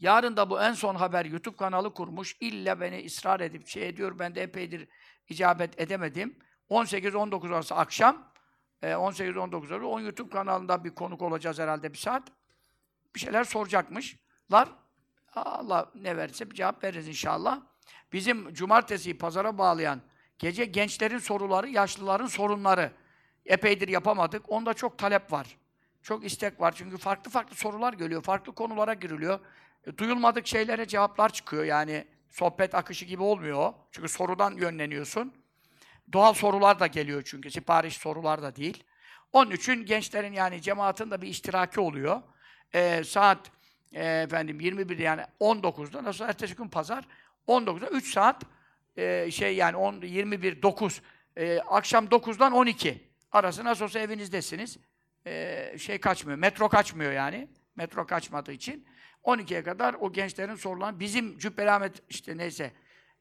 yarın 0.00 0.36
da 0.36 0.50
bu 0.50 0.60
en 0.60 0.72
son 0.72 0.94
haber 0.94 1.24
YouTube 1.24 1.56
kanalı 1.56 1.94
kurmuş. 1.94 2.36
İlla 2.40 2.80
beni 2.80 3.06
ısrar 3.06 3.40
edip 3.40 3.68
şey 3.68 3.88
ediyor. 3.88 4.18
Ben 4.18 4.34
de 4.34 4.42
epeydir 4.42 4.88
icabet 5.28 5.80
edemedim. 5.80 6.38
18-19 6.70 7.54
arası 7.54 7.74
akşam, 7.74 8.24
e, 8.82 8.86
18-19 8.86 9.74
arası 9.74 9.86
on 9.86 10.00
YouTube 10.00 10.30
kanalında 10.30 10.84
bir 10.84 10.94
konuk 10.94 11.22
olacağız 11.22 11.58
herhalde 11.58 11.92
bir 11.92 11.98
saat. 11.98 12.22
Bir 13.14 13.20
şeyler 13.20 13.44
soracakmışlar. 13.44 14.68
Allah 15.34 15.90
ne 15.94 16.16
verirse 16.16 16.50
bir 16.50 16.54
cevap 16.54 16.84
veririz 16.84 17.08
inşallah. 17.08 17.60
Bizim 18.12 18.54
cumartesiyi 18.54 19.18
pazara 19.18 19.58
bağlayan 19.58 20.00
gece 20.38 20.64
gençlerin 20.64 21.18
soruları, 21.18 21.68
yaşlıların 21.68 22.26
sorunları 22.26 22.92
epeydir 23.46 23.88
yapamadık. 23.88 24.42
Onda 24.48 24.74
çok 24.74 24.98
talep 24.98 25.32
var. 25.32 25.56
Çok 26.02 26.24
istek 26.24 26.60
var. 26.60 26.72
Çünkü 26.76 26.98
farklı 26.98 27.30
farklı 27.30 27.56
sorular 27.56 27.92
geliyor. 27.92 28.22
Farklı 28.22 28.54
konulara 28.54 28.94
giriliyor. 28.94 29.40
E, 29.86 29.98
duyulmadık 29.98 30.46
şeylere 30.46 30.86
cevaplar 30.86 31.32
çıkıyor. 31.32 31.64
Yani 31.64 32.06
sohbet 32.30 32.74
akışı 32.74 33.04
gibi 33.04 33.22
olmuyor. 33.22 33.72
Çünkü 33.90 34.08
sorudan 34.08 34.56
yönleniyorsun. 34.56 35.39
Doğal 36.12 36.34
sorular 36.34 36.80
da 36.80 36.86
geliyor 36.86 37.22
çünkü. 37.26 37.50
Sipariş 37.50 37.96
sorular 37.96 38.42
da 38.42 38.56
değil. 38.56 38.84
Onun 39.32 39.50
için 39.50 39.86
gençlerin 39.86 40.32
yani 40.32 40.62
cemaatin 40.62 41.10
de 41.10 41.22
bir 41.22 41.28
iştiraki 41.28 41.80
oluyor. 41.80 42.22
E, 42.74 43.04
saat 43.04 43.50
e, 43.92 44.06
efendim 44.06 44.60
21 44.60 44.98
yani 44.98 45.22
19'da 45.40 46.04
nasıl 46.04 46.24
ertesi 46.24 46.56
gün 46.56 46.68
pazar 46.68 47.04
19'da 47.48 47.86
3 47.86 48.12
saat 48.12 48.42
e, 48.96 49.30
şey 49.30 49.56
yani 49.56 49.76
10 49.76 50.00
21 50.02 50.62
9 50.62 51.02
e, 51.36 51.58
akşam 51.58 52.04
9'dan 52.04 52.52
12 52.52 53.10
arası 53.32 53.64
nasıl 53.64 53.84
olsa 53.84 53.98
evinizdesiniz. 53.98 54.78
E, 55.26 55.74
şey 55.78 55.98
kaçmıyor. 56.00 56.38
Metro 56.38 56.68
kaçmıyor 56.68 57.12
yani. 57.12 57.48
Metro 57.76 58.06
kaçmadığı 58.06 58.52
için 58.52 58.86
12'ye 59.24 59.62
kadar 59.62 59.94
o 59.94 60.12
gençlerin 60.12 60.54
sorulan 60.54 61.00
bizim 61.00 61.38
Cübbeli 61.38 61.70
Ahmet 61.70 62.02
işte 62.08 62.36
neyse 62.36 62.72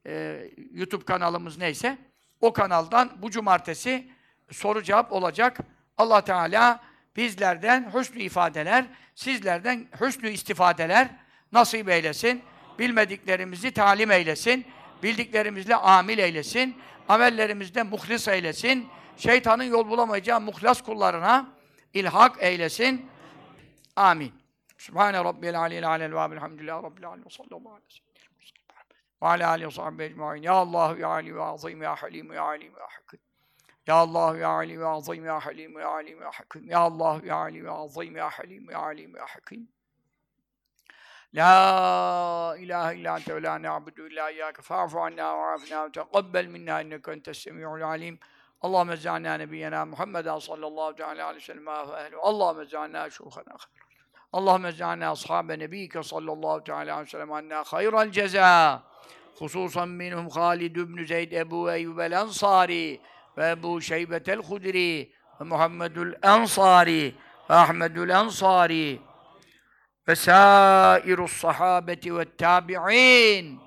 e, 0.06 0.44
YouTube 0.72 1.06
kanalımız 1.06 1.58
neyse 1.58 1.98
o 2.42 2.54
kanaldan 2.54 3.12
bu 3.22 3.32
cumartesi 3.32 4.12
soru 4.52 4.84
cevap 4.84 5.12
olacak. 5.14 5.58
Allah 5.98 6.22
Teala 6.22 6.80
bizlerden 7.16 7.92
hüsnü 7.94 8.22
ifadeler, 8.22 8.86
sizlerden 9.16 9.88
hüsnü 10.02 10.30
istifadeler 10.30 11.10
nasip 11.52 11.90
eylesin. 11.90 12.44
Bilmediklerimizi 12.80 13.72
talim 13.72 14.12
eylesin. 14.12 14.66
Bildiklerimizle 15.04 15.76
amil 15.76 16.18
eylesin. 16.18 16.78
Amellerimizde 17.10 17.84
muhlis 17.84 18.28
eylesin. 18.28 18.88
Şeytanın 19.18 19.64
yol 19.64 19.90
bulamayacağı 19.90 20.42
muhlas 20.42 20.82
kullarına 20.82 21.50
ilhak 21.94 22.36
eylesin. 22.40 23.10
Amin. 23.96 24.34
Sübhane 24.78 25.24
Rabbiyel 25.24 25.60
Aliyyil 25.60 25.88
Alel 25.88 26.14
ve 26.14 26.36
Elhamdülillahi 26.36 26.84
Rabbil 26.84 27.08
Alemin 27.08 27.26
ve 27.26 27.30
sallallahu 27.30 27.70
aleyhi 27.70 27.86
ve 27.86 27.94
sellem. 27.94 28.09
Ve 29.22 29.28
alihi 29.28 29.68
ve 29.68 29.72
sahbihi 29.72 30.08
ecmaîn. 30.08 30.44
Ya 30.44 30.54
Allah 30.54 30.98
ya 30.98 31.08
Ali 31.08 31.36
ve 31.36 31.44
Azim 31.44 31.82
ya 31.82 31.96
Halim 31.96 32.34
ya 32.34 32.44
Alim 32.44 32.74
ya 32.74 32.88
Hakim. 32.90 33.20
Ya 33.88 33.96
Allah 33.96 34.38
ya 34.38 34.50
Ali 34.50 34.80
ve 34.80 34.86
Azim 34.88 35.26
ya 35.26 35.40
Halim 35.40 35.80
ya 35.80 35.90
Alim 35.90 36.22
ya 36.22 36.32
Hakim. 36.32 36.70
Ya 36.70 36.80
Allah 36.80 37.22
ya 37.24 37.36
Ali 37.36 37.66
ve 37.66 37.72
Azim 37.72 38.16
ya 38.16 38.30
Halim 38.30 38.70
ya 38.72 38.80
Alim 38.80 39.16
ya 39.16 39.26
Hakim. 39.26 39.68
La 41.34 42.56
ilahe 42.60 42.96
illa 42.98 43.18
ente 43.18 43.36
ve 43.36 43.44
la 43.44 43.62
na'budu 43.62 44.08
illa 44.08 44.32
iyyake 44.32 44.62
fa'fu 44.62 45.00
anna 45.00 45.38
ve 45.38 45.54
afina 45.54 45.86
ve 45.86 45.92
teqabbel 45.92 46.48
minna 46.48 46.82
inneke 46.82 47.12
entes 47.12 47.38
semiul 47.38 47.82
alim. 47.82 48.20
Allahümme 48.62 48.96
zâna 48.98 49.34
nebiyyena 49.34 49.86
Muhammeden 49.86 50.40
sallallahu 50.40 50.96
teala 50.96 51.26
aleyhi 51.26 51.42
ve 51.42 51.54
sellem 51.54 51.66
ve 51.68 52.02
ehli. 52.02 52.16
Allahümme 52.18 52.66
zâna 52.66 53.10
şuhana 53.10 53.52
Allahümme 53.52 53.89
zâna 54.34 55.12
ashabe 55.12 55.60
nebiyike 55.60 56.04
sallallahu 56.04 56.64
teala 56.64 56.82
aleyhi 56.82 57.02
ve 57.02 57.06
sellem 57.06 57.32
anna 57.32 57.64
hayral 57.64 58.12
ceza. 58.12 58.84
Hususan 59.40 59.90
minhum 59.90 60.30
Halid 60.30 60.76
ibn 60.76 61.06
Zeyd 61.06 61.32
Ebu 61.32 61.72
Eyyub 61.72 62.00
el 62.00 62.12
Ensari 62.12 63.02
ve 63.38 63.50
Ebu 63.50 63.82
Şeybet 63.82 64.30
el 64.30 64.40
Hudri 64.40 65.14
ve 65.42 65.44
Muhammedül 65.46 66.14
Ensari 66.24 67.16
ve 67.50 67.54
Ahmedül 67.54 68.10
Ensari 68.10 69.00
ve 70.08 70.16
sâirus 70.16 71.32
sahabeti 71.32 72.18
ve 72.18 72.36
tabi'in 72.38 73.60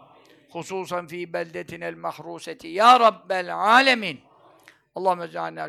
hususan 0.51 1.07
fi 1.07 1.33
beldetinel 1.33 1.95
mahruseti 1.95 2.69
ya 2.69 3.01
Rabbel 3.01 3.57
alemin 3.57 4.21
Allahümme 4.95 5.29
cealna 5.29 5.69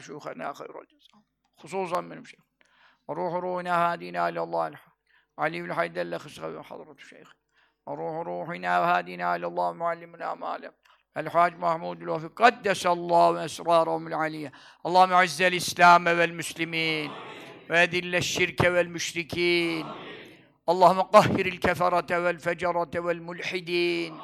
روح 3.09 3.33
روحنا 3.33 3.91
هادينا 3.91 4.29
إلى 4.29 4.43
الله 4.43 4.67
الحق 4.67 4.93
علي 5.39 5.61
بن 5.61 5.73
حيدر 5.73 6.01
الخشغوي 6.01 6.63
حضرة 6.63 6.91
الشيخ 6.91 7.35
روح 7.87 8.27
روحنا 8.27 8.77
هادينا 8.77 9.35
إلى 9.35 9.47
الله 9.47 9.71
معلمنا 9.71 10.35
مالك. 10.35 10.73
الحاج 11.17 11.57
محمود 11.59 12.01
الوفي. 12.01 12.27
قدس 12.27 12.87
الله 12.87 13.45
أسرارهم 13.45 14.07
العلية 14.07 14.51
اللهم 14.85 15.13
أعز 15.13 15.41
الإسلام 15.41 16.07
والمسلمين 16.07 17.11
وأذل 17.69 18.15
الشرك 18.15 18.59
والمشركين. 18.59 19.91
اللهم 20.69 21.01
قهر 21.01 21.45
الكفرة 21.45 22.19
والفجرة 22.19 22.91
والملحدين. 22.95 24.21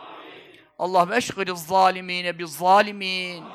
اللهم 0.82 1.12
أشغل 1.14 1.50
الظالمين 1.50 2.32
بالظالمين. 2.32 3.50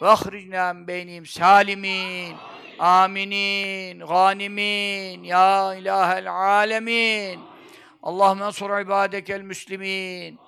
وأخرجنا 0.00 0.72
من 0.72 0.86
بينهم 0.86 1.24
سالمين. 1.24 2.36
Aminin, 2.78 3.98
ganimin, 3.98 5.24
ya 5.24 5.74
ilahel 5.74 6.32
alemin. 6.32 7.40
Allahümme 8.02 8.44
ensur 8.44 8.80
ibadekel 8.80 9.40
müslimin, 9.40 10.38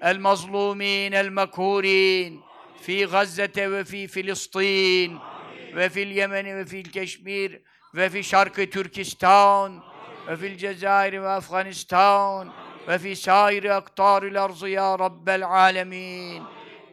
el 0.00 0.18
mazlumin, 0.18 1.12
el 1.12 1.28
mekhurin, 1.28 2.40
fi 2.82 3.06
Gazze'te 3.06 3.72
ve 3.72 3.84
fi 3.84 4.06
Filistin, 4.06 5.18
ve 5.76 5.88
fil 5.88 6.10
Yemen 6.10 6.46
ve 6.46 6.64
fil 6.64 6.84
Keşmir, 6.84 7.62
ve 7.94 8.08
fi 8.08 8.24
şarkı 8.24 8.70
Türkistan, 8.70 9.84
ve 10.28 10.36
fil 10.36 10.58
Cezayir 10.58 11.22
ve 11.22 11.28
Afganistan, 11.28 12.52
ve 12.88 12.98
fi 12.98 13.16
sairi 13.16 13.74
aktaril 13.74 14.44
arzı 14.44 14.68
ya 14.68 14.98
Rabbel 14.98 15.46
alemin. 15.46 16.42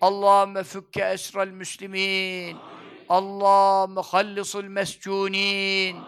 Allahümme 0.02 0.64
fükke 0.64 1.02
esrel 1.02 1.48
müslimin. 1.48 2.58
اللهم 3.12 4.02
خلص 4.02 4.56
المسجونين. 4.56 6.04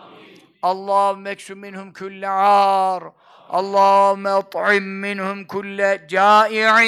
اللهم 0.65 1.27
إكس 1.27 1.51
منهم 1.51 1.91
كل 1.91 2.25
عار. 2.25 3.13
اللهم 3.53 4.27
اطعم 4.27 4.83
منهم 4.83 5.43
كل 5.43 5.99
جائع. 6.07 6.79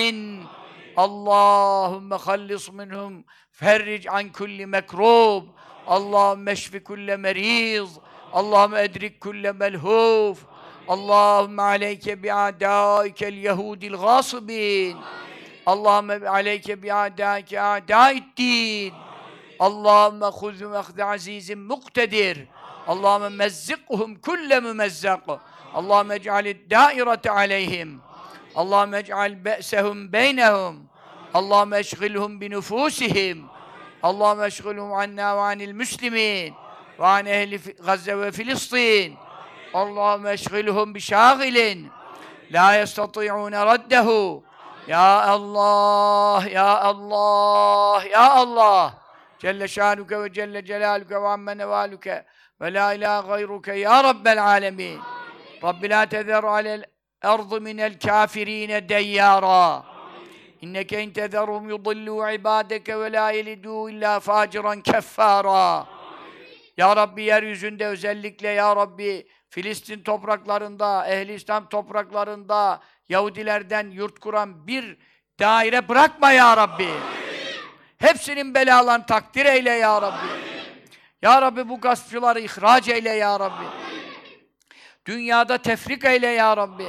اللهم 1.00 2.18
خلص 2.18 2.70
منهم 2.70 3.26
فرج 3.52 4.08
عن 4.08 4.30
كل 4.30 4.68
مكروب. 4.68 5.50
اللهم 5.92 6.50
اشف 6.50 6.76
كل 6.76 7.18
مريض. 7.18 7.90
اللهم 8.36 8.76
ادرك 8.76 9.20
كل 9.20 9.54
ملهوف. 9.54 10.44
اللهم 10.90 11.62
عليك 11.62 12.10
باعدائك 12.10 13.24
اليهود 13.24 13.84
الغاصبين. 13.84 15.02
اللهم 15.68 16.28
عليك 16.28 16.72
باعدائك 16.72 17.54
أعداء 17.54 18.18
الدين. 18.18 19.09
اللهم 19.62 20.32
خذهم 20.32 20.74
اخذ 20.74 21.02
عزيز 21.02 21.52
مقتدر 21.52 22.46
اللهم 22.90 23.38
مزقهم 23.38 24.16
كل 24.16 24.62
ممزق 24.62 25.40
اللهم 25.76 26.12
اجعل 26.12 26.48
الدائرة 26.48 27.22
عليهم 27.26 28.00
اللهم 28.58 28.96
اجعل 28.96 29.36
بأسهم 29.36 30.08
بينهم 30.08 30.86
اللهم 31.36 31.74
اشغلهم 31.74 32.40
بنفوسهم 32.40 33.48
اللهم 34.06 34.40
اشغلهم 34.40 34.94
عنا 34.94 35.34
وعن 35.34 35.62
المسلمين 35.62 36.56
وعن 37.00 37.28
أهل 37.28 37.60
غزة 37.82 38.16
وفلسطين 38.16 39.18
اللهم 39.76 40.28
اشغلهم 40.28 40.94
بشاغل 40.94 41.90
لا 42.50 42.82
يستطيعون 42.82 43.56
رده 43.56 44.42
يا 44.88 45.36
الله 45.36 46.48
يا 46.48 46.92
الله 46.92 48.04
يا 48.04 48.44
الله 48.44 48.94
Celle 49.40 49.68
şanuke 49.68 50.22
ve 50.24 50.34
celle 50.34 50.66
celaluke 50.66 51.22
ve 51.22 51.28
amme 51.28 51.58
nevaluke 51.58 52.26
ve 52.62 52.74
la 52.74 52.94
ilahe 52.94 53.28
gayruke 53.28 53.74
ya 53.74 54.04
rabbel 54.04 54.44
alemin. 54.44 55.00
Rabbi 55.64 55.90
la 55.90 56.06
tezer 56.06 56.44
alel 56.44 56.84
erz 57.22 57.52
minel 57.52 58.00
kafirine 58.00 58.90
deyyara. 58.90 59.84
İnneke 60.62 61.04
in 61.04 61.12
tezerhum 61.12 61.70
yudillu 61.70 62.32
ibadeke 62.32 63.00
ve 63.00 63.12
la 63.12 63.32
yelidu 63.32 63.90
illa 63.90 64.20
faciran 64.20 64.82
keffara. 64.82 65.88
Ya 66.78 66.96
Rabbi 66.96 67.24
yeryüzünde 67.24 67.88
özellikle 67.88 68.48
Ya 68.48 68.76
Rabbi 68.76 69.28
Filistin 69.50 70.04
topraklarında, 70.04 71.08
Ehli 71.08 71.34
İslam 71.34 71.70
topraklarında 71.70 72.80
Yahudilerden 73.10 73.92
yurt 73.92 74.20
kuran 74.20 74.68
bir 74.68 74.98
daire 75.40 75.90
bırakma 75.90 76.32
Ya 76.32 76.58
Rabbi. 76.58 76.84
Amin. 76.84 77.29
Hepsinin 78.00 78.54
belalarını 78.54 79.06
takdir 79.06 79.46
eyle 79.46 79.70
Ya 79.70 80.02
Rabbi. 80.02 80.28
Ya 81.22 81.42
Rabbi 81.42 81.70
bu 81.70 81.82
gaspçıları 81.82 82.40
ihraç 82.40 82.88
eyle 82.88 83.10
Ya 83.10 83.40
Rabbi. 83.40 83.66
Dünyada 85.06 85.58
tefrik 85.58 86.06
eyle 86.06 86.28
Ya 86.28 86.58
Rabbi. 86.58 86.86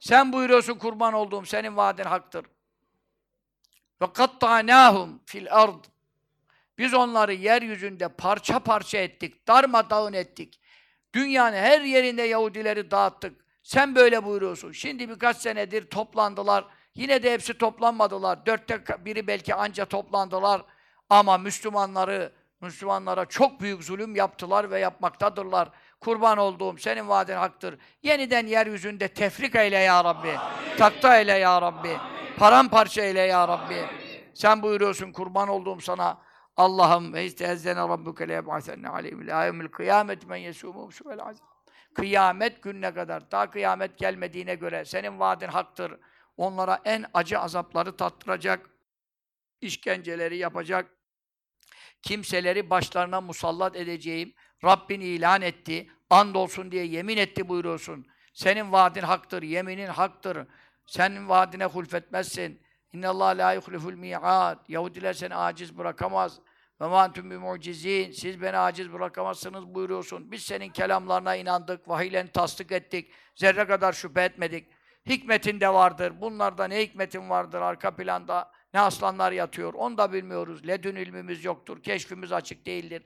Sen 0.00 0.32
buyuruyorsun 0.32 0.74
kurban 0.74 1.12
olduğum 1.12 1.44
senin 1.44 1.76
vaadin 1.76 2.04
haktır. 2.04 2.46
Ve 4.02 4.12
kattanahum 4.12 5.20
fil 5.26 5.54
ard. 5.54 5.84
Biz 6.78 6.94
onları 6.94 7.32
yeryüzünde 7.32 8.08
parça 8.08 8.58
parça 8.58 8.98
ettik, 8.98 9.48
darmadağın 9.48 10.12
ettik. 10.12 10.60
Dünyanın 11.14 11.56
her 11.56 11.80
yerinde 11.80 12.22
Yahudileri 12.22 12.90
dağıttık. 12.90 13.44
Sen 13.62 13.94
böyle 13.94 14.24
buyuruyorsun. 14.24 14.72
Şimdi 14.72 15.08
birkaç 15.08 15.36
senedir 15.36 15.90
toplandılar. 15.90 16.64
Yine 16.94 17.22
de 17.22 17.32
hepsi 17.32 17.58
toplanmadılar. 17.58 18.46
Dörtte 18.46 19.04
biri 19.04 19.26
belki 19.26 19.54
anca 19.54 19.84
toplandılar. 19.84 20.62
Ama 21.10 21.38
Müslümanları, 21.38 22.32
Müslümanlara 22.60 23.26
çok 23.26 23.60
büyük 23.60 23.84
zulüm 23.84 24.16
yaptılar 24.16 24.70
ve 24.70 24.80
yapmaktadırlar. 24.80 25.68
Kurban 26.00 26.38
olduğum 26.38 26.78
senin 26.78 27.08
vaadin 27.08 27.36
haktır. 27.36 27.78
Yeniden 28.02 28.46
yeryüzünde 28.46 29.08
tefrik 29.08 29.56
eyle 29.56 29.78
ya 29.78 30.04
Rabbi. 30.04 30.36
Takta 30.78 31.18
eyle 31.18 31.32
ya 31.32 31.62
Rabbi. 31.62 31.96
Paramparça 32.38 33.02
eyle 33.02 33.20
ya 33.20 33.48
Rabbi. 33.48 33.86
Sen 34.34 34.62
buyuruyorsun 34.62 35.12
kurban 35.12 35.48
olduğum 35.48 35.80
sana. 35.80 36.18
Allah'ım 36.56 37.12
ve 37.12 37.24
istezzene 37.24 37.80
rabbuke 37.80 38.28
le 38.28 38.32
yeb'asenne 38.32 38.88
aleyhim 38.88 39.26
la 39.26 39.44
yevmil 39.44 39.68
kıyamet 39.68 40.26
men 40.26 40.36
yesûmûm 40.36 40.92
şuvel 40.92 41.22
azim. 41.22 41.44
Kıyamet 41.94 42.62
gününe 42.62 42.94
kadar, 42.94 43.30
daha 43.30 43.50
kıyamet 43.50 43.98
gelmediğine 43.98 44.54
göre 44.54 44.84
senin 44.84 45.20
vaadin 45.20 45.48
haktır. 45.48 45.98
Onlara 46.36 46.80
en 46.84 47.04
acı 47.14 47.38
azapları 47.38 47.96
tattıracak, 47.96 48.70
işkenceleri 49.60 50.36
yapacak, 50.36 50.90
kimseleri 52.02 52.70
başlarına 52.70 53.20
musallat 53.20 53.76
edeceğim. 53.76 54.34
Rabbin 54.64 55.00
ilan 55.00 55.42
etti, 55.42 55.90
andolsun 56.10 56.72
diye 56.72 56.84
yemin 56.84 57.16
etti 57.16 57.48
buyuruyorsun. 57.48 58.06
Senin 58.32 58.72
vaadin 58.72 59.02
haktır, 59.02 59.42
yeminin 59.42 59.86
haktır. 59.86 60.46
Senin 60.86 61.28
vaadine 61.28 61.64
hulfetmezsin. 61.64 62.62
İnne 62.92 63.08
Allah 63.08 63.26
la 63.26 63.52
yuhliful 63.52 63.94
mi'ad. 63.94 64.68
Yahudiler 64.68 65.12
seni 65.12 65.34
aciz 65.34 65.78
bırakamaz. 65.78 66.40
Ve 66.80 66.86
ma 66.86 67.04
entum 67.04 67.34
mucizin. 67.34 68.10
Siz 68.10 68.42
beni 68.42 68.56
aciz 68.56 68.92
bırakamazsınız 68.92 69.74
buyuruyorsun. 69.74 70.32
Biz 70.32 70.42
senin 70.42 70.70
kelamlarına 70.70 71.36
inandık, 71.36 71.88
vahiylerini 71.88 72.30
tasdik 72.30 72.72
ettik. 72.72 73.12
Zerre 73.34 73.66
kadar 73.66 73.92
şüphe 73.92 74.22
etmedik. 74.22 74.68
Hikmetin 75.08 75.60
de 75.60 75.68
vardır. 75.68 76.12
Bunlarda 76.20 76.64
ne 76.64 76.80
hikmetin 76.80 77.30
vardır 77.30 77.60
arka 77.60 77.90
planda? 77.96 78.50
Ne 78.74 78.80
aslanlar 78.80 79.32
yatıyor? 79.32 79.74
Onu 79.74 79.98
da 79.98 80.12
bilmiyoruz. 80.12 80.66
Ledün 80.66 80.96
ilmimiz 80.96 81.44
yoktur. 81.44 81.82
Keşfimiz 81.82 82.32
açık 82.32 82.66
değildir. 82.66 83.02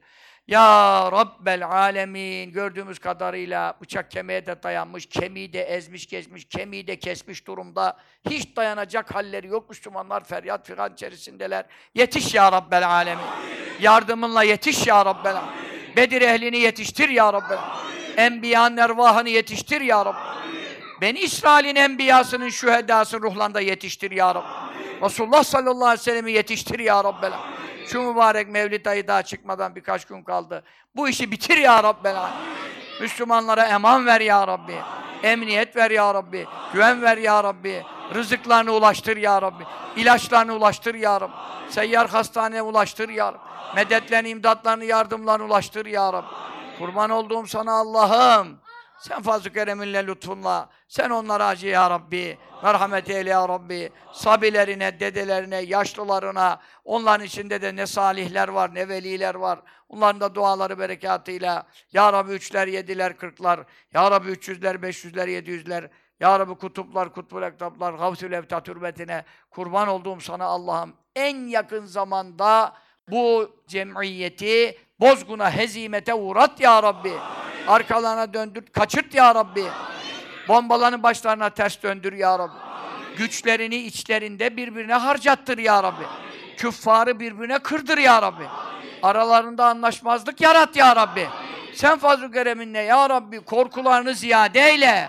Ya 0.49 1.09
Rabbel 1.13 1.67
alemin 1.67 2.53
gördüğümüz 2.53 2.99
kadarıyla 2.99 3.75
bıçak 3.81 4.11
kemiğe 4.11 4.47
de 4.47 4.63
dayanmış, 4.63 5.07
kemiği 5.07 5.53
de 5.53 5.63
ezmiş 5.63 6.07
geçmiş, 6.07 6.45
kemiği 6.45 6.87
de 6.87 6.99
kesmiş 6.99 7.47
durumda. 7.47 7.97
Hiç 8.31 8.57
dayanacak 8.57 9.15
halleri 9.15 9.47
yok. 9.47 9.69
Müslümanlar 9.69 10.25
feryat 10.25 10.67
figan 10.67 10.93
içerisindeler. 10.93 11.65
Yetiş 11.95 12.35
ya 12.35 12.53
Rabbel 12.53 12.89
alemin. 12.89 13.25
Yardımınla 13.81 14.43
yetiş 14.43 14.87
ya 14.87 15.05
Rabbel 15.05 15.37
alemin. 15.37 15.97
Bedir 15.97 16.23
ehlini 16.23 16.59
yetiştir 16.59 17.09
ya 17.09 17.33
Rabbel 17.33 17.59
alemin. 17.59 18.17
Enbiyanın 18.17 18.77
ervahını 18.77 19.29
yetiştir 19.29 19.81
ya 19.81 20.05
Rabbel 20.05 20.56
Beni 21.01 21.19
İsrail'in 21.19 21.77
enbiyasının 21.77 22.49
şühedası 22.49 23.21
ruhlarında 23.21 23.61
yetiştir 23.61 24.11
ya 24.11 24.35
Rabbi. 24.35 24.47
Resulullah 25.03 25.45
sallallahu 25.45 25.85
aleyhi 25.85 26.01
ve 26.01 26.03
sellem'i 26.03 26.33
yetiştir 26.33 26.79
ya 26.79 27.05
Rabbel 27.05 27.33
alemin. 27.33 27.87
Şu 27.87 28.03
mübarek 28.03 28.49
Mevlid 28.49 28.87
ayı 28.87 29.07
daha 29.07 29.23
çıkmadan 29.23 29.75
birkaç 29.75 30.05
gün 30.05 30.23
kaldı. 30.23 30.65
Bu 30.97 31.09
işi 31.09 31.31
bitir 31.31 31.57
ya 31.57 31.83
Rabbel 31.83 32.17
Müslümanlara 33.01 33.67
eman 33.67 34.07
ver 34.07 34.21
ya 34.21 34.49
Rabbi. 34.49 34.79
Emniyet 35.23 35.77
ver 35.77 35.91
ya 35.91 36.15
Rabbi. 36.15 36.47
Güven 36.73 37.03
ver 37.03 37.17
ya 37.17 37.45
Rabbi. 37.45 37.85
Rızıklarını 38.15 38.73
ulaştır 38.73 39.17
ya 39.17 39.43
Rabbi. 39.43 39.65
İlaçlarını 39.97 40.55
ulaştır 40.55 40.95
ya 40.95 41.21
Rabbi. 41.21 41.33
Seyyar 41.71 42.09
hastaneye 42.09 42.63
ulaştır 42.63 43.09
ya 43.09 43.27
Rabbi. 43.27 43.39
Medetlerini, 43.75 44.29
imdatlarını, 44.29 44.85
yardımlarını 44.85 45.45
ulaştır 45.45 45.87
ya 45.87 46.13
Rabbi. 46.13 46.35
Kurban 46.79 47.11
olduğum 47.11 47.47
sana 47.47 47.73
Allah'ım. 47.73 48.59
Sen 48.99 49.23
fazl-ı 49.23 49.53
kereminle, 49.53 50.07
lütfunla, 50.07 50.69
sen 50.89 51.11
onlara 51.11 51.47
acı 51.47 51.67
ya 51.67 51.91
Rabbi, 51.91 52.39
merhamet 52.63 53.11
eyle 53.11 53.31
ya 53.31 53.49
Rabbi, 53.49 53.91
sabilerine, 54.13 55.01
dedelerine, 55.01 55.57
yaşlılarına, 55.57 56.61
onların 56.85 57.27
içinde 57.27 57.63
de 57.63 57.77
ne 57.77 57.87
salihler 57.87 58.49
var, 58.49 58.75
ne 58.75 58.89
veliler 58.89 59.35
var, 59.35 59.59
onların 59.89 60.21
da 60.21 60.35
duaları 60.35 60.79
berekatıyla, 60.79 61.67
ya 61.93 62.13
Rabbi 62.13 62.33
üçler, 62.33 62.67
yediler, 62.67 63.17
kırklar, 63.17 63.61
ya 63.95 64.11
Rabbi 64.11 64.29
üç 64.29 64.49
yüzler, 64.49 64.83
beş 64.83 65.05
yüzler, 65.05 65.29
yedi 65.29 65.51
yüzler, 65.51 65.91
ya 66.21 66.39
Rabbi 66.39 66.55
kutuplar, 66.55 67.13
kutbul 67.13 67.43
ektaplar, 67.43 67.93
gavsül 67.93 68.33
evtat 68.33 68.69
hürmetine 68.69 69.25
kurban 69.51 69.89
olduğum 69.89 70.21
sana 70.21 70.45
Allah'ım. 70.45 70.97
En 71.17 71.49
yakın 71.49 71.87
zamanda 71.87 72.73
bu 73.11 73.51
cemiyeti 73.67 74.79
bozguna, 75.01 75.51
hezimete 75.51 76.15
uğrat 76.15 76.61
ya 76.61 76.83
Rabbi. 76.83 77.13
Arkalarına 77.69 78.35
döndür, 78.35 78.65
kaçırt 78.73 79.15
ya 79.15 79.35
Rabbi. 79.35 79.65
Bombalarını 80.49 81.03
başlarına 81.03 81.51
ters 81.51 81.83
döndür 81.83 82.13
ya 82.13 82.39
Rabbi. 82.39 82.59
Güçlerini 83.19 83.77
içlerinde 83.77 84.57
birbirine 84.57 84.95
harcattır 84.95 85.59
ya 85.59 85.83
Rabbi. 85.83 86.05
Küffarı 86.57 87.21
birbirine 87.21 87.59
kırdır 87.59 87.99
ya 87.99 88.23
Rabbi. 88.23 88.45
Aralarında 89.03 89.67
anlaşmazlık 89.67 90.41
yarat 90.41 90.77
ya 90.77 90.97
Rabbi. 90.97 91.29
Sen 91.75 91.99
fazl-ı 91.99 92.33
kereminle 92.33 92.79
ya 92.79 93.11
Rabbi 93.11 93.41
korkularını 93.41 94.15
ziyade 94.15 94.61
eyle. 94.61 95.09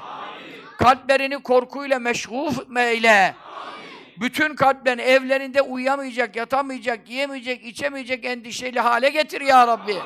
Kalplerini 0.78 1.40
korkuyla 1.44 2.00
meşgul 2.00 2.52
eyle. 2.78 3.36
Bütün 4.20 4.56
kalplerini 4.56 5.02
evlerinde 5.02 5.62
uyuyamayacak, 5.62 6.36
yatamayacak, 6.36 7.10
yiyemeyecek, 7.10 7.66
içemeyecek 7.66 8.26
endişeli 8.26 8.80
hale 8.80 9.10
getir 9.10 9.42
ya 9.42 9.68
Rabbi. 9.68 9.98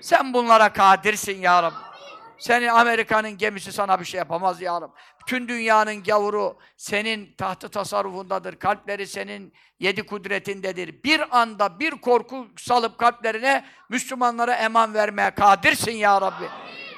Sen 0.00 0.34
bunlara 0.34 0.72
kadirsin 0.72 1.40
ya 1.40 1.62
Rabbi. 1.62 1.92
Senin 2.38 2.68
Amerika'nın 2.68 3.38
gemisi 3.38 3.72
sana 3.72 4.00
bir 4.00 4.04
şey 4.04 4.18
yapamaz 4.18 4.62
ya 4.62 4.80
Rabbi. 4.80 4.92
Bütün 5.20 5.48
dünyanın 5.48 6.02
gavuru 6.02 6.58
senin 6.76 7.34
tahtı 7.34 7.68
tasarrufundadır. 7.68 8.58
Kalpleri 8.58 9.06
senin 9.06 9.52
yedi 9.80 10.02
kudretindedir. 10.02 11.02
Bir 11.04 11.40
anda 11.40 11.80
bir 11.80 11.90
korku 11.90 12.46
salıp 12.56 12.98
kalplerine 12.98 13.64
Müslümanlara 13.88 14.54
eman 14.54 14.94
vermeye 14.94 15.30
kadirsin 15.30 15.92
ya 15.92 16.20
Rabbi. 16.20 16.44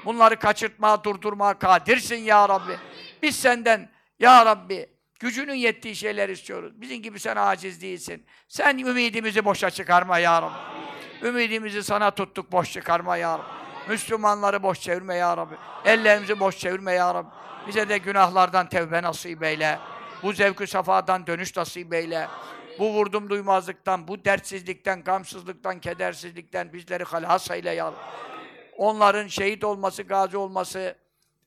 Bunları 0.05 0.39
kaçırtmaya, 0.39 1.05
durdurmaya 1.05 1.59
kadirsin 1.59 2.17
ya 2.17 2.49
Rabbi. 2.49 2.79
Biz 3.23 3.37
senden 3.37 3.91
ya 4.19 4.47
Rabbi 4.47 4.94
gücünün 5.25 5.55
yettiği 5.55 5.97
şeyler 5.97 6.29
istiyoruz. 6.29 6.81
Bizim 6.81 7.03
gibi 7.03 7.21
sen 7.21 7.37
aciz 7.37 7.83
değilsin. 7.83 8.27
Sen 8.49 8.79
ümidimizi 8.79 9.45
boşa 9.45 9.71
çıkarma 9.71 10.19
ya 10.19 10.43
Rabbi. 10.43 11.27
Ümidimizi 11.27 11.83
sana 11.83 12.11
tuttuk 12.11 12.53
boş 12.53 12.73
çıkarma 12.73 13.17
ya 13.17 13.39
Rabbi. 13.39 13.91
Müslümanları 13.93 14.63
boş 14.63 14.81
çevirme 14.81 15.15
ya 15.15 15.37
Rabbi. 15.37 15.55
Ellerimizi 15.85 16.41
boş 16.41 16.59
çevirme 16.59 16.93
ya 16.93 17.15
Rabbi. 17.15 17.29
Bize 17.67 17.89
de 17.89 17.99
günahlardan 17.99 18.69
tevbe 18.69 19.03
nasip 19.03 19.43
eyle. 19.43 19.79
Bu 20.23 20.33
zevkü 20.33 20.67
safadan 20.67 21.27
dönüş 21.27 21.57
nasip 21.57 21.95
eyle. 21.95 22.29
Bu 22.79 22.93
vurdum 22.93 23.31
duymazlıktan, 23.31 24.09
bu 24.09 24.25
dertsizlikten, 24.25 25.03
gamsızlıktan, 25.03 25.81
kedersizlikten 25.81 26.73
bizleri 26.73 27.05
halas 27.05 27.51
eyle 27.51 27.71
ya 27.71 27.87
Rabbi. 27.87 27.97
Onların 28.77 29.27
şehit 29.27 29.65
olması, 29.65 30.03
gazi 30.03 30.37
olması, 30.37 30.97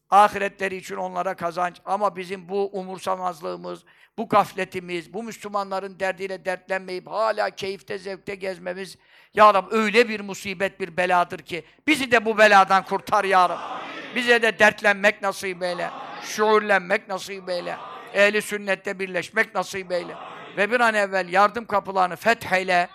ahiretleri 0.10 0.76
için 0.76 0.96
onlara 0.96 1.36
kazanç. 1.36 1.82
Ama 1.86 2.16
bizim 2.16 2.50
bu 2.50 2.70
umursamazlığımız, 2.74 3.84
bu 4.18 4.30
gafletimiz, 4.30 5.14
bu 5.14 5.24
Müslümanların 5.24 6.00
derdiyle 6.00 6.46
dertlenmeyip 6.46 7.08
hala 7.08 7.50
keyifte, 7.50 7.98
zevkte 7.98 8.36
gezmemiz, 8.36 8.98
Ya 9.34 9.54
Rabbi 9.54 9.76
öyle 9.76 10.10
bir 10.10 10.20
musibet, 10.20 10.80
bir 10.80 10.98
beladır 10.98 11.40
ki 11.40 11.64
bizi 11.88 12.12
de 12.12 12.26
bu 12.26 12.38
beladan 12.38 12.86
kurtar 12.86 13.24
Ya 13.24 13.50
Rabbi. 13.50 13.88
Bize 14.16 14.42
de 14.42 14.60
dertlenmek 14.60 15.22
nasip 15.22 15.64
eyle, 15.64 15.90
şuurlenmek 16.24 17.08
nasip 17.08 17.50
eyle, 17.50 17.78
ehli 18.14 18.42
sünnette 18.42 19.00
birleşmek 19.00 19.56
nasip 19.56 19.92
eyle. 19.92 20.16
Ve 20.58 20.72
bir 20.72 20.80
an 20.80 20.94
evvel 20.94 21.34
yardım 21.34 21.66
kapılarını 21.66 22.16
fetheyle 22.16 22.90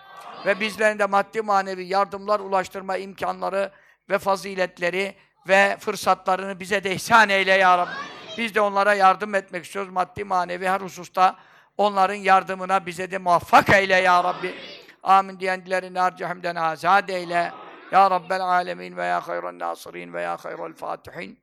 ve 0.47 0.61
bizlerin 0.61 0.99
de 0.99 1.07
maddi 1.07 1.43
manevi 1.43 1.85
yardımlar 1.85 2.41
ulaştırma 2.41 2.97
imkanları 2.97 3.73
ve 4.11 4.19
faziletleri 4.19 5.15
ve 5.49 5.77
fırsatlarını 5.81 6.61
bize 6.61 6.85
de 6.85 6.95
ihsan 6.95 7.29
eyle 7.29 7.53
ya 7.53 7.79
Rabbi. 7.79 7.91
Biz 8.39 8.55
de 8.55 8.61
onlara 8.61 8.95
yardım 8.95 9.35
etmek 9.35 9.65
istiyoruz 9.65 9.93
maddi 9.93 10.25
manevi 10.25 10.69
her 10.69 10.81
hususta. 10.81 11.37
Onların 11.79 12.15
yardımına 12.15 12.87
bize 12.87 13.11
de 13.11 13.19
muvaffak 13.19 13.69
eyle 13.69 13.97
ya 13.97 14.25
Rabbi. 14.25 14.55
Amin 15.03 15.41
diyen 15.41 15.67
dilerini 15.67 15.99
harcahimden 15.99 16.55
azad 16.55 17.09
eyle. 17.09 17.53
Ya 17.93 18.11
Rabbel 18.11 18.41
alemin 18.41 18.97
ve 18.97 19.05
ya 19.05 19.29
hayran 19.29 19.59
nasirin 19.59 20.13
ve 20.13 20.23
ya 20.23 20.37
hayral 20.37 20.73
fatihin. 20.73 21.39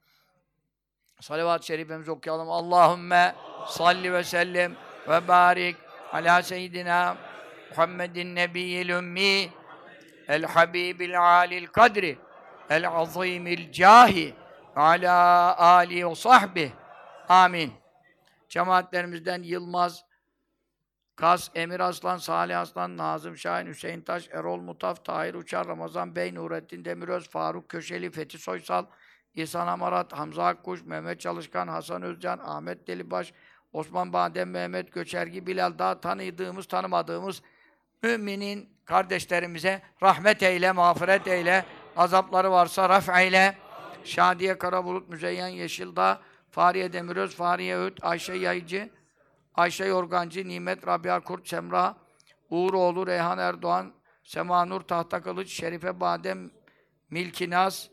Salavat-ı 1.22 1.66
şerifemizi 1.66 2.11
okuyalım. 2.11 2.52
Allahümme 2.52 3.36
salli 3.68 4.14
ve 4.14 4.24
sellem 4.24 4.76
ve 5.08 5.28
barik 5.28 5.78
ala 6.14 6.44
seyyidina 6.44 7.18
Muhammedin 7.69 8.36
nebiyyil 8.36 8.90
ümmi 8.90 9.50
el 10.28 10.44
habibil 10.44 11.22
alil 11.22 11.68
kadri 11.68 12.18
el 12.69 12.89
azimil 12.89 13.72
cahi 13.72 14.33
ala 14.75 15.57
ali 15.57 16.09
ve 16.09 16.15
sahbi. 16.15 16.72
Amin. 17.30 17.73
Cemaatlerimizden 18.49 19.43
Yılmaz, 19.43 20.06
Kas, 21.15 21.49
Emir 21.56 21.80
Aslan, 21.80 22.17
Salih 22.17 22.59
Aslan, 22.59 22.98
Nazım 22.98 23.38
Şahin, 23.38 23.67
Hüseyin 23.67 24.01
Taş, 24.01 24.30
Erol 24.31 24.61
Mutaf, 24.61 25.06
Tahir 25.06 25.33
Uçar, 25.33 25.67
Ramazan 25.67 26.15
Bey, 26.15 26.35
Nurettin 26.35 26.85
Demiröz, 26.85 27.30
Faruk 27.30 27.69
Köşeli, 27.69 28.11
Fethi 28.11 28.38
Soysal, 28.38 28.85
İhsan 29.35 29.67
Amarat, 29.67 30.14
Hamza 30.14 30.45
Akkuş, 30.45 30.85
Mehmet 30.85 31.19
Çalışkan, 31.19 31.67
Hasan 31.67 32.01
Özcan, 32.01 32.39
Ahmet 32.39 32.88
Delibaş, 32.88 33.33
Osman 33.73 34.14
Badem, 34.14 34.51
Mehmet 34.51 34.93
Göçergi, 34.93 35.48
Bilal 35.48 35.80
daha 35.80 36.01
tanıdığımız, 36.01 36.67
tanımadığımız 36.67 37.41
müminin 38.03 38.69
kardeşlerimize 38.85 39.81
rahmet 40.03 40.43
eyle, 40.43 40.72
mağfiret 40.72 41.27
eyle, 41.27 41.65
azapları 42.00 42.52
varsa 42.52 42.90
raf 42.90 43.10
eyle. 43.10 43.58
Şadiye 44.03 44.58
Karabulut, 44.58 45.10
Müzeyyen 45.10 45.48
Yeşildağ, 45.48 46.22
Fahriye 46.52 46.94
Demiröz, 46.94 47.36
Fahriye 47.36 47.78
Öğüt, 47.78 48.03
Ayşe 48.03 48.34
Yayıcı, 48.34 48.90
Ayşe 49.56 49.86
Yorgancı, 49.86 50.48
Nimet 50.48 50.88
Rabia 50.88 51.19
Kurt, 51.19 51.48
Semra, 51.48 51.95
Uğuroğlu, 52.50 53.08
Reyhan 53.08 53.40
Erdoğan, 53.40 53.94
Semanur 54.24 54.82
Tahtakılıç, 54.82 55.52
Şerife 55.52 56.00
Badem, 56.00 56.52
Milkinaz, 57.10 57.90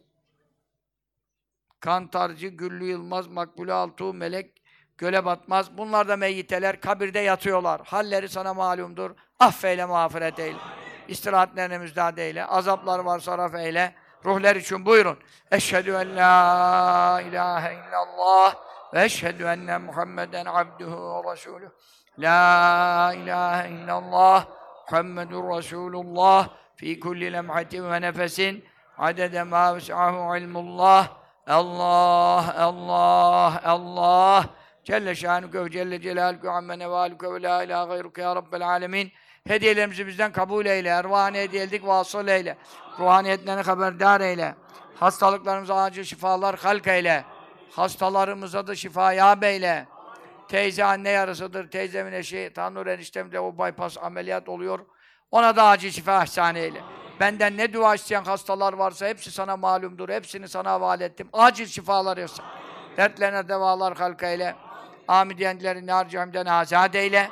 Kantarcı, 1.80 2.48
Güllü 2.48 2.84
Yılmaz, 2.84 3.26
Makbule 3.26 3.72
Altuğ, 3.72 4.14
Melek, 4.14 4.62
Göle 4.98 5.24
Batmaz. 5.24 5.78
Bunlar 5.78 6.08
da 6.08 6.16
meyyiteler, 6.16 6.80
kabirde 6.80 7.18
yatıyorlar. 7.18 7.80
Halleri 7.84 8.28
sana 8.28 8.54
malumdur. 8.54 9.10
Affeyle, 9.38 9.84
mağfiret 9.84 10.38
eyle. 10.38 10.85
İstirahatlerine 11.08 11.78
müjdat 11.78 12.18
eyle. 12.18 12.46
Azaplar 12.46 12.98
var, 12.98 13.18
saraf 13.18 13.54
eyle. 13.54 13.94
Ruhlar 14.24 14.56
için 14.56 14.86
buyurun. 14.86 15.18
Eşhedü 15.50 15.90
en 15.90 16.16
la 16.16 17.20
ilahe 17.20 17.74
illallah 17.74 18.54
ve 18.94 19.04
eşhedü 19.04 19.44
enne 19.44 19.78
Muhammeden 19.78 20.46
abduhu 20.46 21.24
ve 21.24 21.32
resuluh. 21.32 21.70
La 22.18 23.12
ilahe 23.16 23.70
illallah 23.70 24.46
Muhammedun 24.90 25.58
Resulullah 25.58 26.48
fi 26.76 27.00
kulli 27.00 27.32
lemhatin 27.32 27.90
ve 27.90 28.00
nefesin 28.00 28.64
adede 28.98 29.42
ma 29.42 29.76
ves'ahu 29.76 30.36
ilmullah 30.36 31.08
Allah, 31.46 32.54
Allah, 32.58 33.60
Allah 33.64 34.44
Celle 34.84 35.14
şanuke 35.14 35.64
ve 35.64 35.70
celle 35.70 36.00
celaluke 36.00 36.50
amme 36.50 36.78
nevaluke 36.78 37.34
ve 37.34 37.42
la 37.42 37.62
ilahe 37.62 37.88
gayruke 37.88 38.22
ya 38.22 38.36
rabbel 38.36 38.68
alemin 38.68 39.12
Hediyelerimizi 39.46 40.06
bizden 40.06 40.32
kabul 40.32 40.66
eyle, 40.66 40.88
ervahane 40.88 41.40
hediyelik 41.40 41.86
vasıl 41.86 42.28
eyle, 42.28 42.56
ruhaniyetlerini 42.98 43.62
haberdar 43.62 44.20
eyle, 44.20 44.54
hastalıklarımıza 44.94 45.82
acil 45.82 46.04
şifalar 46.04 46.56
halk 46.58 46.86
eyle, 46.86 47.24
hastalarımıza 47.70 48.66
da 48.66 48.74
şifa 48.74 49.12
yâb 49.12 49.42
eyle. 49.42 49.86
Teyze 50.48 50.84
anne 50.84 51.10
yarısıdır, 51.10 51.70
teyzemin 51.70 52.12
eşi, 52.12 52.52
Tanrı 52.54 52.90
eniştemde 52.90 53.40
o 53.40 53.58
bypass 53.58 53.98
ameliyat 53.98 54.48
oluyor, 54.48 54.78
ona 55.30 55.56
da 55.56 55.64
acil 55.64 55.90
şifa 55.90 56.24
ihsan 56.24 56.54
eyle. 56.54 56.80
Benden 57.20 57.56
ne 57.56 57.72
dua 57.72 57.94
isteyen 57.94 58.24
hastalar 58.24 58.72
varsa 58.72 59.06
hepsi 59.06 59.30
sana 59.30 59.56
malumdur, 59.56 60.08
hepsini 60.08 60.48
sana 60.48 60.70
havale 60.70 61.04
ettim. 61.04 61.28
Acil 61.32 61.66
şifalar 61.66 62.16
yasa. 62.16 62.42
Dertlerine 62.96 63.48
devalar 63.48 63.98
halk 63.98 64.22
eyle. 64.22 64.56
Amin 65.08 65.38
diyenlerin 65.38 65.88
harcamden 65.88 66.46
azad 66.46 66.94
eyle. 66.94 67.30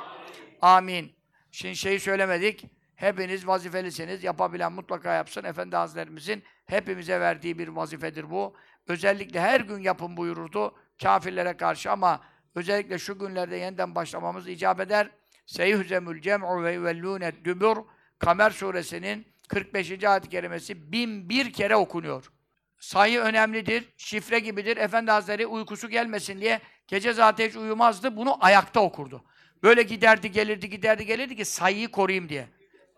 Amin. 0.61 1.14
Şimdi 1.55 1.75
şeyi 1.75 1.99
söylemedik. 1.99 2.65
Hepiniz 2.95 3.47
vazifelisiniz. 3.47 4.23
Yapabilen 4.23 4.71
mutlaka 4.71 5.13
yapsın. 5.13 5.43
Efendi 5.43 5.75
Hazretlerimizin 5.75 6.43
hepimize 6.65 7.19
verdiği 7.19 7.59
bir 7.59 7.67
vazifedir 7.67 8.29
bu. 8.29 8.55
Özellikle 8.87 9.41
her 9.41 9.61
gün 9.61 9.79
yapın 9.79 10.17
buyururdu 10.17 10.75
kafirlere 11.01 11.57
karşı 11.57 11.91
ama 11.91 12.21
özellikle 12.55 12.99
şu 12.99 13.19
günlerde 13.19 13.55
yeniden 13.55 13.95
başlamamız 13.95 14.47
icap 14.47 14.79
eder. 14.79 15.09
Seyhüzemül 15.45 16.21
cem'u 16.21 16.63
ve 16.63 16.73
yuvellûne 16.73 17.45
dübür 17.45 17.77
Kamer 18.19 18.49
suresinin 18.49 19.27
45. 19.47 20.03
ayet-i 20.03 20.29
kerimesi 20.29 20.91
bin 20.91 21.29
bir 21.29 21.53
kere 21.53 21.75
okunuyor. 21.75 22.31
Sayı 22.79 23.19
önemlidir, 23.19 23.93
şifre 23.97 24.39
gibidir. 24.39 24.77
Efendi 24.77 25.11
Hazretleri 25.11 25.47
uykusu 25.47 25.89
gelmesin 25.89 26.41
diye 26.41 26.59
gece 26.87 27.13
zaten 27.13 27.47
hiç 27.47 27.55
uyumazdı, 27.55 28.17
bunu 28.17 28.45
ayakta 28.45 28.79
okurdu. 28.79 29.23
Böyle 29.65 29.83
giderdi, 29.83 30.31
gelirdi, 30.31 30.69
giderdi, 30.69 31.05
gelirdi 31.05 31.35
ki 31.35 31.45
sayıyı 31.45 31.87
koruyayım 31.87 32.29
diye. 32.29 32.47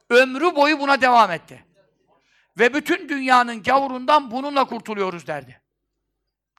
Ömrü 0.09 0.55
boyu 0.55 0.79
buna 0.79 1.01
devam 1.01 1.31
etti. 1.31 1.65
Ve 2.59 2.73
bütün 2.73 3.09
dünyanın 3.09 3.63
gavurundan 3.63 4.31
bununla 4.31 4.65
kurtuluyoruz 4.65 5.27
derdi. 5.27 5.61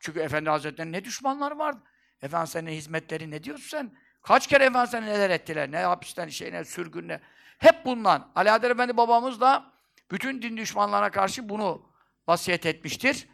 Çünkü 0.00 0.20
Efendi 0.20 0.50
Hazretleri'nin 0.50 0.92
ne 0.92 1.04
düşmanları 1.04 1.58
vardı. 1.58 1.82
Efendi 2.22 2.50
senin 2.50 2.70
hizmetleri 2.70 3.30
ne 3.30 3.44
diyorsun 3.44 3.68
sen? 3.68 3.96
Kaç 4.22 4.46
kere 4.46 4.64
Efendi 4.64 4.90
sana 4.90 5.06
neler 5.06 5.30
ettiler? 5.30 5.70
Ne 5.70 5.78
hapisten 5.78 6.28
şey, 6.28 6.52
ne 6.52 6.64
sürgün, 6.64 7.08
ne. 7.08 7.20
Hep 7.58 7.84
bundan. 7.84 8.32
Ali 8.34 8.48
Efendi 8.48 8.96
babamız 8.96 9.40
da 9.40 9.72
bütün 10.10 10.42
din 10.42 10.56
düşmanlarına 10.56 11.10
karşı 11.10 11.48
bunu 11.48 11.82
vasiyet 12.28 12.66
etmiştir. 12.66 13.28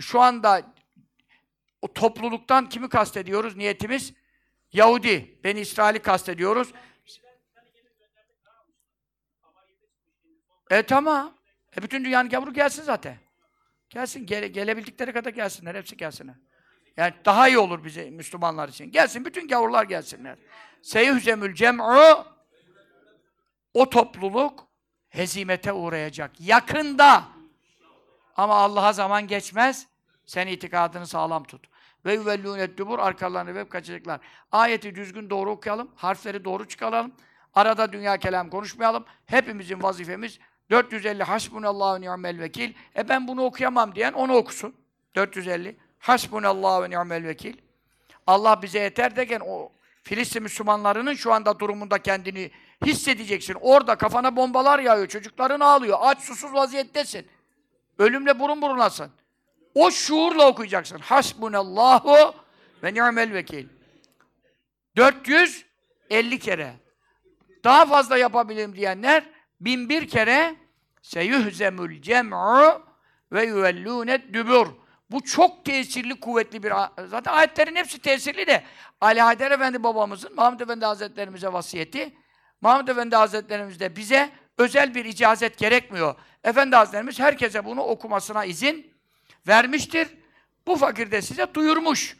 Şu 0.00 0.20
anda 0.20 0.62
o 1.82 1.92
topluluktan 1.92 2.68
kimi 2.68 2.88
kastediyoruz? 2.88 3.56
Niyetimiz 3.56 4.19
Yahudi. 4.72 5.38
Ben 5.44 5.56
İsrail'i 5.56 5.98
kastediyoruz. 5.98 6.72
E 10.70 10.82
tamam. 10.82 11.34
E 11.78 11.82
bütün 11.82 12.04
dünyanın 12.04 12.30
gavuru 12.30 12.52
gelsin 12.52 12.82
zaten. 12.82 13.16
Gelsin. 13.90 14.26
Gele, 14.26 14.48
gelebildikleri 14.48 15.12
kadar 15.12 15.30
gelsinler. 15.30 15.74
Hepsi 15.74 15.96
gelsinler. 15.96 16.34
Yani 16.96 17.14
daha 17.24 17.48
iyi 17.48 17.58
olur 17.58 17.84
bize 17.84 18.10
Müslümanlar 18.10 18.68
için. 18.68 18.92
Gelsin. 18.92 19.24
Bütün 19.24 19.48
gavurlar 19.48 19.84
gelsinler. 19.84 20.38
Seyyüzemül 20.82 21.54
cem'u 21.54 22.26
o 23.74 23.90
topluluk 23.90 24.68
hezimete 25.08 25.72
uğrayacak. 25.72 26.40
Yakında. 26.40 27.24
Ama 28.36 28.54
Allah'a 28.54 28.92
zaman 28.92 29.26
geçmez. 29.26 29.86
Sen 30.26 30.46
itikadını 30.46 31.06
sağlam 31.06 31.44
tut. 31.44 31.69
Ve 32.04 32.12
yüvellûnet 32.12 32.78
dubur 32.78 32.98
arkalarını 32.98 33.58
hep 33.58 33.70
kaçacaklar. 33.70 34.20
Ayeti 34.52 34.94
düzgün 34.94 35.30
doğru 35.30 35.50
okuyalım. 35.50 35.90
Harfleri 35.96 36.44
doğru 36.44 36.68
çıkaralım. 36.68 37.12
Arada 37.54 37.92
dünya 37.92 38.16
kelam 38.16 38.50
konuşmayalım. 38.50 39.04
Hepimizin 39.26 39.82
vazifemiz 39.82 40.38
450 40.70 41.22
hasbunallahu 41.22 42.00
ni'mel 42.00 42.40
vekil. 42.40 42.74
E 42.96 43.08
ben 43.08 43.28
bunu 43.28 43.42
okuyamam 43.44 43.94
diyen 43.94 44.12
onu 44.12 44.34
okusun. 44.34 44.74
450 45.14 45.76
hasbunallahu 45.98 46.90
ni'mel 46.90 47.26
vekil. 47.26 47.56
Allah 48.26 48.62
bize 48.62 48.78
yeter 48.78 49.16
derken 49.16 49.40
o 49.46 49.72
Filistin 50.02 50.42
Müslümanlarının 50.42 51.14
şu 51.14 51.32
anda 51.32 51.58
durumunda 51.58 51.98
kendini 51.98 52.50
hissedeceksin. 52.86 53.56
Orada 53.60 53.94
kafana 53.96 54.36
bombalar 54.36 54.78
yağıyor, 54.78 55.06
çocukların 55.06 55.60
ağlıyor, 55.60 55.98
aç 56.00 56.18
susuz 56.18 56.54
vaziyettesin. 56.54 57.26
Ölümle 57.98 58.38
burun 58.38 58.62
burunasın. 58.62 59.10
O 59.74 59.90
şuurla 59.90 60.48
okuyacaksın. 60.48 60.98
Hasbunallahu 60.98 62.34
ve 62.82 62.94
ni'mel 62.94 63.34
vekil. 63.34 63.68
450 64.96 66.38
kere. 66.38 66.74
Daha 67.64 67.86
fazla 67.86 68.16
yapabilirim 68.16 68.76
diyenler 68.76 69.24
bin 69.60 69.88
bir 69.88 70.08
kere 70.08 70.56
seyuhzemül 71.02 72.02
cem'u 72.02 72.82
ve 73.32 73.44
yuvellûnet 73.44 74.32
dübür. 74.32 74.68
Bu 75.10 75.24
çok 75.24 75.64
tesirli, 75.64 76.20
kuvvetli 76.20 76.62
bir 76.62 76.72
zaten 77.06 77.32
ayetlerin 77.32 77.76
hepsi 77.76 77.98
tesirli 77.98 78.46
de 78.46 78.64
Ali 79.00 79.20
Haydar 79.20 79.50
Efendi 79.50 79.82
babamızın 79.82 80.34
Mahmud 80.34 80.60
Efendi 80.60 80.84
Hazretlerimize 80.84 81.52
vasiyeti 81.52 82.14
Mahmud 82.60 82.88
Efendi 82.88 83.16
Hazretlerimiz 83.16 83.80
de 83.80 83.96
bize 83.96 84.30
özel 84.58 84.94
bir 84.94 85.04
icazet 85.04 85.58
gerekmiyor. 85.58 86.14
Efendi 86.44 86.76
Hazretlerimiz 86.76 87.20
herkese 87.20 87.64
bunu 87.64 87.82
okumasına 87.82 88.44
izin 88.44 88.94
vermiştir. 89.48 90.08
Bu 90.66 90.76
fakir 90.76 91.10
de 91.10 91.22
size 91.22 91.54
duyurmuş 91.54 92.16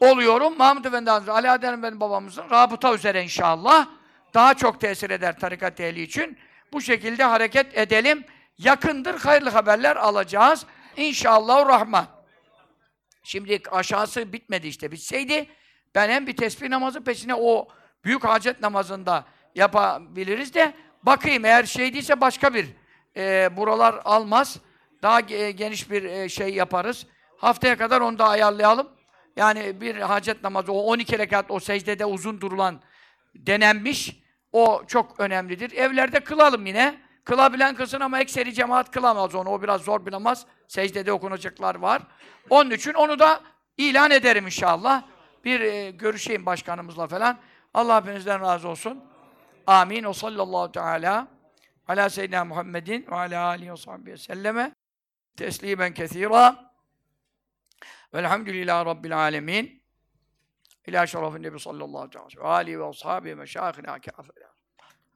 oluyorum. 0.00 0.58
Mahmud 0.58 0.84
Efendi 0.84 1.10
Hazretleri, 1.10 1.36
Ali 1.36 1.48
Haydar 1.48 1.78
Efendi 1.78 2.00
babamızın 2.00 2.50
rabıta 2.50 2.94
üzere 2.94 3.22
inşallah 3.22 3.88
daha 4.34 4.54
çok 4.54 4.80
tesir 4.80 5.10
eder 5.10 5.38
tarikat 5.38 5.80
ehli 5.80 6.02
için. 6.02 6.38
Bu 6.72 6.80
şekilde 6.80 7.24
hareket 7.24 7.78
edelim. 7.78 8.24
Yakındır 8.58 9.18
hayırlı 9.20 9.50
haberler 9.50 9.96
alacağız. 9.96 10.66
İnşallah 10.96 11.68
Rahman. 11.68 12.06
Şimdi 13.22 13.62
aşağısı 13.70 14.32
bitmedi 14.32 14.66
işte. 14.66 14.92
Bitseydi 14.92 15.48
ben 15.94 16.08
hem 16.08 16.26
bir 16.26 16.36
tesbih 16.36 16.68
namazı 16.68 17.04
peşine 17.04 17.34
o 17.34 17.68
büyük 18.04 18.24
hacet 18.24 18.60
namazında 18.60 19.24
yapabiliriz 19.54 20.54
de 20.54 20.74
bakayım 21.02 21.44
eğer 21.44 21.64
şey 21.64 21.94
değilse 21.94 22.20
başka 22.20 22.54
bir 22.54 22.66
e, 23.16 23.56
buralar 23.56 24.00
almaz. 24.04 24.56
Daha 25.02 25.20
ge- 25.20 25.50
geniş 25.50 25.90
bir 25.90 26.04
e, 26.04 26.28
şey 26.28 26.54
yaparız. 26.54 27.06
Haftaya 27.38 27.78
kadar 27.78 28.00
onu 28.00 28.18
da 28.18 28.28
ayarlayalım. 28.28 28.88
Yani 29.36 29.80
bir 29.80 29.96
hacet 29.96 30.42
namazı, 30.44 30.72
o 30.72 30.78
12 30.78 31.18
rekat, 31.18 31.50
o 31.50 31.60
secdede 31.60 32.04
uzun 32.04 32.40
durulan 32.40 32.80
denenmiş. 33.34 34.22
O 34.52 34.82
çok 34.86 35.20
önemlidir. 35.20 35.72
Evlerde 35.72 36.20
kılalım 36.20 36.66
yine. 36.66 37.00
Kılabilen 37.24 37.74
kılsın 37.74 38.00
ama 38.00 38.20
ekseri 38.20 38.54
cemaat 38.54 38.90
kılamaz 38.90 39.34
onu. 39.34 39.48
O 39.48 39.62
biraz 39.62 39.80
zor 39.80 40.06
bir 40.06 40.12
namaz. 40.12 40.46
Secdede 40.68 41.12
okunacaklar 41.12 41.74
var. 41.74 42.02
Onun 42.50 42.70
için 42.70 42.92
onu 42.92 43.18
da 43.18 43.40
ilan 43.76 44.10
ederim 44.10 44.46
inşallah. 44.46 45.02
Bir 45.44 45.60
e, 45.60 45.90
görüşeyim 45.90 46.46
başkanımızla 46.46 47.06
falan. 47.06 47.38
Allah 47.74 48.00
hepinizden 48.00 48.40
razı 48.40 48.68
olsun. 48.68 49.04
Amin. 49.66 50.04
O 50.04 50.12
sallallahu 50.12 50.72
teala 50.72 51.28
ala 51.88 52.10
seyyidina 52.10 52.44
Muhammedin 52.44 53.06
ve 53.10 53.14
ala 53.14 53.44
alihi 53.44 53.72
ve 53.72 53.76
sahbihi 53.76 54.18
selleme 54.18 54.72
teslimen 55.38 55.94
kethira 55.94 56.72
velhamdülillahi 58.14 58.86
rabbil 58.86 59.18
alemin. 59.18 59.82
İla 60.86 61.06
şerefin 61.06 61.42
nebi 61.42 61.60
sallallahu 61.60 61.98
aleyhi 61.98 62.26
ve 62.26 62.30
sellem. 62.30 62.44
Ve 62.44 62.48
alihi 62.48 62.80
ve 62.80 62.84
ashabihi 62.84 63.34
meşâhına 63.34 64.00
kâfirâ. 64.00 64.48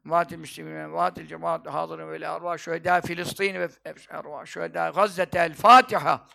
Vatil 0.05 0.37
Müslümin, 0.37 0.93
vatil 0.93 1.27
cemaat, 1.27 1.67
hadirin 1.67 2.11
ve 2.11 2.29
arvah 2.29 2.59
şühedâ 2.59 3.01
Filistin 3.01 3.55
ve 3.55 3.69
arvah 4.11 4.47
şühedâ 4.47 4.89
Gazze'te 4.91 5.39
el 5.39 5.55
Fatiha. 5.55 6.27